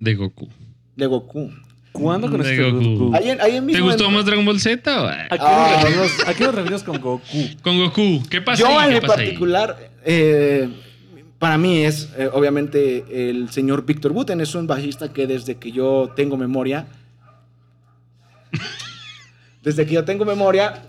de 0.00 0.14
Goku. 0.14 0.48
De 0.96 1.06
Goku. 1.06 1.50
¿Cuándo 1.92 2.30
conociste 2.30 2.64
a 2.66 2.70
Goku. 2.70 2.84
Goku? 2.98 3.16
Ahí, 3.16 3.30
en- 3.30 3.40
ahí 3.40 3.56
en 3.56 3.66
¿Te 3.66 3.80
gustó 3.80 4.06
en- 4.06 4.14
más 4.14 4.24
Dragon 4.24 4.44
Ball 4.44 4.60
Z? 4.60 5.02
o- 5.02 5.06
¿A 5.06 5.28
qué, 5.28 5.36
Ah. 5.40 5.70
nos 5.72 5.82
referimos, 5.82 6.28
¿A 6.28 6.34
qué 6.34 6.44
nos 6.44 6.54
referimos 6.54 6.82
con 6.82 7.00
Goku? 7.00 7.38
Con 7.62 7.78
Goku. 7.78 8.22
¿Qué 8.28 8.40
pasa 8.40 8.60
Yo 8.62 8.78
ahí? 8.78 8.94
en 8.96 9.00
particular, 9.02 9.76
eh, 10.04 10.68
para 11.38 11.56
mí 11.58 11.84
es 11.84 12.08
eh, 12.18 12.28
obviamente 12.32 13.28
el 13.30 13.50
señor 13.50 13.84
Víctor 13.86 14.12
Buten, 14.12 14.40
es 14.40 14.54
un 14.54 14.66
bajista 14.66 15.12
que 15.12 15.26
desde 15.26 15.56
que 15.56 15.72
yo 15.72 16.10
tengo 16.14 16.36
memoria, 16.36 16.86
desde 19.62 19.86
que 19.86 19.94
yo 19.94 20.04
tengo 20.04 20.24
memoria, 20.24 20.82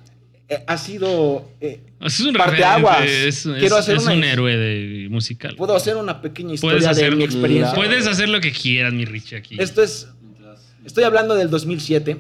eh, 0.50 0.64
ha 0.68 0.78
sido... 0.78 1.50
eh, 1.62 1.82
Es 2.02 2.20
un 2.20 2.34
Parteaguas. 2.34 3.04
Es, 3.06 3.46
es- 3.46 3.60
Quiero 3.60 3.78
hacer 3.78 3.98
es 3.98 4.04
una- 4.04 4.14
un 4.14 4.24
héroe 4.24 4.58
de 4.58 5.08
musical. 5.10 5.56
puedo 5.56 5.76
hacer 5.76 5.96
una 5.98 6.22
pequeña 6.22 6.54
historia 6.54 6.94
de 6.94 7.12
mi 7.12 7.24
experiencia. 7.24 7.74
Puedes 7.76 8.08
hacer 8.08 8.30
lo 8.30 8.40
que 8.42 8.52
quieras, 8.52 8.94
mi 8.94 9.06
Richie, 9.06 9.38
aquí. 9.38 9.56
Esto 9.60 9.82
es. 9.84 10.08
Estoy 10.86 11.04
hablando 11.04 11.36
del 11.36 11.50
2007. 11.50 12.18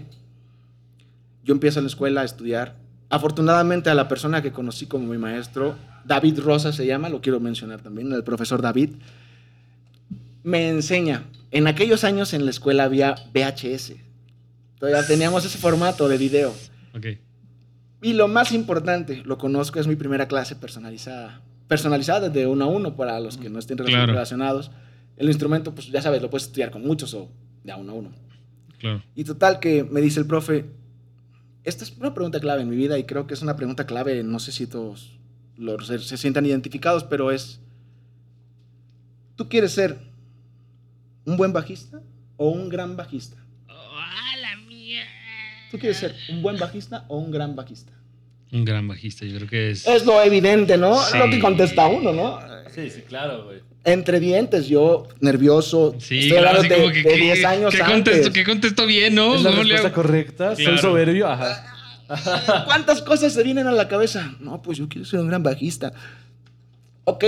Yo 1.43 1.53
empiezo 1.53 1.79
en 1.79 1.85
la 1.85 1.89
escuela 1.89 2.21
a 2.21 2.23
estudiar. 2.25 2.75
Afortunadamente, 3.09 3.89
a 3.89 3.95
la 3.95 4.07
persona 4.07 4.41
que 4.41 4.51
conocí 4.51 4.85
como 4.85 5.07
mi 5.07 5.17
maestro, 5.17 5.75
David 6.05 6.39
Rosa 6.39 6.71
se 6.71 6.85
llama, 6.85 7.09
lo 7.09 7.19
quiero 7.21 7.39
mencionar 7.39 7.81
también, 7.81 8.13
el 8.13 8.23
profesor 8.23 8.61
David, 8.61 8.91
me 10.43 10.69
enseña. 10.69 11.25
En 11.51 11.67
aquellos 11.67 12.03
años 12.03 12.33
en 12.33 12.45
la 12.45 12.51
escuela 12.51 12.83
había 12.85 13.15
VHS. 13.33 13.93
Todavía 14.81 15.05
teníamos 15.07 15.45
ese 15.45 15.57
formato 15.57 16.09
de 16.09 16.17
video. 16.17 16.53
Ok. 16.95 17.05
Y 18.01 18.13
lo 18.13 18.27
más 18.27 18.51
importante, 18.51 19.21
lo 19.23 19.37
conozco, 19.37 19.79
es 19.79 19.85
mi 19.87 19.95
primera 19.95 20.27
clase 20.27 20.55
personalizada. 20.55 21.41
Personalizada 21.67 22.29
de 22.29 22.47
uno 22.47 22.65
a 22.65 22.67
uno 22.67 22.95
para 22.95 23.19
los 23.19 23.37
que 23.37 23.49
no 23.49 23.59
estén 23.59 23.77
Claro. 23.77 24.07
relacionados. 24.11 24.71
El 25.17 25.27
instrumento, 25.27 25.73
pues 25.75 25.87
ya 25.91 26.01
sabes, 26.01 26.21
lo 26.21 26.29
puedes 26.31 26.47
estudiar 26.47 26.71
con 26.71 26.81
muchos 26.81 27.13
o 27.13 27.29
de 27.63 27.71
a 27.71 27.77
uno 27.77 27.91
a 27.91 27.95
uno. 27.95 28.11
Claro. 28.79 29.03
Y 29.15 29.23
total 29.23 29.59
que 29.59 29.83
me 29.83 30.01
dice 30.01 30.19
el 30.19 30.25
profe, 30.25 30.65
esta 31.63 31.83
es 31.83 31.95
una 31.97 32.15
pregunta 32.15 32.39
clave 32.39 32.63
en 32.63 32.69
mi 32.69 32.75
vida 32.75 32.97
y 32.97 33.03
creo 33.03 33.27
que 33.27 33.35
es 33.35 33.41
una 33.43 33.55
pregunta 33.55 33.85
clave, 33.85 34.23
no 34.23 34.39
sé 34.39 34.51
si 34.51 34.65
todos 34.65 35.19
lo- 35.57 35.79
se, 35.81 35.99
se 35.99 36.17
sientan 36.17 36.47
identificados, 36.47 37.03
pero 37.03 37.29
es, 37.29 37.59
¿tú 39.35 39.47
quieres 39.47 39.73
ser 39.73 39.99
un 41.25 41.37
buen 41.37 41.53
bajista 41.53 42.01
o 42.37 42.49
un 42.49 42.67
gran 42.69 42.95
bajista? 42.97 43.37
¿Tú 45.71 45.79
quieres 45.79 45.97
ser 45.97 46.13
un 46.29 46.41
buen 46.41 46.57
bajista 46.57 47.05
o 47.07 47.17
un 47.17 47.31
gran 47.31 47.55
bajista? 47.55 47.93
Un 48.51 48.65
gran 48.65 48.85
bajista, 48.87 49.25
yo 49.25 49.37
creo 49.37 49.47
que 49.49 49.71
es. 49.71 49.87
Es 49.87 50.05
lo 50.05 50.21
evidente, 50.21 50.77
¿no? 50.77 51.01
Sí. 51.01 51.17
Lo 51.17 51.29
que 51.29 51.39
contesta 51.39 51.87
uno, 51.87 52.11
¿no? 52.11 52.39
Sí, 52.75 52.89
sí, 52.89 53.01
claro, 53.07 53.45
güey. 53.45 53.59
Entre 53.85 54.19
dientes, 54.19 54.67
yo 54.67 55.07
nervioso. 55.21 55.95
Sí, 55.99 56.19
estoy 56.19 56.31
claro, 56.39 56.49
hablando 56.59 56.61
así 56.61 56.69
de, 56.69 56.75
como 56.81 56.93
que. 56.93 57.01
de 57.09 57.15
que- 57.15 57.21
10 57.23 57.45
años 57.45 57.73
que 57.73 57.81
antes. 57.81 57.93
contesto, 57.95 58.33
que 58.33 58.43
contesto 58.43 58.85
bien, 58.85 59.15
¿no? 59.15 59.35
¿Es 59.35 59.41
la 59.43 59.49
¿Cómo 59.51 59.63
le 59.63 59.69
respuesta 59.73 59.87
hago? 59.87 59.95
correcta? 59.95 60.55
Claro. 60.55 60.71
¿Soy 60.71 60.77
soberbio? 60.79 61.27
Ajá. 61.27 61.65
¿Cuántas 62.65 63.01
cosas 63.01 63.33
se 63.33 63.41
vienen 63.41 63.67
a 63.67 63.71
la 63.71 63.87
cabeza? 63.87 64.35
No, 64.41 64.61
pues 64.61 64.77
yo 64.77 64.89
quiero 64.89 65.05
ser 65.05 65.21
un 65.21 65.27
gran 65.29 65.41
bajista. 65.43 65.93
Ok, 67.05 67.23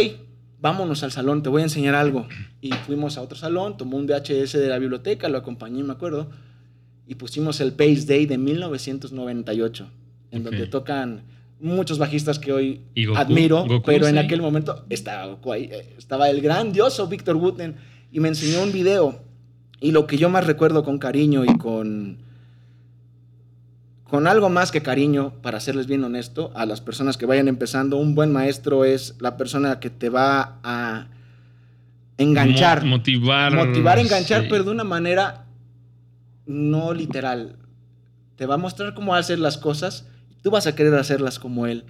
vámonos 0.60 1.04
al 1.04 1.12
salón, 1.14 1.42
te 1.42 1.48
voy 1.50 1.62
a 1.62 1.66
enseñar 1.66 1.96
algo. 1.96 2.28
Y 2.62 2.72
fuimos 2.74 3.18
a 3.18 3.22
otro 3.22 3.38
salón, 3.38 3.78
tomó 3.78 3.96
un 3.98 4.06
VHS 4.08 4.54
de 4.60 4.68
la 4.68 4.78
biblioteca, 4.80 5.30
lo 5.30 5.38
acompañé, 5.38 5.84
me 5.84 5.94
acuerdo, 5.94 6.30
y 7.08 7.16
pusimos 7.16 7.60
el 7.62 7.74
Pace 7.74 8.06
Day 8.06 8.26
de 8.26 8.38
1998, 8.38 9.88
en 10.32 10.44
donde 10.44 10.68
tocan 10.68 11.24
muchos 11.60 11.98
bajistas 11.98 12.40
que 12.40 12.52
hoy 12.52 12.82
admiro, 13.16 13.66
Goku, 13.66 13.84
pero 13.86 14.08
en 14.08 14.16
sí. 14.16 14.20
aquel 14.20 14.42
momento 14.42 14.86
estaba 14.90 15.26
Goku 15.28 15.52
ahí, 15.54 15.70
eh, 15.72 15.96
estaba 15.98 16.30
el 16.30 16.42
grandioso 16.42 17.08
Víctor 17.08 17.36
Wooten 17.38 17.76
y 18.12 18.20
me 18.20 18.28
enseñó 18.30 18.62
un 18.64 18.72
video. 18.72 19.22
Y 19.80 19.92
lo 19.92 20.08
que 20.08 20.18
yo 20.18 20.30
más 20.30 20.46
recuerdo 20.48 20.84
con 20.84 20.98
cariño 20.98 21.44
y 21.46 21.58
con 21.58 22.18
con 24.06 24.28
algo 24.28 24.48
más 24.50 24.72
que 24.72 24.84
cariño, 24.84 25.34
para 25.42 25.60
serles 25.60 25.88
bien 25.88 26.04
honesto, 26.04 26.52
a 26.54 26.68
las 26.68 26.82
personas 26.82 27.18
que 27.18 27.26
vayan 27.26 27.48
empezando, 27.48 27.98
un 27.98 28.14
buen 28.14 28.32
maestro 28.32 28.86
es 28.86 29.16
la 29.20 29.38
persona 29.38 29.80
que 29.80 29.90
te 29.90 30.10
va 30.10 30.60
a 30.64 31.08
enganchar. 32.20 32.84
Mo- 32.84 32.98
motivar. 32.98 33.56
motivar, 33.56 33.98
enganchar, 33.98 34.44
sí. 34.44 34.48
pero 34.52 34.66
de 34.66 34.70
una 34.72 34.84
manera 34.84 35.46
no 36.46 36.94
literal. 36.94 37.58
Te 38.36 38.46
va 38.46 38.56
a 38.56 38.58
mostrar 38.58 38.94
cómo 38.94 39.16
hacer 39.16 39.40
las 39.40 39.58
cosas, 39.58 40.08
tú 40.42 40.52
vas 40.52 40.68
a 40.68 40.76
querer 40.76 40.94
hacerlas 40.96 41.40
como 41.40 41.68
él. 41.68 41.84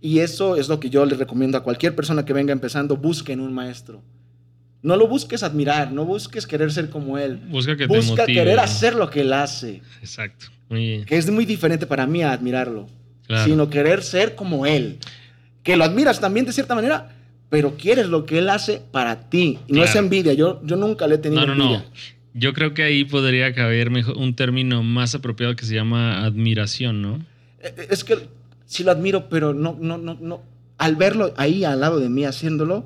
Y 0.00 0.20
eso 0.20 0.56
es 0.56 0.68
lo 0.68 0.78
que 0.78 0.90
yo 0.90 1.04
le 1.06 1.16
recomiendo 1.16 1.58
a 1.58 1.62
cualquier 1.62 1.94
persona 1.96 2.24
que 2.24 2.32
venga 2.32 2.52
empezando, 2.52 2.96
busquen 2.96 3.40
un 3.40 3.52
maestro. 3.52 4.02
No 4.82 4.96
lo 4.96 5.08
busques 5.08 5.42
admirar, 5.42 5.90
no 5.90 6.04
busques 6.04 6.46
querer 6.46 6.70
ser 6.70 6.90
como 6.90 7.18
él. 7.18 7.38
Busca 7.48 7.76
que 7.76 7.88
te 7.88 7.96
Busca 7.96 8.22
motive. 8.22 8.34
querer 8.34 8.58
hacer 8.60 8.94
lo 8.94 9.10
que 9.10 9.22
él 9.22 9.32
hace 9.32 9.82
Exacto. 10.00 10.46
Muy 10.68 11.04
que 11.06 11.16
es 11.16 11.28
muy 11.30 11.44
diferente 11.44 11.86
para 11.86 12.06
mí 12.06 12.22
a 12.22 12.32
admirarlo, 12.32 12.86
Claro. 13.26 13.44
sino 13.44 13.68
querer 13.70 14.02
ser 14.02 14.36
como 14.36 14.66
él. 14.66 14.98
Que 15.64 15.76
lo 15.76 15.82
admiras 15.84 16.20
también 16.20 16.46
de 16.46 16.52
cierta 16.52 16.76
manera, 16.76 17.08
pero 17.48 17.76
quieres 17.76 18.06
lo 18.06 18.26
que 18.26 18.38
él 18.38 18.48
hace 18.48 18.80
para 18.92 19.28
ti. 19.28 19.58
Y 19.66 19.72
no 19.72 19.82
es 19.82 19.94
envidia, 19.96 20.34
yo, 20.34 20.60
yo 20.64 20.76
nunca 20.76 21.08
le 21.08 21.16
he 21.16 21.18
tenido 21.18 21.44
No, 21.46 21.54
no, 21.54 21.64
envidia. 21.64 21.78
no. 21.78 22.15
Yo 22.38 22.52
creo 22.52 22.74
que 22.74 22.82
ahí 22.82 23.04
podría 23.04 23.54
caber 23.54 23.90
un 23.90 24.36
término 24.36 24.82
más 24.82 25.14
apropiado 25.14 25.56
que 25.56 25.64
se 25.64 25.74
llama 25.74 26.24
admiración, 26.24 27.00
¿no? 27.00 27.24
Eh, 27.60 27.86
Es 27.90 28.04
que 28.04 28.28
sí 28.66 28.84
lo 28.84 28.90
admiro, 28.90 29.28
pero 29.30 29.54
no, 29.54 29.76
no, 29.80 29.96
no, 29.96 30.18
no. 30.20 30.42
Al 30.76 30.96
verlo 30.96 31.32
ahí 31.38 31.64
al 31.64 31.80
lado 31.80 31.98
de 31.98 32.10
mí 32.10 32.24
haciéndolo, 32.24 32.84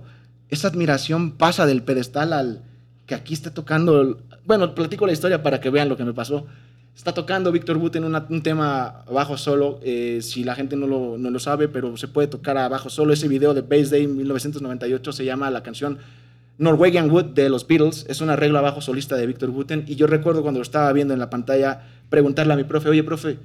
esa 0.50 0.68
admiración 0.68 1.32
pasa 1.32 1.66
del 1.66 1.82
pedestal 1.82 2.32
al 2.32 2.62
que 3.06 3.16
aquí 3.16 3.34
esté 3.34 3.50
tocando. 3.50 4.20
Bueno, 4.46 4.74
platico 4.74 5.06
la 5.06 5.12
historia 5.12 5.42
para 5.42 5.60
que 5.60 5.70
vean 5.70 5.88
lo 5.88 5.96
que 5.96 6.04
me 6.04 6.12
pasó. 6.12 6.46
Está 6.96 7.12
tocando 7.12 7.50
Víctor 7.50 7.78
Buten 7.78 8.04
un 8.04 8.42
tema 8.42 9.04
bajo 9.10 9.36
solo. 9.36 9.80
eh, 9.82 10.20
si 10.22 10.44
la 10.44 10.54
gente 10.54 10.76
no 10.76 10.86
lo, 10.86 11.18
no 11.18 11.30
lo 11.30 11.38
sabe, 11.40 11.66
pero 11.66 11.96
se 11.96 12.08
puede 12.08 12.28
tocar 12.28 12.56
a 12.56 12.68
bajo 12.68 12.88
solo. 12.90 13.12
Ese 13.12 13.26
video 13.26 13.52
de 13.54 13.62
Bass 13.62 13.90
Day 13.90 14.06
1998 14.06 15.12
se 15.12 15.24
llama 15.24 15.50
la 15.50 15.62
canción 15.62 15.98
Norwegian 16.60 17.10
Wood 17.10 17.24
de 17.34 17.48
los 17.48 17.66
Beatles. 17.66 18.06
Es 18.08 18.20
un 18.20 18.30
arreglo 18.30 18.58
a 18.58 18.62
bajo 18.62 18.80
solista 18.80 19.16
de 19.16 19.26
Víctor 19.26 19.50
Buten. 19.50 19.84
Y 19.88 19.96
yo 19.96 20.06
recuerdo 20.06 20.42
cuando 20.42 20.60
lo 20.60 20.62
estaba 20.62 20.92
viendo 20.92 21.14
en 21.14 21.20
la 21.20 21.30
pantalla 21.30 21.80
preguntarle 22.08 22.52
a 22.52 22.56
mi 22.56 22.64
profe, 22.64 22.88
oye, 22.90 23.02
profe, 23.02 23.38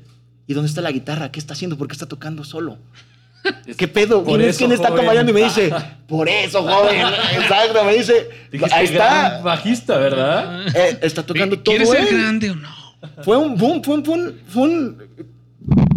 ¿y 0.47 0.53
dónde 0.53 0.67
está 0.67 0.81
la 0.81 0.91
guitarra? 0.91 1.31
¿Qué 1.31 1.39
está 1.39 1.53
haciendo? 1.53 1.77
¿Por 1.77 1.87
qué 1.87 1.93
está 1.93 2.05
tocando 2.07 2.43
solo? 2.43 2.77
¿Qué 3.77 3.87
pedo? 3.87 4.23
Por 4.23 4.37
¿Quién, 4.37 4.41
es- 4.41 4.47
eso, 4.49 4.57
quién 4.59 4.71
está 4.73 4.89
acompañando? 4.89 5.31
Y 5.31 5.35
me 5.35 5.43
dice, 5.43 5.71
por 6.07 6.27
eso, 6.27 6.61
joven. 6.63 6.99
Exacto, 7.41 7.85
me 7.85 7.93
dice, 7.95 8.27
Dijiste 8.51 8.73
ahí 8.75 8.85
está. 8.85 9.39
bajista, 9.41 9.97
¿verdad? 9.97 10.67
Eh, 10.75 10.99
está 11.01 11.23
tocando 11.23 11.57
todo 11.59 11.73
¿Quieres 11.75 11.89
ser 11.89 12.07
él. 12.07 12.17
grande 12.21 12.51
o 12.51 12.55
no? 12.55 12.69
Fue 13.23 13.37
un 13.37 13.55
boom, 13.55 13.81
fue 13.83 13.95
un, 13.95 14.03
fue 14.05 14.13
un, 14.15 14.35
fue 14.47 14.63
un- 14.63 14.97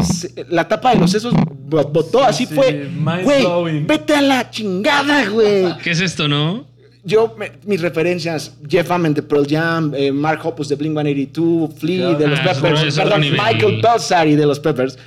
se- 0.04 0.46
La 0.50 0.68
tapa 0.68 0.92
de 0.94 1.00
los 1.00 1.10
sesos 1.10 1.34
bo- 1.34 1.82
botó, 1.88 2.22
así 2.22 2.46
sí, 2.46 2.54
fue. 2.54 2.88
Güey, 3.24 3.82
vete 3.84 4.14
a 4.14 4.22
la 4.22 4.50
chingada, 4.50 5.28
güey. 5.28 5.76
¿Qué 5.82 5.90
es 5.90 6.00
esto, 6.00 6.28
no? 6.28 6.66
Yo, 7.08 7.34
me- 7.38 7.52
mis 7.64 7.80
referencias, 7.80 8.54
Jeff 8.68 8.90
Hammond 8.90 9.16
de 9.16 9.22
Pearl 9.22 9.46
Jam, 9.48 9.92
eh, 9.96 10.12
Mark 10.12 10.40
Hoppus 10.44 10.68
de 10.68 10.76
Blink-182, 10.76 11.72
Flea 11.78 12.10
de 12.14 12.26
los 12.28 12.38
Ah, 12.40 12.42
es 12.50 12.58
otro- 12.58 12.74
Peppers, 12.74 12.96
perdón, 12.96 13.20
nivel. 13.22 13.40
Michael 13.40 13.80
Balsari 13.82 14.34
de 14.36 14.46
los 14.46 14.60
Peppers. 14.60 14.98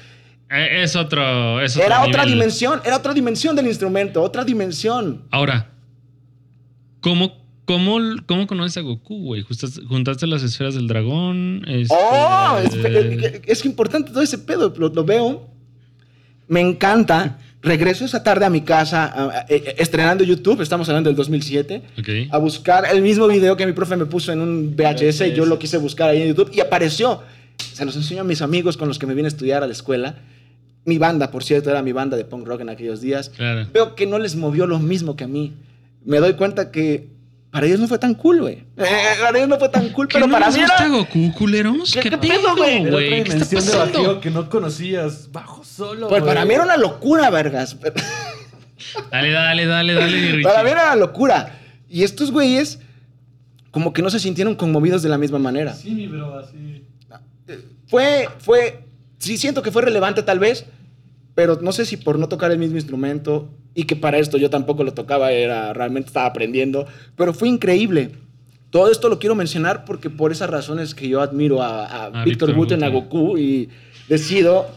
Eh, 0.49 0.81
Es 0.83 0.95
otro. 0.95 1.61
Es 1.61 1.75
otro 1.77 1.85
Era 1.87 2.03
otra 2.03 2.25
dimensión, 2.25 2.81
era 2.83 2.97
otra 2.97 3.13
dimensión 3.13 3.55
del 3.55 3.67
instrumento, 3.67 4.21
otra 4.21 4.43
dimensión. 4.43 5.21
Ahora, 5.31 5.69
¿cómo, 7.01 7.33
cómo, 7.65 7.97
cómo 8.25 8.47
conoces 8.47 8.77
a 8.77 8.81
Goku, 8.81 9.23
güey? 9.23 9.45
Juntaste 9.87 10.27
las 10.27 10.43
esferas 10.43 10.75
del 10.75 10.87
dragón. 10.87 11.63
este, 11.67 11.93
Oh, 11.97 12.57
es, 12.63 12.73
es- 12.75 13.41
es 13.45 13.65
importante 13.65 14.11
todo 14.11 14.21
ese 14.23 14.37
pedo. 14.39 14.73
Lo, 14.77 14.89
lo 14.89 15.03
veo. 15.05 15.47
Me 16.47 16.59
encanta. 16.61 17.37
Regreso 17.63 18.05
esa 18.05 18.23
tarde 18.23 18.45
a 18.45 18.49
mi 18.49 18.61
casa, 18.61 19.05
a- 19.05 19.25
a- 19.41 19.45
eh, 19.47 19.75
estrenando 19.77 20.23
YouTube, 20.23 20.61
estamos 20.61 20.89
hablando 20.89 21.09
del 21.09 21.15
2007, 21.15 21.83
Ok. 21.99 22.09
a 22.31 22.37
buscar 22.39 22.85
el 22.91 23.01
mismo 23.03 23.27
video 23.27 23.55
que 23.55 23.67
mi 23.67 23.73
profe 23.73 23.95
me 23.97 24.05
puso 24.07 24.31
en 24.31 24.39
un 24.41 24.75
VHS. 24.75 25.27
y 25.27 25.31
Yo 25.33 25.43
VHS. 25.43 25.49
lo 25.49 25.59
quise 25.59 25.77
buscar 25.77 26.09
ahí 26.09 26.21
en 26.23 26.29
YouTube 26.29 26.49
y 26.53 26.59
apareció. 26.59 27.21
Se 27.73 27.85
los 27.85 27.95
enseño 27.95 28.21
a 28.21 28.23
mis 28.23 28.41
amigos 28.41 28.77
con 28.77 28.87
los 28.87 28.97
que 28.97 29.05
me 29.05 29.13
vine 29.13 29.27
a 29.27 29.29
estudiar 29.29 29.61
a 29.63 29.67
la 29.67 29.73
escuela. 29.73 30.15
Mi 30.85 30.97
banda, 30.97 31.29
por 31.29 31.43
cierto, 31.43 31.69
era 31.69 31.83
mi 31.83 31.91
banda 31.91 32.17
de 32.17 32.25
punk 32.25 32.47
rock 32.47 32.61
en 32.61 32.69
aquellos 32.69 32.99
días. 33.01 33.29
Claro. 33.29 33.67
Veo 33.71 33.93
que 33.95 34.07
no 34.07 34.17
les 34.17 34.35
movió 34.35 34.65
lo 34.65 34.79
mismo 34.79 35.15
que 35.15 35.25
a 35.25 35.27
mí. 35.27 35.53
Me 36.03 36.17
doy 36.17 36.33
cuenta 36.33 36.71
que 36.71 37.09
para 37.51 37.65
ellos 37.67 37.79
no 37.79 37.87
fue 37.87 37.99
tan 37.99 38.13
cool, 38.15 38.41
güey. 38.41 38.63
Eh, 38.77 38.85
para 39.21 39.37
ellos 39.37 39.49
no 39.49 39.59
fue 39.59 39.69
tan 39.69 39.89
cool, 39.89 40.07
¿Qué 40.07 40.13
pero 40.15 40.27
no 40.27 40.33
para 40.33 40.49
mí 40.51 40.59
era... 40.59 40.87
Goku, 40.87 41.33
culeros? 41.33 41.91
¿Qué- 41.93 41.99
¿Qué, 41.99 42.09
qué 42.11 42.17
pedo, 42.17 42.55
güey? 42.55 42.83
¿Qué 43.23 43.31
está 43.33 43.45
de 43.45 43.55
pasando? 43.55 44.21
que 44.21 44.29
no 44.31 44.49
conocías. 44.49 45.29
Bajo 45.31 45.63
solo. 45.63 46.07
Pues 46.07 46.23
para 46.23 46.45
mí 46.45 46.53
era 46.53 46.63
una 46.63 46.77
locura, 46.77 47.29
vergas. 47.29 47.77
Dale, 49.11 49.31
dale, 49.31 49.65
dale, 49.65 49.93
dale. 49.93 50.41
Para 50.43 50.63
mí 50.63 50.69
era 50.71 50.83
una 50.85 50.95
locura. 50.95 51.59
Y 51.89 52.03
estos 52.03 52.31
güeyes, 52.31 52.79
como 53.71 53.93
que 53.93 54.01
no 54.01 54.09
se 54.09 54.19
sintieron 54.19 54.55
conmovidos 54.55 55.03
de 55.03 55.09
la 55.09 55.17
misma 55.17 55.39
manera. 55.39 55.73
Sí, 55.73 55.91
mi 55.91 56.07
bro, 56.07 56.39
así. 56.39 56.85
Fue, 57.87 58.29
fue, 58.39 58.85
sí 59.17 59.37
siento 59.37 59.61
que 59.61 59.71
fue 59.71 59.81
relevante 59.81 60.23
tal 60.23 60.39
vez, 60.39 60.65
pero 61.35 61.59
no 61.61 61.71
sé 61.71 61.85
si 61.85 61.97
por 61.97 62.19
no 62.19 62.27
tocar 62.27 62.51
el 62.51 62.59
mismo 62.59 62.77
instrumento 62.77 63.49
y 63.73 63.85
que 63.85 63.95
para 63.95 64.17
esto 64.17 64.37
yo 64.37 64.49
tampoco 64.49 64.83
lo 64.83 64.93
tocaba, 64.93 65.31
era, 65.31 65.73
realmente 65.73 66.07
estaba 66.07 66.25
aprendiendo, 66.25 66.85
pero 67.15 67.33
fue 67.33 67.47
increíble. 67.47 68.11
Todo 68.69 68.89
esto 68.89 69.09
lo 69.09 69.19
quiero 69.19 69.35
mencionar 69.35 69.85
porque 69.85 70.09
por 70.09 70.31
esas 70.31 70.49
razones 70.49 70.95
que 70.95 71.07
yo 71.07 71.21
admiro 71.21 71.61
a, 71.61 71.85
a 71.85 72.05
A 72.05 72.23
Víctor 72.23 72.53
Buten, 72.53 72.83
a. 72.83 72.89
Goku 72.89 73.37
y 73.37 73.69
decido 74.07 74.67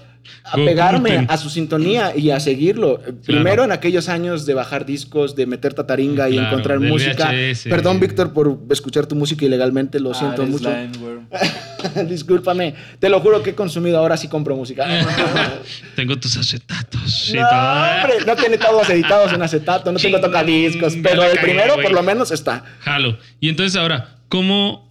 apegarme 0.45 1.11
Gokuten. 1.11 1.27
a 1.31 1.37
su 1.37 1.51
sintonía 1.51 2.13
y 2.17 2.31
a 2.31 2.41
seguirlo. 2.41 3.01
Primero 3.27 3.65
en 3.65 3.73
aquellos 3.73 4.09
años 4.09 4.47
de 4.47 4.55
bajar 4.55 4.87
discos, 4.87 5.35
de 5.37 5.47
meter 5.47 5.75
tataringa 5.75 6.29
y 6.29 6.33
Claro, 6.35 6.49
encontrar 6.49 6.81
música. 6.81 7.31
VHS. 7.33 7.65
Perdón, 7.69 8.01
Víctor, 8.01 8.33
por 8.33 8.59
escuchar 8.71 9.07
tu 9.07 9.15
música 9.15 9.45
ilegalmente, 9.45 10.01
lo 10.01 10.11
Ah, 10.13 10.15
siento 10.15 10.45
mucho. 10.47 10.71
Discúlpame, 12.09 12.75
te 12.99 13.09
lo 13.09 13.21
juro 13.21 13.43
que 13.43 13.51
he 13.51 13.55
consumido, 13.55 13.99
ahora 13.99 14.17
sí 14.17 14.29
compro 14.29 14.57
música. 14.57 14.87
Tengo 15.97 16.17
tus 16.19 16.37
acetatos 16.37 17.33
no, 17.35 17.41
hombre, 17.43 18.15
no 18.27 18.37
tiene 18.37 18.59
todos 18.59 18.89
editados 18.91 19.33
en 19.33 19.43
acetato, 19.43 19.93
no 19.93 19.99
tengo 19.99 20.21
tocadiscos, 20.21 20.95
pero 21.03 21.23
el 21.25 21.39
primero 21.39 21.75
por 21.75 21.93
lo 21.93 22.03
menos 22.03 22.31
está. 22.31 22.65
Jalo. 22.81 23.19
Y 23.41 23.49
entonces 23.49 23.77
ahora, 23.79 24.17
¿cómo 24.29 24.89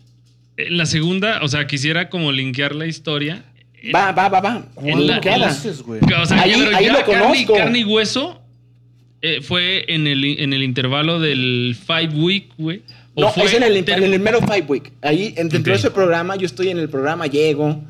en 0.57 0.77
la 0.77 0.85
segunda, 0.85 1.39
o 1.41 1.47
sea, 1.47 1.65
quisiera 1.67 2.09
como 2.09 2.31
linkear 2.31 2.75
la 2.75 2.85
historia? 2.85 3.43
Va, 3.93 4.11
va, 4.11 4.29
va, 4.29 4.39
va. 4.39 4.63
En 4.81 5.07
la- 5.07 5.19
¿Qué 5.19 5.29
en 5.31 5.39
la- 5.39 5.45
hagas? 5.47 5.59
haces, 5.59 5.81
güey? 5.81 5.99
O 6.21 6.25
sea, 6.25 6.41
Ahí- 6.41 6.51
ahí 6.53 6.85
lo 6.87 6.99
carne, 7.05 7.05
conozco. 7.05 7.53
carne 7.55 7.79
y 7.79 7.83
hueso 7.83 8.39
eh, 9.21 9.41
fue 9.41 9.85
en 9.93 10.05
el, 10.07 10.23
en 10.23 10.53
el 10.53 10.63
intervalo 10.63 11.19
del 11.19 11.75
Five 11.85 12.13
Week, 12.15 12.49
güey. 12.57 12.81
¿O 13.15 13.21
No, 13.21 13.29
fue 13.31 13.45
es 13.45 13.53
en 13.53 13.63
el, 13.63 13.77
en 13.77 14.03
el 14.13 14.19
mero 14.19 14.39
Five 14.41 14.65
Week. 14.67 14.91
Ahí, 15.01 15.33
en- 15.37 15.49
dentro 15.49 15.59
Ok. 15.59 15.65
de 15.67 15.73
ese 15.75 15.91
programa, 15.91 16.35
yo 16.35 16.45
estoy 16.45 16.69
en 16.69 16.79
el 16.79 16.89
programa, 16.89 17.27
llego. 17.27 17.81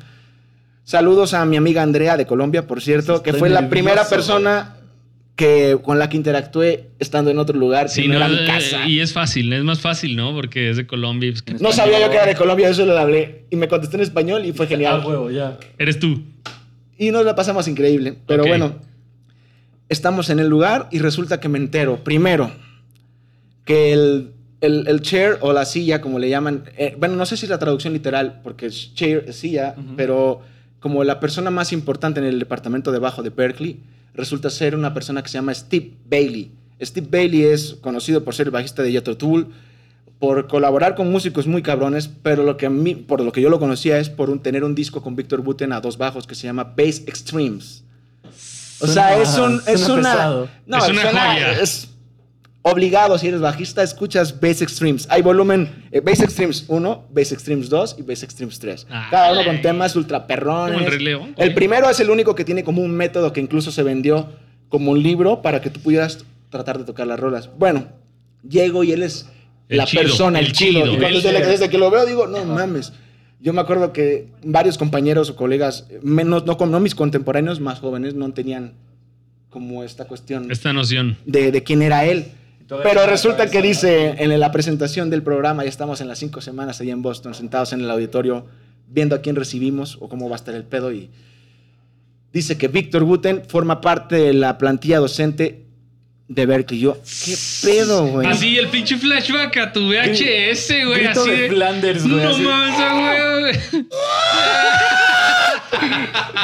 Saludos 0.84 1.32
a 1.34 1.44
mi 1.46 1.56
amiga 1.56 1.82
Andrea 1.82 2.16
de 2.16 2.26
Colombia, 2.26 2.66
por 2.66 2.82
cierto, 2.82 3.22
que 3.22 3.32
fue 3.32 3.48
la 3.48 3.68
primera 3.68 4.06
persona 4.08 4.76
que, 5.36 5.78
con 5.82 5.98
la 5.98 6.08
que 6.08 6.16
interactué 6.16 6.90
estando 7.00 7.30
en 7.30 7.38
otro 7.38 7.58
lugar, 7.58 7.88
Sí, 7.88 8.06
no 8.06 8.14
no, 8.14 8.20
era 8.20 8.28
mi 8.28 8.36
eh, 8.38 8.46
casa. 8.46 8.86
y 8.86 9.00
es 9.00 9.12
fácil, 9.12 9.52
es 9.52 9.64
más 9.64 9.80
fácil, 9.80 10.14
¿no? 10.14 10.32
Porque 10.32 10.70
es 10.70 10.76
de 10.76 10.86
Colombia. 10.86 11.28
y 11.28 11.32
pues, 11.32 11.42
que- 11.42 11.54
No 11.54 11.72
sabía 11.72 12.00
yo 12.00 12.08
que 12.10 12.16
era 12.16 12.26
de 12.26 12.36
Colombia, 12.36 12.68
eso 12.68 12.86
le 12.86 12.96
hablé. 12.98 13.44
Y 13.50 13.56
me 13.56 13.66
contestó 13.66 13.96
en 13.96 14.02
español 14.04 14.44
y 14.46 14.52
fue 14.52 14.66
Ah, 14.66 14.68
genial. 14.68 15.02
huevo, 15.04 15.30
ya. 15.30 15.58
Eres 15.78 15.98
tú. 15.98 16.22
Y 16.98 17.10
nos 17.10 17.24
la 17.24 17.34
pasamos 17.34 17.66
increíble. 17.66 18.14
Pero 18.28 18.44
bueno, 18.46 18.76
estamos 19.88 20.30
en 20.30 20.38
el 20.38 20.48
lugar 20.48 20.88
y 20.92 20.98
resulta 21.00 21.40
que 21.40 21.48
me 21.48 21.58
entero, 21.58 22.02
primero, 22.04 22.50
que 23.64 23.92
el, 23.92 24.30
el- 24.60 24.86
el 24.88 25.00
chair 25.02 25.38
o 25.40 25.52
la 25.52 25.64
silla, 25.64 26.00
como 26.00 26.18
le 26.18 26.28
llaman, 26.28 26.64
eh, 26.76 26.94
bueno, 26.98 27.16
no 27.16 27.26
sé 27.26 27.36
si 27.36 27.46
es 27.46 27.50
la 27.50 27.58
traducción 27.58 27.92
literal, 27.92 28.40
porque 28.42 28.66
es 28.66 28.94
chair, 28.94 29.24
es 29.26 29.36
silla, 29.36 29.74
pero 29.96 30.40
como 30.80 31.02
la 31.02 31.18
persona 31.18 31.50
más 31.50 31.72
importante 31.72 32.20
en 32.20 32.26
el 32.26 32.38
departamento 32.38 32.92
de 32.92 32.98
bajo 32.98 33.22
de 33.22 33.30
Berkeley, 33.30 33.80
resulta 34.14 34.50
ser 34.50 34.74
una 34.74 34.94
persona 34.94 35.22
que 35.22 35.28
se 35.28 35.34
llama 35.38 35.54
Steve 35.54 35.92
Bailey. 36.08 36.52
Steve 36.80 37.06
Bailey 37.10 37.44
es 37.44 37.74
conocido 37.80 38.24
por 38.24 38.34
ser 38.34 38.46
el 38.46 38.50
bajista 38.52 38.82
de 38.82 38.92
Jethro 38.92 39.16
Tull, 39.16 39.48
por 40.18 40.46
colaborar 40.48 40.94
con 40.94 41.10
músicos 41.10 41.46
muy 41.46 41.62
cabrones, 41.62 42.08
pero 42.22 42.44
lo 42.44 42.56
que 42.56 42.66
a 42.66 42.70
mí, 42.70 42.94
por 42.94 43.20
lo 43.20 43.32
que 43.32 43.40
yo 43.42 43.50
lo 43.50 43.58
conocía 43.58 43.98
es 43.98 44.08
por 44.10 44.30
un, 44.30 44.40
tener 44.40 44.64
un 44.64 44.74
disco 44.74 45.02
con 45.02 45.16
Víctor 45.16 45.42
Buten 45.42 45.72
a 45.72 45.80
dos 45.80 45.98
bajos 45.98 46.26
que 46.26 46.34
se 46.34 46.46
llama 46.46 46.64
Bass 46.76 47.02
Extremes. 47.06 47.84
O 48.80 48.86
sea, 48.86 49.08
Suena- 49.16 49.22
es 49.22 49.38
un 49.38 49.62
es 49.66 49.80
suena 49.80 50.00
una 50.00 50.46
no, 50.66 50.78
Es 50.84 50.88
una 50.90 51.02
suena- 51.02 51.32
joya. 51.34 51.60
es 51.60 51.88
obligado 52.66 53.18
si 53.18 53.28
eres 53.28 53.40
bajista 53.42 53.82
escuchas 53.82 54.40
Bass 54.40 54.62
Extremes. 54.62 55.06
Hay 55.10 55.20
volumen 55.22 55.86
eh, 55.92 56.00
Bass 56.00 56.20
Extremes 56.20 56.64
1, 56.66 57.08
Bass 57.14 57.30
Extremes 57.32 57.68
2 57.68 57.96
y 57.98 58.02
Bass 58.02 58.22
Extremes 58.22 58.58
3. 58.58 58.86
Ah, 58.90 59.08
Cada 59.10 59.32
uno 59.32 59.44
con 59.44 59.60
temas 59.60 59.94
ultra 59.96 60.26
perrones. 60.26 60.74
Como 60.74 60.86
el 60.86 60.92
Rey 60.92 61.04
León, 61.04 61.32
güey. 61.36 61.48
El 61.48 61.54
primero 61.54 61.90
es 61.90 62.00
el 62.00 62.08
único 62.08 62.34
que 62.34 62.44
tiene 62.44 62.64
como 62.64 62.80
un 62.82 62.90
método 62.92 63.32
que 63.34 63.40
incluso 63.40 63.70
se 63.70 63.82
vendió 63.82 64.30
como 64.70 64.92
un 64.92 65.02
libro 65.02 65.42
para 65.42 65.60
que 65.60 65.68
tú 65.70 65.80
pudieras 65.80 66.24
tratar 66.48 66.78
de 66.78 66.84
tocar 66.84 67.06
las 67.06 67.20
rolas. 67.20 67.50
Bueno, 67.58 67.86
llego 68.48 68.82
y 68.82 68.92
él 68.92 69.02
es 69.02 69.28
El 69.68 69.76
la 69.78 69.84
chido, 69.84 70.02
persona, 70.02 70.38
el, 70.40 70.46
el 70.46 70.52
chido. 70.52 70.82
chido, 70.84 70.94
Y 70.94 70.98
cuando 70.98 71.18
el 71.28 71.46
desde, 71.46 71.68
que 71.68 71.76
lo 71.78 71.90
veo 71.90 72.06
digo, 72.06 72.26
no 72.26 72.44
mames. 72.46 72.92
Yo 73.40 73.52
me 73.52 73.60
acuerdo 73.60 73.92
que 73.92 74.28
varios 74.42 74.78
compañeros 74.78 75.28
o 75.28 75.36
colegas, 75.36 75.86
menos, 76.00 76.46
no, 76.46 76.56
no 76.66 76.80
mis 76.80 76.94
contemporáneos 76.94 77.60
más 77.60 77.78
jóvenes, 77.80 78.14
no 78.14 78.32
tenían 78.32 78.72
como 79.50 79.84
esta 79.84 80.06
cuestión 80.06 80.50
Esta 80.50 80.72
noción. 80.72 81.18
de, 81.26 81.52
de 81.52 81.62
quién 81.62 81.82
era 81.82 82.06
él. 82.06 82.24
Pero 82.66 83.06
resulta 83.06 83.50
que 83.50 83.60
dice 83.60 84.14
en 84.18 84.38
la 84.40 84.50
presentación 84.50 85.10
del 85.10 85.22
programa, 85.22 85.64
ya 85.64 85.68
estamos 85.68 86.00
en 86.00 86.08
las 86.08 86.18
cinco 86.18 86.40
semanas 86.40 86.80
allá 86.80 86.92
en 86.92 87.02
Boston, 87.02 87.34
sentados 87.34 87.72
en 87.72 87.80
el 87.80 87.90
auditorio, 87.90 88.46
viendo 88.88 89.14
a 89.14 89.20
quién 89.20 89.36
recibimos 89.36 89.98
o 90.00 90.08
cómo 90.08 90.28
va 90.28 90.36
a 90.36 90.38
estar 90.38 90.54
el 90.54 90.64
pedo. 90.64 90.92
Y 90.92 91.10
dice 92.32 92.56
que 92.56 92.68
Víctor 92.68 93.04
Buten 93.04 93.42
forma 93.46 93.80
parte 93.80 94.16
de 94.16 94.32
la 94.32 94.56
plantilla 94.56 94.98
docente 94.98 95.66
de 96.28 96.46
Berkeley. 96.46 96.80
Yo, 96.80 96.96
¿qué 97.24 97.36
pedo, 97.62 98.06
güey? 98.06 98.26
Así 98.26 98.56
el 98.56 98.68
pinche 98.68 98.96
flashback 98.96 99.56
a 99.58 99.72
tu 99.72 99.88
VHS, 99.88 100.68
güey. 100.86 101.04
Grito 101.04 101.20
Así 101.20 101.30
de 101.30 101.36
de. 101.36 101.48
Flanders, 101.50 102.08
güey, 102.08 102.24
No 102.24 102.38
mames, 102.38 103.60
güey. 103.72 103.84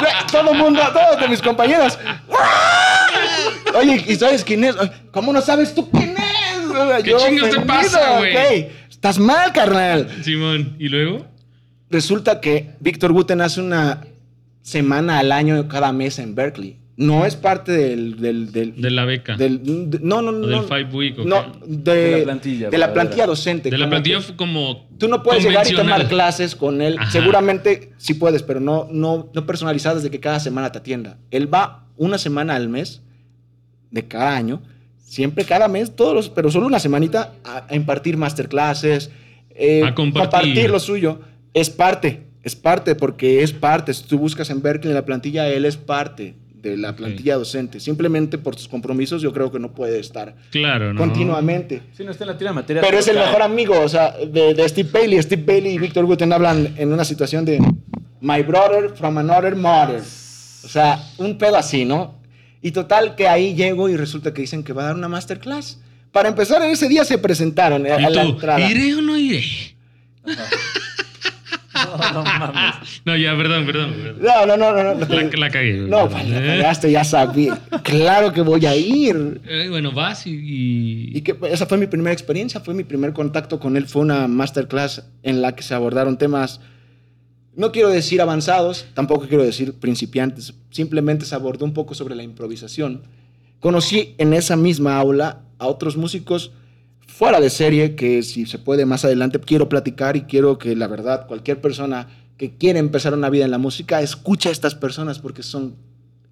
Güey, 0.01 0.13
Todo 0.31 0.53
el 0.53 0.59
mundo, 0.59 0.81
todos 0.93 1.21
de 1.21 1.29
mis 1.29 1.41
compañeros. 1.41 1.99
Oye, 3.79 4.05
¿y 4.07 4.15
sabes 4.17 4.45
quién 4.45 4.65
es? 4.65 4.75
¿Cómo 5.13 5.33
no 5.33 5.41
sabes 5.41 5.75
tú 5.75 5.89
quién 5.91 6.11
es? 6.17 7.03
¿Qué 7.05 7.15
chingas 7.17 7.51
te 7.51 7.61
pasa, 7.61 8.19
güey? 8.19 8.33
ok. 8.65 8.71
Estás 8.91 9.19
mal, 9.19 9.53
carnal. 9.53 10.09
Simón, 10.23 10.77
¿y 10.79 10.89
luego? 10.89 11.27
Resulta 11.89 12.41
que 12.41 12.71
Víctor 12.81 13.13
Buten 13.13 13.41
hace 13.41 13.61
una 13.61 14.03
semana 14.63 15.19
al 15.19 15.33
año 15.33 15.69
cada 15.69 15.93
mes 15.93 16.19
en 16.19 16.35
Berkeley. 16.35 16.77
No 16.97 17.25
es 17.25 17.35
parte 17.35 17.73
del... 17.73 18.21
del, 18.21 18.53
del, 18.53 18.79
De 18.81 18.91
la 18.91 19.07
beca. 19.07 19.35
del- 19.35 19.91
de- 19.91 20.01
no, 20.03 20.21
no, 20.21 20.29
o 20.29 20.33
no. 20.33 20.47
del 20.47 20.65
Five 20.65 20.91
Week. 20.93 21.19
¿o 21.19 21.25
no, 21.25 21.53
qué? 21.53 21.59
de, 21.67 21.93
De 21.95 22.19
la 22.19 22.25
plantilla, 22.25 22.69
De 22.71 22.79
la 22.79 22.93
plantilla 22.93 23.27
docente. 23.27 23.71
De 23.71 23.79
la 23.79 23.89
plantilla 23.89 24.19
como. 24.37 24.87
Tú 24.99 25.09
no 25.09 25.23
puedes 25.23 25.43
llegar 25.43 25.67
y 25.67 25.75
tomar 25.75 26.09
clases 26.09 26.55
con 26.55 26.83
él. 26.83 26.97
Ajá. 26.99 27.11
Seguramente 27.11 27.93
sí 27.97 28.13
puedes, 28.15 28.43
pero 28.43 28.61
no, 28.61 28.87
no, 28.93 29.31
no 29.33 29.47
personalizadas 29.47 30.03
de 30.03 30.11
que 30.11 30.21
cada 30.21 30.41
semana 30.41 30.71
te 30.73 30.79
atienda. 30.79 31.17
Él 31.31 31.53
va 31.53 31.87
una 31.97 32.19
semana 32.19 32.55
al 32.55 32.69
mes 32.69 33.01
de 33.91 34.07
cada 34.07 34.37
año, 34.37 34.63
siempre 35.05 35.45
cada 35.45 35.69
mes, 35.69 35.95
todos 35.97 36.15
los, 36.15 36.29
pero 36.29 36.51
solo 36.51 36.67
una 36.67 36.79
semanita 36.79 37.33
a, 37.45 37.65
a 37.69 37.75
impartir 37.75 38.17
masterclasses, 38.17 39.11
eh, 39.51 39.83
A 39.85 39.95
compartir. 39.95 40.71
lo 40.71 40.81
suyo. 40.81 41.21
Es 41.53 41.69
parte, 41.71 42.23
es 42.43 42.55
parte, 42.57 42.95
porque 42.95 43.43
es 43.43 43.53
parte. 43.53 43.93
Si 43.93 44.05
tú 44.05 44.19
buscas 44.19 44.49
en 44.51 44.63
Berkeley 44.63 44.91
en 44.91 44.95
la 44.95 45.05
plantilla, 45.05 45.49
él 45.49 45.65
es 45.65 45.77
parte 45.77 46.35
de 46.55 46.77
la 46.77 46.95
plantilla 46.95 47.37
docente. 47.37 47.81
Simplemente 47.81 48.39
por 48.39 48.55
sus 48.57 48.69
compromisos, 48.69 49.23
yo 49.23 49.33
creo 49.33 49.51
que 49.51 49.59
no 49.59 49.73
puede 49.73 49.99
estar 49.99 50.37
Claro, 50.51 50.93
¿no? 50.93 51.01
continuamente. 51.01 51.83
Sí, 51.97 52.05
no 52.05 52.11
está 52.11 52.25
en 52.25 52.29
la 52.29 52.39
tira 52.39 52.51
de 52.51 52.55
materia. 52.55 52.83
Pero 52.83 52.99
es 52.99 53.09
el 53.09 53.17
mejor 53.17 53.43
amigo, 53.43 53.81
o 53.81 53.89
sea, 53.89 54.13
de, 54.13 54.55
de 54.55 54.69
Steve 54.69 54.89
Bailey. 54.93 55.21
Steve 55.23 55.43
Bailey 55.45 55.75
y 55.75 55.79
Victor 55.79 56.05
Guten 56.07 56.33
hablan 56.33 56.75
en 56.77 56.93
una 56.93 57.05
situación 57.05 57.45
de 57.45 57.59
My 58.21 58.43
brother 58.43 58.91
from 58.95 59.17
another 59.19 59.57
mother. 59.57 60.01
O 60.01 60.69
sea, 60.69 61.03
un 61.19 61.39
pedo 61.39 61.57
así, 61.57 61.85
¿no? 61.87 62.20
Y 62.63 62.73
total 62.73 63.15
que 63.15 63.27
ahí 63.29 63.55
llego 63.55 63.89
y 63.89 63.97
resulta 63.97 64.35
que 64.35 64.43
dicen 64.43 64.63
que 64.65 64.73
va 64.73 64.83
a 64.83 64.87
dar 64.87 64.95
una 64.97 65.09
masterclass. 65.09 65.81
Para 66.13 66.29
empezar, 66.29 66.61
en 66.63 66.71
ese 66.71 66.89
día 66.89 67.05
se 67.05 67.19
presentaron 67.19 67.87
eh, 67.87 67.93
a, 67.93 68.11
la 68.11 68.23
tú, 68.23 68.29
entrada. 68.31 68.69
¿iré 68.71 68.95
o 68.95 69.01
no 69.03 69.17
iré? 69.17 69.43
No, 71.73 72.13
no 72.13 72.25
mames. 72.25 72.75
No, 73.05 73.17
ya, 73.17 73.35
perdón, 73.37 73.65
perdón. 73.65 73.95
perdón. 73.95 74.19
No, 74.21 74.45
no, 74.45 74.57
no, 74.57 74.73
no. 74.73 74.95
No, 74.95 75.07
La, 75.07 75.23
la 75.39 75.51
cagué. 75.51 75.73
no 75.79 76.09
perdón. 76.09 76.11
pues, 76.11 76.29
la 76.29 76.39
Eh, 76.57 76.59
cagaste, 76.59 76.91
ya 76.91 77.05
sabía. 77.05 77.59
Claro 77.85 78.33
que 78.33 78.41
voy 78.43 78.67
a 78.67 78.75
ir. 78.77 79.41
eh, 79.49 79.67
bueno, 79.71 79.93
vas 79.93 80.27
y. 80.27 80.31
y- 80.33 81.17
Y 81.17 81.21
que 81.23 81.37
esa 81.51 81.67
fue 81.67 81.79
mi 81.79 81.87
primera 81.87 82.13
experiencia, 82.13 82.61
fue 82.61 82.75
mi 82.75 82.85
primer 82.85 83.13
contacto 83.13 83.59
con 83.61 83.77
él, 83.77 83.87
fue 83.87 84.03
una 84.03 84.27
masterclass 84.29 85.05
en 85.23 85.41
la 85.43 85.55
que 85.55 85.63
se 85.63 85.73
abordaron 85.75 86.19
temas, 86.19 86.61
no 87.57 87.73
quiero 87.73 87.89
decir 87.89 88.21
avanzados, 88.21 88.87
tampoco 88.95 89.27
quiero 89.29 89.45
decir 89.45 89.75
principiantes, 89.75 90.55
simplemente 90.71 91.25
se 91.25 91.35
abordó 91.35 91.65
un 91.65 91.73
poco 91.75 91.95
sobre 91.95 92.15
la 92.15 92.23
improvisación. 92.23 93.03
Conocí 93.59 94.15
en 94.19 94.33
esa 94.33 94.57
misma 94.57 94.99
aula 94.99 95.43
a 95.59 95.67
otros 95.67 95.97
músicos 95.97 96.53
fuera 97.07 97.41
de 97.41 97.51
serie 97.51 97.95
que 97.97 98.23
si 98.23 98.47
se 98.47 98.59
puede 98.59 98.87
más 98.87 99.05
adelante 99.05 99.39
quiero 99.41 99.69
platicar 99.69 100.17
y 100.17 100.23
quiero 100.23 100.57
que 100.59 100.75
la 100.77 100.87
verdad 100.87 101.27
cualquier 101.27 101.61
persona 101.61 102.09
que 102.39 102.57
quiere 102.57 102.79
empezar 102.79 103.13
una 103.13 103.29
vida 103.29 103.45
en 103.45 103.51
la 103.51 103.59
música 103.59 104.01
escuche 104.01 104.49
a 104.49 104.53
estas 104.53 104.75
personas 104.75 105.19
porque 105.19 105.43
son 105.43 105.75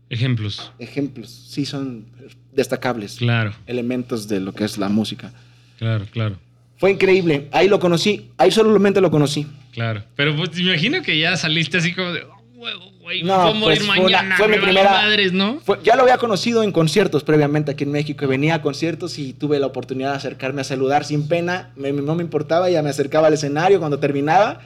Ejemplos. 0.08 0.72
ejemplos, 0.78 1.28
sí 1.28 1.66
son 1.66 2.06
destacables 2.54 3.16
Claro, 3.16 3.52
elementos 3.66 4.26
de 4.28 4.40
lo 4.40 4.54
que 4.54 4.64
es 4.64 4.78
la 4.78 4.88
música. 4.88 5.32
claro, 5.78 6.06
claro. 6.10 6.38
Fue 6.78 6.90
increíble. 6.92 7.48
Ahí 7.52 7.68
lo 7.68 7.78
conocí. 7.80 8.30
Ahí 8.38 8.50
solamente 8.50 9.00
lo 9.00 9.10
conocí. 9.10 9.46
Claro. 9.72 10.02
Pero 10.16 10.34
pues 10.36 10.55
me 10.55 10.62
imagino 10.62 11.02
que 11.02 11.18
ya 11.18 11.36
saliste 11.36 11.78
así 11.78 11.92
como 11.92 12.12
de. 12.12 12.22
"Oh, 12.22 12.36
güey, 13.00 13.22
No, 13.22 13.55
pues, 13.60 13.80
fue 13.84 13.98
una- 13.98 14.02
mañana. 14.22 14.36
fue 14.36 14.48
mi 14.48 14.59
primera- 14.59 14.90
madres, 14.90 15.32
¿no? 15.32 15.60
Fue- 15.64 15.78
ya 15.82 15.96
lo 15.96 16.02
había 16.02 16.18
conocido 16.18 16.62
en 16.62 16.72
conciertos 16.72 17.24
previamente 17.24 17.70
aquí 17.72 17.84
en 17.84 17.90
México. 17.92 18.26
Venía 18.26 18.56
a 18.56 18.62
conciertos 18.62 19.18
y 19.18 19.32
tuve 19.32 19.59
la 19.59 19.66
oportunidad 19.66 20.10
de 20.10 20.16
acercarme 20.18 20.60
a 20.60 20.64
saludar 20.64 21.05
sin 21.05 21.26
pena. 21.28 21.70
Me- 21.76 21.92
no 21.92 22.14
me 22.14 22.22
importaba, 22.22 22.68
ya 22.70 22.82
me 22.82 22.90
acercaba 22.90 23.26
al 23.28 23.34
escenario 23.34 23.78
cuando 23.80 23.98
terminaba. 23.98 24.60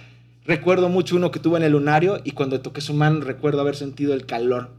Recuerdo 0.44 0.88
mucho 0.88 1.16
uno 1.16 1.30
que 1.30 1.38
tuve 1.38 1.58
en 1.58 1.62
el 1.64 1.72
lunario 1.72 2.20
y 2.24 2.32
cuando 2.32 2.60
toqué 2.60 2.80
su 2.80 2.94
mano 2.94 3.20
recuerdo 3.20 3.60
haber 3.60 3.76
sentido 3.76 4.12
el 4.12 4.26
calor 4.26 4.70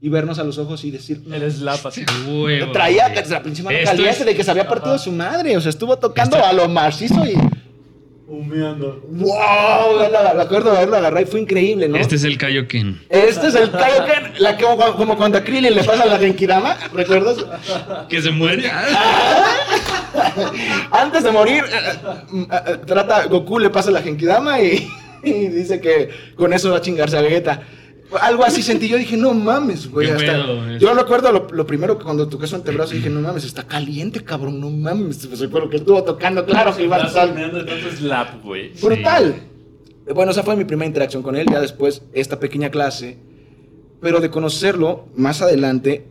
y 0.00 0.08
vernos 0.10 0.38
a 0.38 0.44
los 0.44 0.58
ojos 0.58 0.84
y 0.84 0.90
decir... 0.90 1.22
Slap 1.50 1.86
así. 1.86 2.04
Huevo, 2.26 2.72
Traía 2.72 3.08
güey. 3.08 3.28
la 3.28 3.42
pinche 3.42 3.62
mano 3.62 3.76
Esto 3.76 3.90
caliente 3.90 4.20
es- 4.20 4.26
de 4.26 4.34
que 4.34 4.44
se 4.44 4.50
había 4.50 4.68
partido 4.68 4.94
Ajá. 4.94 5.02
su 5.04 5.12
madre. 5.12 5.56
O 5.56 5.60
sea, 5.60 5.70
estuvo 5.70 5.96
tocando 5.98 6.36
Esto- 6.36 6.48
a 6.48 6.52
lo 6.52 6.68
macizo 6.68 7.24
y... 7.24 7.34
Humeando. 8.26 9.02
¡Wow! 9.10 9.98
Me 10.36 10.42
acuerdo 10.42 10.70
de 10.70 10.76
haberlo 10.78 10.96
agarrado 10.96 11.22
y 11.22 11.26
fue 11.26 11.40
increíble, 11.40 11.88
¿no? 11.88 11.98
Este 11.98 12.16
es 12.16 12.24
el 12.24 12.38
Kaioken. 12.38 13.02
Este 13.10 13.48
es 13.48 13.54
el 13.54 13.70
Kaioken, 13.70 14.32
la 14.38 14.56
que, 14.56 14.64
como, 14.64 14.94
como 14.96 15.16
cuando 15.18 15.36
a 15.38 15.44
Krillin 15.44 15.74
le 15.74 15.84
pasa 15.84 16.06
la 16.06 16.18
Genkidama, 16.18 16.74
¿recuerdas? 16.94 17.36
Que 18.08 18.22
se 18.22 18.30
muere. 18.30 18.70
Antes 20.90 21.24
de 21.24 21.30
morir, 21.32 21.64
eh, 21.64 21.92
eh, 22.32 22.46
eh, 22.66 22.76
trata, 22.86 23.24
Goku 23.26 23.58
le 23.58 23.70
pasa 23.70 23.90
la 23.90 24.02
Genkidama 24.02 24.60
y, 24.60 24.88
y 25.22 25.32
dice 25.48 25.80
que 25.80 26.08
con 26.34 26.52
eso 26.52 26.70
va 26.70 26.78
a 26.78 26.80
chingarse 26.80 27.16
a 27.18 27.22
Vegeta. 27.22 27.62
Algo 28.20 28.44
así 28.44 28.62
sentí, 28.62 28.86
yo 28.88 28.96
dije, 28.96 29.16
no 29.16 29.34
mames, 29.34 29.90
güey. 29.90 30.08
Hasta- 30.10 30.24
pedo, 30.24 30.78
yo 30.78 30.94
recuerdo 30.94 31.32
lo, 31.32 31.46
lo 31.50 31.66
primero 31.66 31.98
que 31.98 32.04
cuando 32.04 32.28
toqué 32.28 32.46
su 32.46 32.54
antebrazo 32.54 32.94
dije, 32.94 33.10
no 33.10 33.20
mames, 33.20 33.44
está 33.44 33.64
caliente, 33.66 34.22
cabrón, 34.22 34.60
no 34.60 34.70
mames. 34.70 35.26
Pues 35.26 35.40
recuerdo 35.40 35.68
que 35.70 35.76
estuvo 35.78 36.02
tocando, 36.04 36.44
claro 36.44 36.76
que 36.76 36.84
iba 36.84 36.96
a 36.96 37.06
estar 37.06 37.30
humeando 37.30 37.58
de 37.58 37.64
tanto 37.64 37.90
slap, 37.96 38.42
güey. 38.44 38.72
brutal. 38.80 39.34
Bueno, 40.14 40.32
esa 40.32 40.42
fue 40.42 40.54
mi 40.54 40.64
primera 40.64 40.86
interacción 40.86 41.22
con 41.22 41.34
él, 41.34 41.46
ya 41.50 41.60
después 41.60 42.02
esta 42.12 42.38
pequeña 42.38 42.70
clase, 42.70 43.16
pero 44.00 44.20
de 44.20 44.28
conocerlo 44.30 45.06
más 45.16 45.40
adelante, 45.40 46.06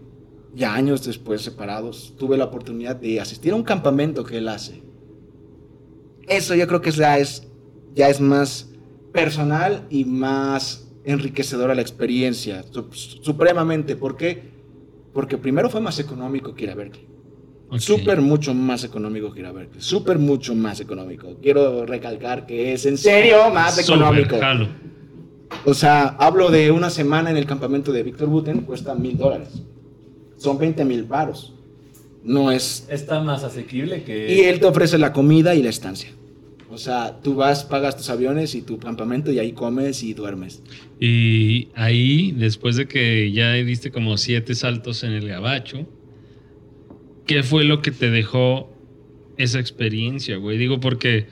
ya 0.55 0.73
años 0.73 1.05
después 1.05 1.41
separados, 1.43 2.13
tuve 2.17 2.35
la 2.37 2.45
oportunidad 2.45 2.95
de 2.95 3.21
asistir 3.21 3.53
a 3.53 3.55
un 3.55 3.63
campamento 3.63 4.23
que 4.23 4.39
él 4.39 4.47
hace. 4.49 4.81
Eso 6.27 6.55
yo 6.55 6.67
creo 6.67 6.81
que 6.81 6.91
ya 6.91 7.17
es, 7.19 7.43
ya 7.93 8.09
es 8.09 8.19
más 8.19 8.67
personal 9.11 9.85
y 9.89 10.05
más 10.05 10.82
enriquecedora 11.05 11.75
la 11.75 11.81
experiencia, 11.81 12.63
su- 12.71 12.87
supremamente. 12.91 13.95
¿Por 13.95 14.15
qué? 14.17 14.51
Porque 15.13 15.37
primero 15.37 15.69
fue 15.69 15.81
más 15.81 15.99
económico 15.99 16.53
que 16.55 16.63
ir 16.65 16.69
a 16.71 16.75
Berkeley. 16.75 17.07
Súper 17.77 18.21
mucho 18.21 18.53
más 18.53 18.83
económico 18.83 19.33
que 19.33 19.39
ir 19.39 19.45
a 19.47 19.51
Berkeley. 19.51 19.81
Súper 19.81 20.19
mucho 20.19 20.53
más 20.53 20.79
económico. 20.79 21.37
Quiero 21.41 21.85
recalcar 21.85 22.45
que 22.45 22.73
es 22.73 22.85
en 22.85 22.97
serio 22.97 23.49
más 23.51 23.77
económico. 23.79 24.37
jalo. 24.39 24.67
O 25.65 25.73
sea, 25.73 26.07
hablo 26.19 26.49
de 26.49 26.71
una 26.71 26.89
semana 26.89 27.29
en 27.31 27.37
el 27.37 27.45
campamento 27.45 27.91
de 27.91 28.03
Víctor 28.03 28.27
Buten, 28.27 28.61
cuesta 28.61 28.93
mil 28.95 29.17
dólares. 29.17 29.49
Son 30.37 30.57
20 30.57 30.83
mil 30.85 31.03
varos. 31.03 31.53
No 32.23 32.51
es... 32.51 32.85
Está 32.89 33.21
más 33.21 33.43
asequible 33.43 34.03
que. 34.03 34.33
Y 34.33 34.41
él 34.41 34.59
te 34.59 34.65
ofrece 34.65 34.97
la 34.97 35.11
comida 35.13 35.55
y 35.55 35.63
la 35.63 35.69
estancia. 35.69 36.09
O 36.73 36.79
sea, 36.79 37.19
tú 37.21 37.35
vas, 37.35 37.63
pagas 37.63 37.95
tus 37.95 38.09
aviones 38.09 38.55
y 38.55 38.63
tu 38.63 38.79
campamento 38.79 39.31
y 39.31 39.37
ahí 39.37 39.51
comes 39.51 40.01
y 40.01 40.15
duermes. 40.15 40.63
Y 40.99 41.67
ahí, 41.75 42.31
después 42.31 42.75
de 42.77 42.87
que 42.87 43.31
ya 43.31 43.53
diste 43.53 43.91
como 43.91 44.17
siete 44.17 44.55
saltos 44.55 45.03
en 45.03 45.11
el 45.11 45.27
gabacho, 45.27 45.87
¿qué 47.27 47.43
fue 47.43 47.63
lo 47.63 47.83
que 47.83 47.91
te 47.91 48.09
dejó 48.09 48.71
esa 49.37 49.59
experiencia, 49.59 50.37
güey? 50.37 50.57
Digo, 50.57 50.79
porque, 50.79 51.27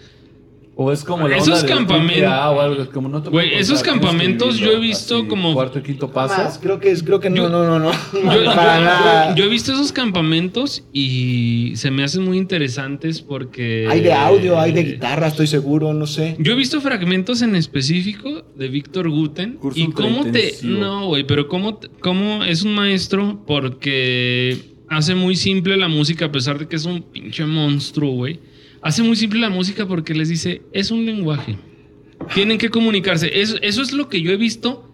O 0.84 0.92
es 0.92 1.04
como 1.04 1.28
la 1.28 1.38
Esos 1.38 1.64
campamentos- 1.64 2.08
triple 2.14 2.26
A 2.26 2.50
o 2.52 2.60
algo, 2.62 2.90
como 2.92 3.08
no 3.10 3.22
te 3.22 3.30
Güey, 3.30 3.54
esos 3.56 3.84
campamentos 3.84 4.58
yo 4.58 4.72
he 4.72 4.80
visto 4.80 5.18
así, 5.18 5.28
como- 5.28 5.54
Cuarto 5.54 5.80
y 5.80 5.82
quinto 5.84 6.08
Más, 6.14 6.58
creo 6.62 6.80
que 6.80 6.92
es, 6.92 7.04
creo 7.04 7.20
que 7.20 7.30
no, 7.30 7.36
Yo- 7.36 7.50
no, 7.50 7.66
no, 7.68 7.80
no. 7.80 7.92
yo, 8.14 8.22
yo- 8.44 8.46
Para 8.56 8.80
nada. 8.82 9.30
yo- 9.30 9.36
yo 9.36 9.44
he 9.46 9.50
visto 9.50 9.72
esos 9.74 9.92
campamentos 9.92 10.84
y 10.94 11.74
se 11.76 11.92
me 11.92 12.04
hacen 12.04 12.24
muy 12.24 12.38
interesantes 12.38 13.22
porque... 13.22 13.88
Hay 13.90 14.02
de 14.02 14.14
audio, 14.14 14.60
hay 14.60 14.72
de 14.72 14.84
guitarra, 14.84 15.28
estoy 15.28 15.48
seguro, 15.48 15.94
no 15.94 16.08
sé. 16.08 16.36
Yo 16.40 16.54
he 16.54 16.56
visto 16.56 16.82
fragmentos 16.82 17.42
en 17.42 17.56
específico 17.56 18.44
de 18.56 18.68
Víctor 18.68 19.10
Guten 19.10 19.54
Curso 19.54 19.80
y 19.80 19.92
cómo 19.92 20.26
te 20.26 20.56
no, 20.64 21.08
güey, 21.08 21.24
pero 21.26 21.48
cómo 21.48 21.80
cómo 22.00 22.44
es 22.44 22.64
un 22.64 22.74
maestro 22.74 23.44
porque 23.46 24.58
hace 24.90 25.16
muy 25.16 25.36
simple 25.36 25.78
la 25.78 25.88
música 25.88 26.26
a 26.26 26.32
pesar 26.32 26.60
de 26.60 26.68
que 26.68 26.76
es 26.76 26.86
un 26.86 27.02
pinche 27.02 27.46
monstruo, 27.46 28.12
güey. 28.12 28.40
Hace 28.82 29.04
muy 29.04 29.16
simple 29.16 29.40
la 29.40 29.50
música 29.50 29.86
porque 29.86 30.14
les 30.14 30.30
dice, 30.30 30.62
es 30.74 30.92
un 30.92 31.06
lenguaje. 31.06 31.58
Tienen 32.34 32.58
que 32.58 32.70
comunicarse. 32.70 33.42
Eso, 33.42 33.58
eso 33.62 33.82
es 33.82 33.92
lo 33.94 34.10
que 34.10 34.22
yo 34.22 34.32
he 34.32 34.38
visto 34.38 34.88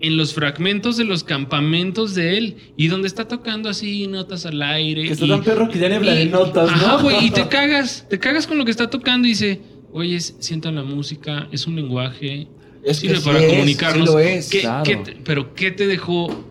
en 0.00 0.16
los 0.16 0.32
fragmentos 0.34 0.96
de 0.96 1.04
los 1.04 1.24
campamentos 1.24 2.14
de 2.14 2.38
él 2.38 2.56
y 2.76 2.88
donde 2.88 3.06
está 3.06 3.28
tocando 3.28 3.68
así 3.68 4.06
notas 4.06 4.46
al 4.46 4.60
aire. 4.62 5.02
Que 5.04 5.12
está 5.12 5.26
y- 5.26 5.28
tan 5.28 5.44
perro 5.44 5.68
que 5.68 5.78
ya 5.78 5.88
ni 5.88 5.96
habla 5.96 6.14
de 6.14 6.26
notas, 6.26 6.70
¿no? 6.70 6.76
Ajá, 6.76 7.02
güey, 7.02 7.26
y 7.26 7.30
te 7.30 7.48
cagas, 7.48 8.06
te 8.08 8.18
cagas 8.18 8.46
con 8.46 8.56
lo 8.58 8.64
que 8.64 8.70
está 8.70 8.88
tocando 8.88 9.26
y 9.26 9.30
dice, 9.30 9.60
oye, 9.92 10.18
sientan 10.20 10.74
la 10.76 10.82
música, 10.84 11.48
es 11.52 11.66
un 11.66 11.76
lenguaje, 11.76 12.48
Es 12.82 13.00
que 13.00 13.08
sirve 13.08 13.20
sí 13.20 13.24
para 13.26 13.42
es, 13.44 13.52
comunicarnos. 13.52 14.08
sí 14.08 14.12
lo 14.14 14.18
es, 14.18 14.48
¿Qué- 14.48 14.60
claro. 14.60 14.84
qué 14.84 14.96
te- 14.96 15.16
pero 15.24 15.54
¿qué 15.54 15.70
te 15.70 15.86
dejó? 15.86 16.46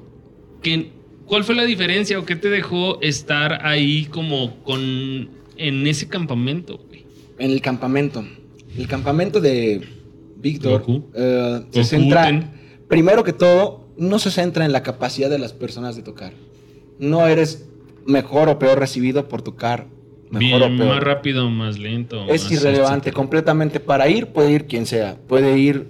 qué- 0.61 0.91
¿Cuál 1.25 1.43
fue 1.43 1.53
la 1.55 1.63
diferencia 1.65 2.17
o 2.19 2.25
qué 2.25 2.35
te 2.35 2.49
dejó 2.49 2.99
estar 3.01 3.65
ahí 3.65 4.05
como 4.05 4.63
con 4.63 5.29
en 5.59 5.85
ese 5.85 6.07
campamento, 6.07 6.79
güey? 6.87 7.05
En 7.37 7.51
el 7.51 7.61
campamento. 7.61 8.25
El 8.77 8.87
campamento 8.87 9.41
de 9.41 9.81
Víctor 10.37 10.83
eh, 11.13 11.61
se 11.71 11.83
centra, 11.83 12.51
primero 12.87 13.23
que 13.23 13.33
todo, 13.33 13.89
no 13.97 14.19
se 14.19 14.31
centra 14.31 14.65
en 14.65 14.71
la 14.71 14.83
capacidad 14.83 15.29
de 15.29 15.37
las 15.37 15.53
personas 15.53 15.95
de 15.95 16.01
tocar. 16.01 16.33
No 16.97 17.27
eres 17.27 17.67
mejor 18.05 18.49
o 18.49 18.57
peor 18.57 18.79
recibido 18.79 19.27
por 19.27 19.41
tocar 19.41 19.87
mejor 20.31 20.39
Bien, 20.39 20.73
o 20.73 20.77
peor. 20.77 20.95
más 20.95 21.03
rápido, 21.03 21.49
más 21.49 21.77
lento. 21.77 22.25
Es 22.29 22.43
más 22.43 22.51
irrelevante, 22.53 23.11
completamente. 23.11 23.79
Para 23.79 24.07
ir, 24.09 24.27
puede 24.27 24.51
ir 24.51 24.65
quien 24.65 24.85
sea. 24.85 25.17
Puede 25.27 25.57
ir 25.57 25.87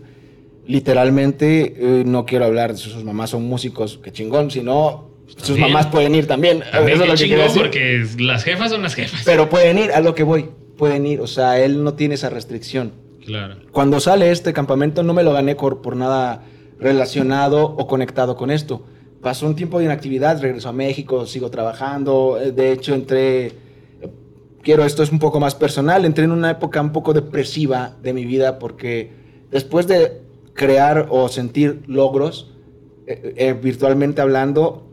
literalmente, 0.65 1.75
eh, 1.77 2.03
no 2.05 2.25
quiero 2.25 2.45
hablar 2.45 2.71
de 2.71 2.77
sus 2.77 3.03
mamás, 3.03 3.31
son 3.31 3.43
músicos, 3.43 3.97
que 3.97 4.11
chingón, 4.11 4.51
sino 4.51 5.08
Sus 5.37 5.57
mamás 5.57 5.87
pueden 5.87 6.15
ir 6.15 6.27
también. 6.27 6.63
También 6.71 7.01
Eso 7.01 7.03
es 7.05 7.07
qué 7.07 7.07
lo 7.07 7.13
que 7.15 7.25
quiero 7.25 7.47
chingón, 7.47 7.47
decir. 7.47 7.61
porque 8.15 8.23
las 8.23 8.43
jefas 8.43 8.71
son 8.71 8.81
las 8.83 8.95
jefas. 8.95 9.21
Pero 9.25 9.49
pueden 9.49 9.77
ir, 9.77 9.91
a 9.91 10.01
lo 10.01 10.13
que 10.15 10.23
voy. 10.23 10.49
Pueden 10.77 11.05
ir. 11.05 11.21
O 11.21 11.27
sea, 11.27 11.59
él 11.59 11.83
no 11.83 11.93
tiene 11.93 12.15
esa 12.15 12.29
restricción. 12.29 12.91
claro. 13.25 13.55
Cuando 13.71 13.99
sale 13.99 14.31
este 14.31 14.53
campamento 14.53 15.03
no 15.03 15.13
me 15.13 15.23
lo 15.23 15.31
gané 15.33 15.55
por, 15.55 15.81
por 15.81 15.95
nada 15.95 16.43
relacionado 16.79 17.63
o 17.65 17.87
conectado 17.87 18.35
con 18.35 18.51
esto. 18.51 18.83
Pasó 19.21 19.45
un 19.47 19.55
tiempo 19.55 19.79
de 19.79 19.85
inactividad, 19.85 20.41
regresó 20.41 20.69
a 20.69 20.73
México, 20.73 21.25
sigo 21.25 21.49
trabajando. 21.51 22.37
eh, 22.41 22.51
De 22.53 22.71
hecho, 22.71 22.95
entré, 22.95 23.51
quiero, 24.63 24.85
esto 24.85 25.03
es 25.03 25.11
un 25.11 25.19
poco 25.19 25.39
más 25.39 25.55
personal, 25.55 26.05
entré 26.05 26.23
en 26.23 26.31
una 26.31 26.51
época 26.51 26.81
un 26.81 26.91
poco 26.91 27.13
depresiva 27.13 27.95
de 28.01 28.13
mi 28.13 28.25
vida 28.25 28.59
porque 28.59 29.11
después 29.51 29.87
de 29.87 30.21
crear 30.53 31.07
o 31.09 31.27
sentir 31.29 31.81
logros, 31.87 32.51
eh, 33.07 33.33
eh, 33.37 33.53
virtualmente 33.61 34.21
hablando, 34.21 34.88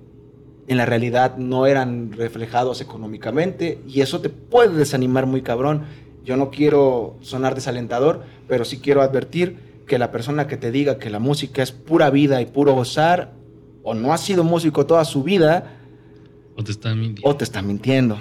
en 0.68 0.76
la 0.76 0.86
realidad 0.86 1.36
no 1.36 1.66
eran 1.66 2.12
reflejados 2.12 2.80
económicamente 2.80 3.80
y 3.86 4.00
eso 4.00 4.20
te 4.20 4.28
puede 4.30 4.76
desanimar 4.76 5.26
muy 5.26 5.42
cabrón. 5.42 5.82
Yo 6.24 6.36
no 6.36 6.50
quiero 6.50 7.16
sonar 7.20 7.54
desalentador, 7.54 8.22
pero 8.48 8.64
sí 8.64 8.78
quiero 8.78 9.02
advertir 9.02 9.58
que 9.86 9.98
la 9.98 10.10
persona 10.10 10.48
que 10.48 10.56
te 10.56 10.72
diga 10.72 10.98
que 10.98 11.10
la 11.10 11.20
música 11.20 11.62
es 11.62 11.70
pura 11.70 12.10
vida 12.10 12.40
y 12.42 12.46
puro 12.46 12.74
gozar, 12.74 13.32
o 13.84 13.94
no 13.94 14.12
ha 14.12 14.18
sido 14.18 14.42
músico 14.42 14.84
toda 14.86 15.04
su 15.04 15.22
vida, 15.22 15.76
O 16.56 16.64
te 16.64 16.72
están 16.72 16.98
mintiendo. 16.98 17.30
o 17.30 17.36
te 17.36 17.44
está 17.44 17.62
mintiendo. 17.62 18.18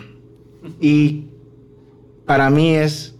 Y 0.80 1.26
para 2.26 2.51
mí 2.51 2.76
es 2.76 3.15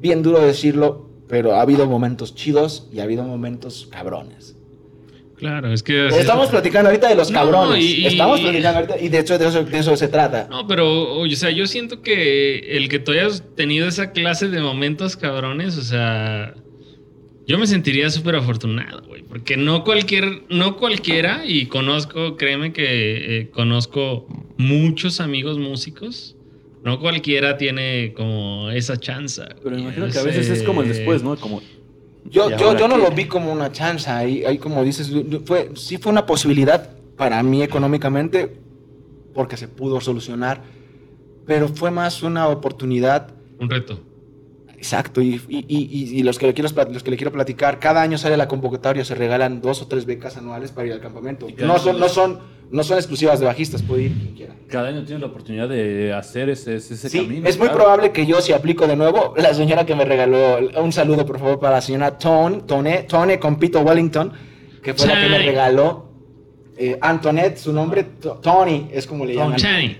bien 0.00 0.22
duro 0.22 0.40
decirlo, 0.40 1.10
pero 1.28 1.54
ha 1.56 1.60
habido 1.60 1.86
momentos 1.86 2.34
chidos 2.34 2.88
y 2.90 3.00
ha 3.00 3.02
habido 3.02 3.24
momentos 3.24 3.86
cabrones. 3.90 4.56
Claro, 5.40 5.72
es 5.72 5.82
que... 5.82 6.06
Estamos 6.08 6.48
platicando 6.48 6.90
ahorita 6.90 7.08
de 7.08 7.14
los 7.16 7.30
No, 7.30 7.38
cabrones. 7.40 7.82
y- 7.82 8.02
y- 8.02 8.06
Estamos 8.06 8.40
platicando 8.40 8.78
ahorita 8.80 9.00
y 9.00 9.08
de 9.08 9.18
hecho 9.18 9.38
de 9.38 9.48
eso, 9.48 9.64
de 9.64 9.78
eso 9.78 9.96
se 9.96 10.06
trata. 10.08 10.46
No, 10.50 10.66
pero, 10.68 11.18
o 11.18 11.28
sea, 11.30 11.50
yo 11.50 11.66
siento 11.66 12.02
que 12.02 12.76
el 12.76 12.88
que 12.88 12.98
tú 12.98 13.12
hayas 13.12 13.42
tenido 13.56 13.88
esa 13.88 14.12
clase 14.12 14.48
de 14.48 14.60
momentos 14.60 15.16
cabrones, 15.16 15.76
o 15.78 15.82
sea, 15.82 16.54
yo 17.46 17.58
me 17.58 17.66
sentiría 17.66 18.10
súper 18.10 18.36
afortunado, 18.36 19.02
güey, 19.08 19.22
porque 19.22 19.56
no 19.56 19.82
cualquier, 19.82 20.42
no 20.50 20.76
cualquiera, 20.76 21.42
y 21.46 21.66
conozco, 21.66 22.36
créeme 22.36 22.72
que 22.72 23.38
eh, 23.40 23.50
conozco 23.50 24.26
muchos 24.58 25.20
amigos 25.20 25.58
músicos, 25.58 26.36
no 26.84 27.00
cualquiera 27.00 27.56
tiene 27.56 28.12
como 28.14 28.70
esa 28.70 28.98
chance. 28.98 29.42
Pero 29.64 29.78
imagino 29.78 30.08
que 30.10 30.18
a 30.18 30.22
veces 30.22 30.48
es 30.48 30.62
como 30.62 30.82
el 30.82 30.88
después, 30.88 31.22
¿no? 31.22 31.34
Como. 31.36 31.60
Yo, 32.24 32.50
¿Y 32.50 32.56
yo, 32.56 32.76
yo 32.76 32.86
no 32.86 32.96
lo 32.96 33.10
vi 33.10 33.26
como 33.26 33.52
una 33.52 33.72
chance, 33.72 34.08
ahí, 34.10 34.44
ahí 34.44 34.58
como 34.58 34.84
dices, 34.84 35.10
fue, 35.46 35.70
sí 35.74 35.98
fue 35.98 36.12
una 36.12 36.26
posibilidad 36.26 36.90
para 37.16 37.42
mí 37.42 37.62
económicamente, 37.62 38.56
porque 39.34 39.56
se 39.56 39.68
pudo 39.68 40.00
solucionar, 40.00 40.62
pero 41.46 41.68
fue 41.68 41.90
más 41.90 42.22
una 42.22 42.48
oportunidad, 42.48 43.32
Un 43.58 43.68
reto. 43.68 44.00
Exacto, 44.80 45.20
y, 45.20 45.40
y, 45.48 45.58
y- 45.68 46.18
y 46.18 46.22
los, 46.22 46.38
que 46.38 46.46
le 46.46 46.54
quiero, 46.54 46.70
los 46.90 47.02
que 47.02 47.10
le 47.10 47.16
quiero 47.18 47.30
platicar, 47.32 47.78
cada 47.78 48.00
año 48.00 48.16
sale 48.16 48.38
la 48.38 48.48
convocatoria, 48.48 49.04
se 49.04 49.14
regalan 49.14 49.60
dos 49.60 49.82
o 49.82 49.86
tres 49.88 50.06
becas 50.06 50.38
anuales 50.38 50.72
para 50.72 50.86
ir 50.86 50.94
al 50.94 51.00
campamento. 51.00 51.46
No 51.58 51.78
son, 51.78 52.00
no, 52.00 52.08
son, 52.08 52.38
no 52.70 52.82
son 52.82 52.96
exclusivas 52.96 53.38
de 53.40 53.46
bajistas, 53.46 53.82
puede 53.82 54.04
ir 54.04 54.12
quien 54.14 54.34
quiera. 54.34 54.54
Cada 54.68 54.88
año 54.88 55.04
tienes 55.04 55.20
la 55.20 55.26
oportunidad 55.26 55.68
de 55.68 56.14
hacer 56.14 56.48
ese, 56.48 56.76
ese 56.76 56.96
Sí, 57.10 57.18
camino. 57.20 57.46
es 57.46 57.58
muy 57.58 57.68
claro. 57.68 57.82
probable 57.82 58.10
que 58.12 58.24
yo 58.24 58.40
si 58.40 58.54
aplico 58.54 58.86
de 58.86 58.96
nuevo, 58.96 59.34
la 59.38 59.52
señora 59.52 59.84
que 59.84 59.94
me 59.94 60.06
regaló, 60.06 60.58
un 60.82 60.92
saludo 60.92 61.26
por 61.26 61.38
favor 61.38 61.60
para 61.60 61.74
la 61.76 61.80
señora 61.82 62.16
Tone, 62.16 62.62
Tone, 62.66 63.02
Tone 63.02 63.38
con 63.38 63.58
Pito 63.58 63.80
Wellington, 63.82 64.32
que 64.82 64.94
fue 64.94 65.06
la 65.08 65.14
que 65.14 65.28
me 65.28 65.34
Tony. 65.36 65.44
regaló, 65.46 66.10
eh, 66.78 66.98
Antoinette, 67.02 67.58
su 67.58 67.72
nombre, 67.74 68.04
To- 68.04 68.36
Tony, 68.42 68.88
es 68.92 69.06
como 69.06 69.26
le 69.26 69.34
llaman. 69.34 69.56
Chani. 69.58 69.98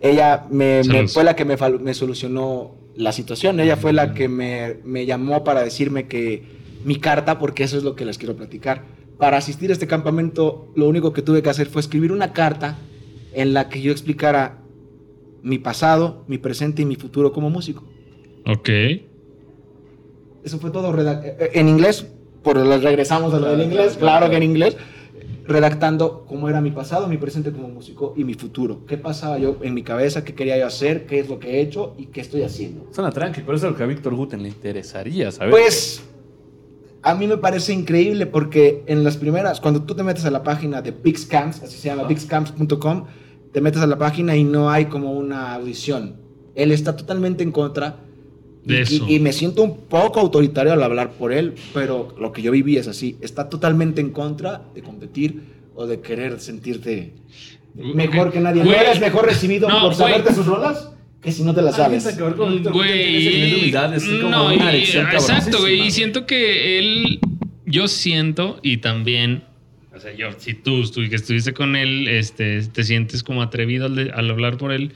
Ella 0.00 0.46
me, 0.50 0.82
fue 1.06 1.22
la 1.22 1.36
que 1.36 1.44
me 1.44 1.94
solucionó 1.94 2.79
la 2.96 3.12
situación, 3.12 3.60
ella 3.60 3.76
fue 3.76 3.92
la 3.92 4.14
que 4.14 4.28
me, 4.28 4.76
me 4.84 5.06
llamó 5.06 5.44
para 5.44 5.62
decirme 5.62 6.06
que 6.06 6.42
mi 6.84 6.96
carta, 6.96 7.38
porque 7.38 7.64
eso 7.64 7.76
es 7.76 7.82
lo 7.82 7.94
que 7.94 8.04
les 8.04 8.18
quiero 8.18 8.36
platicar, 8.36 8.84
para 9.18 9.36
asistir 9.36 9.70
a 9.70 9.74
este 9.74 9.86
campamento, 9.86 10.72
lo 10.74 10.88
único 10.88 11.12
que 11.12 11.22
tuve 11.22 11.42
que 11.42 11.50
hacer 11.50 11.68
fue 11.68 11.80
escribir 11.80 12.10
una 12.10 12.32
carta 12.32 12.78
en 13.34 13.52
la 13.52 13.68
que 13.68 13.82
yo 13.82 13.92
explicara 13.92 14.58
mi 15.42 15.58
pasado, 15.58 16.24
mi 16.26 16.38
presente 16.38 16.82
y 16.82 16.84
mi 16.84 16.96
futuro 16.96 17.32
como 17.32 17.50
músico. 17.50 17.84
Ok. 18.46 18.68
Eso 20.42 20.58
fue 20.58 20.70
todo 20.70 20.98
eh, 20.98 21.36
eh, 21.38 21.50
en 21.54 21.68
inglés, 21.68 22.06
por 22.42 22.56
regresamos 22.56 23.34
a 23.34 23.38
lo 23.38 23.50
del 23.50 23.62
inglés, 23.62 23.96
claro 23.98 24.30
que 24.30 24.36
en 24.36 24.42
inglés, 24.42 24.76
redactando 25.46 26.24
cómo 26.26 26.48
era 26.48 26.60
mi 26.60 26.70
pasado, 26.70 27.08
mi 27.08 27.16
presente 27.16 27.52
como 27.52 27.68
músico 27.68 28.14
y 28.16 28.24
mi 28.24 28.34
futuro. 28.34 28.84
¿Qué 28.86 28.96
pasaba 28.96 29.38
yo 29.38 29.58
en 29.62 29.74
mi 29.74 29.82
cabeza? 29.82 30.24
¿Qué 30.24 30.34
quería 30.34 30.58
yo 30.58 30.66
hacer? 30.66 31.06
¿Qué 31.06 31.20
es 31.20 31.28
lo 31.28 31.38
que 31.38 31.56
he 31.56 31.60
hecho? 31.60 31.94
¿Y 31.98 32.06
qué 32.06 32.20
estoy 32.20 32.42
haciendo? 32.42 32.86
Suena 32.92 33.10
tranqui, 33.10 33.42
pero 33.42 33.56
eso 33.56 33.66
es 33.66 33.72
lo 33.72 33.78
que 33.78 33.84
a 33.84 33.86
Víctor 33.86 34.14
Guten 34.14 34.42
le 34.42 34.48
interesaría, 34.48 35.30
¿sabes? 35.30 35.50
Pues 35.50 36.02
a 37.02 37.14
mí 37.14 37.26
me 37.26 37.38
parece 37.38 37.72
increíble 37.72 38.26
porque 38.26 38.84
en 38.86 39.04
las 39.04 39.16
primeras, 39.16 39.60
cuando 39.60 39.82
tú 39.84 39.94
te 39.94 40.02
metes 40.02 40.24
a 40.26 40.30
la 40.30 40.42
página 40.42 40.82
de 40.82 40.92
Pixcamps, 40.92 41.62
así 41.62 41.78
se 41.78 41.88
llama, 41.88 42.06
pixcamps.com, 42.06 43.06
te 43.52 43.60
metes 43.60 43.80
a 43.80 43.86
la 43.86 43.98
página 43.98 44.36
y 44.36 44.44
no 44.44 44.70
hay 44.70 44.86
como 44.86 45.12
una 45.12 45.54
audición. 45.54 46.20
Él 46.54 46.72
está 46.72 46.96
totalmente 46.96 47.42
en 47.42 47.52
contra. 47.52 48.00
De 48.64 48.78
y, 48.78 48.80
eso. 48.82 49.06
y- 49.08 49.14
y 49.16 49.20
me 49.20 49.32
siento 49.32 49.62
un 49.62 49.76
poco 49.86 50.20
autoritario 50.20 50.72
al 50.72 50.82
hablar 50.82 51.12
por 51.12 51.32
él, 51.32 51.54
pero 51.72 52.14
lo 52.20 52.32
que 52.32 52.42
yo 52.42 52.52
viví 52.52 52.76
es 52.76 52.88
así. 52.88 53.16
Está 53.20 53.48
totalmente 53.48 54.00
en 54.00 54.10
contra 54.10 54.62
de 54.74 54.82
competir 54.82 55.40
o 55.74 55.86
de 55.86 56.00
querer 56.00 56.40
sentirte 56.40 57.14
mejor 57.74 58.32
que 58.32 58.40
nadie. 58.40 58.62
¿No 58.64 58.72
eres 58.72 59.00
mejor 59.00 59.24
recibido 59.26 59.68
No, 59.68 59.80
por 59.82 59.94
saberte 59.94 60.22
güey. 60.24 60.34
sus 60.34 60.46
rolas 60.46 60.90
que 61.22 61.32
si 61.32 61.42
no 61.42 61.54
te 61.54 61.62
las 61.62 61.76
sabes? 61.76 62.06
Que 62.06 62.22
ver 62.22 62.34
con 62.34 62.62
Güey, 62.62 63.58
humildad, 63.60 63.94
es 63.94 64.04
como 64.04 64.28
no, 64.30 64.46
una 64.54 64.74
y- 64.76 64.82
exacto, 64.82 65.58
güey. 65.60 65.86
Y 65.86 65.90
siento 65.90 66.26
que 66.26 66.78
él, 66.78 67.20
yo 67.66 67.88
siento 67.88 68.58
y 68.62 68.78
también, 68.78 69.44
o 69.94 70.00
sea, 70.00 70.14
yo, 70.14 70.28
si 70.38 70.54
tú, 70.54 70.82
tú 70.90 71.02
que 71.08 71.16
estuviste 71.16 71.52
con 71.52 71.76
él, 71.76 72.08
este, 72.08 72.62
te 72.62 72.84
sientes 72.84 73.22
como 73.22 73.42
atrevido 73.42 73.86
al, 73.86 73.96
de- 73.96 74.10
al 74.10 74.30
hablar 74.30 74.56
por 74.56 74.72
él. 74.72 74.92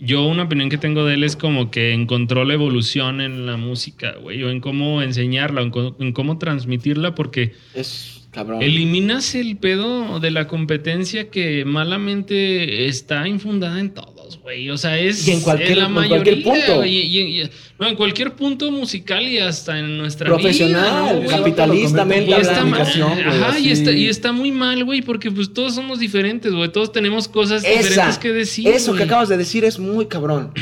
Yo 0.00 0.26
una 0.26 0.44
opinión 0.44 0.68
que 0.68 0.78
tengo 0.78 1.04
de 1.04 1.14
él 1.14 1.24
es 1.24 1.36
como 1.36 1.70
que 1.70 1.92
encontró 1.92 2.44
la 2.44 2.54
evolución 2.54 3.20
en 3.20 3.46
la 3.46 3.56
música, 3.56 4.14
güey, 4.20 4.42
o 4.44 4.50
en 4.50 4.60
cómo 4.60 5.02
enseñarla, 5.02 5.62
en, 5.62 5.72
en 5.98 6.12
cómo 6.12 6.38
transmitirla, 6.38 7.14
porque 7.14 7.54
Es 7.74 8.26
cabrón. 8.30 8.62
eliminas 8.62 9.34
el 9.34 9.56
pedo 9.56 10.20
de 10.20 10.30
la 10.30 10.46
competencia 10.46 11.30
que 11.30 11.64
malamente 11.64 12.86
está 12.86 13.26
infundada 13.26 13.80
en 13.80 13.90
todos, 14.28 14.40
güey. 14.42 14.70
O 14.70 14.76
sea, 14.78 14.98
es 14.98 15.26
Y 15.26 15.32
en 15.32 15.40
cualquier- 15.40 15.78
la 15.78 15.86
en 15.86 15.92
mayoría, 15.92 16.22
cualquier 16.22 16.42
punto. 16.44 16.76
güey, 16.76 16.96
y- 16.96 17.18
y- 17.18 17.42
y- 17.42 17.50
no, 17.78 17.88
en 17.88 17.94
cualquier 17.96 18.34
punto 18.34 18.70
musical 18.70 19.22
y 19.26 19.38
hasta 19.38 19.78
en 19.78 19.98
nuestra 19.98 20.26
Profesional, 20.26 20.82
vida, 20.84 21.12
¿no, 21.12 21.16
güey? 21.16 21.28
capitalistamente 21.28 22.30
Y 22.30 22.34
está, 22.34 22.64
mal, 22.64 22.82
ajá, 22.82 23.58
y 23.58 23.70
está, 23.70 23.92
y 23.92 24.06
está 24.06 24.32
muy 24.32 24.52
mal, 24.52 24.84
güey, 24.84 25.02
porque 25.02 25.30
pues 25.30 25.52
todos 25.52 25.74
somos 25.74 25.98
diferentes, 25.98 26.52
güey. 26.52 26.70
Todos 26.70 26.92
tenemos 26.92 27.28
cosas 27.28 27.62
diferentes 27.62 28.18
que 28.18 28.32
decir. 28.32 28.68
eso 28.68 28.94
que 28.94 29.04
acabas 29.04 29.28
de 29.28 29.36
decir 29.36 29.64
es 29.64 29.78
muy 29.78 30.06
cabrón. 30.06 30.52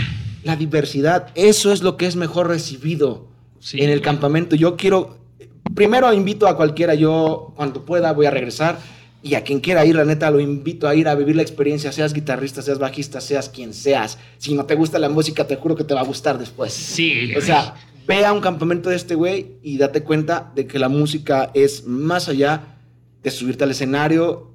La 0.44 0.54
diversidad, 0.56 1.28
eso 1.34 1.72
es 1.72 1.82
lo 1.82 1.96
que 1.96 2.06
es 2.06 2.14
mejor 2.16 2.48
recibido 2.48 3.28
Sí, 3.58 3.80
en 3.82 3.90
el 3.90 4.00
campamento. 4.00 4.54
Yo 4.54 4.76
quiero, 4.76 5.18
primero 5.74 6.12
invito 6.12 6.46
a 6.46 6.56
cualquiera, 6.56 6.94
yo 6.94 7.52
cuando 7.56 7.84
pueda 7.84 8.12
voy 8.12 8.26
a 8.26 8.30
regresar 8.30 8.78
y 9.26 9.34
a 9.34 9.42
quien 9.42 9.58
quiera 9.58 9.84
ir, 9.84 9.96
la 9.96 10.04
neta, 10.04 10.30
lo 10.30 10.38
invito 10.38 10.86
a 10.86 10.94
ir 10.94 11.08
a 11.08 11.14
vivir 11.16 11.34
la 11.34 11.42
experiencia, 11.42 11.90
seas 11.90 12.12
guitarrista, 12.12 12.62
seas 12.62 12.78
bajista, 12.78 13.20
seas 13.20 13.48
quien 13.48 13.74
seas. 13.74 14.18
Si 14.38 14.54
no 14.54 14.66
te 14.66 14.76
gusta 14.76 15.00
la 15.00 15.08
música, 15.08 15.48
te 15.48 15.56
juro 15.56 15.74
que 15.74 15.82
te 15.82 15.94
va 15.94 16.02
a 16.02 16.04
gustar 16.04 16.38
después. 16.38 16.72
Sí, 16.72 17.34
O 17.36 17.40
sea, 17.40 17.74
ve 18.06 18.24
a 18.24 18.32
un 18.32 18.40
campamento 18.40 18.88
de 18.88 18.94
este 18.94 19.16
güey 19.16 19.56
y 19.64 19.78
date 19.78 20.04
cuenta 20.04 20.52
de 20.54 20.68
que 20.68 20.78
la 20.78 20.88
música 20.88 21.50
es 21.54 21.84
más 21.86 22.28
allá 22.28 22.76
de 23.24 23.30
subirte 23.32 23.64
al 23.64 23.72
escenario 23.72 24.52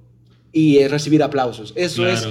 y 0.53 0.87
recibir 0.87 1.21
aplausos. 1.21 1.73
Eso 1.75 2.07
es 2.07 2.25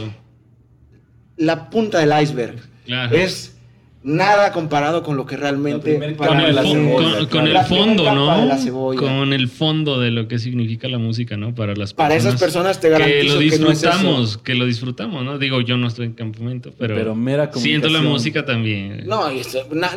la 1.36 1.68
punta 1.68 1.98
del 1.98 2.22
iceberg. 2.22 2.58
claro. 2.86 3.14
Es 3.14 3.54
nada 4.02 4.50
comparado 4.52 5.02
con 5.02 5.16
lo 5.16 5.26
que 5.26 5.36
realmente... 5.36 5.98
Con 6.16 6.40
el, 6.40 6.54
cebolla, 6.54 7.18
con- 7.18 7.26
con 7.28 7.64
fondo, 7.66 8.14
¿no? 8.14 8.96
Con 8.96 9.32
el 9.32 9.48
fondo 9.48 10.00
de 10.00 10.10
lo 10.10 10.26
que 10.26 10.38
significa 10.38 10.88
la 10.88 10.98
música, 10.98 11.36
¿no? 11.36 11.54
Para 11.54 11.74
las 11.74 11.92
Para 11.92 12.14
esas 12.14 12.40
personas 12.40 12.80
te 12.80 12.88
garantizo 12.88 13.38
que 13.38 13.44
lo 13.44 13.50
que 13.50 13.58
no 13.58 13.70
es 13.70 13.80
disfrutamos, 13.80 14.38
que 14.38 14.54
lo 14.54 14.64
disfrutamos, 14.64 15.24
¿no? 15.24 15.38
Digo, 15.38 15.60
yo 15.60 15.76
no 15.76 15.88
estoy 15.88 16.06
en 16.06 16.12
campamento, 16.14 16.72
pero, 16.78 16.94
Pero 16.94 17.14
mera 17.14 17.50
siento 17.52 17.88
la 17.88 18.00
música 18.00 18.44
también. 18.44 19.06
No, 19.06 19.24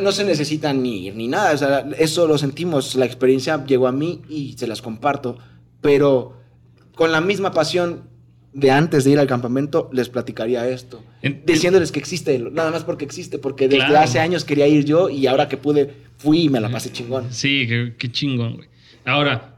no 0.02 0.12
se 0.12 0.24
necesita 0.24 0.72
ni 0.72 1.06
ir 1.06 1.16
ni 1.16 1.28
nada. 1.28 1.52
O 1.52 1.58
sea, 1.58 1.86
eso 1.98 2.26
lo 2.26 2.36
sentimos. 2.36 2.94
La 2.96 3.06
experiencia 3.06 3.64
llegó 3.64 3.86
a 3.88 3.92
mí 3.92 4.20
y 4.28 4.52
se 4.58 4.66
las 4.66 4.82
comparto. 4.82 5.38
Pero 5.80 6.36
con 6.94 7.10
la 7.10 7.20
misma 7.20 7.52
pasión 7.52 8.13
de 8.54 8.70
antes 8.70 9.04
de 9.04 9.10
ir 9.10 9.18
al 9.18 9.26
campamento, 9.26 9.90
les 9.92 10.08
platicaría 10.08 10.66
esto. 10.68 11.02
En- 11.22 11.42
Diciéndoles 11.44 11.90
que 11.92 11.98
existe, 11.98 12.38
nada 12.38 12.70
más 12.70 12.84
porque 12.84 13.04
existe. 13.04 13.38
Porque 13.38 13.68
desde 13.68 13.86
Claro. 13.86 13.98
hace 14.04 14.20
años 14.20 14.44
quería 14.44 14.66
ir 14.68 14.84
yo 14.84 15.10
y 15.10 15.26
ahora 15.26 15.48
que 15.48 15.56
pude, 15.56 15.90
fui 16.18 16.42
y 16.44 16.48
me 16.48 16.60
la 16.60 16.70
pasé 16.70 16.90
chingón. 16.92 17.32
Sí, 17.32 17.66
qué, 17.68 17.94
qué 17.98 18.10
chingón, 18.12 18.54
güey. 18.56 18.68
Ahora, 19.04 19.56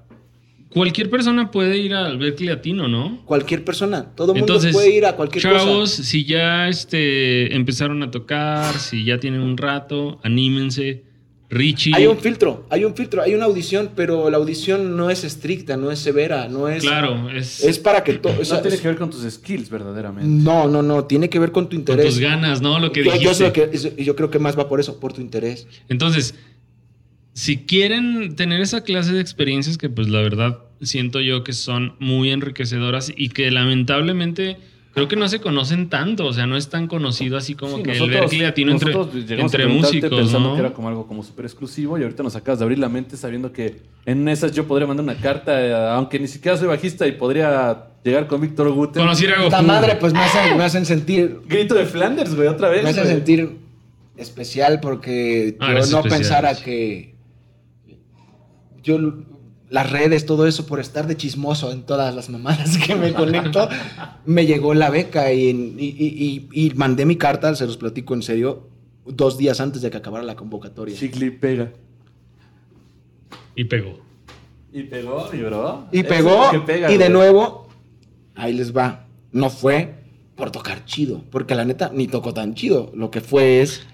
cualquier 0.70 1.08
persona 1.10 1.50
puede 1.50 1.78
ir 1.78 1.94
al 1.94 2.18
Berkeley 2.18 2.48
Latino, 2.48 2.88
¿no? 2.88 3.22
Cualquier 3.26 3.64
persona, 3.64 4.12
todo 4.14 4.32
el 4.32 4.38
mundo 4.40 4.58
puede 4.72 4.90
ir 4.96 5.04
a 5.06 5.14
cualquier 5.14 5.42
chavos, 5.42 5.90
cosa. 5.90 6.02
si 6.02 6.24
ya 6.24 6.68
este, 6.68 7.54
empezaron 7.54 8.02
a 8.02 8.10
tocar, 8.10 8.74
si 8.78 9.04
ya 9.04 9.18
tienen 9.20 9.40
un 9.40 9.56
rato, 9.56 10.18
anímense. 10.22 11.04
Richie. 11.48 11.92
Hay 11.94 12.06
un 12.06 12.18
filtro, 12.18 12.66
hay 12.70 12.84
un 12.84 12.94
filtro, 12.96 13.22
hay 13.22 13.34
una 13.34 13.44
audición, 13.44 13.90
pero 13.94 14.28
la 14.30 14.36
audición 14.36 14.96
no 14.96 15.10
es 15.10 15.22
estricta, 15.22 15.76
no 15.76 15.92
es 15.92 16.00
severa, 16.00 16.48
no 16.48 16.68
es. 16.68 16.82
Claro, 16.82 17.30
es, 17.30 17.62
Es 17.62 17.78
para 17.78 18.02
que 18.02 18.14
todo. 18.14 18.32
No 18.32 18.60
tiene 18.60 18.78
que 18.78 18.88
ver 18.88 18.96
con 18.96 19.10
tus 19.10 19.22
skills, 19.32 19.70
verdaderamente. 19.70 20.28
No, 20.28 20.66
no, 20.68 20.82
no, 20.82 21.04
tiene 21.04 21.28
que 21.30 21.38
ver 21.38 21.52
con 21.52 21.66
tu 21.68 21.70
con 21.70 21.78
interés. 21.78 22.06
tus 22.06 22.18
ganas, 22.18 22.60
¿no? 22.62 22.80
Lo 22.80 22.90
que 22.90 23.04
yo, 23.04 23.12
yo, 23.14 23.18
dijiste. 23.30 23.34
sé 23.46 23.52
que, 23.52 23.70
eso- 23.72 23.94
yo 23.96 24.16
creo 24.16 24.30
que 24.30 24.38
más 24.40 24.58
va 24.58 24.68
por 24.68 24.80
eso, 24.80 24.98
por 24.98 25.12
tu 25.12 25.20
interés. 25.20 25.68
Entonces, 25.88 26.34
si 27.32 27.58
quieren 27.58 28.34
tener 28.34 28.60
esa 28.60 28.82
clase 28.82 29.12
de 29.12 29.20
experiencias 29.20 29.78
que 29.78 29.88
pues 29.88 30.08
la 30.08 30.20
verdad 30.22 30.58
siento 30.82 31.20
yo 31.20 31.44
que 31.44 31.52
son 31.52 31.94
muy 32.00 32.30
enriquecedoras 32.30 33.12
y 33.16 33.28
que 33.28 33.50
lamentablemente 33.50 34.56
creo 34.96 35.08
que 35.08 35.16
no 35.16 35.28
se 35.28 35.40
conocen 35.40 35.88
tanto, 35.90 36.24
o 36.26 36.32
sea, 36.32 36.46
no 36.46 36.56
es 36.56 36.68
tan 36.70 36.86
conocido 36.88 37.36
así 37.36 37.54
como 37.54 37.76
Sí, 37.76 37.82
que 37.82 37.92
el 37.92 37.98
nosotros- 37.98 38.20
Berkeley 38.22 38.40
Latino 38.42 38.72
entre, 38.72 38.92
entre 39.40 39.66
músicos, 39.66 40.10
pensando 40.10 40.48
¿no? 40.48 40.54
que 40.54 40.60
era 40.60 40.72
como 40.72 40.88
algo 40.88 41.06
como 41.06 41.22
súper 41.22 41.44
exclusivo 41.44 41.98
y 41.98 42.02
ahorita 42.02 42.22
nos 42.22 42.34
acabas 42.34 42.58
de 42.60 42.64
abrir 42.64 42.78
la 42.78 42.88
mente 42.88 43.16
sabiendo 43.18 43.52
que 43.52 43.82
en 44.06 44.26
esas 44.26 44.52
yo 44.52 44.66
podría 44.66 44.86
mandar 44.88 45.04
una 45.04 45.14
carta, 45.16 45.64
eh, 45.64 45.74
aunque 45.92 46.18
ni 46.18 46.26
siquiera 46.28 46.56
soy 46.56 46.68
bajista 46.68 47.06
y 47.06 47.12
podría 47.12 47.88
llegar 48.02 48.26
con 48.26 48.40
Víctor 48.40 48.70
Guten. 48.72 49.02
Conocer 49.02 49.30
a 49.32 49.36
Goku. 49.36 49.44
Esta 49.48 49.60
madre, 49.62 49.96
pues 50.00 50.14
me 50.14 50.20
hacen, 50.20 50.56
me 50.56 50.64
hacen 50.64 50.86
sentir. 50.86 51.40
Grito 51.46 51.74
de 51.74 51.84
Flanders, 51.84 52.34
güey, 52.34 52.48
otra 52.48 52.70
vez. 52.70 52.82
Me 52.82 52.90
hacen 52.90 53.02
güey. 53.04 53.14
sentir 53.16 53.56
especial 54.16 54.80
porque 54.80 55.56
Ah, 55.60 55.66
yo 55.68 55.72
no 55.74 55.78
especial, 55.80 56.02
pensara 56.08 56.54
que. 56.56 57.14
Yo. 58.82 58.98
Las 59.68 59.90
redes, 59.90 60.26
todo 60.26 60.46
eso, 60.46 60.64
por 60.66 60.78
estar 60.78 61.06
de 61.08 61.16
chismoso 61.16 61.72
en 61.72 61.82
todas 61.82 62.14
las 62.14 62.28
mamadas 62.30 62.78
que 62.78 62.94
me 62.94 63.12
conecto, 63.12 63.68
me 64.24 64.46
llegó 64.46 64.74
la 64.74 64.90
beca 64.90 65.32
y, 65.32 65.48
y- 65.50 65.96
y- 65.98 66.48
y- 66.52 66.66
y 66.66 66.70
mandé 66.74 67.04
mi 67.04 67.16
carta, 67.16 67.54
se 67.56 67.66
los 67.66 67.76
platico 67.76 68.14
en 68.14 68.22
serio, 68.22 68.68
dos 69.06 69.36
días 69.38 69.60
antes 69.60 69.82
de 69.82 69.90
que 69.90 69.96
acabara 69.96 70.22
la 70.24 70.36
convocatoria. 70.36 70.96
Chicle 70.96 71.32
pega. 71.32 71.72
Y 73.56 73.64
pegó. 73.64 73.98
Y 74.72 74.82
pegó, 74.84 75.28
y 75.32 75.38
bro. 75.38 75.86
Y 75.90 76.02
pegó, 76.04 76.46
es 76.48 76.52
lo 76.52 76.60
que 76.60 76.66
pega, 76.72 76.92
y 76.92 76.96
de 76.98 77.08
nuevo, 77.08 77.68
ahí 78.34 78.52
les 78.52 78.76
va. 78.76 79.06
No 79.32 79.50
fue 79.50 79.94
por 80.36 80.50
tocar 80.52 80.84
chido, 80.84 81.24
porque 81.30 81.54
la 81.54 81.64
neta 81.64 81.90
ni 81.92 82.06
tocó 82.06 82.32
tan 82.34 82.54
chido. 82.54 82.92
Lo 82.94 83.10
que 83.10 83.20
fue 83.20 83.62
es. 83.62 83.86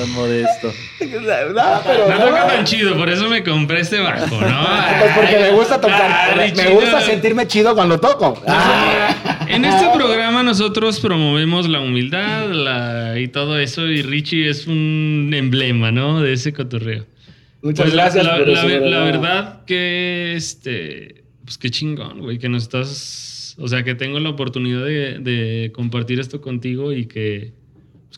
Ah, 0.00 0.04
Tan 0.04 0.10
modesto. 0.12 0.72
No, 1.00 1.80
pero 1.84 2.08
no 2.08 2.18
no. 2.18 2.24
toca 2.26 2.46
tan 2.46 2.64
chido, 2.64 2.96
por 2.96 3.08
eso 3.08 3.28
me 3.28 3.42
compré 3.42 3.80
este 3.80 4.00
bajo, 4.00 4.40
¿no? 4.40 4.66
Pues 5.00 5.12
porque 5.16 5.38
me 5.38 5.50
gusta 5.50 5.80
tocar. 5.80 6.02
Ah, 6.10 6.32
me 6.36 6.46
Richie, 6.46 6.70
gusta 6.70 7.00
sentirme 7.00 7.46
chido 7.46 7.74
cuando 7.74 7.98
toco. 8.00 8.42
Ah. 8.46 9.46
En 9.48 9.64
este 9.64 9.86
programa 9.94 10.42
nosotros 10.42 11.00
promovemos 11.00 11.68
la 11.68 11.80
humildad 11.80 12.48
la- 12.50 13.18
y 13.18 13.28
todo 13.28 13.58
eso 13.58 13.86
y 13.88 14.02
Richie 14.02 14.48
es 14.48 14.66
un 14.66 15.30
emblema, 15.34 15.90
¿no? 15.90 16.20
De 16.22 16.32
ese 16.32 16.52
cotorreo. 16.52 17.06
Muchas 17.62 17.84
Pues 17.86 17.94
gracias. 17.94 18.24
La, 18.24 18.38
la 18.38 19.00
verdad 19.00 19.64
que, 19.66 20.34
este, 20.36 21.24
pues 21.44 21.58
qué 21.58 21.70
chingón, 21.70 22.20
güey, 22.20 22.38
que 22.38 22.48
nos 22.48 22.62
estás, 22.62 23.54
o 23.58 23.68
sea, 23.68 23.82
que 23.82 23.94
tengo 23.94 24.18
la 24.20 24.30
oportunidad 24.30 24.84
de, 24.84 25.18
de 25.18 25.70
compartir 25.74 26.20
esto 26.20 26.40
contigo 26.40 26.92
y 26.92 27.06
que 27.06 27.52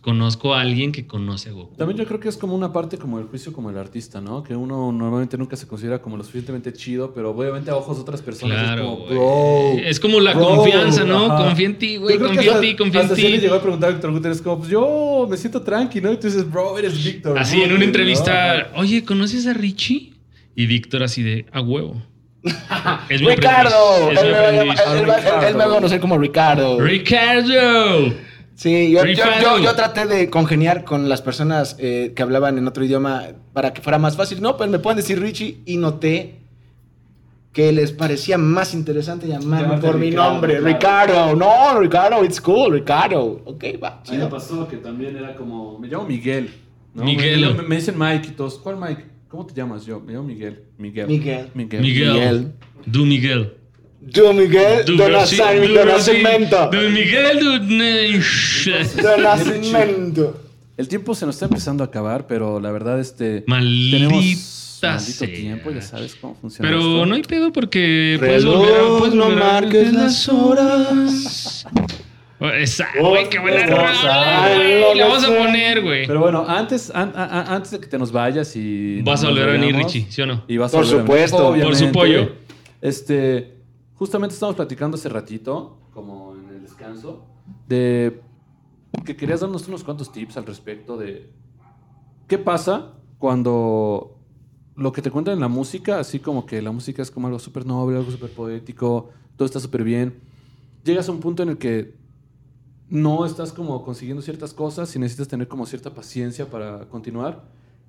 conozco 0.03 0.53
a 0.55 0.61
alguien 0.61 0.91
que 0.91 1.07
conoce 1.07 1.49
a 1.49 1.53
Goku. 1.53 1.77
También 1.77 1.97
yo 1.97 2.05
creo 2.05 2.19
que 2.19 2.29
es 2.29 2.37
como 2.37 2.55
una 2.57 2.73
parte 2.73 2.99
como 2.99 3.21
el 3.21 3.27
juicio 3.27 3.53
como 3.53 3.71
el 3.71 3.79
artista, 3.79 4.21
¿no? 4.21 4.43
Que 4.43 4.55
uno 4.55 4.91
normalmente 4.91 5.39
nunca 5.39 5.57
se 5.57 5.67
considera 5.67 6.03
como 6.03 6.17
lo 6.17 6.25
suficientemente 6.25 6.73
chido, 6.73 7.15
pero 7.15 7.31
obviamente 7.31 7.71
a 7.71 7.77
ojos 7.77 7.97
de 7.97 8.03
otras 8.03 8.21
personas 8.21 8.71
es 8.71 8.81
como, 8.81 9.07
bro. 9.07 9.79
Es 9.79 10.01
como 10.01 10.21
la 10.21 10.35
bro, 10.35 10.57
confianza, 10.57 11.05
¿no? 11.05 11.27
ajá. 11.27 11.45
Confía 11.47 11.67
en 11.67 11.79
ti, 11.79 11.97
güey, 11.97 12.19
confía 12.19 12.55
en 12.55 12.61
ti, 12.61 12.77
confía 12.77 13.01
en 13.01 13.07
hasta 13.07 13.17
sí 13.17 13.23
le 13.23 13.39
ti. 13.39 13.39
llegó 13.39 13.55
a 13.55 13.63
preguntar 13.63 13.91
a 13.91 13.93
Víctor 13.93 14.11
Guterres 14.11 14.43
como, 14.43 14.59
pues 14.59 14.71
yo 14.71 15.27
me 15.31 15.37
siento 15.37 15.63
tranqui, 15.63 16.01
¿no? 16.01 16.13
Y 16.13 16.17
tú 16.17 16.27
dices, 16.27 16.51
bro, 16.51 16.77
eres 16.77 17.03
Víctor. 17.03 17.39
Así 17.39 17.63
en 17.63 17.73
una 17.73 17.85
entrevista, 17.85 18.71
¿no? 18.75 18.81
oye, 18.81 19.05
¿conoces 19.05 19.47
a 19.47 19.55
Richie? 19.55 20.13
Y 20.57 20.67
Víctor 20.67 21.05
así 21.05 21.23
de, 21.23 21.47
a 21.53 21.61
huevo. 21.61 22.03
Es 23.09 23.21
mi 23.23 23.29
Ricardo. 23.29 24.11
él 24.11 25.55
me 25.55 25.65
va 25.65 25.65
a 25.65 25.69
conocer 25.69 26.01
como 26.01 26.19
Ricardo. 26.19 26.81
Ricardo. 26.81 28.32
Sí, 28.63 28.91
yo, 28.93 28.99
yo, 29.01 29.05
Ricardo. 29.05 29.59
yo- 29.59 29.65
yo 29.65 29.75
traté 29.75 30.07
de 30.07 30.31
congeniar 30.31 30.85
con 30.85 31.09
las 31.09 31.21
personas 31.21 31.75
eh, 31.81 32.13
que 32.15 32.23
hablaban 32.23 32.59
en 32.59 32.69
otro 32.69 32.85
idioma 32.85 33.25
para 33.53 33.73
que 33.73 33.83
fuera 33.83 33.99
más 33.99 34.17
fácil. 34.17 34.41
No, 34.41 34.57
pues 34.57 34.71
me 34.71 34.79
pueden 34.79 34.99
decir 34.99 35.21
Richie 35.21 35.63
y 35.67 35.79
noté 35.79 36.39
que 37.53 37.73
les 37.73 37.91
parecía 37.93 38.39
más 38.39 38.73
interesante 38.73 39.27
llamarme 39.27 39.63
Llamarte 39.63 39.87
por 39.87 39.99
mi 39.99 40.11
Ricardo, 40.11 40.31
nombre. 40.33 40.59
claro. 40.59 40.67
Ricardo. 40.69 41.37
No, 41.37 41.81
Ricardo, 41.81 42.25
it's 42.25 42.41
cool, 42.41 42.73
Ricardo. 42.73 43.43
Ok, 43.45 43.65
va. 43.83 43.89
A 43.89 43.97
mí 43.97 44.01
chido. 44.05 44.25
me 44.27 44.31
pasó 44.31 44.69
que 44.69 44.77
también 44.79 45.17
era 45.17 45.35
como, 45.35 45.79
me 45.79 45.89
llamo 45.89 46.07
Miguel. 46.07 46.51
¿no? 46.95 47.05
Miguel. 47.05 47.55
Me, 47.57 47.63
me 47.65 47.77
dicen 47.77 47.97
Mike 47.99 48.29
y 48.29 48.31
todos, 48.33 48.59
¿cuál 48.59 48.77
Mike? 48.79 49.05
¿Cómo 49.29 49.45
te 49.45 49.55
llamas? 49.55 49.85
Yo, 49.85 49.99
me 50.01 50.13
llamo 50.13 50.25
Miguel. 50.29 50.63
Miguel. 50.79 51.09
Miguel. 51.09 51.49
Miguel. 51.55 51.81
Miguel. 51.83 52.13
Miguel. 52.13 52.53
Du 52.87 53.05
Miguel. 53.05 53.55
Yo, 54.07 54.33
Miguel, 54.33 54.85
Brasil- 54.97 55.43
nacimiento. 55.87 56.69
Du 56.71 56.79
Miguel 56.91 57.39
du 57.39 57.59
De 57.67 59.17
nacimiento. 59.23 60.41
El 60.77 60.89
tiempo 60.89 61.15
se 61.15 61.27
nos 61.27 61.37
está 61.37 61.47
empezando 61.47 61.85
a 61.85 61.87
acabar, 61.87 62.27
pero 62.27 62.59
la 62.61 62.73
verdad, 62.73 62.99
este. 63.01 63.45
Maldita 63.47 63.97
tenemos 63.99 64.25
maldito 64.83 65.25
sea. 65.25 65.33
tiempo, 65.35 65.71
ya 65.71 65.83
sabes 65.83 66.17
cómo 66.17 66.35
funciona. 66.35 66.69
Pero 66.69 66.81
esto. 66.81 67.07
no 67.07 67.15
hay 67.15 67.23
pedo 67.23 67.53
porque 67.53 68.17
puedes 68.19 68.43
Reloj, 68.43 68.57
volver 68.59 68.75
a, 68.81 68.99
puedes 68.99 69.15
no 69.15 69.25
volver 69.27 69.43
a- 69.43 69.53
marques 69.53 69.93
las 69.93 70.29
horas. 70.29 71.67
Oh, 72.45 72.49
Esa, 72.49 72.89
güey, 72.99 73.29
qué 73.29 73.39
buena 73.39 73.65
rola, 73.67 74.51
güey. 74.57 74.97
La 74.99 75.07
vamos 75.07 75.23
a 75.23 75.29
poner, 75.29 75.81
güey. 75.81 76.09
Pero 76.09 76.19
bueno, 76.19 76.45
antes, 76.49 76.91
an- 76.93 77.13
a- 77.15 77.23
a- 77.25 77.55
antes 77.55 77.71
de 77.71 77.79
que 77.79 77.87
te 77.87 77.97
nos 77.97 78.11
vayas 78.11 78.57
y. 78.57 79.01
Vas 79.03 79.23
a 79.23 79.29
volver 79.29 79.49
a 79.51 79.53
venir, 79.53 79.77
Richie, 79.77 80.07
¿sí 80.11 80.23
o 80.23 80.27
no? 80.27 80.43
Y 80.49 80.57
vas 80.57 80.73
Por 80.73 80.81
a 80.83 80.87
volver 80.89 81.01
a 81.01 81.05
venir, 81.05 81.29
supuesto. 81.29 81.55
Por 81.65 81.77
su 81.77 81.93
pollo. 81.93 82.33
Este. 82.81 83.53
Justamente 83.95 84.35
estamos 84.35 84.57
platicando 84.57 84.97
hace 84.97 85.09
ratito, 85.09 85.79
como 85.93 86.35
en 86.35 86.49
el 86.49 86.63
descanso, 86.63 87.25
de 87.69 88.21
que 89.05 89.17
querías 89.17 89.41
darnos 89.41 89.67
unos 89.69 89.85
cuantos 89.85 90.13
tips 90.13 90.37
al 90.37 90.47
respecto 90.47 90.97
de 90.97 91.33
qué 92.27 92.39
pasa 92.39 92.95
cuando 93.19 94.19
lo 94.77 94.93
que 94.93 95.03
te 95.03 95.11
cuentan 95.11 95.35
en 95.35 95.41
la 95.41 95.49
música, 95.49 95.99
así 95.99 96.19
como 96.19 96.47
que 96.47 96.63
la 96.63 96.73
música 96.73 97.03
es 97.03 97.11
como 97.11 97.27
algo 97.27 97.39
súper 97.39 97.67
noble, 97.67 97.97
algo 97.97 98.11
súper 98.11 98.31
poético, 98.31 99.11
todo 99.37 99.47
está 99.47 99.61
súper 99.61 99.85
bien, 99.85 100.21
llegas 100.85 101.09
a 101.09 101.13
un 101.13 101.21
punto 101.21 101.43
en 101.43 101.51
el 101.51 101.59
que 101.59 101.95
no 102.89 103.25
estás 103.25 103.53
como 103.53 103.83
consiguiendo 103.85 104.23
ciertas 104.23 104.53
cosas 104.53 104.95
y 104.95 104.99
necesitas 104.99 105.29
tener 105.29 105.49
como 105.49 105.67
cierta 105.67 105.95
paciencia 105.95 106.51
para 106.51 106.89
continuar. 106.89 107.45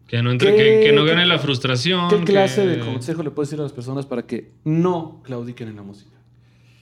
Que 0.07 0.21
no, 0.21 0.31
entre, 0.31 0.51
¿Qué- 0.55 0.57
que, 0.81 0.87
que 0.87 0.91
no 0.93 1.05
gane 1.05 1.25
la 1.25 1.39
frustración. 1.39 2.09
¿Qué 2.09 2.17
clase 2.23 2.61
que- 2.61 2.67
de 2.67 2.79
consejo 2.79 3.23
le 3.23 3.31
puedes 3.31 3.49
decir 3.49 3.59
a 3.59 3.63
las 3.63 3.71
personas 3.73 4.05
para 4.05 4.25
que 4.25 4.51
no 4.63 5.21
claudiquen 5.23 5.69
en 5.69 5.75
la 5.77 5.83
música? 5.83 6.11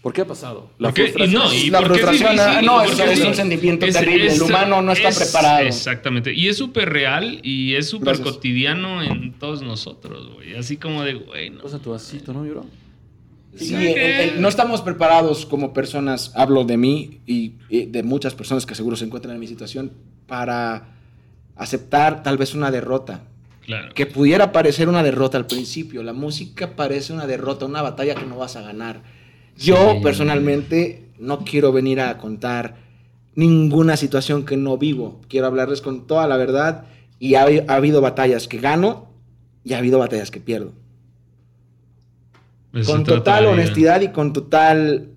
¿Por 0.02 0.14
qué 0.14 0.22
ha 0.22 0.26
pasado? 0.28 0.72
Porque- 0.80 1.14
y 1.16 1.28
no, 1.28 1.54
y 1.54 1.70
La 1.70 1.80
porque 1.82 2.00
es 2.00 2.06
frustración, 2.08 2.32
difícil, 2.36 2.66
no, 2.66 2.78
porque 2.84 2.92
es- 2.92 3.00
es 3.12 3.20
es 3.20 3.26
un 3.26 3.36
sentimiento 3.36 3.86
es- 3.86 3.94
terrible. 3.94 4.26
es- 4.28 4.36
El 4.38 4.42
humano 4.42 4.82
no 4.82 4.92
está 4.94 5.10
es- 5.10 5.20
preparado. 5.20 5.68
Exactamente. 5.68 6.34
Y 6.34 6.48
es 6.50 6.58
súper 6.58 6.90
real 6.90 7.40
y 7.44 7.76
es 7.76 7.88
súper 7.88 8.20
cotidiano 8.20 9.04
en 9.04 9.34
todos 9.34 9.62
nosotros, 9.62 10.32
güey. 10.34 10.56
Así 10.56 10.78
como 10.78 11.04
de, 11.04 11.14
güey, 11.14 11.52
no. 11.52 11.62
Pasa 11.62 11.78
tu 11.78 11.92
vasito, 11.92 12.34
¿no, 12.34 12.42
bro? 12.42 12.66
Sí, 13.56 13.76
el- 13.76 13.98
el- 13.98 14.42
no 14.42 14.48
estamos 14.48 14.82
preparados 14.82 15.46
como 15.46 15.72
personas, 15.74 16.32
hablo 16.36 16.64
de 16.64 16.78
mí 16.78 17.20
y, 17.28 17.54
y 17.70 17.86
de 17.86 18.02
muchas 18.02 18.34
personas 18.34 18.66
que 18.66 18.74
seguro 18.74 18.96
se 18.96 19.06
encuentran 19.06 19.36
en 19.36 19.40
mi 19.40 19.48
situación, 19.48 19.92
para 20.26 20.96
aceptar 21.62 22.24
tal 22.24 22.38
vez 22.38 22.54
una 22.54 22.72
derrota. 22.72 23.22
Claro. 23.66 23.94
Que 23.94 24.06
pudiera 24.08 24.52
parecer 24.52 24.90
una 24.90 25.04
derrota 25.04 25.38
al 25.38 25.46
principio. 25.46 26.02
La 26.04 26.14
música 26.14 26.76
parece 26.76 27.14
una 27.14 27.28
derrota, 27.28 27.66
una 27.66 27.82
batalla 27.82 28.16
que 28.16 28.26
no 28.26 28.38
vas 28.38 28.56
a 28.56 28.62
ganar. 28.62 29.02
Yo 29.58 29.94
Sí. 29.94 30.00
personalmente 30.02 31.10
no 31.20 31.46
quiero 31.46 31.72
venir 31.72 32.02
a 32.02 32.18
contar 32.18 32.76
ninguna 33.36 33.96
situación 33.98 34.46
que 34.46 34.58
no 34.58 34.78
vivo. 34.78 35.22
Quiero 35.30 35.48
hablarles 35.48 35.82
con 35.82 36.08
toda 36.08 36.28
la 36.28 36.38
verdad 36.38 36.86
y 37.20 37.36
ha, 37.36 37.44
ha 37.68 37.76
habido 37.76 38.02
batallas 38.02 38.48
que 38.48 38.58
gano 38.60 39.10
y 39.64 39.74
ha 39.74 39.78
habido 39.78 40.00
batallas 40.00 40.32
que 40.32 40.40
pierdo. 40.40 40.74
Eso 42.74 42.92
con 42.92 43.04
total 43.04 43.46
honestidad 43.46 44.02
y 44.02 44.08
con 44.10 44.34
total 44.34 45.11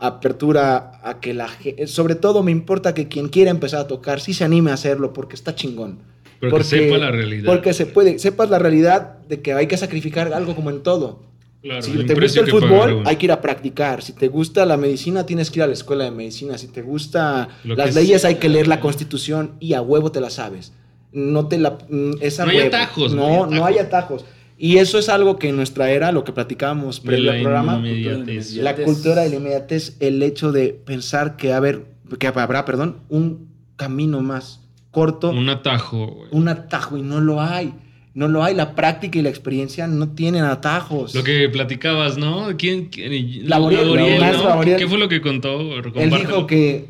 apertura 0.00 1.00
a 1.04 1.20
que 1.20 1.34
la 1.34 1.48
gente, 1.48 1.86
sobre 1.86 2.14
todo 2.14 2.42
me 2.42 2.50
importa 2.50 2.94
que 2.94 3.08
quien 3.08 3.28
quiera 3.28 3.50
empezar 3.50 3.80
a 3.80 3.86
tocar 3.86 4.20
sí 4.20 4.34
se 4.34 4.44
anime 4.44 4.70
a 4.70 4.74
hacerlo 4.74 5.12
porque 5.12 5.34
está 5.36 5.54
chingón. 5.54 5.98
Pero 6.40 6.56
que 6.56 6.64
sepa 6.64 6.96
la 6.98 7.10
realidad. 7.10 7.44
Porque 7.46 7.74
se 7.74 7.84
puede, 7.86 8.18
sepas 8.18 8.48
la 8.50 8.58
realidad 8.58 9.18
de 9.28 9.40
que 9.42 9.52
hay 9.52 9.66
que 9.66 9.76
sacrificar 9.76 10.32
algo 10.32 10.54
como 10.56 10.70
en 10.70 10.82
todo. 10.82 11.20
Claro, 11.62 11.82
si 11.82 11.90
hay 11.90 12.06
te 12.06 12.14
gusta 12.14 12.40
el 12.40 12.50
fútbol, 12.50 13.02
hay 13.04 13.16
que 13.16 13.26
ir 13.26 13.32
a 13.32 13.42
practicar. 13.42 14.02
Si 14.02 14.14
te 14.14 14.28
gusta 14.28 14.64
la 14.64 14.78
medicina, 14.78 15.26
tienes 15.26 15.50
que 15.50 15.58
ir 15.58 15.62
a 15.64 15.66
la 15.66 15.74
escuela 15.74 16.04
de 16.04 16.10
medicina. 16.10 16.56
Si 16.56 16.68
te 16.68 16.80
gusta 16.80 17.48
Lo 17.64 17.74
las 17.76 17.94
leyes, 17.94 18.22
sea. 18.22 18.28
hay 18.30 18.36
que 18.36 18.48
leer 18.48 18.66
la 18.68 18.80
constitución 18.80 19.52
y 19.60 19.74
a 19.74 19.82
huevo 19.82 20.10
te 20.10 20.22
la 20.22 20.30
sabes. 20.30 20.72
No 21.12 21.48
te 21.48 21.58
la... 21.58 21.76
mm, 21.90 22.12
Es 22.22 22.40
a 22.40 22.44
No 22.46 22.50
hay 22.52 22.56
huevo. 22.56 22.68
atajos, 22.68 23.12
No, 23.14 23.28
no 23.28 23.42
atajos. 23.44 23.66
hay 23.66 23.78
atajos. 23.78 24.24
Y 24.62 24.76
eso 24.76 24.98
es 24.98 25.08
algo 25.08 25.38
que 25.38 25.48
en 25.48 25.56
nuestra 25.56 25.90
era, 25.90 26.12
lo 26.12 26.22
que 26.22 26.32
platicábamos 26.32 27.00
previo 27.00 27.24
la 27.24 27.32
al 27.32 27.42
programa, 27.42 27.76
inmediatez. 27.78 28.56
la 28.56 28.76
cultura 28.76 29.22
de 29.22 29.30
la 29.30 29.36
inmediatez, 29.36 29.96
el 30.00 30.22
hecho 30.22 30.52
de 30.52 30.68
pensar 30.74 31.36
que, 31.38 31.54
haber, 31.54 31.86
que 32.18 32.26
habrá, 32.26 32.66
perdón, 32.66 32.98
un 33.08 33.48
camino 33.76 34.20
más 34.20 34.60
corto, 34.90 35.30
Un 35.30 35.48
atajo, 35.48 36.08
güey. 36.08 36.28
un 36.32 36.48
atajo, 36.48 36.98
y 36.98 37.02
no 37.02 37.20
lo 37.20 37.40
hay. 37.40 37.72
No 38.12 38.28
lo 38.28 38.44
hay. 38.44 38.54
La 38.54 38.74
práctica 38.74 39.18
y 39.18 39.22
la 39.22 39.30
experiencia 39.30 39.86
no 39.86 40.10
tienen 40.10 40.44
atajos. 40.44 41.14
Lo 41.14 41.22
que 41.24 41.48
platicabas, 41.48 42.18
¿no? 42.18 42.48
¿Quién? 42.58 42.88
quién- 42.90 43.48
Laboriel, 43.48 43.82
Laboriel, 43.86 44.12
el 44.14 44.20
maestro 44.20 44.42
¿no? 44.42 44.48
Laboriel. 44.50 44.76
¿Qué 44.78 44.86
fue 44.88 44.98
lo 44.98 45.08
que 45.08 45.20
contó? 45.22 45.58
Él 45.94 46.10
dijo 46.10 46.46
que 46.46 46.86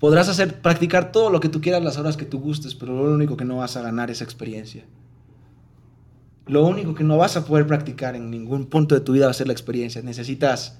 podrás 0.00 0.28
hacer, 0.28 0.60
practicar 0.60 1.12
todo 1.12 1.30
lo 1.30 1.38
que 1.38 1.48
tú 1.48 1.60
quieras 1.60 1.84
las 1.84 1.96
horas 1.98 2.16
que 2.16 2.24
tú 2.24 2.40
gustes, 2.40 2.74
pero 2.74 2.92
lo 3.06 3.14
único 3.14 3.36
que 3.36 3.44
no 3.44 3.58
vas 3.58 3.76
a 3.76 3.82
ganar 3.82 4.10
es 4.10 4.20
experiencia. 4.20 4.84
Lo 6.46 6.64
único 6.66 6.94
que 6.94 7.04
no 7.04 7.16
vas 7.18 7.36
a 7.36 7.44
poder 7.44 7.66
practicar 7.66 8.16
en 8.16 8.30
ningún 8.30 8.66
punto 8.66 8.94
de 8.94 9.00
tu 9.00 9.12
vida 9.12 9.26
va 9.26 9.30
a 9.30 9.34
ser 9.34 9.46
la 9.46 9.52
experiencia. 9.52 10.02
Necesitas 10.02 10.78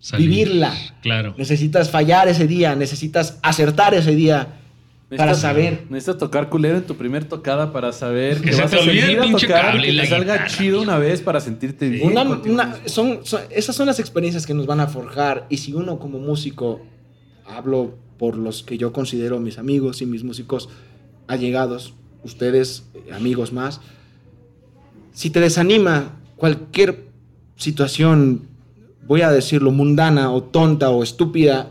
Salir. 0.00 0.28
vivirla. 0.28 0.74
Claro. 1.02 1.34
Necesitas 1.38 1.90
fallar 1.90 2.28
ese 2.28 2.46
día, 2.46 2.74
necesitas 2.74 3.38
acertar 3.42 3.94
ese 3.94 4.14
día 4.14 4.58
para 5.16 5.32
Necesitas- 5.32 5.36
saber. 5.40 5.84
Necesitas 5.88 6.18
tocar 6.18 6.48
culero 6.50 6.76
en 6.78 6.82
tu 6.82 6.96
primer 6.96 7.24
tocada 7.26 7.72
para 7.72 7.92
saber 7.92 8.38
Que 8.38 8.50
que, 8.50 8.52
se 8.54 8.62
vas 8.62 8.70
te 8.72 8.76
a 8.78 8.82
seguir 8.82 9.20
a 9.20 9.22
tocar, 9.30 9.80
que 9.80 9.92
te 9.92 10.06
salga 10.06 10.34
guitarra, 10.34 10.46
chido 10.48 10.82
una 10.82 10.98
vez 10.98 11.20
para 11.22 11.40
sentirte 11.40 11.88
bien. 11.88 12.06
Una- 12.10 12.22
una- 12.22 12.76
son, 12.86 13.20
son- 13.24 13.42
esas 13.50 13.76
son 13.76 13.86
las 13.86 14.00
experiencias 14.00 14.44
que 14.46 14.52
nos 14.54 14.66
van 14.66 14.80
a 14.80 14.88
forjar. 14.88 15.46
Y 15.48 15.58
si 15.58 15.72
uno 15.72 15.98
como 16.00 16.18
músico, 16.18 16.82
hablo 17.46 17.94
por 18.18 18.36
los 18.36 18.62
que 18.64 18.76
yo 18.78 18.92
considero 18.92 19.38
mis 19.38 19.58
amigos 19.58 20.02
y 20.02 20.06
mis 20.06 20.24
músicos 20.24 20.68
allegados, 21.28 21.94
ustedes, 22.24 22.84
amigos 23.12 23.52
más, 23.52 23.80
si 25.14 25.30
te 25.30 25.40
desanima 25.40 26.10
cualquier 26.36 27.06
situación, 27.56 28.42
voy 29.06 29.22
a 29.22 29.30
decirlo, 29.30 29.70
mundana 29.70 30.30
o 30.30 30.42
tonta 30.42 30.90
o 30.90 31.02
estúpida, 31.02 31.70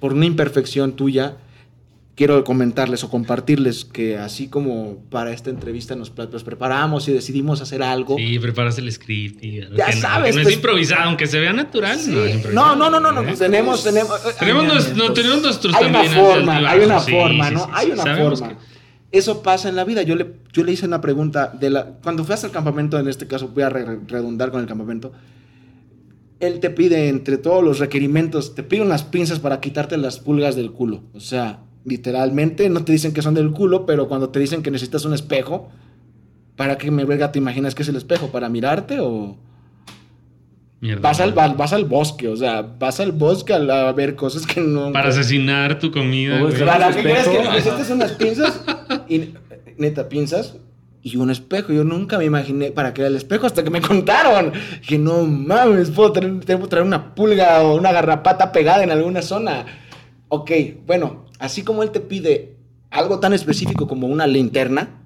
por 0.00 0.12
una 0.14 0.26
imperfección 0.26 0.92
tuya, 0.94 1.36
quiero 2.14 2.42
comentarles 2.44 3.04
o 3.04 3.10
compartirles 3.10 3.84
que 3.84 4.16
así 4.16 4.48
como 4.48 4.98
para 5.10 5.32
esta 5.32 5.50
entrevista 5.50 5.94
nos, 5.96 6.16
nos 6.16 6.44
preparamos 6.44 7.06
y 7.08 7.12
decidimos 7.12 7.60
hacer 7.60 7.82
algo, 7.82 8.16
Sí, 8.16 8.38
preparas 8.38 8.78
el 8.78 8.90
script. 8.90 9.44
Y 9.44 9.60
Ya 9.76 9.92
sabes, 9.92 10.34
no 10.34 10.40
es 10.40 10.46
pues- 10.46 10.56
improvisado, 10.56 11.02
aunque 11.04 11.26
se 11.26 11.38
vea 11.38 11.52
natural. 11.52 11.98
No, 12.54 12.74
No, 12.74 12.88
no, 12.90 13.00
no, 13.00 13.12
no, 13.12 13.20
¿eh? 13.20 13.24
pues 13.26 13.38
tenemos, 13.38 13.84
tenemos. 13.84 14.18
Nues- 14.40 14.94
no, 14.94 15.12
tenemos 15.12 15.42
nuestros 15.42 15.74
hay 15.74 15.86
una 15.88 16.04
forma, 16.04 16.56
hay 16.70 16.80
una 16.84 17.00
forma, 17.00 17.50
¿no? 17.50 17.68
hay 17.72 17.90
una 17.90 18.16
forma. 18.16 18.52
Que- 19.10 19.18
Eso 19.18 19.42
pasa 19.42 19.68
en 19.68 19.76
la 19.76 19.84
vida. 19.84 20.02
Yo 20.02 20.14
le, 20.16 20.34
yo 20.52 20.64
le 20.64 20.72
hice 20.72 20.86
una 20.86 21.00
pregunta 21.00 21.48
de 21.58 21.70
la 21.70 21.84
cuando 22.02 22.24
fui 22.24 22.34
al 22.42 22.50
campamento, 22.50 22.98
en 22.98 23.08
este 23.08 23.26
caso 23.26 23.48
voy 23.48 23.62
a 23.62 23.68
re- 23.68 24.00
redundar 24.06 24.50
con 24.50 24.60
el 24.60 24.66
campamento. 24.66 25.12
Él 26.38 26.60
te 26.60 26.68
pide 26.70 27.08
entre 27.08 27.38
todos 27.38 27.64
los 27.64 27.78
requerimientos, 27.78 28.54
te 28.54 28.62
pide 28.62 28.82
unas 28.82 29.04
pinzas 29.04 29.38
para 29.38 29.60
quitarte 29.60 29.96
las 29.96 30.18
pulgas 30.18 30.54
del 30.54 30.70
culo. 30.70 31.02
O 31.14 31.20
sea, 31.20 31.60
literalmente 31.86 32.68
no 32.68 32.84
te 32.84 32.92
dicen 32.92 33.14
que 33.14 33.22
son 33.22 33.32
del 33.34 33.52
culo, 33.52 33.86
pero 33.86 34.06
cuando 34.06 34.28
te 34.28 34.38
dicen 34.38 34.62
que 34.62 34.70
necesitas 34.70 35.06
un 35.06 35.14
espejo, 35.14 35.70
¿para 36.56 36.76
qué 36.76 36.90
me 36.90 37.04
verga 37.06 37.32
te 37.32 37.38
imaginas 37.38 37.74
que 37.74 37.82
es 37.84 37.88
el 37.88 37.96
espejo? 37.96 38.28
¿Para 38.28 38.48
mirarte 38.50 38.98
o...? 39.00 39.38
Mierda. 40.78 41.00
Vas 41.00 41.20
al, 41.20 41.32
vas, 41.32 41.56
vas 41.56 41.72
al 41.72 41.86
bosque, 41.86 42.28
o 42.28 42.36
sea, 42.36 42.60
vas 42.60 43.00
al 43.00 43.12
bosque 43.12 43.54
a, 43.54 43.88
a 43.88 43.92
ver 43.92 44.14
cosas 44.14 44.46
que 44.46 44.60
no... 44.60 44.92
Para 44.92 45.08
asesinar 45.08 45.78
tu 45.78 45.90
comida. 45.90 46.36
O 46.36 46.44
güey. 46.44 46.56
sea, 46.56 46.66
¿Para 46.66 46.88
un 46.88 46.94
qué 46.96 47.00
crees 47.02 47.28
que 47.28 47.38
necesitas 47.42 47.90
unas 47.90 48.12
pinzas? 48.12 48.60
Y, 49.08 49.34
neta, 49.78 50.08
pinzas 50.08 50.56
y 51.06 51.16
un 51.16 51.30
espejo. 51.30 51.72
Yo 51.72 51.84
nunca 51.84 52.18
me 52.18 52.24
imaginé 52.24 52.72
para 52.72 52.92
qué 52.92 53.06
el 53.06 53.14
espejo 53.14 53.46
hasta 53.46 53.62
que 53.62 53.70
me 53.70 53.80
contaron. 53.92 54.52
Que 54.86 54.98
no 54.98 55.24
mames, 55.24 55.90
puedo 55.90 56.12
traer, 56.12 56.40
traer 56.44 56.84
una 56.84 57.14
pulga 57.14 57.62
o 57.62 57.76
una 57.76 57.92
garrapata 57.92 58.50
pegada 58.50 58.82
en 58.82 58.90
alguna 58.90 59.22
zona. 59.22 59.66
Ok, 60.28 60.50
bueno, 60.84 61.26
así 61.38 61.62
como 61.62 61.84
él 61.84 61.90
te 61.90 62.00
pide 62.00 62.56
algo 62.90 63.20
tan 63.20 63.32
específico 63.32 63.86
como 63.86 64.08
una 64.08 64.26
linterna, 64.26 65.05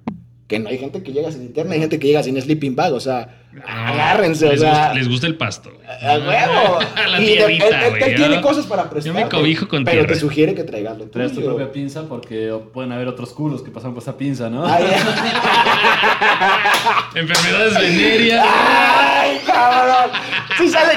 que 0.51 0.59
no 0.59 0.69
hay 0.69 0.77
gente 0.77 1.01
que 1.01 1.11
llega 1.13 1.31
sin 1.31 1.41
linterna, 1.41 1.73
hay 1.73 1.79
gente 1.79 1.97
que 1.99 2.07
llega 2.07 2.21
sin 2.23 2.39
sleeping 2.41 2.75
bag, 2.75 2.93
o 2.93 2.99
sea, 2.99 3.29
agárrense, 3.67 4.47
o 4.47 4.51
les, 4.51 4.59
sea... 4.59 4.69
gusta, 4.71 4.93
les 4.93 5.09
gusta 5.09 5.27
el 5.27 5.35
pasto. 5.37 5.71
A 6.01 6.17
huevo. 6.17 6.79
A 6.95 7.07
la 7.07 7.21
Y 7.21 7.25
de- 7.25 7.31
tierrita, 7.37 7.87
él- 7.87 8.03
él- 8.03 8.15
tiene 8.15 8.41
cosas 8.41 8.65
para 8.65 8.89
prestar. 8.89 9.13
me 9.13 9.27
cobijo 9.27 9.67
con 9.67 9.83
Pero 9.83 9.99
tierra. 10.01 10.13
te 10.13 10.19
sugiere 10.19 10.53
que 10.53 10.63
traigas 10.63 10.97
lo 10.97 11.09
Traes 11.09 11.33
tu 11.33 11.43
propia 11.43 11.71
pinza 11.71 12.03
porque 12.07 12.53
pueden 12.73 12.91
haber 12.91 13.07
otros 13.07 13.31
culos 13.33 13.61
que 13.63 13.71
pasan 13.71 13.93
por 13.93 14.03
esa 14.03 14.17
pinza, 14.17 14.49
¿no? 14.49 14.65
Ay, 14.65 14.85
Enfermedades 17.15 17.73
venéreas. 17.79 18.45
ay, 18.47 19.39
cabrón. 19.45 20.11
Sí 20.57 20.69
sale 20.69 20.93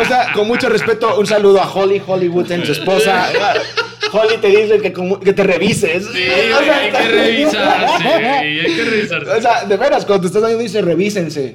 o 0.00 0.04
sea, 0.04 0.32
con 0.32 0.46
mucho 0.46 0.68
respeto, 0.68 1.18
un 1.18 1.26
saludo 1.26 1.60
a 1.60 1.70
Holly 1.72 2.00
Hollywood, 2.06 2.50
en 2.52 2.64
su 2.64 2.72
esposa. 2.72 3.28
Holly 4.12 4.36
te 4.40 4.48
dice 4.48 4.80
que, 4.80 4.92
que 5.24 5.32
te 5.32 5.42
revises. 5.44 6.06
Sí, 6.06 6.22
O 6.52 6.56
güey, 6.56 6.64
sea, 6.64 6.76
hay 6.78 6.90
que 6.90 7.08
revisarse, 7.08 8.04
hay 8.08 8.74
que 8.76 8.84
revisarse. 8.84 9.30
O 9.30 9.40
sea, 9.42 9.64
de 9.64 9.76
veras, 9.76 10.04
cuando 10.04 10.22
te 10.22 10.26
estás 10.28 10.42
dando 10.42 10.58
dice 10.58 10.82
revísense. 10.82 11.54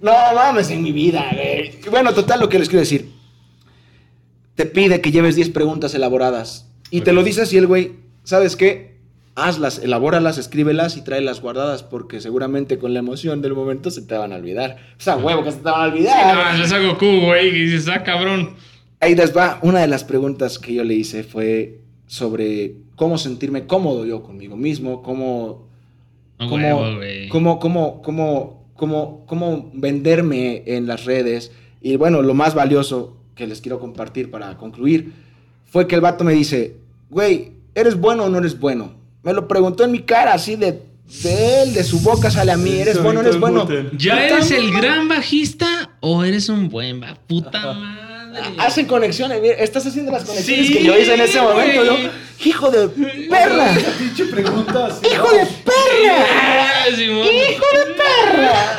No 0.00 0.12
mames 0.34 0.70
en 0.70 0.82
mi 0.82 0.92
vida, 0.92 1.26
güey. 1.32 1.80
Bueno, 1.90 2.12
total, 2.14 2.40
lo 2.40 2.48
que 2.48 2.58
les 2.58 2.68
quiero 2.68 2.80
decir. 2.80 3.10
Te 4.54 4.66
pide 4.66 5.00
que 5.00 5.10
lleves 5.12 5.36
10 5.36 5.50
preguntas 5.50 5.94
elaboradas. 5.94 6.66
Y 6.90 7.02
te 7.02 7.12
lo 7.12 7.22
dice 7.22 7.42
así 7.42 7.56
el 7.56 7.66
güey, 7.66 7.92
¿sabes 8.24 8.56
qué? 8.56 8.96
Hazlas, 9.36 9.78
elabóralas, 9.78 10.36
escríbelas 10.36 10.96
y 10.96 11.02
tráelas 11.04 11.40
guardadas 11.40 11.84
porque 11.84 12.20
seguramente 12.20 12.76
con 12.78 12.92
la 12.92 12.98
emoción 12.98 13.40
del 13.40 13.54
momento 13.54 13.90
se 13.92 14.02
te 14.02 14.16
van 14.16 14.32
a 14.32 14.36
olvidar. 14.36 14.78
O 14.98 15.00
sea, 15.00 15.16
huevo 15.16 15.44
que 15.44 15.52
se 15.52 15.58
te 15.58 15.64
van 15.70 15.80
a 15.82 15.84
Sí, 15.84 15.90
olvidar. 15.98 16.56
no, 16.58 16.64
es 16.64 16.72
a 16.72 16.78
Goku, 16.80 17.20
güey, 17.26 17.48
y 17.48 17.66
dices, 17.66 17.88
ah, 17.88 18.02
cabrón. 18.02 18.56
Ahí 19.00 19.14
les 19.14 19.36
va. 19.36 19.58
Una 19.62 19.80
de 19.80 19.86
las 19.88 20.04
preguntas 20.04 20.58
que 20.58 20.74
yo 20.74 20.84
le 20.84 20.94
hice 20.94 21.22
fue 21.22 21.80
sobre 22.06 22.74
cómo 22.96 23.16
sentirme 23.18 23.66
cómodo 23.66 24.04
yo 24.06 24.22
conmigo 24.22 24.56
mismo, 24.56 25.02
cómo 25.02 25.66
cómo, 26.38 26.50
cómo, 27.30 27.58
cómo, 27.58 28.02
cómo, 28.02 28.64
cómo, 28.74 29.24
cómo 29.26 29.70
venderme 29.74 30.62
en 30.66 30.86
las 30.86 31.04
redes. 31.04 31.52
Y 31.80 31.96
bueno, 31.96 32.22
lo 32.22 32.34
más 32.34 32.54
valioso 32.54 33.16
que 33.34 33.46
les 33.46 33.60
quiero 33.60 33.78
compartir 33.78 34.30
para 34.30 34.56
concluir 34.56 35.12
fue 35.66 35.86
que 35.86 35.94
el 35.94 36.00
vato 36.00 36.24
me 36.24 36.32
dice, 36.32 36.76
güey, 37.10 37.52
¿eres 37.74 37.96
bueno 38.00 38.24
o 38.24 38.28
no 38.28 38.38
eres 38.38 38.58
bueno? 38.58 38.94
Me 39.22 39.32
lo 39.32 39.46
preguntó 39.48 39.84
en 39.84 39.92
mi 39.92 40.00
cara, 40.00 40.32
así 40.32 40.56
de, 40.56 40.80
de 41.22 41.62
él, 41.62 41.74
de 41.74 41.84
su 41.84 42.00
boca 42.00 42.30
sale 42.30 42.52
a 42.52 42.56
mí, 42.56 42.70
¿eres 42.70 43.02
bueno 43.02 43.20
o 43.20 43.22
no 43.22 43.28
eres 43.28 43.38
bueno? 43.40 43.68
¿Ya 43.96 44.26
eres 44.26 44.50
el 44.50 44.72
gran 44.72 45.08
bajista 45.08 45.96
o 46.00 46.24
eres 46.24 46.48
un 46.48 46.68
buen 46.68 47.00
ba- 47.00 47.18
puta 47.26 47.74
madre? 47.74 48.07
Hacen 48.58 48.86
conexiones, 48.86 49.40
mira, 49.40 49.54
estás 49.54 49.86
haciendo 49.86 50.12
las 50.12 50.24
conexiones 50.24 50.66
Sí, 50.66 50.72
que 50.72 50.84
yo 50.84 50.96
hice 50.98 51.14
en 51.14 51.20
ese 51.20 51.40
momento, 51.40 51.82
hijo 52.44 52.70
de 52.70 52.88
perra, 53.28 53.74
pinche 53.98 54.24
pregunta. 54.26 54.90
sí, 54.90 55.08
hijo 55.12 55.30
de 55.32 55.46
perra. 55.64 56.90
¡Hijo 56.90 57.66
de 57.74 57.94
perra! 57.94 58.76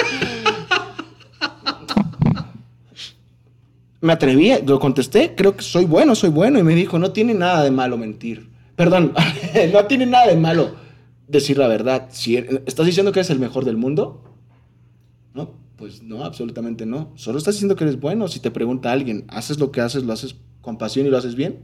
Me 4.02 4.14
atreví, 4.14 4.52
lo 4.66 4.80
contesté, 4.80 5.36
creo 5.36 5.58
que 5.58 5.64
soy 5.64 5.84
bueno, 5.86 6.16
soy 6.16 6.30
bueno. 6.30 6.58
Y 6.58 6.64
me 6.64 6.74
dijo, 6.74 6.98
no 7.00 7.12
tiene 7.12 7.34
nada 7.34 7.64
de 7.64 7.72
malo 7.72 7.98
mentir. 7.98 8.50
Perdón, 8.76 9.14
no 9.74 9.86
tiene 9.86 10.06
nada 10.06 10.28
de 10.28 10.38
malo 10.38 10.72
decir 11.28 11.58
la 11.58 11.68
verdad. 11.68 12.08
Si 12.12 12.36
er- 12.38 12.64
¿Estás 12.66 12.86
diciendo 12.86 13.12
que 13.12 13.20
eres 13.20 13.30
el 13.30 13.40
mejor 13.40 13.66
del 13.66 13.76
mundo? 13.76 14.24
No, 15.34 15.52
pues 15.80 16.04
no, 16.04 16.26
absolutamente 16.26 16.86
no. 16.86 17.14
Solo 17.16 17.38
estás 17.38 17.56
diciendo 17.56 17.78
que 17.78 17.86
eres 17.86 17.98
bueno. 17.98 18.28
Si 18.28 18.42
te 18.42 18.52
pregunta 18.52 18.92
alguien, 18.92 19.24
¿haces 19.30 19.60
lo 19.60 19.72
que 19.72 19.80
haces, 19.80 20.04
lo 20.04 20.12
haces 20.12 20.36
con 20.62 20.78
pasión 20.78 21.08
y 21.08 21.10
lo 21.10 21.18
haces 21.18 21.36
bien? 21.36 21.60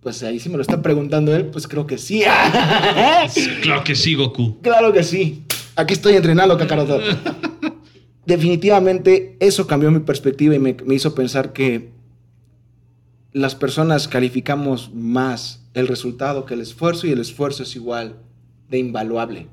Pues 0.00 0.22
ahí 0.22 0.38
sí 0.38 0.50
me 0.50 0.56
lo 0.56 0.62
está 0.62 0.82
preguntando 0.82 1.34
él, 1.34 1.46
pues 1.46 1.66
creo 1.66 1.86
que 1.86 1.96
sí. 1.96 2.22
Claro 3.62 3.82
que 3.84 3.96
sí, 3.96 4.14
Goku. 4.14 4.60
Claro 4.60 4.92
que 4.92 5.02
sí. 5.02 5.44
Aquí 5.76 5.94
estoy 5.94 6.14
entrenando, 6.14 6.58
Kakaroto. 6.58 7.00
Definitivamente 8.26 9.38
eso 9.40 9.66
cambió 9.66 9.90
mi 9.90 10.00
perspectiva 10.00 10.54
y 10.54 10.58
me, 10.58 10.76
me 10.84 10.94
hizo 10.94 11.14
pensar 11.14 11.54
que 11.54 11.90
las 13.32 13.54
personas 13.54 14.08
calificamos 14.08 14.92
más 14.92 15.64
el 15.72 15.88
resultado 15.88 16.44
que 16.44 16.52
el 16.52 16.60
esfuerzo 16.60 17.06
y 17.06 17.12
el 17.12 17.20
esfuerzo 17.20 17.62
es 17.62 17.74
igual 17.76 18.16
de 18.68 18.78
invaluable 18.78 19.48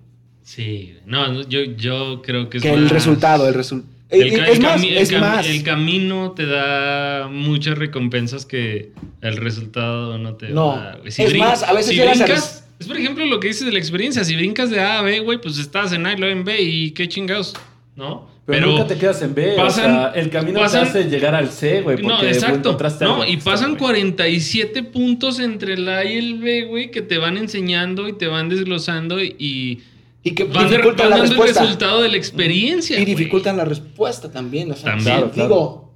Sí, 0.46 0.94
no, 1.08 1.28
no, 1.34 1.42
yo, 1.50 1.64
yo 1.64 2.22
creo 2.22 2.50
que 2.52 2.58
es 2.58 2.64
que 2.64 2.72
el 2.72 2.82
más- 2.84 2.92
resultado. 2.92 3.48
El 3.48 3.56
resultado. 3.56 3.94
El, 4.12 4.32
ca- 4.38 4.46
es 4.48 4.58
el 4.58 4.62
más, 4.64 4.82
cami- 4.82 4.88
el 4.92 4.98
es 5.00 5.12
cam- 5.12 5.20
más. 5.20 5.48
el 5.50 5.64
camino 5.64 6.32
te 6.34 6.46
da 6.46 7.28
muchas 7.30 7.76
recompensas 7.78 8.46
que 8.46 8.92
el 9.22 9.38
resultado 9.38 10.20
no 10.20 10.36
te 10.36 10.50
No, 10.50 10.68
da. 10.78 10.98
güey. 11.02 11.08
es 11.18 11.36
más, 11.36 11.64
a 11.64 11.74
veces 11.74 11.96
si 11.96 12.02
a 12.02 12.12
brincas, 12.12 12.68
es 12.80 12.88
por 12.88 12.96
ejemplo 12.98 13.26
lo 13.26 13.40
que 13.40 13.48
dices 13.48 13.66
de 13.66 13.72
la 13.74 13.80
experiencia. 13.80 14.24
Si 14.24 14.36
brincas 14.36 14.70
de 14.70 14.80
A 14.80 15.00
a 15.00 15.02
B, 15.02 15.22
güey, 15.22 15.42
pues 15.42 15.58
estás 15.58 15.92
en 15.94 16.06
A 16.06 16.14
y 16.14 16.18
luego 16.18 16.38
en 16.38 16.46
B 16.46 16.62
y 16.62 16.92
qué 16.92 17.10
chingados, 17.10 17.56
¿no? 17.96 18.30
Pero, 18.46 18.68
nunca 18.74 18.86
te 18.86 18.96
quedas 18.98 19.20
en 19.24 19.34
B. 19.34 19.56
pasan- 19.58 19.92
o 19.96 20.12
sea, 20.12 20.12
el 20.22 20.30
camino 20.30 20.60
pasan- 20.60 20.84
te 20.84 21.00
hace 21.00 21.10
llegar 21.10 21.34
al 21.34 21.50
C, 21.50 21.82
güey. 21.82 21.98
No, 22.04 22.22
exacto. 22.22 22.78
No, 23.02 23.26
y 23.28 23.38
pasan 23.38 23.72
güey. 23.72 23.80
47 23.80 24.84
puntos 24.84 25.40
entre 25.40 25.74
el 25.74 25.90
A 25.90 26.06
y 26.06 26.16
el 26.16 26.36
B, 26.38 26.66
güey, 26.66 26.92
que 26.92 27.02
te 27.02 27.18
van 27.18 27.38
enseñando 27.38 28.08
y 28.08 28.14
te 28.14 28.28
van 28.28 28.50
desglosando 28.50 29.20
y, 29.22 29.82
Y 30.26 30.32
que 30.32 30.44
Van, 30.46 30.68
dificultan 30.70 31.10
la 31.10 31.18
dando 31.18 31.24
el 31.32 31.38
respuesta. 31.38 31.62
resultado 31.62 32.02
de 32.02 32.10
la 32.10 32.18
experiencia. 32.18 33.00
Y 33.00 33.06
dificultan 33.06 33.56
la 33.58 33.64
respuesta 33.66 34.30
también. 34.32 34.72
O 34.72 34.76
sea, 34.76 34.92
También. 34.96 35.06
claro, 35.06 35.32
Claro, 35.32 35.48
digo, 35.50 35.94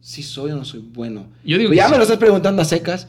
si 0.00 0.22
soy 0.22 0.50
o 0.52 0.56
no 0.56 0.64
soy 0.66 0.80
bueno. 0.80 1.26
Yo 1.44 1.56
digo 1.56 1.70
Pues 1.70 1.78
ya 1.78 1.86
sí. 1.86 1.92
me 1.92 1.96
lo 1.96 2.02
estás 2.04 2.18
preguntando 2.18 2.60
a 2.62 2.64
secas. 2.66 3.08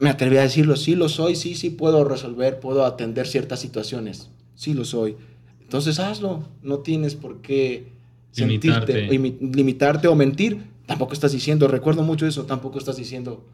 Me 0.00 0.08
atreví 0.10 0.36
a 0.38 0.42
decirlo, 0.42 0.74
sí 0.76 0.96
lo 0.96 1.08
soy, 1.08 1.36
sí, 1.36 1.54
sí 1.54 1.70
puedo 1.70 2.02
resolver, 2.04 2.58
puedo 2.60 2.84
atender 2.84 3.26
ciertas 3.28 3.60
situaciones. 3.60 4.30
Sí 4.56 4.74
lo 4.74 4.84
soy. 4.84 5.16
Entonces 5.60 5.98
hazlo. 6.00 6.48
No 6.62 6.78
tienes 6.78 7.14
por 7.14 7.40
qué 7.42 7.92
sentirte, 8.32 8.68
Limitarte. 8.94 9.08
o 9.08 9.12
imi- 9.12 9.54
limitarte 9.54 10.08
o 10.08 10.14
mentir. 10.16 10.64
Tampoco 10.86 11.12
estás 11.12 11.32
diciendo, 11.32 11.68
recuerdo 11.68 12.02
mucho 12.02 12.26
eso, 12.26 12.46
tampoco 12.46 12.78
estás 12.78 12.96
diciendo 12.96 13.44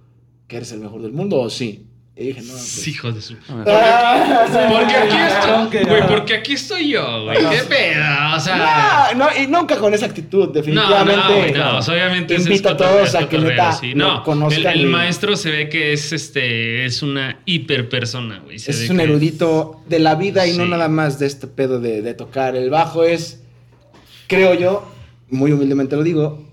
que 0.47 0.57
eres 0.59 0.71
el 0.73 0.79
mejor 0.81 1.03
del 1.03 1.13
mundo, 1.13 1.39
¿o 1.41 1.51
sí? 1.51 1.87
Y 2.21 2.27
dije, 2.27 2.43
no. 2.43 2.53
pues- 2.53 2.63
Sí, 2.67 2.91
hijo 2.91 3.13
de 3.13 3.23
su. 3.23 3.37
Ah, 3.49 4.45
Porque 4.73 4.97
aquí 4.97 5.17
estoy. 5.17 5.85
Güey, 5.85 6.07
porque 6.09 6.35
aquí 6.35 6.53
estoy 6.55 6.89
yo, 6.91 7.25
güey. 7.25 7.39
¿Qué 7.39 7.63
pedo? 7.69 8.05
O 8.37 8.41
sea. 8.41 9.11
No, 9.15 9.27
no, 9.27 9.29
y 9.41 9.47
nunca 9.47 9.77
con 9.77 9.95
esa 9.95 10.07
actitud, 10.07 10.47
No, 10.47 10.53
definitivamente. 10.53 11.53
no, 11.59 11.73
no, 11.73 11.79
o 11.79 11.83
sea, 11.83 11.95
obviamente 11.95 12.35
ese 12.35 12.49
Invito 12.51 12.69
es 12.71 12.75
a 12.75 12.77
todos 12.77 13.15
a 13.15 13.29
que 13.29 13.39
neta 13.39 13.73
sí. 13.73 13.95
lo 13.95 14.15
No, 14.15 14.23
conozcan 14.25 14.61
el, 14.73 14.81
el 14.81 14.87
y- 14.87 14.87
maestro 14.87 15.37
se 15.37 15.51
ve 15.53 15.69
que 15.69 15.93
es 15.93 16.13
este 16.13 16.85
es 16.87 17.03
una 17.03 17.39
hiper 17.45 17.89
persona, 17.89 18.41
güey. 18.45 18.59
Se 18.59 18.73
Es 18.73 18.91
un 18.91 18.97
que- 18.97 19.05
erudito 19.05 19.83
de 19.89 20.01
la 20.01 20.17
vida 20.17 20.45
y 20.49 20.57
no 20.59 20.67
nada 20.67 20.89
más 20.89 21.21
de 21.21 21.27
este 21.27 21.47
pedo 21.47 21.79
de, 21.79 22.03
de 22.03 22.15
tocar. 22.15 22.57
El 22.57 22.69
bajo 22.69 23.05
es, 23.05 23.43
creo 24.27 24.55
yo, 24.55 24.93
muy 25.31 25.53
humildemente 25.53 25.95
lo 25.95 26.03
digo, 26.03 26.49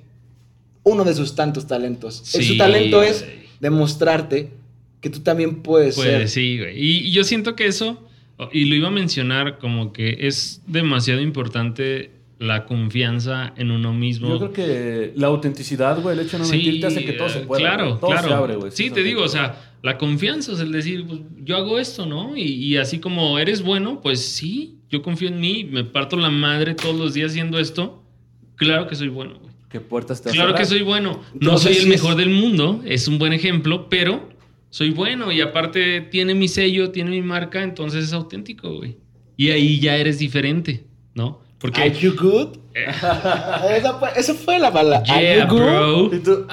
uno 0.84 1.04
de 1.04 1.16
sus 1.16 1.34
tantos 1.34 1.66
talentos. 1.66 2.22
Sí, 2.24 2.44
su 2.44 2.56
talento 2.56 3.02
es 3.02 3.26
demostrarte 3.60 4.52
que 5.06 5.12
tú 5.12 5.20
también 5.20 5.58
puedes 5.62 5.94
Pues 5.94 6.08
ser. 6.08 6.28
sí, 6.30 6.58
güey. 6.58 6.82
Y, 6.84 6.98
y 7.08 7.12
yo 7.12 7.24
siento 7.24 7.56
que 7.56 7.68
eso, 7.68 8.04
y 8.52 8.66
lo 8.66 8.74
iba 8.74 8.88
a 8.88 8.92
mencionar, 8.92 9.60
como 9.60 9.94
que 9.94 10.18
es 10.22 10.64
demasiado 10.66 11.22
importante 11.22 12.10
la 12.40 12.66
confianza 12.66 13.54
en 13.56 13.70
uno 13.70 13.94
mismo. 13.94 14.30
Yo 14.30 14.40
creo 14.40 14.54
que 14.54 15.14
la 15.16 15.28
autenticidad, 15.28 16.02
güey, 16.02 16.18
el 16.18 16.26
hecho 16.26 16.38
de 16.38 16.44
no 16.44 16.46
Sí, 16.50 16.56
mentirte 16.58 16.88
hace 16.88 17.06
que 17.06 17.14
todo 17.14 17.30
se 17.30 17.42
pueda. 17.42 17.60
Claro, 17.62 17.98
todo 18.00 18.10
claro. 18.10 18.28
se 18.28 18.34
abre, 18.34 18.56
güey. 18.56 18.72
sí, 18.72 18.90
te 18.90 19.04
digo, 19.04 19.22
o 19.22 19.28
sea, 19.28 19.76
la 19.84 20.00
confianza 20.00 20.54
es 20.54 20.60
el 20.60 20.72
decir, 20.72 21.06
pues, 21.06 21.20
yo 21.44 21.56
hago 21.56 21.78
esto, 21.78 22.08
¿no? 22.08 22.36
Y, 22.36 22.42
y 22.42 22.78
así 22.78 22.98
como 22.98 23.38
eres 23.38 23.62
bueno, 23.62 24.02
pues 24.02 24.26
sí, 24.26 24.80
yo 24.90 25.04
confío 25.04 25.28
en 25.28 25.40
mí, 25.40 25.66
me 25.72 25.84
parto 25.84 26.18
la 26.18 26.32
madre 26.32 26.74
todos 26.74 26.96
los 26.96 27.14
días 27.14 27.30
haciendo 27.30 27.60
esto. 27.60 28.02
Claro 28.56 28.88
que 28.88 28.96
soy 28.96 29.10
bueno, 29.10 29.36
güey. 29.40 29.54
¿Qué 29.70 29.80
puertas 29.82 30.24
te 30.24 30.32
Claro 30.32 30.56
que 30.56 30.66
soy 30.66 30.82
bueno. 30.82 31.22
No 31.34 31.34
Entonces, 31.34 31.76
soy 31.76 31.84
el 31.84 31.90
mejor 31.90 32.16
del 32.16 32.32
mundo, 32.32 32.82
es 32.86 33.08
un 33.08 33.20
buen 33.20 33.34
ejemplo, 33.34 33.88
pero 33.88 34.34
soy 34.76 34.90
bueno 34.90 35.32
y 35.32 35.40
aparte 35.40 36.02
tiene 36.02 36.36
mi 36.36 36.50
sello, 36.50 36.92
tiene 36.92 37.10
mi 37.10 37.22
marca, 37.22 37.64
entonces 37.64 38.04
es 38.04 38.12
auténtico, 38.12 38.76
güey. 38.76 38.98
Y 39.38 39.52
ahí 39.52 39.80
ya 39.80 39.96
eres 39.96 40.20
diferente, 40.20 40.84
¿no? 41.14 41.40
Porque 41.60 41.80
Are 41.80 41.98
you 41.98 42.14
good? 42.14 42.58
esa, 42.74 43.94
fue, 43.98 44.10
esa 44.18 44.34
fue 44.34 44.60
la 44.60 44.72
bala. 44.72 45.02
Are 45.08 45.22
yeah, 45.22 45.46
you 45.46 45.50
good? 45.50 45.62
bro. 45.62 46.14
Y 46.14 46.20
tú, 46.20 46.46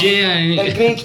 Yeah. 0.00 0.38
El 0.42 0.72
cringe. 0.72 1.04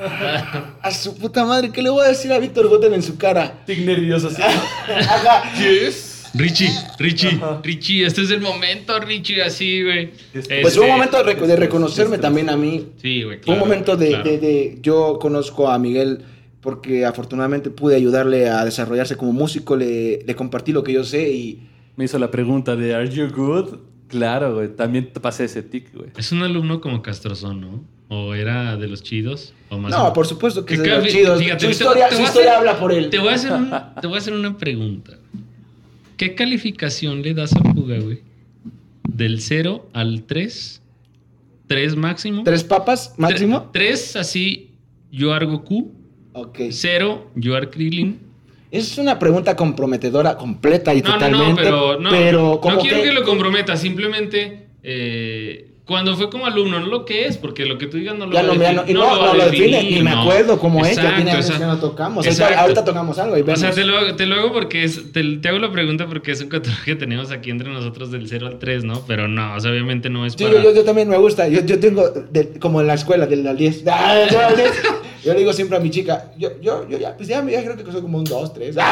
A 0.82 0.90
su 0.92 1.16
puta 1.16 1.44
madre, 1.44 1.72
¿qué 1.72 1.82
le 1.82 1.90
voy 1.90 2.04
a 2.04 2.10
decir 2.10 2.32
a 2.32 2.38
Víctor 2.38 2.68
Goten 2.68 2.94
en 2.94 3.02
su 3.02 3.18
cara? 3.18 3.64
tic 3.66 3.80
nervioso 3.80 4.28
así. 4.28 4.40
Ajá. 4.42 5.52
yes. 5.58 6.11
Richie, 6.34 6.70
Richie, 6.98 7.28
Ajá. 7.36 7.60
Richie, 7.62 8.06
este 8.06 8.22
es 8.22 8.30
el 8.30 8.40
momento, 8.40 8.98
Richie, 9.00 9.42
así, 9.42 9.82
güey. 9.82 10.10
Este- 10.32 10.62
Pues 10.62 10.74
fue 10.74 10.84
un 10.84 10.90
Este, 10.90 10.98
momento 10.98 11.22
de, 11.24 11.36
rec- 11.36 11.46
de 11.46 11.56
reconocerme 11.56 12.18
también 12.18 12.48
a 12.48 12.56
mí. 12.56 12.86
Sí, 13.00 13.22
güey. 13.22 13.38
Fue 13.38 13.54
un 13.54 13.58
claro, 13.60 13.60
momento 13.60 13.96
de, 13.96 14.08
claro. 14.08 14.24
de- 14.24 14.38
de- 14.38 14.78
Yo 14.82 15.18
conozco 15.20 15.68
a 15.70 15.78
Miguel 15.78 16.24
porque 16.60 17.04
afortunadamente 17.04 17.70
pude 17.70 17.96
ayudarle 17.96 18.48
a 18.48 18.64
desarrollarse 18.64 19.16
como 19.16 19.32
músico, 19.32 19.76
le, 19.76 20.22
le 20.24 20.34
compartí 20.36 20.72
lo 20.72 20.82
que 20.84 20.92
yo 20.92 21.04
sé 21.04 21.30
y... 21.32 21.68
Me 21.96 22.04
hizo 22.06 22.18
la 22.18 22.30
pregunta 22.30 22.76
de 22.76 22.94
¿Are 22.94 23.08
you 23.10 23.28
good? 23.28 23.76
Claro, 24.08 24.54
güey. 24.54 24.68
También 24.68 25.12
te 25.12 25.20
pasé 25.20 25.44
ese 25.44 25.62
tic, 25.62 25.92
güey. 25.94 26.10
Es 26.16 26.32
un 26.32 26.42
alumno 26.42 26.80
como 26.80 27.02
Castrozón, 27.02 27.60
¿no? 27.60 27.84
¿O 28.08 28.34
era 28.34 28.76
de 28.76 28.88
los 28.88 29.02
chidos? 29.02 29.52
¿O 29.70 29.78
más 29.78 29.90
No, 29.90 30.08
o- 30.08 30.12
por 30.12 30.26
supuesto 30.26 30.64
que 30.64 30.74
es 30.74 30.82
de 30.82 30.88
los 30.88 31.06
chidos. 31.08 31.38
fíjate, 31.42 31.64
su 31.66 31.70
historia, 31.70 32.08
su 32.10 32.22
historia 32.22 32.52
hacer- 32.52 32.58
habla 32.58 32.78
por 32.78 32.92
él. 32.92 33.10
Te 33.10 33.18
voy, 33.18 33.28
a 33.28 33.34
hacer 33.34 33.52
un- 33.52 33.70
te 34.00 34.06
voy 34.06 34.16
a 34.16 34.18
hacer 34.18 34.32
una 34.34 34.56
pregunta. 34.56 35.18
¿Qué 36.22 36.36
calificación 36.36 37.20
le 37.20 37.34
das 37.34 37.52
a 37.52 37.60
Puga, 37.74 37.98
güey? 37.98 38.20
Del 39.08 39.40
0 39.40 39.88
al 39.92 40.22
3. 40.22 40.80
3 41.66 41.96
máximo. 41.96 42.44
¿Tres 42.44 42.62
papas 42.62 43.14
máximo? 43.16 43.70
3 43.72 44.14
así, 44.14 44.70
Yoar 45.10 45.46
Goku. 45.46 45.90
Ok. 46.32 46.60
0, 46.70 47.32
Yoar 47.34 47.70
Krillin. 47.70 48.20
Es 48.70 48.98
una 48.98 49.18
pregunta 49.18 49.56
comprometedora, 49.56 50.36
completa 50.36 50.94
y 50.94 51.02
No, 51.02 51.08
no, 51.08 51.14
totalmente. 51.14 51.50
no, 51.50 51.56
pero 51.56 51.98
no, 51.98 52.10
pero 52.10 52.60
no 52.62 52.78
quiero 52.78 52.98
que, 52.98 53.08
que 53.08 53.12
lo 53.12 53.24
comprometa, 53.24 53.76
simplemente 53.76 54.68
eh, 54.84 55.71
cuando 55.92 56.16
fue 56.16 56.30
como 56.30 56.46
alumno, 56.46 56.80
no 56.80 56.86
lo 56.86 57.04
que 57.04 57.26
es, 57.26 57.36
porque 57.36 57.66
lo 57.66 57.76
que 57.78 57.86
tú 57.86 57.98
digas 57.98 58.16
no 58.16 58.26
lo 58.26 58.32
Ya 58.32 58.42
no, 58.42 58.54
no, 58.54 58.84
y 58.88 58.94
no, 58.94 59.00
va 59.00 59.12
a 59.12 59.16
no 59.28 59.34
lo 59.34 59.44
define, 59.44 59.66
definir, 59.76 59.98
ni 59.98 60.02
me 60.02 60.10
no. 60.10 60.22
acuerdo 60.22 60.58
cómo 60.58 60.84
es, 60.84 60.96
ya 60.96 61.14
tiene 61.16 61.30
años 61.30 61.50
que 61.50 61.58
no 61.64 61.78
tocamos. 61.78 62.26
Ahorita, 62.26 62.60
ahorita 62.60 62.84
tocamos 62.84 63.18
algo 63.18 63.36
y 63.38 63.42
O 63.42 63.56
sea, 63.56 63.70
te 63.70 63.84
lo, 63.84 64.16
te 64.16 64.26
lo 64.26 64.36
hago 64.36 64.52
porque 64.52 64.84
es, 64.84 65.12
te, 65.12 65.22
te 65.36 65.48
hago 65.48 65.58
la 65.58 65.70
pregunta 65.70 66.06
porque 66.06 66.32
es 66.32 66.40
un 66.40 66.48
cotorreo 66.48 66.78
que 66.84 66.96
tenemos 66.96 67.30
aquí 67.30 67.50
entre 67.50 67.68
nosotros 67.70 68.10
del 68.10 68.26
0 68.28 68.46
al 68.46 68.58
3, 68.58 68.84
¿no? 68.84 69.02
Pero 69.06 69.28
no, 69.28 69.54
o 69.54 69.60
sea, 69.60 69.70
obviamente 69.70 70.08
no 70.10 70.26
es 70.26 70.32
Sí, 70.32 70.44
para... 70.44 70.62
yo, 70.62 70.74
yo 70.74 70.82
también 70.84 71.08
me 71.08 71.18
gusta. 71.18 71.46
Yo, 71.48 71.64
yo 71.64 71.78
tengo, 71.78 72.08
de- 72.08 72.58
como 72.58 72.80
en 72.80 72.86
la 72.86 72.94
escuela, 72.94 73.26
del 73.26 73.46
al 73.46 73.56
10. 73.56 73.84
Ah, 73.90 74.14
del 74.14 74.34
al 74.36 74.56
10. 74.56 74.70
Yo 75.24 75.32
le 75.32 75.40
digo 75.40 75.52
siempre 75.52 75.76
a 75.76 75.80
mi 75.80 75.90
chica, 75.90 76.32
yo, 76.36 76.50
yo, 76.60 76.88
yo 76.88 76.98
ya, 76.98 77.16
pues 77.16 77.28
ya, 77.28 77.44
ya 77.48 77.62
creo 77.62 77.76
que 77.76 77.92
soy 77.92 78.02
como 78.02 78.18
un 78.18 78.24
2, 78.24 78.54
3. 78.54 78.76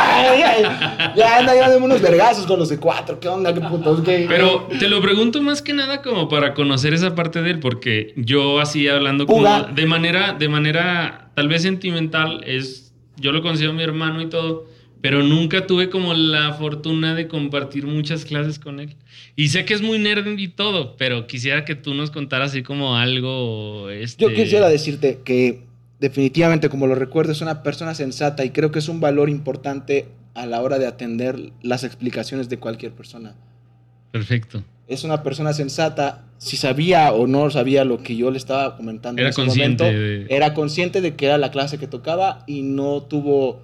Ya, 1.16 1.38
anda, 1.38 1.54
ya 1.54 1.70
de 1.70 1.76
unos 1.76 2.00
vergazos 2.00 2.46
con 2.46 2.58
los 2.58 2.68
de 2.68 2.78
4. 2.78 3.18
¿Qué 3.18 3.28
onda? 3.28 3.52
¿Qué 3.52 3.60
putos? 3.60 4.00
¿Qué? 4.02 4.26
Pero 4.28 4.68
te 4.78 4.88
lo 4.88 5.00
pregunto 5.00 5.42
más 5.42 5.60
que 5.60 5.72
nada 5.72 6.02
como 6.02 6.28
para 6.28 6.54
conocer 6.54 6.94
esa 6.94 7.14
parte 7.14 7.42
de 7.42 7.50
él, 7.50 7.60
porque 7.60 8.12
yo 8.16 8.60
así 8.60 8.86
hablando 8.88 9.26
como 9.26 9.62
de 9.64 9.86
manera, 9.86 10.34
de 10.34 10.48
manera 10.48 11.30
tal 11.34 11.48
vez 11.48 11.62
sentimental, 11.62 12.42
es, 12.46 12.92
yo 13.16 13.32
lo 13.32 13.42
considero 13.42 13.72
mi 13.72 13.82
hermano 13.82 14.22
y 14.22 14.28
todo, 14.28 14.66
pero 15.00 15.22
nunca 15.22 15.66
tuve 15.66 15.90
como 15.90 16.14
la 16.14 16.52
fortuna 16.54 17.14
de 17.14 17.26
compartir 17.26 17.86
muchas 17.86 18.24
clases 18.24 18.58
con 18.58 18.80
él. 18.80 18.96
Y 19.34 19.48
sé 19.48 19.64
que 19.64 19.74
es 19.74 19.82
muy 19.82 19.98
nerd 19.98 20.38
y 20.38 20.48
todo, 20.48 20.96
pero 20.96 21.26
quisiera 21.26 21.64
que 21.64 21.74
tú 21.74 21.94
nos 21.94 22.10
contaras 22.10 22.50
así 22.50 22.62
como 22.62 22.96
algo... 22.96 23.88
Este... 23.90 24.24
Yo 24.24 24.34
quisiera 24.34 24.68
decirte 24.68 25.20
que 25.24 25.69
definitivamente, 26.00 26.68
como 26.68 26.86
lo 26.86 26.94
recuerdo, 26.94 27.32
es 27.32 27.40
una 27.40 27.62
persona 27.62 27.94
sensata 27.94 28.44
y 28.44 28.50
creo 28.50 28.70
que 28.72 28.78
es 28.78 28.88
un 28.88 29.00
valor 29.00 29.28
importante 29.30 30.08
a 30.34 30.46
la 30.46 30.60
hora 30.62 30.78
de 30.78 30.86
atender 30.86 31.52
las 31.62 31.84
explicaciones 31.84 32.48
de 32.48 32.58
cualquier 32.58 32.92
persona. 32.92 33.34
Perfecto. 34.10 34.64
Es 34.88 35.04
una 35.04 35.22
persona 35.22 35.52
sensata, 35.52 36.24
si 36.38 36.56
sabía 36.56 37.12
o 37.12 37.26
no 37.28 37.48
sabía 37.50 37.84
lo 37.84 38.02
que 38.02 38.16
yo 38.16 38.30
le 38.30 38.38
estaba 38.38 38.76
comentando 38.76 39.20
Era 39.20 39.28
en 39.28 39.30
ese 39.30 39.42
consciente 39.42 39.84
momento, 39.84 40.00
de- 40.00 40.26
era 40.36 40.54
consciente 40.54 41.00
de 41.00 41.14
que 41.14 41.26
era 41.26 41.38
la 41.38 41.50
clase 41.52 41.78
que 41.78 41.86
tocaba 41.86 42.42
y 42.48 42.62
no 42.62 43.02
tuvo, 43.02 43.60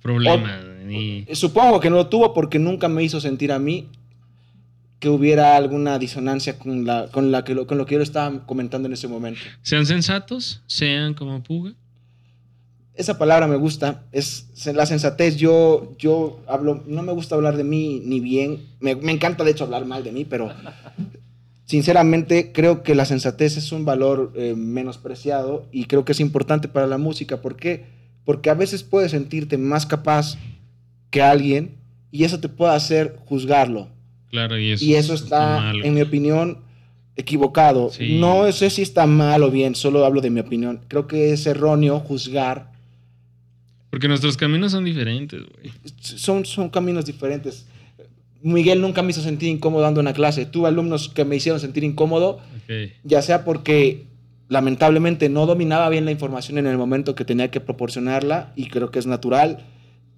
Problema. 0.00 0.62
ni- 0.84 1.26
supongo 1.32 1.80
que 1.80 1.90
no 1.90 1.96
lo 1.96 2.06
tuvo 2.06 2.32
porque 2.32 2.58
nunca 2.58 2.88
me 2.88 3.02
hizo 3.02 3.20
sentir 3.20 3.52
a 3.52 3.58
mí 3.58 3.88
que 5.00 5.08
hubiera 5.08 5.56
alguna 5.56 5.98
disonancia 5.98 6.58
con, 6.58 6.84
la, 6.84 7.08
con, 7.10 7.32
la 7.32 7.42
que 7.42 7.54
lo, 7.54 7.66
con 7.66 7.78
lo 7.78 7.86
que 7.86 7.94
yo 7.94 7.98
le 7.98 8.04
estaba 8.04 8.46
comentando 8.46 8.86
en 8.86 8.92
ese 8.92 9.08
momento. 9.08 9.40
Sean 9.62 9.86
sensatos, 9.86 10.62
sean 10.66 11.14
como 11.14 11.42
Puga. 11.42 11.72
Esa 12.94 13.16
palabra 13.16 13.46
me 13.46 13.56
gusta, 13.56 14.04
es 14.12 14.50
la 14.66 14.84
sensatez. 14.84 15.36
Yo, 15.36 15.96
yo 15.98 16.42
hablo, 16.46 16.84
no 16.86 17.02
me 17.02 17.12
gusta 17.12 17.34
hablar 17.34 17.56
de 17.56 17.64
mí 17.64 18.02
ni 18.04 18.20
bien, 18.20 18.60
me, 18.78 18.94
me 18.94 19.10
encanta 19.10 19.42
de 19.42 19.52
hecho 19.52 19.64
hablar 19.64 19.86
mal 19.86 20.04
de 20.04 20.12
mí, 20.12 20.26
pero 20.26 20.52
sinceramente 21.64 22.52
creo 22.52 22.82
que 22.82 22.94
la 22.94 23.06
sensatez 23.06 23.56
es 23.56 23.72
un 23.72 23.86
valor 23.86 24.32
eh, 24.36 24.54
menospreciado 24.54 25.66
y 25.72 25.86
creo 25.86 26.04
que 26.04 26.12
es 26.12 26.20
importante 26.20 26.68
para 26.68 26.86
la 26.86 26.98
música. 26.98 27.40
¿Por 27.40 27.56
qué? 27.56 27.86
Porque 28.26 28.50
a 28.50 28.54
veces 28.54 28.82
puedes 28.82 29.12
sentirte 29.12 29.56
más 29.56 29.86
capaz 29.86 30.36
que 31.10 31.22
alguien 31.22 31.78
y 32.10 32.24
eso 32.24 32.38
te 32.38 32.50
puede 32.50 32.74
hacer 32.74 33.16
juzgarlo. 33.24 33.88
Claro, 34.30 34.58
y 34.58 34.70
eso, 34.72 34.84
Y 34.84 34.94
eso 34.94 35.14
está, 35.14 35.60
mal. 35.60 35.84
en 35.84 35.94
mi 35.94 36.02
opinión, 36.02 36.58
equivocado. 37.16 37.90
Sí. 37.90 38.18
No 38.18 38.50
sé 38.52 38.70
si 38.70 38.82
está 38.82 39.06
mal 39.06 39.42
o 39.42 39.50
bien, 39.50 39.74
solo 39.74 40.04
hablo 40.04 40.20
de 40.20 40.30
mi 40.30 40.40
opinión. 40.40 40.80
Creo 40.88 41.06
que 41.06 41.32
es 41.32 41.46
erróneo 41.46 41.98
juzgar 42.00 42.70
Porque 43.90 44.06
nuestros 44.08 44.36
caminos 44.36 44.70
son 44.72 44.84
diferentes, 44.84 45.40
güey. 45.40 45.72
son, 46.00 46.44
son 46.46 46.68
caminos 46.70 47.04
diferentes. 47.06 47.66
Miguel 48.42 48.80
nunca 48.80 49.02
me 49.02 49.10
hizo 49.10 49.20
sentir 49.20 49.48
incómodo 49.50 49.82
dando 49.82 50.00
una 50.00 50.12
clase. 50.14 50.46
Tuve 50.46 50.68
alumnos 50.68 51.08
que 51.08 51.24
me 51.24 51.36
hicieron 51.36 51.60
sentir 51.60 51.82
incómodo, 51.84 52.36
Ok. 52.36 52.92
ya 53.04 53.20
sea 53.20 53.44
porque 53.44 54.06
lamentablemente 54.48 55.28
no 55.28 55.44
dominaba 55.46 55.88
bien 55.90 56.04
la 56.04 56.10
información 56.12 56.56
en 56.58 56.66
el 56.66 56.78
momento 56.78 57.14
que 57.14 57.24
tenía 57.24 57.50
que 57.50 57.60
proporcionarla, 57.60 58.52
y 58.56 58.66
creo 58.68 58.90
que 58.90 58.98
es 58.98 59.06
natural, 59.06 59.58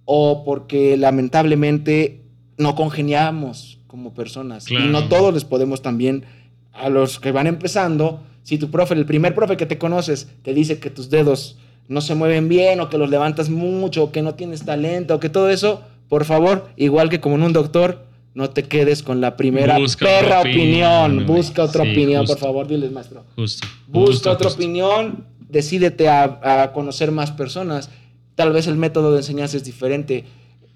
o 0.04 0.44
porque 0.44 0.96
lamentablemente 0.96 2.20
no 2.58 2.74
congeniábamos 2.74 3.78
como 3.92 4.14
personas. 4.14 4.64
Claro. 4.64 4.86
Y 4.86 4.88
no 4.88 5.06
todos 5.08 5.34
les 5.34 5.44
podemos 5.44 5.82
también, 5.82 6.24
a 6.72 6.88
los 6.88 7.20
que 7.20 7.30
van 7.30 7.46
empezando, 7.46 8.22
si 8.42 8.56
tu 8.56 8.70
profe, 8.70 8.94
el 8.94 9.04
primer 9.04 9.34
profe 9.34 9.58
que 9.58 9.66
te 9.66 9.76
conoces, 9.76 10.28
te 10.42 10.54
dice 10.54 10.78
que 10.80 10.88
tus 10.88 11.10
dedos 11.10 11.58
no 11.88 12.00
se 12.00 12.14
mueven 12.14 12.48
bien, 12.48 12.80
o 12.80 12.88
que 12.88 12.96
los 12.96 13.10
levantas 13.10 13.50
mucho, 13.50 14.04
o 14.04 14.10
que 14.10 14.22
no 14.22 14.34
tienes 14.34 14.64
talento, 14.64 15.14
o 15.16 15.20
que 15.20 15.28
todo 15.28 15.50
eso, 15.50 15.82
por 16.08 16.24
favor, 16.24 16.70
igual 16.78 17.10
que 17.10 17.20
como 17.20 17.34
en 17.34 17.42
un 17.42 17.52
doctor, 17.52 18.06
no 18.34 18.48
te 18.48 18.62
quedes 18.62 19.02
con 19.02 19.20
la 19.20 19.36
primera 19.36 19.78
Busca 19.78 20.06
perra 20.06 20.40
opinión. 20.40 21.26
Busca 21.26 21.64
otra 21.64 21.84
Sí, 21.84 21.90
opinión, 21.92 22.22
justo. 22.22 22.34
por 22.36 22.40
favor, 22.46 22.66
diles, 22.66 22.90
maestro. 22.92 23.24
Justo. 23.36 23.66
Busca 23.88 24.06
Justo, 24.12 24.30
otra 24.30 24.48
opinión, 24.48 25.26
decídete 25.50 26.08
a, 26.08 26.62
a 26.62 26.72
conocer 26.72 27.12
más 27.12 27.30
personas. 27.30 27.90
Tal 28.36 28.54
vez 28.54 28.66
el 28.68 28.76
método 28.76 29.12
de 29.12 29.18
enseñanza 29.18 29.58
es 29.58 29.64
diferente. 29.64 30.24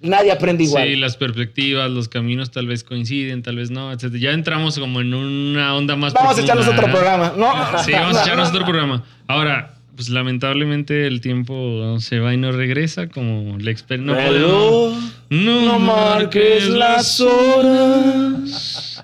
Nadie 0.00 0.30
aprende 0.30 0.64
igual. 0.64 0.86
Sí, 0.86 0.96
las 0.96 1.16
perspectivas, 1.16 1.90
los 1.90 2.08
caminos 2.08 2.50
tal 2.50 2.66
vez 2.66 2.84
coinciden, 2.84 3.42
tal 3.42 3.56
vez 3.56 3.70
no, 3.70 3.90
etc. 3.92 4.14
Ya 4.16 4.32
entramos 4.32 4.78
como 4.78 5.00
en 5.00 5.14
una 5.14 5.74
onda 5.74 5.96
más 5.96 6.12
Vamos 6.12 6.38
a 6.38 6.42
echarnos 6.42 6.68
otro 6.68 6.86
programa. 6.90 7.32
No, 7.36 7.50
Sí, 7.84 7.92
vamos 7.92 8.16
a 8.16 8.22
echarnos 8.22 8.48
otro 8.52 8.64
programa. 8.64 9.02
Ahora, 9.26 9.74
pues 9.96 10.10
lamentablemente 10.10 11.06
el 11.06 11.22
tiempo 11.22 11.96
se 12.00 12.18
va 12.20 12.34
y 12.34 12.36
no 12.36 12.52
regresa, 12.52 13.08
como 13.08 13.56
la 13.58 13.70
experiencia. 13.70 14.14
No 14.14 14.20
podemos. 14.28 14.50
Reloj, 14.50 14.94
No, 15.30 15.62
no 15.64 15.78
marques 15.78 16.68
las 16.68 17.18
horas, 17.20 19.02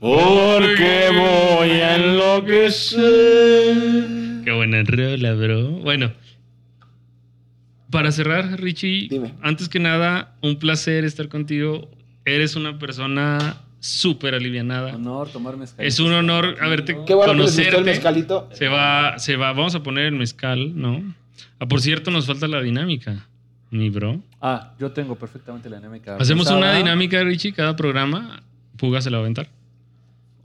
porque 0.00 1.08
voy 1.12 1.70
a 1.70 1.96
enloquecer. 1.96 3.74
Qué 4.44 4.52
buena 4.52 4.82
rola, 4.84 5.34
bro. 5.34 5.68
Bueno, 5.68 6.12
para 7.94 8.10
cerrar, 8.10 8.60
Richie, 8.60 9.06
Dime. 9.08 9.34
antes 9.40 9.68
que 9.68 9.78
nada, 9.78 10.34
un 10.42 10.58
placer 10.58 11.04
estar 11.04 11.28
contigo. 11.28 11.88
Eres 12.24 12.56
una 12.56 12.76
persona 12.76 13.58
súper 13.78 14.34
alivianada. 14.34 14.96
Honor 14.96 15.28
tomar 15.28 15.56
mezcal. 15.56 15.86
Es 15.86 16.00
un 16.00 16.12
honor 16.12 16.56
haberte 16.60 16.98
Qué 17.06 17.14
bueno 17.14 17.32
que 17.34 17.38
les 17.38 17.46
gustó 17.46 17.60
el 17.60 17.66
conocerte. 17.68 17.90
mezcalito. 17.92 18.48
Se 18.52 18.66
va, 18.66 19.16
se 19.20 19.36
va, 19.36 19.52
vamos 19.52 19.76
a 19.76 19.84
poner 19.84 20.06
el 20.06 20.14
mezcal, 20.16 20.72
¿no? 20.74 21.14
Ah, 21.60 21.68
por 21.68 21.80
cierto, 21.80 22.10
nos 22.10 22.26
falta 22.26 22.48
la 22.48 22.60
dinámica, 22.60 23.28
mi 23.70 23.90
bro. 23.90 24.20
Ah, 24.40 24.72
yo 24.80 24.90
tengo 24.90 25.14
perfectamente 25.14 25.70
la 25.70 25.76
dinámica. 25.76 26.16
Hacemos 26.16 26.46
pensada. 26.46 26.58
una 26.58 26.76
dinámica, 26.76 27.22
Richie, 27.22 27.52
cada 27.52 27.76
programa. 27.76 28.42
Puga 28.76 29.00
se 29.02 29.08
la 29.10 29.18
va 29.18 29.22
a 29.22 29.26
aventar. 29.26 29.46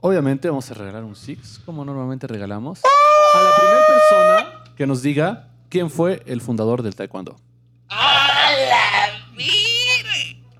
Obviamente 0.02 0.48
vamos 0.48 0.70
a 0.70 0.74
regalar 0.74 1.02
un 1.02 1.16
Six, 1.16 1.62
como 1.66 1.84
normalmente 1.84 2.28
regalamos. 2.28 2.80
A 2.84 3.42
la 3.42 3.50
primera 3.58 3.86
persona 3.88 4.74
que 4.76 4.86
nos 4.86 5.02
diga 5.02 5.48
quién 5.70 5.88
fue 5.88 6.22
el 6.26 6.42
fundador 6.42 6.82
del 6.82 6.94
Taekwondo. 6.94 7.36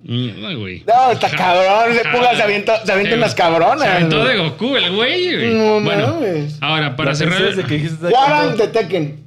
Mierda, 0.03 0.55
güey. 0.55 0.83
No, 0.87 1.11
está 1.13 1.31
cabrón. 1.31 1.95
Se 1.95 2.09
puga, 2.09 2.35
se 2.35 2.43
avienta, 2.43 2.85
se 2.87 2.93
avienta 2.93 3.17
unas 3.17 3.35
cabronas. 3.35 3.83
Se 3.83 3.89
aventó 3.89 4.25
de 4.25 4.39
Goku, 4.39 4.77
el 4.77 4.97
güey. 4.97 5.37
güey. 5.37 5.55
No 5.55 5.81
bueno, 5.83 6.15
mames. 6.15 6.59
ahora, 6.63 6.97
para 6.97 7.15
cerrar. 7.15 7.43
desde 7.43 7.65
que 7.65 7.75
dijiste 7.75 8.11
Taekwondo. 8.11 8.57
de 8.57 8.69
Tekken. 8.69 9.25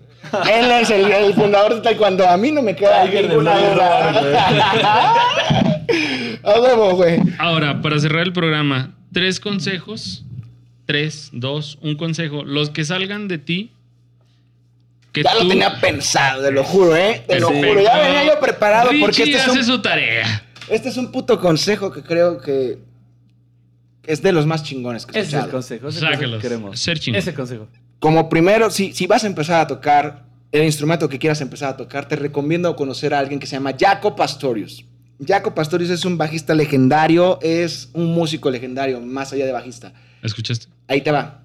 Él 0.52 0.72
es 0.72 0.90
el, 0.90 1.12
el 1.12 1.34
fundador 1.36 1.76
de 1.76 1.82
Taekwondo. 1.82 2.28
A 2.28 2.38
mí 2.38 2.52
no 2.52 2.64
me 2.64 2.76
queda 2.76 3.04
Tiger 3.06 3.24
de 3.24 3.30
ninguna 3.30 3.56
duda. 3.56 5.16
A 6.44 6.60
huevo, 6.60 6.96
güey. 6.96 7.20
Ahora, 7.38 7.82
para 7.82 8.00
cerrar 8.00 8.24
el 8.24 8.34
programa, 8.34 8.96
tres 9.14 9.40
consejos. 9.40 10.26
Tres, 10.86 11.30
dos, 11.32 11.78
un 11.82 11.96
consejo. 11.96 12.44
Los 12.44 12.72
que 12.72 12.84
salgan 12.84 13.28
de 13.28 13.38
ti. 13.38 13.72
Que 15.14 15.24
Ya 15.24 15.36
lo 15.36 15.48
tenía 15.48 15.80
pensado, 15.80 16.44
te 16.44 16.52
lo 16.52 16.64
juro, 16.64 16.96
¿eh? 16.98 17.24
Te 17.28 17.40
lo 17.40 17.48
juro. 17.48 17.82
Ya 17.82 18.00
venía 18.00 18.26
yo 18.26 18.40
preparado 18.40 18.90
porque 19.00 19.24
este 19.24 19.38
es, 19.38 19.48
un, 19.48 19.64
su 19.64 19.82
tarea. 19.82 20.44
este 20.68 20.90
es 20.90 20.98
un 20.98 21.12
puto 21.12 21.40
consejo 21.40 21.92
que 21.92 22.02
creo 22.02 22.42
que 22.42 22.80
es 24.06 24.22
de 24.22 24.32
los 24.32 24.46
más 24.46 24.64
chingones 24.64 25.06
que 25.06 25.18
he 25.18 25.22
Ese 25.22 25.38
es 25.38 25.44
el 25.44 25.52
consejo. 25.52 25.88
Ese 25.88 25.98
es 26.00 26.04
el 26.04 26.10
consejo 26.10 26.24
Sácalos. 26.24 26.42
que 26.42 26.48
queremos. 26.48 26.80
Ser 26.80 27.00
chingón. 27.00 27.20
Ese 27.20 27.34
consejo. 27.34 27.68
Como 28.00 28.28
primero, 28.28 28.70
si, 28.72 28.92
si 28.92 29.08
vas 29.08 29.24
a 29.24 29.28
empezar 29.28 29.62
a 29.62 29.68
tocar 29.68 30.26
el 30.52 30.64
instrumento 30.64 31.10
que 31.10 31.18
quieras 31.20 31.42
empezar 31.42 31.70
a 31.70 31.78
tocar, 31.78 32.08
te 32.08 32.16
recomiendo 32.16 32.76
conocer 32.76 33.14
a 33.14 33.20
alguien 33.20 33.40
que 33.40 33.48
se 33.48 33.56
llama 33.56 33.74
Jaco 33.80 34.16
Pastorius. 34.16 34.86
Jaco 35.26 35.56
Pastorius 35.56 35.90
es 35.90 36.06
un 36.06 36.18
bajista 36.18 36.54
legendario, 36.54 37.40
es 37.42 37.90
un 37.94 38.14
músico 38.14 38.52
legendario, 38.52 39.00
más 39.02 39.34
allá 39.34 39.46
de 39.46 39.52
bajista. 39.52 39.94
¿Escuchaste? 40.22 40.68
Ahí 40.88 41.02
te 41.02 41.12
va. 41.12 41.44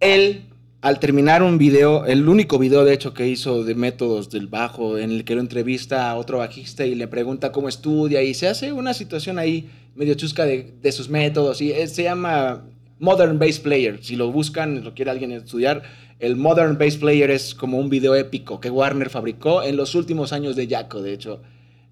Él, 0.00 0.46
al 0.84 1.00
terminar 1.00 1.42
un 1.42 1.56
video, 1.56 2.04
el 2.04 2.28
único 2.28 2.58
video 2.58 2.84
de 2.84 2.92
hecho 2.92 3.14
que 3.14 3.26
hizo 3.26 3.64
de 3.64 3.74
métodos 3.74 4.28
del 4.28 4.48
bajo, 4.48 4.98
en 4.98 5.10
el 5.10 5.24
que 5.24 5.34
lo 5.34 5.40
entrevista 5.40 6.10
a 6.10 6.16
otro 6.16 6.36
bajista 6.36 6.84
y 6.84 6.94
le 6.94 7.08
pregunta 7.08 7.52
cómo 7.52 7.70
estudia 7.70 8.20
y 8.22 8.34
se 8.34 8.48
hace 8.48 8.70
una 8.70 8.92
situación 8.92 9.38
ahí 9.38 9.70
medio 9.94 10.12
chusca 10.12 10.44
de, 10.44 10.74
de 10.82 10.92
sus 10.92 11.08
métodos 11.08 11.62
y 11.62 11.72
eh, 11.72 11.86
se 11.86 12.02
llama 12.02 12.66
Modern 12.98 13.38
Bass 13.38 13.60
Player. 13.60 14.04
Si 14.04 14.14
lo 14.14 14.30
buscan, 14.30 14.84
lo 14.84 14.92
quiere 14.92 15.10
alguien 15.10 15.32
estudiar, 15.32 15.84
el 16.18 16.36
Modern 16.36 16.76
Bass 16.76 16.98
Player 16.98 17.30
es 17.30 17.54
como 17.54 17.78
un 17.78 17.88
video 17.88 18.14
épico 18.14 18.60
que 18.60 18.68
Warner 18.68 19.08
fabricó 19.08 19.62
en 19.62 19.78
los 19.78 19.94
últimos 19.94 20.34
años 20.34 20.54
de 20.54 20.68
Jaco. 20.68 21.00
De 21.00 21.14
hecho, 21.14 21.40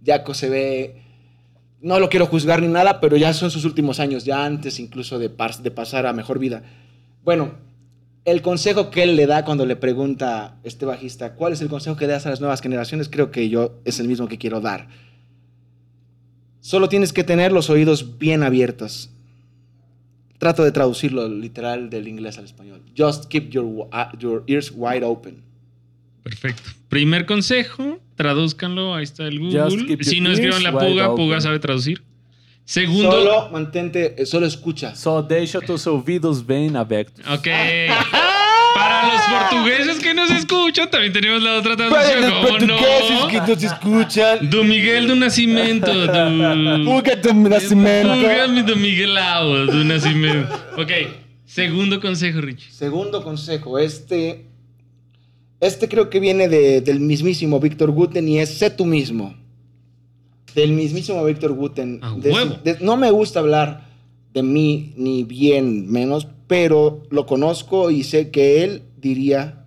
Jaco 0.05 0.35
se 0.35 0.51
ve 0.51 0.97
no 1.81 1.98
lo 1.98 2.10
quiero 2.10 2.27
juzgar 2.27 2.60
ni 2.60 2.69
nada, 2.69 3.01
pero 3.01 3.16
ya 3.16 3.32
son 3.32 3.51
sus 3.51 3.64
últimos 3.64 4.01
años, 4.01 4.27
ya 4.27 4.44
antes 4.44 4.78
incluso 4.78 5.19
de, 5.19 5.31
de 5.31 5.70
pasar 5.70 6.05
a 6.05 6.12
mejor 6.12 6.39
vida. 6.39 6.62
Bueno, 7.24 7.72
el 8.24 8.43
consejo 8.43 8.90
que 8.90 9.03
él 9.03 9.16
le 9.16 9.27
da 9.27 9.44
cuando 9.44 9.66
le 9.66 9.77
pregunta 9.77 10.57
este 10.62 10.86
bajista, 10.86 11.35
¿cuál 11.35 11.53
es 11.53 11.61
el 11.61 11.69
consejo 11.69 11.97
que 11.97 12.07
das 12.07 12.27
a 12.27 12.31
las 12.31 12.40
nuevas 12.40 12.61
generaciones? 12.61 13.09
Creo 13.09 13.31
que 13.31 13.49
yo 13.49 13.81
es 13.85 13.99
el 13.99 14.09
mismo 14.09 14.28
que 14.28 14.39
quiero 14.39 14.61
dar. 14.61 14.89
Solo 16.61 16.89
tienes 16.89 17.12
que 17.12 17.24
tener 17.24 17.51
los 17.51 17.70
oídos 17.70 18.19
bien 18.19 18.44
abiertos. 18.44 19.11
Trato 20.39 20.62
de 20.62 20.70
traducirlo 20.70 21.28
literal 21.28 21.90
del 21.90 22.07
inglés 22.07 22.39
al 22.39 22.44
español. 22.44 22.82
Just 22.97 23.27
keep 23.27 23.51
your, 23.51 23.65
uh, 23.65 24.16
your 24.19 24.44
ears 24.47 24.73
wide 24.74 25.05
open. 25.05 25.43
Perfecto. 26.23 26.70
Primer 26.89 27.27
consejo, 27.27 28.01
tradúzcanlo, 28.15 28.94
ahí 28.94 29.03
está 29.03 29.27
el 29.27 29.40
Google. 29.40 30.05
Si 30.05 30.20
no 30.20 30.31
escriban 30.31 30.62
la 30.62 30.73
puga, 30.73 31.15
puga 31.16 31.40
sabe 31.40 31.59
traducir. 31.59 32.03
Segundo, 32.64 33.10
Solo 33.10 33.51
mantente, 33.51 34.14
eh, 34.16 34.24
solo 34.26 34.47
escucha. 34.47 34.94
So 34.94 35.22
deixa 35.22 35.60
tus 35.60 35.86
ouvidos 35.86 36.44
bem 36.47 36.74
abertos. 36.76 37.24
ok. 37.26 37.48
Para 38.74 39.12
los 39.12 39.20
portugueses 39.22 39.98
que 39.98 40.14
nos 40.14 40.30
escuchan, 40.30 40.90
también 40.90 41.12
tenemos 41.12 41.43
la 41.43 41.59
otra 41.59 41.76
traducción. 41.76 42.32
¿Cómo 42.43 42.59
no? 42.60 43.47
nos 43.47 43.62
escuchan. 43.62 44.48
Do 44.48 44.64
Miguel 44.64 45.06
do 45.09 45.14
Nascimento. 45.14 45.93
Do... 45.93 46.84
Puga 46.84 47.20
tu 47.20 47.34
nacimiento. 47.34 48.14
Puga 48.14 48.47
do 48.62 48.76
Miguelao 48.76 49.66
do 49.66 49.84
Nascimento. 49.84 50.55
Ok. 50.78 50.90
Segundo 51.44 52.01
consejo, 52.01 52.40
Richie. 52.40 52.70
Segundo 52.72 53.22
consejo, 53.22 53.78
este, 53.78 54.47
este 55.60 55.86
creo 55.86 56.09
que 56.09 56.18
viene 56.18 56.48
de- 56.48 56.80
del 56.80 56.98
mismísimo 56.98 57.60
Víctor 57.60 57.90
Guten 57.90 58.26
y 58.26 58.39
es 58.39 58.56
sé 58.56 58.70
tú 58.70 58.86
mismo. 58.86 59.34
Del 60.55 60.73
mismísimo 60.73 61.24
Víctor 61.24 61.53
Guten. 61.55 62.01
De- 62.19 62.31
de- 62.74 62.79
no 62.81 62.97
me 62.97 63.11
gusta 63.11 63.41
hablar 63.41 63.87
de 64.35 64.43
mí 64.43 64.93
ni 64.97 65.24
bien 65.24 65.91
menos, 65.91 66.27
pero 66.47 67.03
lo 67.11 67.27
conozco 67.27 67.91
y 67.91 68.03
sé 68.05 68.31
que 68.31 68.65
él 68.65 68.83
diría 69.01 69.59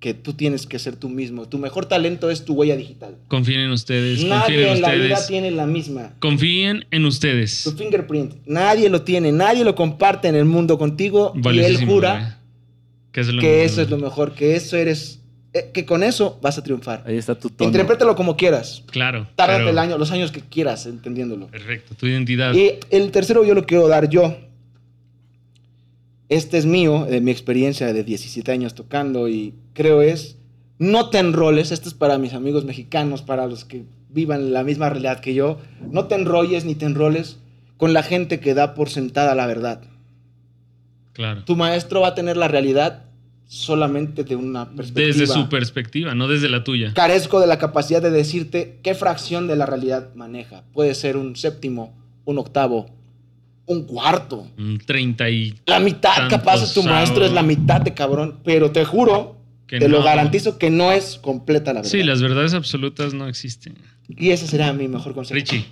que 0.00 0.12
tú 0.14 0.34
tienes 0.34 0.66
que 0.66 0.78
ser 0.78 0.94
tú 0.96 1.08
mismo. 1.08 1.48
Tu 1.48 1.58
mejor 1.58 1.86
talento 1.86 2.30
es 2.30 2.44
tu 2.44 2.54
huella 2.54 2.76
digital. 2.76 3.16
Confíen 3.28 3.60
en 3.60 3.70
ustedes. 3.72 4.18
confíen 4.18 4.28
Nadie 4.38 4.68
en 4.70 4.76
en 4.76 4.82
la 4.82 4.92
vida 4.92 5.04
ustedes. 5.04 5.26
tiene 5.26 5.50
la 5.50 5.66
misma. 5.66 6.14
Confíen 6.20 6.84
en 6.90 7.02
Tu 7.02 7.08
ustedes. 7.08 7.74
fingerprint, 7.76 8.34
nadie 8.46 8.88
lo 8.88 9.02
tiene, 9.02 9.32
nadie 9.32 9.64
lo 9.64 9.74
comparte 9.74 10.28
en 10.28 10.34
el 10.36 10.44
mundo 10.44 10.78
contigo 10.78 11.32
y 11.34 11.58
él 11.58 11.84
jura 11.86 12.12
güey. 12.20 12.32
Que, 13.12 13.20
es 13.22 13.28
lo 13.28 13.40
que 13.40 13.64
eso 13.64 13.80
es 13.80 13.88
lo 13.90 13.96
mejor, 13.96 14.34
que 14.34 14.54
eso 14.56 14.76
eres, 14.76 15.14
eh, 15.16 15.25
que 15.72 15.84
con 15.84 16.02
eso 16.02 16.38
vas 16.42 16.58
a 16.58 16.62
triunfar. 16.62 17.02
Ahí 17.06 17.16
está 17.16 17.34
tu 17.38 17.50
tono. 17.50 17.68
Interprétalo 17.68 18.14
como 18.16 18.36
quieras. 18.36 18.82
Claro. 18.90 19.26
Tárdate 19.36 19.60
pero- 19.60 19.70
el 19.70 19.78
año, 19.78 19.98
los 19.98 20.10
años 20.10 20.30
que 20.32 20.40
quieras 20.40 20.86
entendiéndolo. 20.86 21.48
Perfecto. 21.48 21.94
Tu 21.94 22.06
identidad. 22.06 22.54
Y 22.54 22.72
el 22.90 23.10
tercero 23.10 23.44
yo 23.44 23.54
lo 23.54 23.64
quiero 23.64 23.88
dar 23.88 24.08
yo. 24.08 24.36
Este 26.28 26.58
es 26.58 26.66
mío, 26.66 27.06
de 27.08 27.20
mi 27.20 27.30
experiencia 27.30 27.92
de 27.92 28.02
17 28.02 28.50
años 28.50 28.74
tocando 28.74 29.28
y 29.28 29.54
creo 29.74 30.02
es, 30.02 30.36
no 30.78 31.08
te 31.10 31.18
enroles, 31.18 31.70
esto 31.70 31.88
es 31.88 31.94
para 31.94 32.18
mis 32.18 32.34
amigos 32.34 32.64
mexicanos, 32.64 33.22
para 33.22 33.46
los 33.46 33.64
que 33.64 33.84
vivan 34.10 34.52
la 34.52 34.64
misma 34.64 34.88
realidad 34.90 35.20
que 35.20 35.34
yo, 35.34 35.58
no 35.88 36.06
te 36.06 36.16
enrolles 36.16 36.64
ni 36.64 36.74
te 36.74 36.86
enroles 36.86 37.38
con 37.76 37.92
la 37.92 38.02
gente 38.02 38.40
que 38.40 38.54
da 38.54 38.74
por 38.74 38.90
sentada 38.90 39.34
la 39.34 39.46
verdad. 39.46 39.82
Claro. 41.12 41.44
Tu 41.44 41.54
maestro 41.56 42.00
va 42.00 42.08
a 42.08 42.14
tener 42.14 42.36
la 42.36 42.48
realidad 42.48 43.04
solamente 43.46 44.24
de 44.24 44.36
una 44.36 44.70
perspectiva. 44.70 45.06
Desde 45.06 45.26
su 45.26 45.48
perspectiva, 45.48 46.14
no 46.14 46.28
desde 46.28 46.48
la 46.48 46.64
tuya. 46.64 46.92
Carezco 46.94 47.40
de 47.40 47.46
la 47.46 47.58
capacidad 47.58 48.02
de 48.02 48.10
decirte 48.10 48.78
qué 48.82 48.94
fracción 48.94 49.46
de 49.46 49.56
la 49.56 49.66
realidad 49.66 50.14
maneja. 50.14 50.64
Puede 50.72 50.94
ser 50.94 51.16
un 51.16 51.36
séptimo, 51.36 51.94
un 52.24 52.38
octavo, 52.38 52.90
un 53.66 53.84
cuarto. 53.84 54.50
Un 54.58 54.78
30 54.78 55.30
y. 55.30 55.54
La 55.66 55.80
mitad, 55.80 56.28
capaz, 56.28 56.72
tu 56.74 56.82
maestro 56.82 57.24
es 57.24 57.32
la 57.32 57.42
mitad 57.42 57.80
de 57.80 57.94
cabrón. 57.94 58.40
Pero 58.44 58.72
te 58.72 58.84
juro, 58.84 59.36
Que 59.66 59.78
te 59.78 59.88
lo 59.88 60.02
garantizo 60.02 60.58
que 60.58 60.70
no 60.70 60.92
es 60.92 61.18
completa 61.20 61.72
la 61.72 61.80
verdad. 61.80 61.90
Sí, 61.90 62.02
las 62.02 62.22
verdades 62.22 62.54
absolutas 62.54 63.14
no 63.14 63.28
existen. 63.28 63.74
Y 64.08 64.30
ese 64.30 64.46
será 64.46 64.72
mi 64.72 64.86
mejor 64.88 65.14
consejo. 65.14 65.34
Richie, 65.34 65.66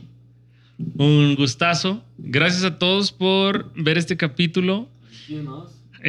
un 0.96 1.34
gustazo. 1.36 2.02
Gracias 2.18 2.64
a 2.64 2.78
todos 2.78 3.12
por 3.12 3.72
ver 3.74 3.98
este 3.98 4.16
capítulo. 4.16 4.88
Eh, 5.28 5.44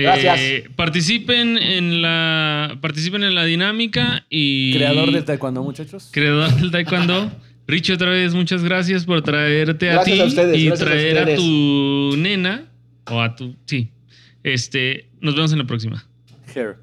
Gracias. 0.02 0.70
participen 0.76 1.58
en 1.58 2.02
la 2.02 2.78
participen 2.82 3.24
en 3.24 3.34
la 3.34 3.46
dinámica 3.46 4.26
y 4.30 4.74
Creador 4.74 5.12
del 5.12 5.24
taekwondo, 5.24 5.64
muchachos. 5.64 6.10
creador 6.12 6.54
del 6.56 6.72
taekwondo. 6.72 7.32
Richie, 7.68 7.94
otra 7.96 8.12
vez, 8.12 8.34
muchas 8.36 8.64
gracias 8.64 9.06
por 9.06 9.24
traerte 9.24 9.90
a 9.90 10.04
ti 10.04 10.20
a 10.20 10.26
ustedes, 10.26 10.58
y 10.58 10.68
a 10.68 10.74
traer 10.76 11.18
a, 11.18 11.36
tu 11.36 12.16
nena 12.18 12.66
o 13.06 13.20
a 13.22 13.36
tu. 13.36 13.56
Sí. 13.66 13.92
Este, 14.44 15.10
nos 15.20 15.36
vemos 15.36 15.52
en 15.52 15.60
la 15.60 15.66
próxima. 15.66 16.06
Hair. 16.54 16.78